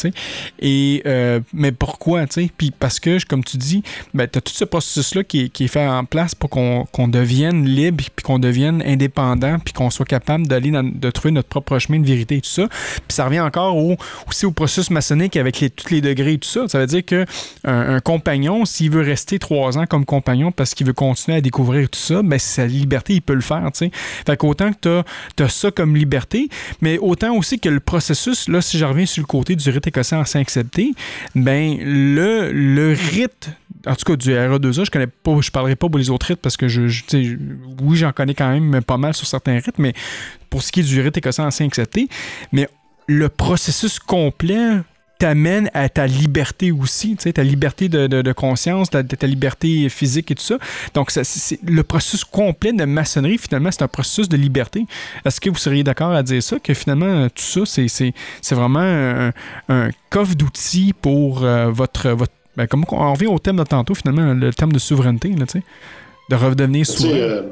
et, 0.60 0.75
euh, 1.06 1.40
mais 1.54 1.72
pourquoi? 1.72 2.26
sais? 2.30 2.50
Puis 2.58 2.72
parce 2.72 3.00
que, 3.00 3.24
comme 3.26 3.44
tu 3.44 3.58
dis, 3.58 3.84
ben, 4.14 4.28
tu 4.28 4.38
as 4.38 4.42
tout 4.42 4.54
ce 4.54 4.66
processus-là 4.66 5.24
qui, 5.24 5.50
qui, 5.50 5.66
est 5.66 5.68
fait 5.68 5.88
en 5.88 6.06
place 6.06 6.36
pour 6.36 6.50
qu'on, 6.50 7.08
devienne 7.08 7.66
libre, 7.66 8.04
puis 8.16 8.24
qu'on 8.24 8.40
devienne 8.40 8.82
indépendant, 8.86 9.60
puis 9.60 9.74
qu'on 9.74 9.90
soit 9.90 10.06
capable 10.06 10.48
d'aller 10.48 10.72
de 10.72 11.12
trouver 11.12 11.32
notre 11.32 11.50
propre 11.50 11.78
chemin 11.80 12.00
de 12.00 12.06
vérité 12.06 12.38
et 12.38 12.42
tout 12.42 12.50
ça. 12.50 12.68
Puis 12.68 13.16
ça 13.16 13.26
revient 13.26 13.42
encore 13.42 13.78
au, 13.78 13.96
aussi 14.28 14.46
au 14.46 14.52
processus 14.52 14.90
maçonnique 14.90 15.38
avec 15.38 15.64
tous 15.76 15.90
les 15.92 16.02
degrés 16.02 16.34
et 16.34 16.38
tout 16.38 16.50
ça. 16.50 16.68
Ça 16.68 16.80
veut 16.80 16.88
dire 16.88 17.06
que 17.06 17.26
un, 17.64 18.00
compagnon, 18.00 18.66
s'il 18.66 18.92
veut 18.92 19.02
rester 19.02 19.40
trois 19.40 19.78
ans 19.78 19.86
comme 19.86 20.06
compagnon 20.06 20.52
parce 20.52 20.74
qu'il 20.74 20.88
veut 20.88 20.94
continuer 20.94 21.38
à 21.38 21.42
découvrir 21.42 21.90
tout 21.90 22.00
ça, 22.00 22.22
ben 22.24 22.40
sa 22.40 22.66
liberté, 22.66 23.14
il 23.14 23.22
peut 23.22 23.34
le 23.34 23.42
faire. 23.42 23.70
sais. 23.74 23.92
Fait 24.26 24.38
qu'autant 24.38 24.72
que 24.72 25.04
tu 25.38 25.44
as, 25.44 25.50
ça 25.50 25.72
comme 25.72 25.96
liberté, 25.96 26.50
mais 26.82 26.98
autant 26.98 27.36
aussi 27.36 27.60
que 27.60 27.70
le 27.70 27.80
processus, 27.80 28.48
là, 28.48 28.62
si 28.62 28.78
je 28.78 28.86
reviens 28.86 29.06
sur 29.06 29.22
le 29.22 29.28
côté 29.28 29.56
du 29.56 29.70
rite 29.70 29.88
écossais 29.88 30.16
en 30.16 30.26
ben 31.36 31.78
le, 31.82 32.52
le 32.52 32.94
rite 32.94 33.50
en 33.88 33.96
tout 33.96 34.06
cas 34.06 34.16
du 34.16 34.32
RA2A, 34.32 34.86
je 34.86 34.92
connais 34.92 35.08
pas, 35.08 35.40
je 35.42 35.52
parlerai 35.52 35.76
pas 35.76 35.88
pour 35.88 36.00
les 36.00 36.10
autres 36.10 36.28
rites 36.28 36.42
parce 36.42 36.58
que 36.58 36.68
je, 36.68 36.88
je 36.88 37.04
oui, 37.82 37.98
j'en 37.98 38.12
connais 38.12 38.34
quand 38.34 38.50
même 38.50 38.84
pas 38.84 38.98
mal 38.98 39.14
sur 39.14 39.28
certains 39.28 39.60
rites, 39.60 39.78
mais 39.78 39.94
pour 40.50 40.64
ce 40.64 40.72
qui 40.72 40.80
est 40.80 40.84
du 40.84 41.00
rite 41.02 41.18
écossais 41.18 41.42
ancien 41.42 41.66
accepté, 41.66 42.08
mais 42.52 42.68
le 43.08 43.30
processus 43.30 44.00
complet 44.00 44.80
t'amène 45.18 45.70
à 45.74 45.90
ta 45.90 46.08
liberté 46.08 46.72
aussi, 46.72 47.16
ta 47.16 47.44
liberté 47.44 47.90
de, 47.90 48.08
de, 48.08 48.34
conscience, 48.34 48.90
ta, 48.90 49.04
ta, 49.04 49.28
liberté 49.28 49.88
physique 49.90 50.32
et 50.32 50.36
tout 50.36 50.44
ça. 50.44 50.58
Donc, 50.94 51.12
ça, 51.12 51.24
c'est, 51.24 51.60
le 51.64 51.84
processus 51.84 52.24
complet 52.24 52.74
de 52.74 52.86
maçonnerie, 52.86 53.38
finalement, 53.38 53.72
c'est 53.72 53.84
un 53.84 53.88
processus 53.88 54.30
de 54.30 54.38
liberté. 54.38 54.86
Est-ce 55.26 55.40
que 55.40 55.50
vous 55.50 55.58
seriez 55.58 55.84
d'accord 55.84 56.12
à 56.12 56.24
dire 56.24 56.44
ça, 56.44 56.60
que 56.60 56.74
finalement, 56.74 57.28
tout 57.30 57.44
ça, 57.44 57.62
c'est, 57.66 57.88
c'est, 57.88 58.14
c'est 58.42 58.56
vraiment 58.56 58.80
un, 58.80 59.32
un, 59.70 59.90
coffre 60.10 60.36
d'outils 60.36 60.94
pour 60.94 61.44
euh, 61.44 61.72
votre, 61.72 62.10
votre 62.10 62.34
ben, 62.56 62.68
comme 62.68 62.86
on 62.90 63.14
revient 63.14 63.28
au 63.28 63.40
thème 63.40 63.58
de 63.58 63.64
tantôt, 63.64 63.96
finalement, 63.96 64.34
le 64.34 64.54
thème 64.54 64.72
de 64.72 64.80
souveraineté, 64.80 65.30
là, 65.30 65.46
de 66.30 66.36
redevenir 66.36 66.86
souverain? 66.86 67.44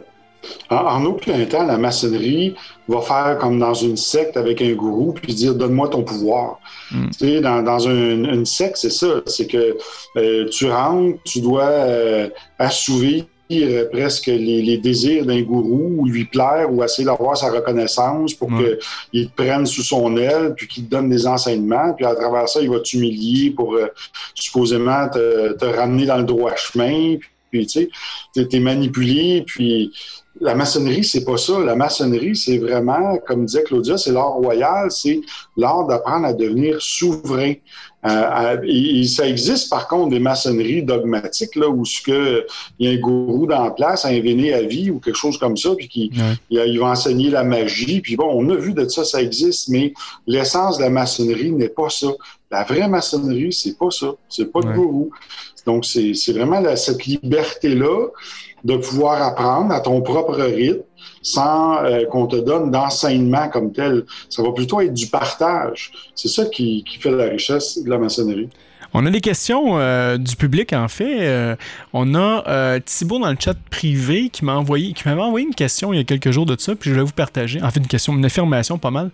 En, 0.70 1.06
aucun 1.06 1.46
temps, 1.46 1.66
la 1.66 1.78
maçonnerie 1.78 2.56
va 2.88 3.02
faire 3.02 3.38
comme 3.40 3.60
dans 3.60 3.74
une 3.74 3.98
secte 3.98 4.38
avec 4.38 4.62
un 4.62 4.74
gourou 4.74 5.14
puis 5.14 5.34
dire 5.34 5.56
donne-moi 5.56 5.90
ton 5.90 6.04
pouvoir. 6.04 6.60
Hmm. 6.92 7.10
Dans, 7.42 7.64
dans 7.64 7.80
une 7.80 8.46
secte, 8.46 8.78
c'est 8.78 8.92
ça. 8.92 9.22
C'est 9.26 9.48
que 9.48 9.78
euh, 10.18 10.50
tu 10.50 10.70
rentres, 10.70 11.20
tu 11.24 11.42
dois 11.42 11.64
euh, 11.64 12.30
assouvir 12.60 13.26
euh, 13.52 13.86
presque 13.92 14.28
les, 14.28 14.78
désirs 14.78 15.26
d'un 15.26 15.42
gourou 15.42 15.96
ou 16.00 16.06
lui 16.08 16.26
plaire 16.26 16.72
ou 16.72 16.84
essayer 16.84 17.06
d'avoir 17.06 17.38
sa 17.38 17.52
reconnaissance 17.52 18.34
pour 18.34 18.50
qu'il 18.50 19.30
te 19.30 19.36
prenne 19.36 19.66
sous 19.66 19.84
son 19.84 20.18
aile 20.18 20.56
puis 20.56 20.68
qu'il 20.68 20.86
te 20.86 20.92
donne 20.92 21.10
des 21.10 21.28
enseignements. 21.28 21.94
Puis 21.94 22.06
à 22.06 22.16
travers 22.16 22.50
ça, 22.50 22.62
il 22.62 22.70
va 22.70 22.80
t'humilier 22.80 23.52
pour 23.52 23.78
supposément 24.34 25.08
te, 25.10 25.54
te, 25.54 25.66
ramener 25.66 26.06
dans 26.06 26.18
le 26.18 26.24
droit 26.24 26.56
chemin. 26.56 27.18
Puis, 27.52 27.68
tu 27.68 27.90
sais, 28.34 28.48
t'es 28.48 28.60
manipulé. 28.60 29.44
Puis 29.46 29.94
la 30.42 30.56
maçonnerie, 30.56 31.04
c'est 31.04 31.24
pas 31.24 31.38
ça. 31.38 31.60
La 31.60 31.76
maçonnerie, 31.76 32.36
c'est 32.36 32.58
vraiment, 32.58 33.18
comme 33.28 33.46
disait 33.46 33.64
Claudia, 33.64 33.98
c'est 33.98 34.12
l'art 34.12 34.34
royal, 34.34 34.90
c'est 34.90 35.22
l'art 35.58 35.86
d'apprendre 35.86 36.26
à 36.26 36.34
devenir 36.34 36.82
souverain. 36.82 37.54
Euh, 38.06 38.58
et, 38.64 39.06
ça 39.06 39.28
existe 39.28 39.70
par 39.70 39.88
contre 39.88 40.10
des 40.10 40.20
maçonneries 40.20 40.84
dogmatiques 40.84 41.56
là 41.56 41.70
où 41.70 41.86
ce 41.86 42.02
que 42.02 42.46
il 42.78 42.90
y 42.90 42.92
a 42.92 42.98
un 42.98 43.00
gourou 43.00 43.48
dans 43.48 43.64
la 43.64 43.72
place, 43.72 44.04
un 44.04 44.20
véné 44.20 44.54
à 44.54 44.62
vie 44.62 44.92
ou 44.92 45.00
quelque 45.00 45.16
chose 45.16 45.38
comme 45.38 45.56
ça, 45.56 45.74
puis 45.76 45.88
qui 45.88 46.12
il, 46.50 46.80
va 46.80 46.88
enseigner 46.88 47.30
la 47.30 47.44
magie. 47.44 48.02
Puis 48.02 48.16
bon, 48.16 48.30
on 48.30 48.50
a 48.50 48.56
vu 48.56 48.74
de 48.74 48.88
ça, 48.90 49.06
ça 49.06 49.22
existe, 49.22 49.70
mais 49.70 49.94
l'essence 50.28 50.78
de 50.80 50.84
la 50.84 50.90
maçonnerie 50.90 51.52
n'est 51.52 51.70
pas 51.70 51.90
ça. 51.90 52.08
La 52.52 52.64
vraie 52.64 52.88
maçonnerie, 52.88 53.54
c'est 53.54 53.78
pas 53.78 53.92
ça. 53.92 54.08
C'est 54.28 54.52
pas 54.52 54.60
le 54.60 54.74
gourou. 54.74 55.12
Donc 55.66 55.86
c'est 55.86 56.34
vraiment 56.34 56.62
cette 56.76 57.06
liberté 57.06 57.70
là 57.70 58.08
de 58.64 58.78
pouvoir 58.78 59.22
apprendre 59.22 59.74
à 59.74 59.80
ton 59.80 60.02
propre 60.02 60.36
rythme 60.36 60.84
sans 61.22 61.84
euh, 61.84 62.06
qu'on 62.06 62.28
te 62.28 62.38
donne 62.38 62.72
d'enseignement 62.72 63.50
comme 63.50 63.72
tel. 63.72 64.06
Ça 64.30 64.42
va 64.42 64.52
plutôt 64.52 64.82
être 64.82 64.94
du 64.94 65.08
partage. 65.08 65.92
C'est 66.16 66.30
ça 66.30 66.46
qui, 66.46 66.84
qui, 66.84 66.98
fait 66.98 67.12
la 67.12 67.26
richesse 67.26 67.82
de 67.84 67.90
la 67.90 67.98
maçonnerie. 67.98 68.50
On 68.96 69.08
a 69.08 69.10
des 69.10 69.22
questions 69.22 69.80
euh, 69.80 70.18
du 70.18 70.36
public, 70.36 70.72
en 70.72 70.88
fait. 70.88 71.28
Euh, 71.28 71.56
on 71.94 72.14
a 72.14 72.44
euh, 72.48 72.80
Thibault 72.84 73.18
dans 73.18 73.32
le 73.32 73.38
chat 73.40 73.56
privé 73.72 74.30
qui 74.30 74.46
m'a 74.46 74.56
envoyé, 74.56 74.94
qui 74.94 75.08
m'avait 75.08 75.22
envoyé 75.22 75.48
une 75.48 75.56
question 75.56 75.94
il 75.94 75.98
y 75.98 76.00
a 76.00 76.04
quelques 76.04 76.30
jours 76.30 76.46
de 76.46 76.56
ça, 76.60 76.76
puis 76.76 76.92
je 76.92 76.96
vais 76.96 77.02
vous 77.02 77.12
partager. 77.12 77.62
En 77.62 77.72
fait, 77.72 77.80
une 77.80 77.88
question, 77.88 78.14
une 78.16 78.26
affirmation 78.26 78.78
pas 78.78 78.92
mal. 78.92 79.10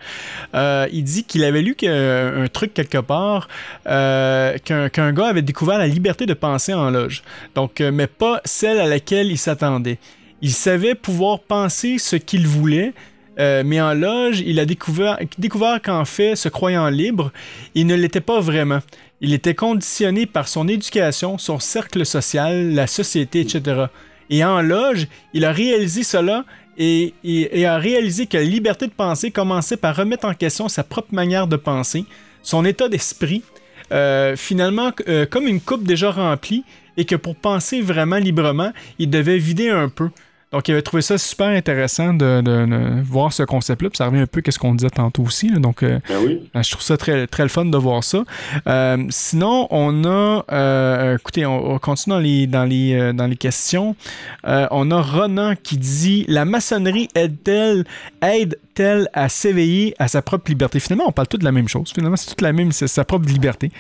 il 0.92 1.04
dit 1.04 1.24
qu'il 1.24 1.46
avait 1.46 1.62
lu 1.62 1.78
un 1.84 2.48
truc 2.52 2.74
quelque 2.74 2.98
part, 2.98 3.48
qu'un 3.86 5.14
gars 5.14 5.28
avait 5.28 5.42
découvert 5.42 5.78
la 5.78 5.88
liberté 5.88 6.26
de 6.26 6.34
penser 6.34 6.74
en 6.74 6.90
loge. 6.90 7.24
Donc, 7.56 7.80
mais 7.80 8.08
pas 8.08 8.42
celle 8.44 8.80
à 8.80 8.86
laquelle 8.86 9.32
il 9.32 9.38
s'attendait. 9.38 9.98
Il 10.42 10.52
savait 10.52 10.96
pouvoir 10.96 11.40
penser 11.40 11.98
ce 11.98 12.16
qu'il 12.16 12.48
voulait, 12.48 12.94
euh, 13.40 13.64
mais 13.66 13.80
en 13.80 13.94
loge, 13.94 14.42
il 14.42 14.60
a 14.60 14.66
découvert, 14.66 15.18
qu'en 15.82 16.06
fait, 16.06 16.36
se 16.36 16.50
croyant 16.50 16.90
libre, 16.90 17.32
il 17.74 17.88
ne 17.88 17.96
l'était 17.96 18.22
pas 18.22 18.42
vraiment. 18.42 18.80
Il 19.22 19.34
était 19.34 19.56
conditionné 19.56 20.26
par 20.26 20.48
son 20.48 20.68
éducation, 20.68 21.38
son 21.38 21.60
cercle 21.60 22.06
social, 22.06 22.74
la 22.74 22.88
société, 22.88 23.42
etc. 23.42 23.86
Et 24.30 24.44
en 24.44 24.62
loge, 24.62 25.08
il 25.34 25.46
a 25.46 25.52
réalisé 25.52 26.04
cela 26.04 26.46
et, 26.78 27.14
a 27.66 27.78
réalisé 27.78 28.26
que 28.26 28.38
la 28.38 28.44
liberté 28.44 28.88
de 28.88 28.92
penser 28.92 29.32
commençait 29.32 29.78
par 29.78 29.96
remettre 29.96 30.26
en 30.26 30.34
question 30.34 30.70
sa 30.70 30.84
propre 30.84 31.14
manière 31.14 31.48
de 31.48 31.56
penser, 31.56 32.06
son 32.42 32.64
état 32.64 32.88
d'esprit, 32.88 33.44
euh, 33.92 34.36
finalement 34.36 34.92
euh, 35.08 35.26
comme 35.26 35.48
une 35.48 35.60
coupe 35.60 35.84
déjà 35.84 36.12
remplie, 36.12 36.64
et 36.96 37.06
que 37.06 37.16
pour 37.16 37.36
penser 37.36 37.82
vraiment 37.82 38.18
librement, 38.18 38.72
il 38.98 39.10
devait 39.10 39.38
vider 39.38 39.70
un 39.70 39.90
peu. 39.90 40.10
Donc, 40.52 40.68
il 40.68 40.72
avait 40.72 40.82
trouvé 40.82 41.04
ça 41.04 41.20
super 41.20 41.50
intéressant 41.50 42.14
de, 42.14 43.02
voir 43.04 43.32
ce 43.34 43.44
concept-là. 43.44 43.90
Puis 43.90 43.98
ça 43.98 44.08
revient 44.08 44.22
un 44.22 44.26
peu 44.26 44.42
à 44.46 44.52
ce 44.52 44.58
qu'on 44.58 44.74
disait 44.74 44.90
tantôt 44.90 45.24
aussi. 45.24 45.52
Donc, 45.52 45.84
euh, 45.84 46.00
ben 46.10 46.18
oui. 46.26 46.50
je 46.56 46.72
trouve 46.72 46.82
ça 46.82 46.98
très, 46.98 47.28
très 47.28 47.44
le 47.44 47.50
fun 47.50 47.66
de 47.66 47.78
voir 47.78 48.04
ça. 48.04 48.24
Euh, 48.68 48.98
sinon, 49.10 49.68
on 49.70 50.04
a. 50.06 50.44
Euh, 50.52 51.18
écoutez, 51.18 51.46
on, 51.46 51.78
continue 51.78 52.16
dans 52.16 52.20
les, 52.20 52.48
dans 52.48 52.66
les, 52.66 53.14
dans 53.14 53.28
les 53.28 53.36
questions. 53.36 53.96
on 54.44 54.92
a 54.92 55.02
Ronan 55.02 55.54
qui 55.62 55.78
dit 55.78 56.26
La 56.28 56.46
maçonnerie 56.46 57.10
aide-t-elle 57.14 57.86
aide 58.22 58.58
à 59.14 59.30
s'éveiller 59.30 59.94
à 60.00 60.08
sa 60.08 60.22
propre 60.22 60.50
liberté? 60.50 60.80
Finalement, 60.80 61.10
on 61.10 61.12
parle 61.12 61.28
tout 61.28 61.38
de 61.38 61.44
la 61.44 61.52
même 61.52 61.68
chose. 61.68 61.92
Finalement, 61.94 62.16
c'est 62.16 62.30
toute 62.30 62.42
la 62.42 62.54
même, 62.54 62.72
c'est 62.72 62.88
sa 62.88 63.06
propre 63.06 63.28
liberté. 63.28 63.72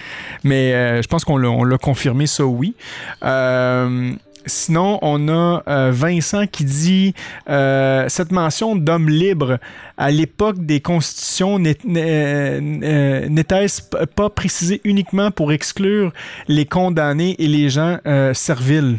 Mais 0.43 1.01
je 1.01 1.07
pense 1.07 1.25
qu'on 1.25 1.37
l'a 1.37 1.77
confirmé, 1.79 2.27
ça 2.27 2.45
oui. 2.45 2.75
Euh, 3.23 4.13
Sinon, 4.49 4.99
on 5.01 5.29
a 5.29 5.63
euh, 5.67 5.91
Vincent 5.93 6.47
qui 6.47 6.65
dit 6.65 7.13
euh, 7.49 8.05
cette 8.09 8.31
mention 8.31 8.75
d'homme 8.75 9.09
libre 9.09 9.59
à 9.97 10.11
l'époque 10.11 10.65
des 10.65 10.81
constitutions 10.81 11.61
euh, 11.63 13.29
n'était-ce 13.29 13.81
pas 14.15 14.29
précisée 14.29 14.81
uniquement 14.83 15.31
pour 15.31 15.51
exclure 15.51 16.11
les 16.47 16.65
condamnés 16.65 17.35
et 17.39 17.47
les 17.47 17.69
gens 17.69 17.99
serviles? 18.33 18.97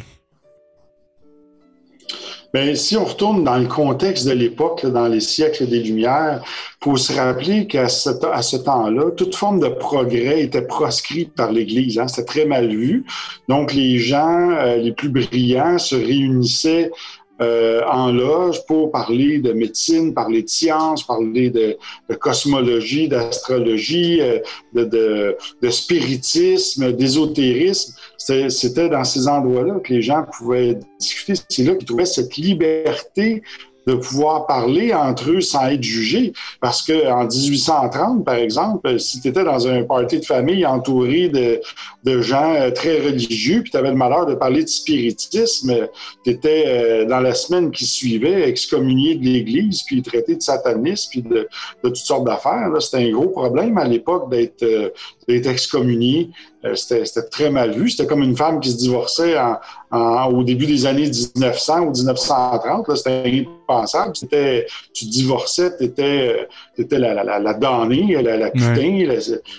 Bien, 2.53 2.75
si 2.75 2.97
on 2.97 3.05
retourne 3.05 3.45
dans 3.45 3.59
le 3.59 3.69
contexte 3.69 4.27
de 4.27 4.33
l'époque, 4.33 4.85
dans 4.85 5.07
les 5.07 5.21
siècles 5.21 5.69
des 5.69 5.79
Lumières, 5.79 6.43
faut 6.83 6.97
se 6.97 7.13
rappeler 7.13 7.69
qu'à 7.69 7.89
ce 7.89 8.57
temps-là, 8.57 9.13
toute 9.17 9.37
forme 9.37 9.61
de 9.61 9.69
progrès 9.69 10.43
était 10.43 10.63
proscrite 10.63 11.33
par 11.35 11.53
l'Église. 11.53 12.01
Hein? 12.01 12.09
C'était 12.09 12.25
très 12.25 12.45
mal 12.47 12.69
vu. 12.69 13.05
Donc, 13.49 13.73
les 13.73 13.99
gens 13.99 14.51
euh, 14.51 14.79
les 14.79 14.91
plus 14.91 15.11
brillants 15.11 15.79
se 15.79 15.95
réunissaient 15.95 16.91
euh, 17.41 17.81
en 17.91 18.13
loge 18.13 18.67
pour 18.67 18.91
parler 18.91 19.39
de 19.39 19.53
médecine, 19.53 20.13
parler 20.13 20.43
de 20.43 20.49
science, 20.49 21.07
parler 21.07 21.49
de, 21.49 21.79
de 22.11 22.15
cosmologie, 22.15 23.09
d'astrologie, 23.09 24.21
euh, 24.21 24.41
de, 24.75 24.85
de, 24.85 25.37
de, 25.63 25.71
spiritisme, 25.71 26.93
d'ésotérisme. 26.93 27.95
C'était 28.21 28.89
dans 28.89 29.05
ces 29.05 29.27
endroits-là 29.27 29.81
que 29.83 29.95
les 29.95 30.03
gens 30.03 30.25
pouvaient 30.37 30.79
discuter. 30.99 31.35
C'est 31.49 31.65
là 31.65 31.75
qu'ils 31.75 31.87
trouvaient 31.87 32.05
cette 32.05 32.37
liberté 32.37 33.43
de 33.87 33.95
pouvoir 33.95 34.47
parler 34.47 34.93
entre 34.93 35.31
eux 35.31 35.41
sans 35.41 35.69
être 35.69 35.83
jugés. 35.83 36.33
Parce 36.61 36.83
qu'en 36.83 37.27
1830, 37.27 38.25
par 38.25 38.35
exemple, 38.35 38.99
si 38.99 39.21
tu 39.21 39.29
étais 39.29 39.45
dans 39.45 39.67
un 39.67 39.83
party 39.85 40.21
de 40.21 40.25
famille 40.25 40.67
entouré 40.67 41.29
de, 41.29 42.21
gens 42.21 42.55
euh, 42.55 42.71
très 42.71 43.01
religieux, 43.01 43.63
puis 43.63 43.71
tu 43.71 43.77
avais 43.77 43.91
le 43.91 43.97
malheur 43.97 44.27
de 44.27 44.35
parler 44.35 44.65
de 44.65 44.69
spiritisme, 44.69 45.89
tu 46.25 46.31
étais 46.31 46.65
euh, 46.67 47.05
dans 47.07 47.21
la 47.21 47.35
semaine 47.35 47.71
qui 47.71 47.87
suivait 47.87 48.49
excommunié 48.49 49.15
de 49.15 49.25
l'Église, 49.25 49.83
puis 49.83 50.03
traité 50.03 50.37
de 50.37 50.43
satanisme, 50.43 51.09
puis 51.11 51.23
de, 51.23 51.49
toutes 51.83 51.97
sortes 51.97 52.27
d'affaires. 52.27 52.71
C'était 52.81 53.09
un 53.09 53.11
gros 53.11 53.29
problème 53.29 53.79
à 53.79 53.85
l'époque 53.85 54.31
d'être 54.31 54.63
euh, 54.63 54.91
d'être 55.29 55.47
excommunié. 55.47 56.31
C'était 56.75 57.05
très 57.31 57.51
mal 57.51 57.73
vu. 57.73 57.89
C'était 57.89 58.07
comme 58.07 58.23
une 58.23 58.37
femme 58.37 58.61
qui 58.61 58.71
se 58.71 58.77
divorçait 58.77 59.37
en, 59.91 60.27
au 60.27 60.43
début 60.43 60.67
des 60.67 60.87
années 60.87 61.11
1900 61.37 61.81
ou 61.81 61.91
1930. 61.93 62.97
C'était 62.97 63.47
impensable. 63.47 64.15
C'était, 64.15 64.67
tu 64.93 65.07
divorçais, 65.07 65.77
tu 65.77 65.85
étais, 65.85 66.49
étais, 66.77 66.99
la, 66.99 67.25
la, 67.25 67.39
la, 67.39 67.55
damnée, 67.55 68.21
la, 68.23 68.37
la 68.37 68.51
putain. 68.51 69.07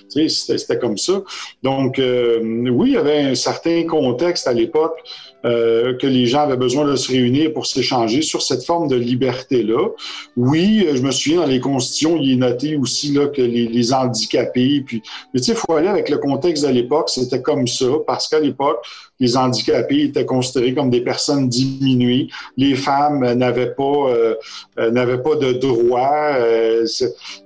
C'était 0.09 0.77
comme 0.77 0.97
ça. 0.97 1.21
Donc, 1.63 1.97
euh, 1.97 2.39
oui, 2.69 2.89
il 2.89 2.93
y 2.93 2.97
avait 2.97 3.21
un 3.21 3.35
certain 3.35 3.83
contexte 3.87 4.47
à 4.47 4.53
l'époque 4.53 4.99
euh, 5.45 5.97
que 5.97 6.07
les 6.07 6.27
gens 6.27 6.41
avaient 6.41 6.57
besoin 6.57 6.85
de 6.85 6.95
se 6.95 7.11
réunir 7.11 7.53
pour 7.53 7.65
s'échanger 7.65 8.21
sur 8.21 8.41
cette 8.41 8.63
forme 8.63 8.87
de 8.87 8.95
liberté-là. 8.95 9.89
Oui, 10.37 10.85
euh, 10.87 10.95
je 10.95 11.01
me 11.01 11.11
souviens, 11.11 11.41
dans 11.41 11.47
les 11.47 11.59
constitutions, 11.59 12.17
il 12.17 12.33
est 12.33 12.35
noté 12.35 12.75
aussi 12.75 13.11
là, 13.13 13.27
que 13.27 13.41
les, 13.41 13.67
les 13.67 13.93
handicapés, 13.93 14.83
puis, 14.85 15.01
mais 15.33 15.39
tu 15.39 15.47
sais, 15.47 15.51
il 15.53 15.57
faut 15.57 15.73
aller 15.73 15.87
avec 15.87 16.09
le 16.09 16.17
contexte 16.17 16.65
de 16.65 16.69
l'époque, 16.71 17.09
c'était 17.09 17.41
comme 17.41 17.67
ça, 17.67 17.87
parce 18.05 18.27
qu'à 18.27 18.39
l'époque, 18.39 18.85
les 19.21 19.37
handicapés 19.37 20.01
étaient 20.01 20.25
considérés 20.25 20.73
comme 20.73 20.89
des 20.89 21.01
personnes 21.01 21.47
diminuées. 21.47 22.27
Les 22.57 22.75
femmes 22.75 23.33
n'avaient 23.33 23.73
pas, 23.73 24.09
euh, 24.09 24.35
n'avaient 24.77 25.21
pas 25.21 25.35
de 25.35 25.53
droits. 25.53 26.33
Euh, 26.39 26.85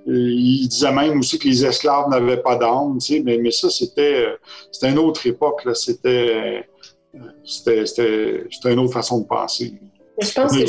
il 0.06 0.66
disait 0.68 0.92
même 0.92 1.18
aussi 1.18 1.38
que 1.38 1.46
les 1.46 1.64
esclaves 1.66 2.08
n'avaient 2.08 2.38
pas 2.38 2.56
d'âme, 2.56 2.98
tu 2.98 3.14
sais, 3.14 3.22
mais, 3.22 3.36
mais 3.38 3.50
ça, 3.50 3.68
c'était, 3.68 4.26
c'était 4.72 4.90
une 4.90 4.98
autre 4.98 5.26
époque, 5.26 5.64
là. 5.66 5.74
C'était, 5.74 6.66
c'était 7.44 8.72
une 8.72 8.78
autre 8.78 8.92
façon 8.92 9.20
de 9.20 9.26
penser. 9.26 9.74
je 10.20 10.32
pense 10.32 10.56
que 10.56 10.66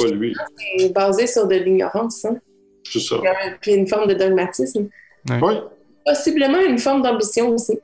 c'est 0.77 0.93
basé 0.93 1.27
sur 1.27 1.47
de 1.47 1.55
l'ignorance. 1.55 2.25
Hein? 2.25 2.37
C'est 2.83 2.99
ça. 2.99 3.17
Puis 3.61 3.73
une 3.73 3.87
forme 3.87 4.07
de 4.07 4.13
dogmatisme. 4.13 4.87
Oui. 5.29 5.53
Possiblement 6.05 6.59
une 6.61 6.79
forme 6.79 7.01
d'ambition 7.01 7.49
aussi. 7.49 7.77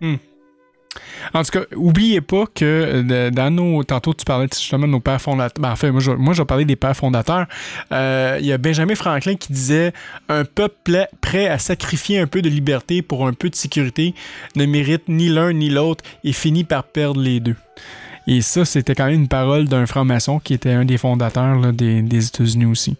Hmm. 0.00 0.16
En 1.32 1.42
tout 1.42 1.50
cas, 1.50 1.64
oubliez 1.76 2.20
pas 2.20 2.44
que 2.46 2.64
euh, 3.10 3.30
dans 3.30 3.50
nos. 3.50 3.82
Tantôt, 3.84 4.14
tu 4.14 4.24
parlais 4.24 4.48
justement 4.52 4.86
de 4.86 4.92
nos 4.92 5.00
pères 5.00 5.20
fondateurs. 5.20 5.62
Ben, 5.62 5.90
moi, 5.90 6.00
je, 6.00 6.10
moi, 6.12 6.34
parler 6.44 6.64
des 6.64 6.76
pères 6.76 6.96
fondateurs. 6.96 7.46
Euh, 7.92 8.38
il 8.40 8.46
y 8.46 8.52
a 8.52 8.58
Benjamin 8.58 8.94
Franklin 8.94 9.34
qui 9.36 9.52
disait 9.52 9.92
Un 10.28 10.44
peuple 10.44 11.06
prêt 11.20 11.48
à 11.48 11.58
sacrifier 11.58 12.18
un 12.18 12.26
peu 12.26 12.42
de 12.42 12.48
liberté 12.48 13.02
pour 13.02 13.26
un 13.26 13.32
peu 13.32 13.50
de 13.50 13.54
sécurité 13.54 14.14
ne 14.56 14.66
mérite 14.66 15.08
ni 15.08 15.28
l'un 15.28 15.52
ni 15.52 15.70
l'autre 15.70 16.04
et 16.24 16.32
finit 16.32 16.64
par 16.64 16.84
perdre 16.84 17.20
les 17.20 17.40
deux. 17.40 17.56
Et 18.26 18.40
ça, 18.40 18.64
c'était 18.64 18.94
quand 18.94 19.06
même 19.06 19.20
une 19.20 19.28
parole 19.28 19.66
d'un 19.66 19.84
franc-maçon 19.84 20.38
qui 20.38 20.54
était 20.54 20.70
un 20.70 20.84
des 20.84 20.96
fondateurs 20.96 21.72
des, 21.72 22.26
États-Unis 22.26 22.64
aussi. 22.64 22.96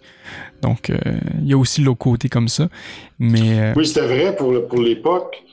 Donc, 0.60 0.90
euh, 0.90 0.96
il 1.40 1.48
y 1.48 1.54
a 1.54 1.56
aussi 1.56 1.80
l'autre 1.82 1.98
côté 1.98 2.28
comme 2.28 2.48
ça. 2.48 2.68
Mais, 3.18 3.72
Oui, 3.74 3.86
c'était 3.86 4.06
vrai 4.06 4.36
pour, 4.36 4.66
pour 4.68 4.80
l'époque. 4.80 5.43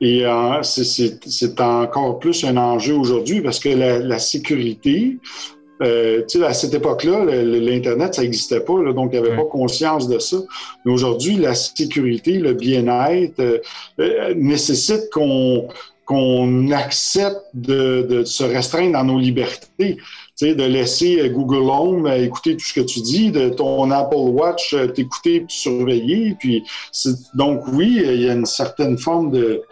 Et 0.00 0.24
euh, 0.24 0.62
c'est 0.62 1.60
encore 1.60 2.18
plus 2.18 2.44
un 2.44 2.56
enjeu 2.56 2.94
aujourd'hui 2.94 3.40
parce 3.40 3.58
que 3.58 3.70
la, 3.70 3.98
la 3.98 4.18
sécurité, 4.18 5.18
euh, 5.82 6.22
tu 6.28 6.38
sais, 6.38 6.44
à 6.44 6.54
cette 6.54 6.74
époque-là, 6.74 7.24
l'Internet, 7.24 8.14
ça 8.14 8.22
n'existait 8.22 8.60
pas, 8.60 8.74
donc 8.92 9.10
il 9.12 9.20
n'y 9.20 9.26
avait 9.26 9.36
pas 9.36 9.44
conscience 9.44 10.08
de 10.08 10.18
ça. 10.18 10.38
Mais 10.84 10.92
aujourd'hui, 10.92 11.36
la 11.36 11.54
sécurité, 11.54 12.38
le 12.38 12.54
bien-être 12.54 13.40
euh, 13.40 13.58
euh 14.00 14.34
nécessite 14.34 15.10
qu'on 15.12 15.68
qu'on 16.04 16.70
accepte 16.70 17.42
de, 17.52 18.06
de, 18.08 18.24
se 18.24 18.42
restreindre 18.42 18.94
dans 18.94 19.04
nos 19.04 19.18
libertés 19.18 19.98
de 20.40 20.64
laisser 20.64 21.20
euh, 21.20 21.28
Google 21.28 21.68
Home 21.70 22.06
euh, 22.06 22.22
écouter 22.22 22.56
tout 22.56 22.64
ce 22.64 22.74
que 22.74 22.80
tu 22.80 23.00
dis, 23.00 23.30
de 23.30 23.48
ton 23.48 23.90
Apple 23.90 24.16
Watch 24.16 24.72
euh, 24.74 24.86
t'écouter, 24.86 25.44
surveiller. 25.48 26.36
Puis 26.38 26.62
donc 27.34 27.66
oui, 27.72 28.00
il 28.04 28.22
y 28.22 28.28
a 28.28 28.34
une 28.34 28.46
certaine 28.46 28.98
forme 28.98 29.30
de, 29.30 29.62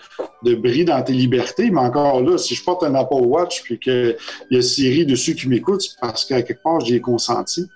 de 0.42 0.54
bris 0.54 0.84
dans 0.84 1.02
tes 1.02 1.12
libertés, 1.12 1.70
mais 1.70 1.80
encore 1.80 2.20
là, 2.20 2.36
si 2.36 2.54
je 2.54 2.64
porte 2.64 2.82
un 2.82 2.94
Apple 2.94 3.14
Watch 3.14 3.62
puis 3.62 3.78
qu'il 3.78 4.16
y 4.50 4.56
a 4.56 4.62
Siri 4.62 5.06
dessus 5.06 5.34
qui 5.34 5.48
m'écoute, 5.48 5.82
c'est 5.82 6.00
parce 6.00 6.24
qu'à 6.24 6.42
quelque 6.42 6.62
part, 6.62 6.80
j'y 6.80 6.96
ai 6.96 7.00
consenti. 7.00 7.66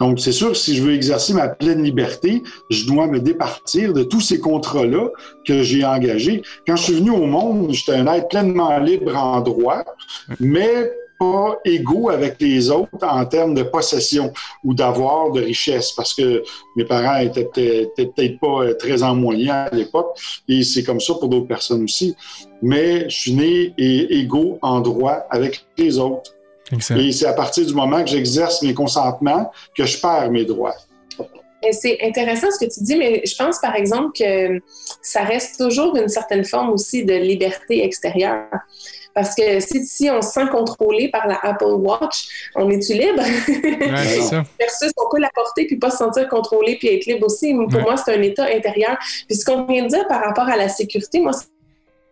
Donc, 0.00 0.20
c'est 0.20 0.32
sûr 0.32 0.52
que 0.52 0.56
si 0.56 0.74
je 0.74 0.82
veux 0.82 0.94
exercer 0.94 1.34
ma 1.34 1.48
pleine 1.48 1.82
liberté, 1.82 2.42
je 2.70 2.86
dois 2.86 3.06
me 3.08 3.20
départir 3.20 3.92
de 3.92 4.04
tous 4.04 4.22
ces 4.22 4.40
contrats-là 4.40 5.10
que 5.46 5.62
j'ai 5.62 5.84
engagés. 5.84 6.40
Quand 6.66 6.76
je 6.76 6.82
suis 6.82 6.94
venu 6.94 7.10
au 7.10 7.26
monde, 7.26 7.74
j'étais 7.74 7.92
un 7.92 8.06
être 8.06 8.28
pleinement 8.28 8.78
libre 8.78 9.14
en 9.14 9.42
droit, 9.42 9.84
mais 10.40 10.90
pas 11.18 11.58
égaux 11.64 12.10
avec 12.10 12.40
les 12.40 12.70
autres 12.70 12.88
en 13.02 13.24
termes 13.24 13.54
de 13.54 13.62
possession 13.62 14.32
ou 14.64 14.74
d'avoir 14.74 15.30
de 15.32 15.40
richesse 15.40 15.92
parce 15.92 16.14
que 16.14 16.42
mes 16.76 16.84
parents 16.84 17.18
étaient 17.18 17.44
peut-être 17.96 18.40
pas 18.40 18.74
très 18.74 19.02
en 19.02 19.14
moyen 19.14 19.66
à 19.70 19.74
l'époque 19.74 20.18
et 20.48 20.62
c'est 20.62 20.84
comme 20.84 21.00
ça 21.00 21.14
pour 21.14 21.28
d'autres 21.28 21.48
personnes 21.48 21.84
aussi. 21.84 22.16
Mais 22.62 23.08
je 23.08 23.16
suis 23.16 23.32
né 23.32 23.74
et 23.78 24.18
égaux 24.18 24.58
en 24.62 24.80
droit 24.80 25.26
avec 25.30 25.64
les 25.76 25.98
autres. 25.98 26.32
Et 26.96 27.12
c'est 27.12 27.26
à 27.26 27.32
partir 27.32 27.64
du 27.64 27.74
moment 27.74 28.02
que 28.02 28.10
j'exerce 28.10 28.62
mes 28.62 28.74
consentements 28.74 29.52
que 29.76 29.84
je 29.84 30.00
perds 30.00 30.30
mes 30.30 30.44
droits. 30.44 30.74
C'est 31.72 31.98
intéressant 32.02 32.48
ce 32.50 32.64
que 32.64 32.70
tu 32.72 32.82
dis, 32.82 32.96
mais 32.96 33.22
je 33.24 33.34
pense 33.36 33.58
par 33.60 33.74
exemple 33.74 34.10
que 34.18 34.60
ça 35.02 35.22
reste 35.22 35.58
toujours 35.58 35.96
une 35.96 36.08
certaine 36.08 36.44
forme 36.44 36.70
aussi 36.70 37.04
de 37.04 37.14
liberté 37.14 37.84
extérieure. 37.84 38.46
Parce 39.16 39.34
que 39.34 39.60
si, 39.60 40.10
on 40.10 40.20
se 40.20 40.28
sent 40.28 40.46
contrôlé 40.52 41.08
par 41.08 41.26
la 41.26 41.38
Apple 41.42 41.76
Watch, 41.78 42.50
on 42.54 42.68
est-tu 42.68 42.92
libre? 42.92 43.22
Ouais, 43.48 44.20
ça. 44.20 44.44
Versus 44.60 44.92
on 44.98 45.08
peut 45.08 45.22
la 45.22 45.30
porter 45.34 45.66
puis 45.66 45.76
pas 45.76 45.90
se 45.90 45.96
sentir 45.96 46.28
contrôlé 46.28 46.76
puis 46.76 46.88
être 46.88 47.06
libre 47.06 47.24
aussi. 47.24 47.54
Pour 47.54 47.80
moi, 47.80 47.96
c'est 47.96 48.14
un 48.14 48.20
état 48.20 48.44
intérieur. 48.44 48.98
Puis 49.26 49.38
ce 49.38 49.44
qu'on 49.46 49.64
vient 49.64 49.84
de 49.84 49.88
dire 49.88 50.06
par 50.06 50.22
rapport 50.22 50.46
à 50.46 50.56
la 50.58 50.68
sécurité, 50.68 51.20
moi, 51.20 51.32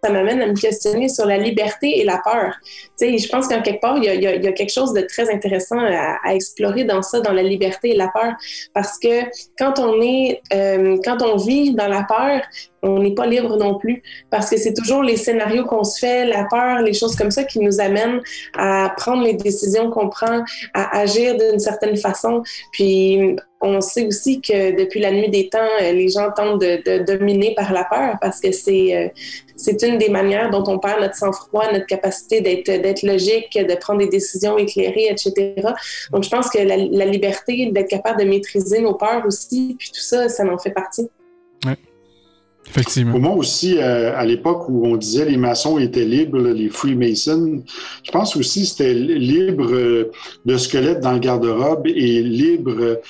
ça 0.05 0.13
m'amène 0.13 0.43
à 0.43 0.47
me 0.47 0.55
questionner 0.55 1.09
sur 1.09 1.25
la 1.25 1.39
liberté 1.39 2.01
et 2.01 2.05
la 2.05 2.21
peur. 2.23 2.55
Je 3.01 3.29
pense 3.29 3.49
qu'en 3.49 3.63
quelque 3.63 3.81
part, 3.81 3.97
il 3.97 4.05
y, 4.05 4.27
a, 4.27 4.53
quelque 4.53 4.73
chose 4.73 4.93
de 4.93 5.01
très 5.01 5.33
intéressant 5.33 5.79
à, 5.79 6.35
explorer 6.35 6.85
dans 6.85 7.01
ça, 7.01 7.21
dans 7.21 7.33
la 7.33 7.43
liberté 7.43 7.91
et 7.93 7.97
la 7.97 8.09
peur, 8.09 8.35
parce 8.75 8.99
que 8.99 9.23
quand 9.59 9.79
on 9.79 10.03
est, 10.03 10.43
euh, 10.53 10.99
quand 11.03 11.23
on 11.23 11.37
vit 11.37 11.75
dans 11.75 11.89
la 11.89 12.03
peur, 12.03 12.43
on 12.83 12.99
n'est 12.99 13.15
pas 13.15 13.27
libre 13.27 13.57
non 13.57 13.79
plus 13.79 14.03
parce 14.31 14.51
que 14.51 14.59
c'est 14.59 14.75
toujours 14.75 15.03
les 15.03 15.17
scénarios 15.17 15.65
qu'on 15.65 15.85
se 15.85 15.99
fait, 15.99 16.27
la 16.27 16.45
peur, 16.51 16.83
les 16.83 16.93
choses 16.93 17.17
comme 17.17 17.31
ça 17.31 17.45
qui 17.45 17.61
nous 17.61 17.81
amènent 17.81 18.21
à 18.59 18.93
prendre 18.95 19.23
les 19.25 19.33
décisions 19.33 19.91
qu'on 19.91 20.11
prend, 20.11 20.45
à 20.75 20.99
agir 20.99 21.37
d'une 21.39 21.59
certaine 21.59 21.97
façon. 21.97 22.43
Puis 22.73 23.37
on 23.65 23.81
sait 23.81 24.07
aussi 24.07 24.41
que 24.41 24.77
depuis 24.77 25.01
la 25.01 25.11
nuit 25.11 25.31
des 25.31 25.49
temps, 25.49 25.59
les 25.81 26.09
gens 26.09 26.31
tentent 26.31 26.61
de, 26.61 27.05
dominer 27.05 27.55
par 27.55 27.73
la 27.73 27.85
peur 27.85 28.17
parce 28.21 28.41
que 28.41 28.53
c'est 28.53 28.95
euh, 28.97 29.09
c'est 29.57 29.83
une 29.83 29.99
des 29.99 30.09
manières 30.09 30.51
dont 30.51 30.65
on 30.67 30.79
perd 30.79 31.01
notre 31.01 31.15
sang-froid, 31.15 31.73
notre 31.73 31.87
capacité 31.87 32.41
d'être 32.41 33.03
logique, 33.03 33.57
de 33.57 33.75
prendre 33.77 34.01
des 34.01 34.09
décisions 34.09 34.59
éclairées, 34.59 35.09
etc. 35.11 35.55
Donc 36.13 36.25
je 36.25 36.31
pense 36.31 36.51
que 36.51 36.59
la, 36.59 36.77
la 36.77 37.07
liberté 37.07 37.71
d'être 37.73 37.89
capable 37.89 38.21
de 38.21 38.25
maîtriser 38.25 38.81
nos 38.81 38.95
peurs 38.95 39.25
aussi, 39.27 39.77
puis 39.79 39.91
tout 39.91 40.01
ça, 40.01 40.29
ça 40.29 40.45
en 40.45 40.59
fait 40.59 40.73
partie. 40.73 41.09
Effectivement. 42.67 43.13
Pour 43.13 43.21
moi 43.21 43.35
aussi, 43.35 43.77
euh, 43.79 44.17
à 44.17 44.25
l'époque 44.25 44.69
où 44.69 44.87
on 44.87 44.97
disait 44.97 45.27
les 45.27 45.37
maçons 45.37 45.79
étaient 45.79 46.05
libres, 46.05 46.39
les 46.39 46.69
Freemasons, 46.71 47.63
je 48.03 48.11
pense 48.11 48.37
aussi 48.37 48.67
c'était 48.67 48.95
libre 48.95 49.71
euh, 49.71 50.11
de 50.45 50.57
squelettes 50.57 51.01
dans 51.01 51.13
le 51.13 51.19
garde-robe 51.19 51.87
et 51.87 52.23
libre 52.23 53.01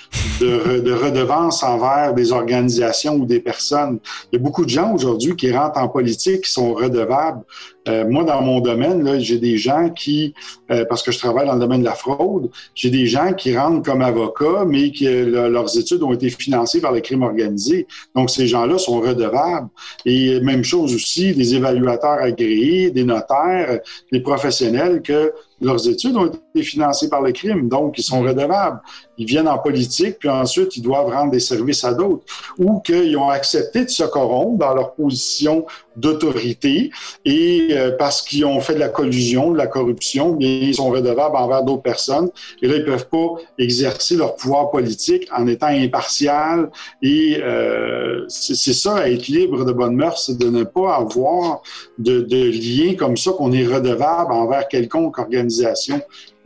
de, 0.40 0.80
de 0.80 0.92
redevances 0.92 1.62
envers 1.62 2.14
des 2.14 2.32
organisations 2.32 3.14
ou 3.14 3.26
des 3.26 3.40
personnes. 3.40 4.00
Il 4.32 4.36
y 4.36 4.38
a 4.40 4.42
beaucoup 4.42 4.64
de 4.64 4.70
gens 4.70 4.92
aujourd'hui 4.92 5.36
qui 5.36 5.52
rentrent 5.52 5.78
en 5.78 5.88
politique 5.88 6.42
qui 6.42 6.52
sont 6.52 6.74
redevables 6.74 7.44
euh, 7.88 8.04
moi, 8.08 8.24
dans 8.24 8.40
mon 8.40 8.60
domaine, 8.60 9.20
j'ai 9.20 9.38
des 9.38 9.58
gens 9.58 9.90
qui, 9.90 10.34
euh, 10.70 10.84
parce 10.88 11.02
que 11.02 11.12
je 11.12 11.18
travaille 11.18 11.46
dans 11.46 11.54
le 11.54 11.60
domaine 11.60 11.80
de 11.80 11.84
la 11.84 11.94
fraude, 11.94 12.50
j'ai 12.74 12.90
des 12.90 13.06
gens 13.06 13.32
qui 13.32 13.56
rentrent 13.56 13.82
comme 13.82 14.02
avocats, 14.02 14.64
mais 14.66 14.90
qui 14.90 15.04
leurs 15.06 15.78
études 15.78 16.02
ont 16.02 16.12
été 16.12 16.30
financées 16.30 16.80
par 16.80 16.92
le 16.92 17.00
crime 17.00 17.22
organisé. 17.22 17.86
Donc, 18.14 18.30
ces 18.30 18.46
gens-là 18.46 18.78
sont 18.78 19.00
redevables. 19.00 19.68
Et 20.06 20.40
même 20.40 20.64
chose 20.64 20.94
aussi, 20.94 21.34
des 21.34 21.54
évaluateurs 21.54 22.20
agréés, 22.20 22.90
des 22.90 23.04
notaires, 23.04 23.80
des 24.10 24.20
professionnels 24.20 25.02
que 25.02 25.32
leurs 25.60 25.88
études 25.88 26.16
ont 26.16 26.26
été 26.26 26.62
financées 26.62 27.08
par 27.08 27.22
le 27.22 27.32
crime, 27.32 27.68
donc 27.68 27.98
ils 27.98 28.02
sont 28.02 28.22
mm. 28.22 28.28
redevables. 28.28 28.80
Ils 29.18 29.26
viennent 29.26 29.48
en 29.48 29.58
politique, 29.58 30.18
puis 30.18 30.28
ensuite 30.28 30.76
ils 30.76 30.82
doivent 30.82 31.06
rendre 31.06 31.30
des 31.30 31.40
services 31.40 31.84
à 31.84 31.94
d'autres, 31.94 32.24
ou 32.58 32.80
qu'ils 32.80 33.16
ont 33.16 33.28
accepté 33.28 33.84
de 33.84 33.90
se 33.90 34.04
corrompre 34.04 34.58
dans 34.58 34.74
leur 34.74 34.94
position 34.94 35.66
d'autorité, 35.96 36.90
et 37.24 37.68
euh, 37.70 37.92
parce 37.96 38.22
qu'ils 38.22 38.44
ont 38.44 38.60
fait 38.60 38.74
de 38.74 38.80
la 38.80 38.88
collusion, 38.88 39.52
de 39.52 39.56
la 39.56 39.68
corruption, 39.68 40.32
bien, 40.32 40.48
ils 40.48 40.74
sont 40.74 40.90
redevables 40.90 41.36
envers 41.36 41.62
d'autres 41.62 41.82
personnes, 41.82 42.30
et 42.62 42.66
là, 42.66 42.76
ils 42.76 42.84
peuvent 42.84 43.08
pas 43.08 43.34
exercer 43.58 44.16
leur 44.16 44.34
pouvoir 44.34 44.70
politique 44.70 45.28
en 45.32 45.46
étant 45.46 45.68
impartial, 45.68 46.70
et 47.02 47.38
euh, 47.40 48.24
c'est 48.28 48.72
ça, 48.72 49.08
être 49.08 49.28
libre 49.28 49.64
de 49.64 49.72
bonne 49.72 49.94
mœurs, 49.94 50.24
c'est 50.26 50.38
de 50.38 50.50
ne 50.50 50.64
pas 50.64 50.96
avoir 50.96 51.62
de, 51.98 52.20
de 52.22 52.50
lien 52.50 52.94
comme 52.96 53.16
ça 53.16 53.30
qu'on 53.32 53.52
est 53.52 53.66
redevable 53.66 54.32
envers 54.32 54.66
quelconque 54.66 55.18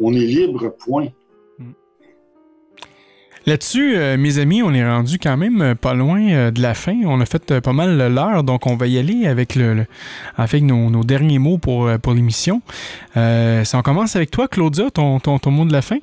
on 0.01 0.13
est 0.13 0.27
libre, 0.27 0.75
point. 0.79 1.09
Là-dessus, 3.49 3.97
euh, 3.97 4.19
mes 4.19 4.39
amis, 4.41 4.63
on 4.63 4.75
est 4.75 4.87
rendu 4.87 5.19
quand 5.19 5.39
même 5.39 5.63
euh, 5.63 5.75
pas 5.75 5.95
loin 5.95 6.21
euh, 6.21 6.51
de 6.51 6.61
la 6.61 6.75
fin. 6.75 7.01
On 7.07 7.19
a 7.19 7.25
fait 7.25 7.63
pas 7.63 7.73
mal 7.73 7.97
l'heure, 8.13 8.45
donc 8.45 8.67
on 8.67 8.77
va 8.77 8.87
y 8.87 8.99
aller 8.99 9.27
avec, 9.27 9.57
nos, 9.57 11.05
derniers 11.05 11.39
mots 11.39 11.57
pour, 11.57 11.89
l'émission. 12.13 12.61
si 13.15 13.75
on 13.75 13.81
commence 13.83 14.17
avec 14.17 14.31
toi, 14.31 14.49
Claudia, 14.49 14.91
ton, 14.91 15.19
ton 15.19 15.51
mot 15.51 15.65
de 15.65 15.73
la 15.73 15.81
fin? 15.81 15.97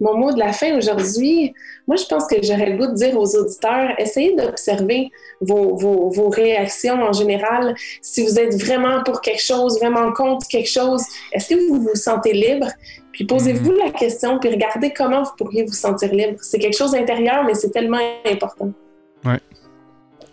Mon 0.00 0.16
mot 0.16 0.32
de 0.32 0.38
la 0.38 0.52
fin 0.52 0.76
aujourd'hui, 0.76 1.52
moi, 1.86 1.96
je 1.96 2.04
pense 2.06 2.26
que 2.26 2.36
j'aurais 2.42 2.70
le 2.70 2.78
goût 2.78 2.86
de 2.86 2.94
dire 2.94 3.18
aux 3.18 3.36
auditeurs, 3.36 3.90
essayez 3.98 4.34
d'observer 4.34 5.10
vos, 5.40 5.76
vos, 5.76 6.08
vos, 6.10 6.30
réactions 6.30 7.02
en 7.02 7.12
général. 7.12 7.74
Si 8.00 8.24
vous 8.24 8.38
êtes 8.38 8.54
vraiment 8.54 9.02
pour 9.04 9.20
quelque 9.20 9.42
chose, 9.42 9.78
vraiment 9.78 10.12
contre 10.12 10.46
quelque 10.48 10.70
chose, 10.70 11.02
est-ce 11.32 11.50
que 11.50 11.68
vous 11.68 11.82
vous 11.82 11.94
sentez 11.94 12.32
libre? 12.32 12.68
Puis 13.12 13.26
posez-vous 13.26 13.72
la 13.72 13.90
question, 13.90 14.38
puis 14.38 14.50
regardez 14.50 14.92
comment 14.92 15.22
vous 15.22 15.32
pourriez 15.36 15.64
vous 15.64 15.72
sentir 15.72 16.12
libre. 16.14 16.38
C'est 16.40 16.58
quelque 16.58 16.76
chose 16.76 16.92
d'intérieur, 16.92 17.44
mais 17.44 17.54
c'est 17.54 17.70
tellement 17.70 18.00
important. 18.24 18.72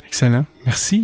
Excellent. 0.08 0.46
Merci. 0.66 1.04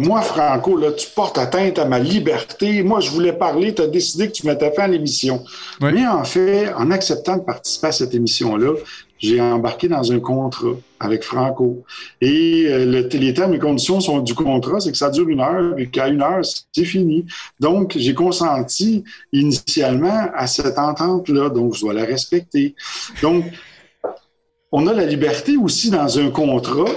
moi, 0.00 0.22
Franco, 0.22 0.76
là, 0.76 0.92
tu 0.92 1.08
portes 1.14 1.38
atteinte 1.38 1.78
à 1.78 1.84
ma 1.84 1.98
liberté. 1.98 2.82
Moi, 2.82 3.00
je 3.00 3.10
voulais 3.10 3.34
parler, 3.34 3.74
tu 3.74 3.82
as 3.82 3.86
décidé 3.86 4.28
que 4.28 4.32
tu 4.32 4.46
m'étais 4.46 4.70
fait 4.72 4.82
à 4.82 4.88
l'émission. 4.88 5.44
Mais 5.80 6.06
en 6.06 6.24
fait, 6.24 6.72
en 6.74 6.90
acceptant 6.90 7.36
de 7.36 7.42
participer 7.42 7.88
à 7.88 7.92
cette 7.92 8.14
émission-là, 8.14 8.72
j'ai 9.18 9.40
embarqué 9.40 9.86
dans 9.88 10.10
un 10.12 10.20
contrat 10.20 10.72
avec 10.98 11.22
Franco. 11.22 11.84
Et 12.22 12.64
euh, 12.68 13.06
les 13.12 13.34
termes 13.34 13.54
et 13.54 13.58
conditions 13.58 14.00
sont 14.00 14.20
du 14.20 14.34
contrat, 14.34 14.80
c'est 14.80 14.90
que 14.90 14.96
ça 14.96 15.10
dure 15.10 15.28
une 15.28 15.40
heure 15.40 15.78
et 15.78 15.88
qu'à 15.88 16.08
une 16.08 16.22
heure, 16.22 16.40
c'est 16.72 16.84
fini. 16.84 17.26
Donc, 17.58 17.96
j'ai 17.96 18.14
consenti 18.14 19.04
initialement 19.32 20.30
à 20.34 20.46
cette 20.46 20.78
entente-là, 20.78 21.50
donc 21.50 21.74
je 21.74 21.80
dois 21.80 21.92
la 21.92 22.04
respecter. 22.04 22.74
Donc, 23.20 23.44
on 24.72 24.86
a 24.86 24.92
la 24.92 25.04
liberté 25.04 25.56
aussi 25.56 25.90
dans 25.90 26.18
un 26.18 26.30
contrat 26.30 26.90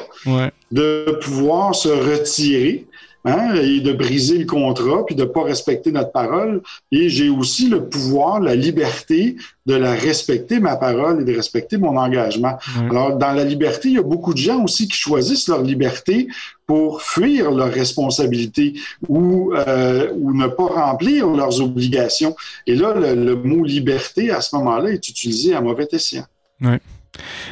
de 0.71 1.19
pouvoir 1.21 1.73
se 1.73 1.89
retirer 1.89 2.85
hein, 3.25 3.55
et 3.55 3.79
de 3.79 3.93
briser 3.93 4.37
le 4.37 4.45
contrat, 4.45 5.05
puis 5.05 5.15
de 5.15 5.23
ne 5.23 5.27
pas 5.27 5.43
respecter 5.43 5.91
notre 5.91 6.11
parole. 6.11 6.61
Et 6.91 7.09
j'ai 7.09 7.29
aussi 7.29 7.69
le 7.69 7.85
pouvoir, 7.85 8.39
la 8.39 8.55
liberté 8.55 9.37
de 9.65 9.75
la 9.75 9.93
respecter, 9.93 10.59
ma 10.59 10.75
parole, 10.75 11.21
et 11.21 11.23
de 11.23 11.35
respecter 11.35 11.77
mon 11.77 11.97
engagement. 11.97 12.57
Alors, 12.89 13.15
dans 13.15 13.31
la 13.31 13.43
liberté, 13.43 13.89
il 13.89 13.95
y 13.95 13.99
a 13.99 14.03
beaucoup 14.03 14.33
de 14.33 14.39
gens 14.39 14.63
aussi 14.63 14.87
qui 14.87 14.97
choisissent 14.97 15.47
leur 15.47 15.61
liberté 15.61 16.27
pour 16.67 17.01
fuir 17.01 17.51
leurs 17.51 17.71
responsabilités 17.71 18.73
ou, 19.07 19.53
euh, 19.53 20.09
ou 20.15 20.33
ne 20.33 20.47
pas 20.47 20.67
remplir 20.67 21.27
leurs 21.27 21.61
obligations. 21.61 22.35
Et 22.67 22.75
là, 22.75 22.93
le, 22.93 23.15
le 23.15 23.35
mot 23.35 23.63
liberté, 23.63 24.31
à 24.31 24.41
ce 24.41 24.55
moment-là, 24.57 24.91
est 24.91 25.07
utilisé 25.09 25.55
à 25.55 25.61
mauvais 25.61 25.87
escient. 25.91 26.25
Ouais. 26.61 26.79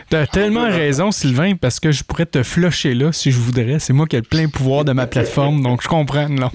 T'as 0.10 0.26
tellement 0.26 0.68
raison, 0.68 1.12
Sylvain, 1.12 1.54
parce 1.56 1.80
que 1.80 1.92
je 1.92 2.04
pourrais 2.04 2.26
te 2.26 2.44
flusher 2.44 2.94
là 2.94 3.12
si 3.12 3.32
je 3.32 3.38
voudrais. 3.38 3.80
C'est 3.80 3.94
moi 3.94 4.08
qui 4.08 4.16
ai 4.16 4.20
le 4.20 4.26
plein 4.26 4.48
pouvoir 4.48 4.84
de 4.84 4.92
ma 4.92 5.08
plateforme, 5.08 5.62
donc 5.62 5.84
je 5.84 5.88
comprends, 5.88 6.28
non? 6.28 6.50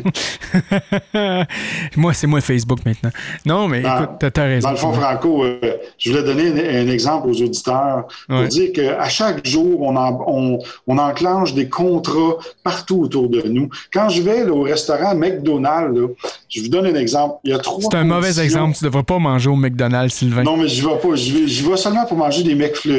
moi, 1.96 2.12
c'est 2.12 2.26
moi 2.26 2.40
Facebook 2.40 2.80
maintenant. 2.84 3.10
Non, 3.44 3.68
mais 3.68 3.80
écoute, 3.80 4.30
t'as 4.32 4.44
raison. 4.44 4.68
Dans 4.68 4.72
le 4.72 4.76
fond, 4.76 4.92
Franco, 4.92 5.44
euh, 5.44 5.58
je 5.98 6.10
voulais 6.10 6.22
donner 6.22 6.78
un, 6.78 6.88
exemple 6.88 7.28
aux 7.28 7.42
auditeurs 7.42 8.06
pour 8.28 8.42
dire 8.44 8.72
qu'à 8.72 9.08
chaque 9.08 9.46
jour, 9.46 9.80
on, 9.82 9.96
on, 9.96 10.58
on, 10.86 10.98
enclenche 10.98 11.54
des 11.54 11.68
contrats 11.68 12.36
partout 12.62 13.02
autour 13.02 13.28
de 13.28 13.42
nous. 13.42 13.68
Quand 13.92 14.08
je 14.08 14.22
vais 14.22 14.42
au 14.44 14.62
restaurant 14.62 15.14
McDonald's, 15.14 16.14
je 16.48 16.60
vous 16.60 16.68
donne 16.68 16.86
un 16.86 16.94
exemple. 16.94 17.36
Il 17.44 17.50
y 17.50 17.54
a 17.54 17.58
trois. 17.58 17.80
C'est 17.80 17.96
un 17.96 18.04
mauvais 18.04 18.40
exemple. 18.40 18.76
Tu 18.76 18.84
ne 18.84 18.90
devrais 18.90 19.04
pas 19.04 19.18
manger 19.18 19.48
au 19.48 19.56
McDonald's, 19.56 20.14
Sylvain. 20.14 20.42
Non, 20.42 20.56
mais 20.56 20.68
je 20.68 20.86
vais 20.86 20.96
pas. 20.96 21.14
Je 21.14 21.32
vais, 21.32 21.70
vais 21.70 21.76
seulement 21.76 22.04
pour 22.06 22.16
manger 22.16 22.42
des 22.42 22.54
McFlurry 22.54 22.95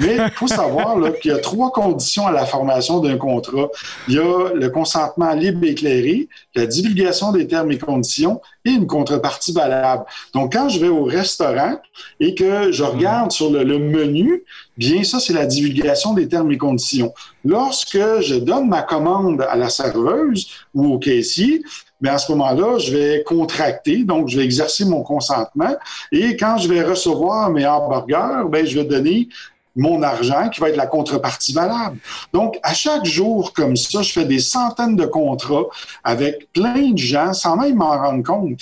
mais 0.00 0.16
il 0.16 0.30
faut 0.34 0.46
savoir 0.46 0.96
qu'il 1.20 1.30
y 1.30 1.34
a 1.34 1.38
trois 1.38 1.70
conditions 1.72 2.26
à 2.26 2.32
la 2.32 2.46
formation 2.46 3.00
d'un 3.00 3.16
contrat. 3.16 3.68
Il 4.08 4.14
y 4.14 4.18
a 4.18 4.52
le 4.54 4.68
consentement 4.70 5.32
libre 5.32 5.64
et 5.64 5.70
éclairé, 5.70 6.28
la 6.54 6.66
divulgation 6.66 7.32
des 7.32 7.46
termes 7.46 7.70
et 7.72 7.78
conditions 7.78 8.40
et 8.64 8.70
une 8.70 8.86
contrepartie 8.86 9.52
valable. 9.52 10.04
Donc, 10.34 10.52
quand 10.52 10.68
je 10.68 10.78
vais 10.80 10.88
au 10.88 11.04
restaurant 11.04 11.78
et 12.18 12.34
que 12.34 12.72
je 12.72 12.82
regarde 12.82 13.32
sur 13.32 13.50
le, 13.50 13.64
menu, 13.78 14.44
bien 14.76 15.02
ça, 15.04 15.20
c'est 15.20 15.32
la 15.32 15.46
divulgation 15.46 16.14
des 16.14 16.28
termes 16.28 16.50
et 16.52 16.58
conditions. 16.58 17.12
Lorsque 17.44 17.98
je 18.20 18.34
donne 18.34 18.68
ma 18.68 18.82
commande 18.82 19.42
à 19.48 19.56
la 19.56 19.70
serveuse 19.70 20.48
ou 20.74 20.94
au 20.94 20.98
caissier, 20.98 21.62
mais 22.00 22.08
à 22.08 22.18
ce 22.18 22.32
moment-là, 22.32 22.78
je 22.78 22.96
vais 22.96 23.22
contracter, 23.24 24.04
donc 24.04 24.28
je 24.28 24.38
vais 24.38 24.44
exercer 24.44 24.84
mon 24.84 25.02
consentement. 25.02 25.76
Et 26.12 26.36
quand 26.36 26.58
je 26.58 26.68
vais 26.68 26.82
recevoir 26.82 27.50
mes 27.50 27.66
hamburgers, 27.66 28.48
ben, 28.48 28.66
je 28.66 28.78
vais 28.78 28.84
donner 28.84 29.28
mon 29.76 30.02
argent 30.02 30.48
qui 30.48 30.60
va 30.60 30.68
être 30.68 30.76
la 30.76 30.86
contrepartie 30.86 31.52
valable. 31.52 31.98
Donc, 32.32 32.58
à 32.62 32.74
chaque 32.74 33.04
jour 33.04 33.52
comme 33.52 33.76
ça, 33.76 34.02
je 34.02 34.12
fais 34.12 34.24
des 34.24 34.40
centaines 34.40 34.96
de 34.96 35.06
contrats 35.06 35.66
avec 36.02 36.52
plein 36.52 36.90
de 36.90 36.98
gens 36.98 37.32
sans 37.32 37.56
même 37.56 37.76
m'en 37.76 37.90
rendre 37.90 38.24
compte. 38.24 38.60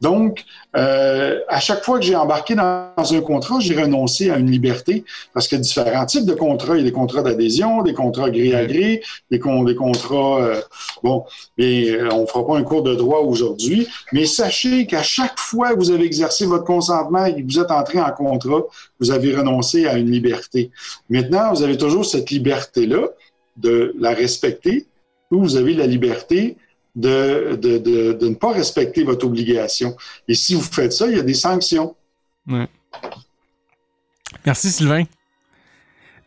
Donc, 0.00 0.44
euh, 0.76 1.40
à 1.48 1.60
chaque 1.60 1.84
fois 1.84 1.98
que 1.98 2.04
j'ai 2.04 2.16
embarqué 2.16 2.54
dans, 2.54 2.90
un 2.96 3.20
contrat, 3.20 3.60
j'ai 3.60 3.80
renoncé 3.80 4.30
à 4.30 4.38
une 4.38 4.50
liberté 4.50 5.04
parce 5.32 5.46
qu'il 5.46 5.58
y 5.58 5.60
a 5.60 5.62
différents 5.62 6.06
types 6.06 6.26
de 6.26 6.34
contrats. 6.34 6.74
Il 6.76 6.78
y 6.78 6.82
a 6.82 6.84
des 6.84 6.92
contrats 6.92 7.22
d'adhésion, 7.22 7.82
des 7.82 7.94
contrats 7.94 8.30
gré 8.30 8.54
à 8.54 8.66
gré, 8.66 9.02
des, 9.30 9.38
contrats... 9.38 10.42
Euh, 10.42 10.60
bon, 11.02 11.24
mais 11.58 11.90
euh, 11.90 12.08
on 12.12 12.22
ne 12.22 12.26
fera 12.26 12.46
pas 12.46 12.56
un 12.56 12.62
cours 12.62 12.82
de 12.82 12.94
droit 12.94 13.20
aujourd'hui, 13.20 13.86
mais 14.12 14.26
sachez 14.26 14.86
qu'à 14.86 15.02
chaque 15.02 15.38
fois 15.38 15.74
que 15.74 15.78
vous 15.78 15.90
avez 15.90 16.04
exercé 16.04 16.44
votre 16.44 16.64
consentement 16.64 17.24
et 17.24 17.34
que 17.34 17.52
vous 17.52 17.60
êtes 17.60 17.70
entré 17.70 18.00
en 18.00 18.10
contrat, 18.10 18.62
vous 18.98 19.10
avez 19.12 19.34
renoncé 19.34 19.86
à 19.86 19.96
une 19.96 20.10
liberté. 20.10 20.70
Maintenant, 21.08 21.52
vous 21.52 21.62
avez 21.62 21.76
toujours 21.76 22.04
cette 22.04 22.30
liberté-là 22.30 23.08
de 23.56 23.94
la 23.98 24.10
respecter 24.10 24.86
ou 25.30 25.40
vous 25.40 25.56
avez 25.56 25.74
la 25.74 25.86
liberté 25.86 26.56
de, 26.94 27.56
de, 27.56 27.78
de, 27.78 28.12
de, 28.12 28.28
ne 28.28 28.34
pas 28.34 28.52
respecter 28.52 29.02
votre 29.02 29.26
obligation. 29.26 29.96
Et 30.28 30.34
si 30.34 30.54
vous 30.54 30.62
faites 30.62 30.92
ça, 30.92 31.06
il 31.06 31.16
y 31.16 31.20
a 31.20 31.22
des 31.22 31.34
sanctions. 31.34 31.96
Merci 34.44 34.70
Sylvain. 34.70 35.04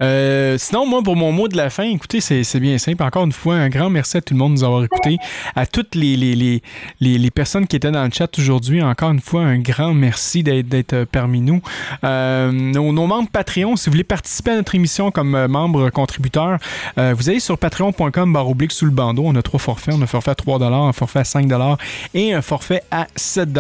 Euh, 0.02 0.58
sinon, 0.58 0.86
moi, 0.86 1.02
pour 1.02 1.16
mon 1.16 1.32
mot 1.32 1.48
de 1.48 1.58
la 1.58 1.70
fin, 1.70 1.84
écoutez, 1.84 2.22
c'est 2.22 2.60
bien 2.60 2.78
simple. 2.78 3.04
Encore 3.04 3.24
une 3.24 3.32
fois, 3.32 3.56
un 3.56 3.70
grand 3.70 3.90
merci 3.90 4.18
à 4.18 4.22
tout 4.22 4.34
le 4.34 4.40
monde 4.40 4.54
de 4.54 4.60
nous 4.60 4.64
avoir 4.64 4.84
écoutés. 4.84 5.18
À 5.56 5.66
toutes 5.66 5.96
les, 5.96 6.16
les, 6.16 6.36
les, 6.36 6.62
les, 7.00 7.32
personnes 7.32 7.68
qui 7.68 7.76
étaient 7.76 7.92
dans 7.92 8.04
le 8.04 8.12
chat 8.12 8.30
aujourd'hui, 8.38 8.82
encore 8.82 9.12
une 9.12 9.20
fois, 9.20 9.42
un 9.42 9.60
grand 9.60 9.94
merci 9.94 10.44
d'être 10.44 10.94
euh, 10.94 11.06
parmi 11.12 11.42
nous. 11.42 11.62
Euh, 12.04 12.52
nos, 12.52 13.08
membres 13.08 13.30
Patreon, 13.32 13.76
si 13.76 13.86
vous 13.86 13.94
voulez 13.94 14.04
participer 14.04 14.52
à 14.52 14.56
notre 14.56 14.76
émission 14.76 15.12
comme 15.12 15.48
membre 15.48 15.90
contributeur, 15.90 16.58
vous 16.98 17.30
allez 17.30 17.40
sur 17.40 17.58
patreon.com 17.58 18.34
barre 18.34 18.48
sous 18.70 18.86
le 18.86 18.92
bandeau. 18.92 19.24
On 19.26 19.36
a 19.36 19.42
trois 19.42 19.60
forfaits. 19.60 19.96
On 19.96 20.02
a 20.02 20.04
un 20.04 20.08
forfait 20.08 20.32
à 20.32 20.36
3 20.36 20.62
un 20.64 20.94
forfait 20.94 21.20
à 21.20 21.24
5 21.24 21.50
et 22.14 22.34
un 22.34 22.42
forfait 22.42 22.82
à 22.92 23.08
7 23.16 23.52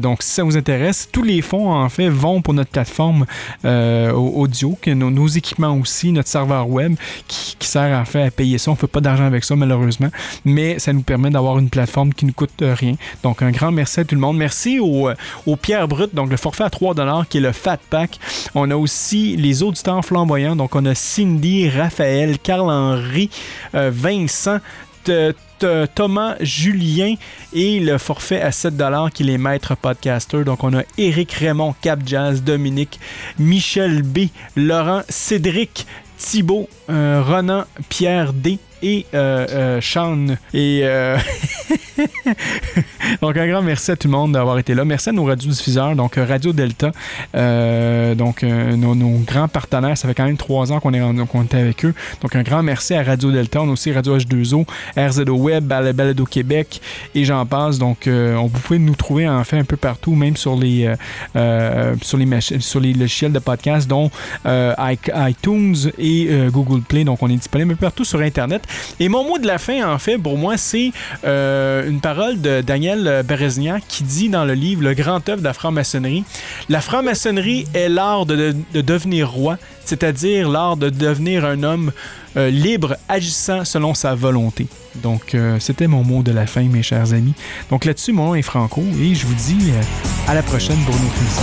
Donc, 0.00 0.22
si 0.22 0.30
ça 0.30 0.44
vous 0.44 0.56
intéresse, 0.56 1.08
tous 1.10 1.22
les 1.22 1.42
fonds, 1.42 1.72
en 1.72 1.88
fait, 1.88 2.08
vont 2.08 2.42
pour 2.42 2.54
notre 2.54 2.70
plateforme 2.70 3.26
audio 3.64 4.78
que 4.80 4.90
nous 4.90 5.09
nos, 5.10 5.26
équipements 5.26 5.76
aussi, 5.76 6.12
notre 6.12 6.28
serveur 6.28 6.68
web 6.68 6.94
qui, 7.28 7.56
sert 7.60 8.06
fait 8.08 8.22
à 8.22 8.30
payer 8.30 8.58
ça. 8.58 8.70
On 8.70 8.74
ne 8.74 8.78
fait 8.78 8.86
pas 8.86 9.00
d'argent 9.00 9.24
avec 9.24 9.44
ça 9.44 9.54
malheureusement, 9.54 10.08
mais 10.44 10.78
ça 10.78 10.92
nous 10.92 11.02
permet 11.02 11.30
d'avoir 11.30 11.58
une 11.58 11.70
plateforme 11.70 12.12
qui 12.12 12.26
ne 12.26 12.32
coûte 12.32 12.50
rien. 12.60 12.94
Donc 13.22 13.42
un 13.42 13.50
grand 13.50 13.70
merci 13.70 14.00
à 14.00 14.04
tout 14.04 14.14
le 14.14 14.20
monde. 14.20 14.36
Merci 14.36 14.80
au, 14.80 15.08
euh, 15.08 15.14
Pierre 15.60 15.86
Brut, 15.86 16.14
donc 16.14 16.30
le 16.30 16.36
forfait 16.36 16.64
à 16.64 16.70
3 16.70 16.94
qui 17.28 17.38
est 17.38 17.40
le 17.40 17.52
Fat 17.52 17.78
Pack. 17.90 18.18
On 18.54 18.70
a 18.70 18.76
aussi 18.76 19.36
les 19.36 19.62
auditeurs 19.62 20.04
flamboyants, 20.04 20.56
donc 20.56 20.74
on 20.74 20.84
a 20.86 20.94
Cindy, 20.94 21.68
Raphaël, 21.68 22.38
Carl-Henri, 22.38 23.30
euh, 23.74 23.90
Vincent, 23.92 24.58
Thomas 25.94 26.36
Julien 26.40 27.14
et 27.52 27.80
le 27.80 27.98
forfait 27.98 28.40
à 28.40 28.52
7 28.52 28.74
qui 29.12 29.22
est 29.22 29.26
les 29.26 29.38
maîtres 29.38 29.76
podcasters. 29.76 30.44
Donc 30.44 30.64
on 30.64 30.76
a 30.76 30.82
Eric 30.98 31.32
Raymond, 31.32 31.74
Cap 31.80 32.00
Jazz, 32.04 32.42
Dominique, 32.42 32.98
Michel 33.38 34.02
B, 34.02 34.28
Laurent, 34.56 35.02
Cédric, 35.08 35.86
Thibault, 36.16 36.68
euh, 36.88 37.22
Ronan, 37.26 37.64
Pierre 37.88 38.32
D 38.32 38.58
et 38.82 39.06
euh, 39.14 39.46
euh, 39.50 39.80
Sean. 39.80 40.36
Et 40.54 40.80
euh, 40.82 41.16
donc 43.22 43.36
un 43.36 43.46
grand 43.46 43.62
merci 43.62 43.90
à 43.90 43.96
tout 43.96 44.08
le 44.08 44.12
monde 44.12 44.32
d'avoir 44.32 44.58
été 44.58 44.74
là. 44.74 44.84
Merci 44.84 45.10
à 45.10 45.12
nos 45.12 45.24
radiodiffuseurs, 45.24 45.94
donc 45.96 46.16
Radio 46.16 46.52
Delta, 46.52 46.92
donc 48.14 48.42
nos, 48.42 49.18
grands 49.26 49.48
partenaires. 49.48 49.96
Ça 49.96 50.08
fait 50.08 50.14
quand 50.14 50.24
même 50.24 50.36
trois 50.36 50.72
ans 50.72 50.80
qu'on 50.80 50.94
est 50.94 51.26
contact 51.26 51.54
avec 51.54 51.84
eux. 51.84 51.94
Donc 52.22 52.36
un 52.36 52.42
grand 52.42 52.62
merci 52.62 52.94
à 52.94 53.02
Radio 53.02 53.30
Delta. 53.30 53.62
On 53.62 53.68
a 53.68 53.72
aussi 53.72 53.92
Radio 53.92 54.18
H2O, 54.18 54.66
RZO 54.96 55.36
Web, 55.36 55.64
Balado 55.64 56.24
Québec 56.24 56.80
et 57.14 57.24
j'en 57.24 57.44
passe. 57.46 57.78
Donc 57.78 58.06
on, 58.06 58.46
vous 58.46 58.60
pouvez 58.60 58.78
nous 58.78 58.94
trouver 58.94 59.28
en 59.28 59.40
un 59.52 59.64
peu 59.64 59.76
partout, 59.76 60.14
même 60.14 60.36
sur 60.36 60.56
les 60.56 60.92
sur 62.02 62.18
les 62.18 62.40
sur 62.40 62.80
les 62.80 62.92
logiciels 62.92 63.32
de 63.32 63.38
podcast, 63.38 63.88
dont 63.88 64.10
iTunes 64.46 65.76
et 65.98 66.28
Google 66.50 66.82
Play. 66.82 67.04
Donc 67.04 67.22
on 67.22 67.28
est 67.28 67.36
disponible 67.36 67.72
un 67.72 67.76
peu 67.76 67.86
partout 67.86 68.04
sur 68.04 68.20
Internet. 68.20 68.66
Et 68.98 69.08
mon 69.08 69.24
mot 69.24 69.38
de 69.38 69.46
la 69.46 69.58
fin, 69.58 69.88
en 69.88 69.98
fait, 69.98 70.18
pour 70.18 70.38
moi, 70.38 70.56
c'est 70.56 70.92
euh, 71.24 71.88
une 71.88 72.00
parole 72.00 72.40
de 72.40 72.60
Daniel 72.60 73.22
Berezniak 73.26 73.82
qui 73.88 74.04
dit 74.04 74.28
dans 74.28 74.44
le 74.44 74.54
livre 74.54 74.82
Le 74.82 74.94
grand 74.94 75.26
œuvre 75.28 75.40
de 75.40 75.44
la 75.44 75.52
franc-maçonnerie 75.52 76.24
La 76.68 76.80
franc-maçonnerie 76.80 77.66
est 77.74 77.88
l'art 77.88 78.26
de, 78.26 78.54
devenir 78.74 79.30
roi, 79.30 79.58
c'est-à-dire 79.84 80.48
l'art 80.48 80.76
de 80.76 80.90
devenir 80.90 81.44
un 81.44 81.62
homme 81.62 81.92
euh, 82.36 82.50
libre, 82.50 82.96
agissant 83.08 83.64
selon 83.64 83.94
sa 83.94 84.14
volonté. 84.14 84.68
Donc, 84.96 85.34
euh, 85.34 85.58
c'était 85.58 85.86
mon 85.86 86.04
mot 86.04 86.22
de 86.22 86.32
la 86.32 86.46
fin, 86.46 86.62
mes 86.62 86.82
chers 86.82 87.12
amis. 87.12 87.34
Donc, 87.70 87.84
là-dessus, 87.84 88.12
mon 88.12 88.26
nom 88.26 88.34
est 88.34 88.42
Franco 88.42 88.82
et 89.00 89.14
je 89.14 89.26
vous 89.26 89.34
dis 89.34 89.72
à 90.28 90.34
la 90.34 90.42
prochaine 90.42 90.78
pour 90.84 90.94
autre 90.94 91.04
émission. 91.20 91.42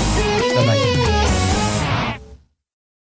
Bye 0.56 0.66
bye. 0.66 0.87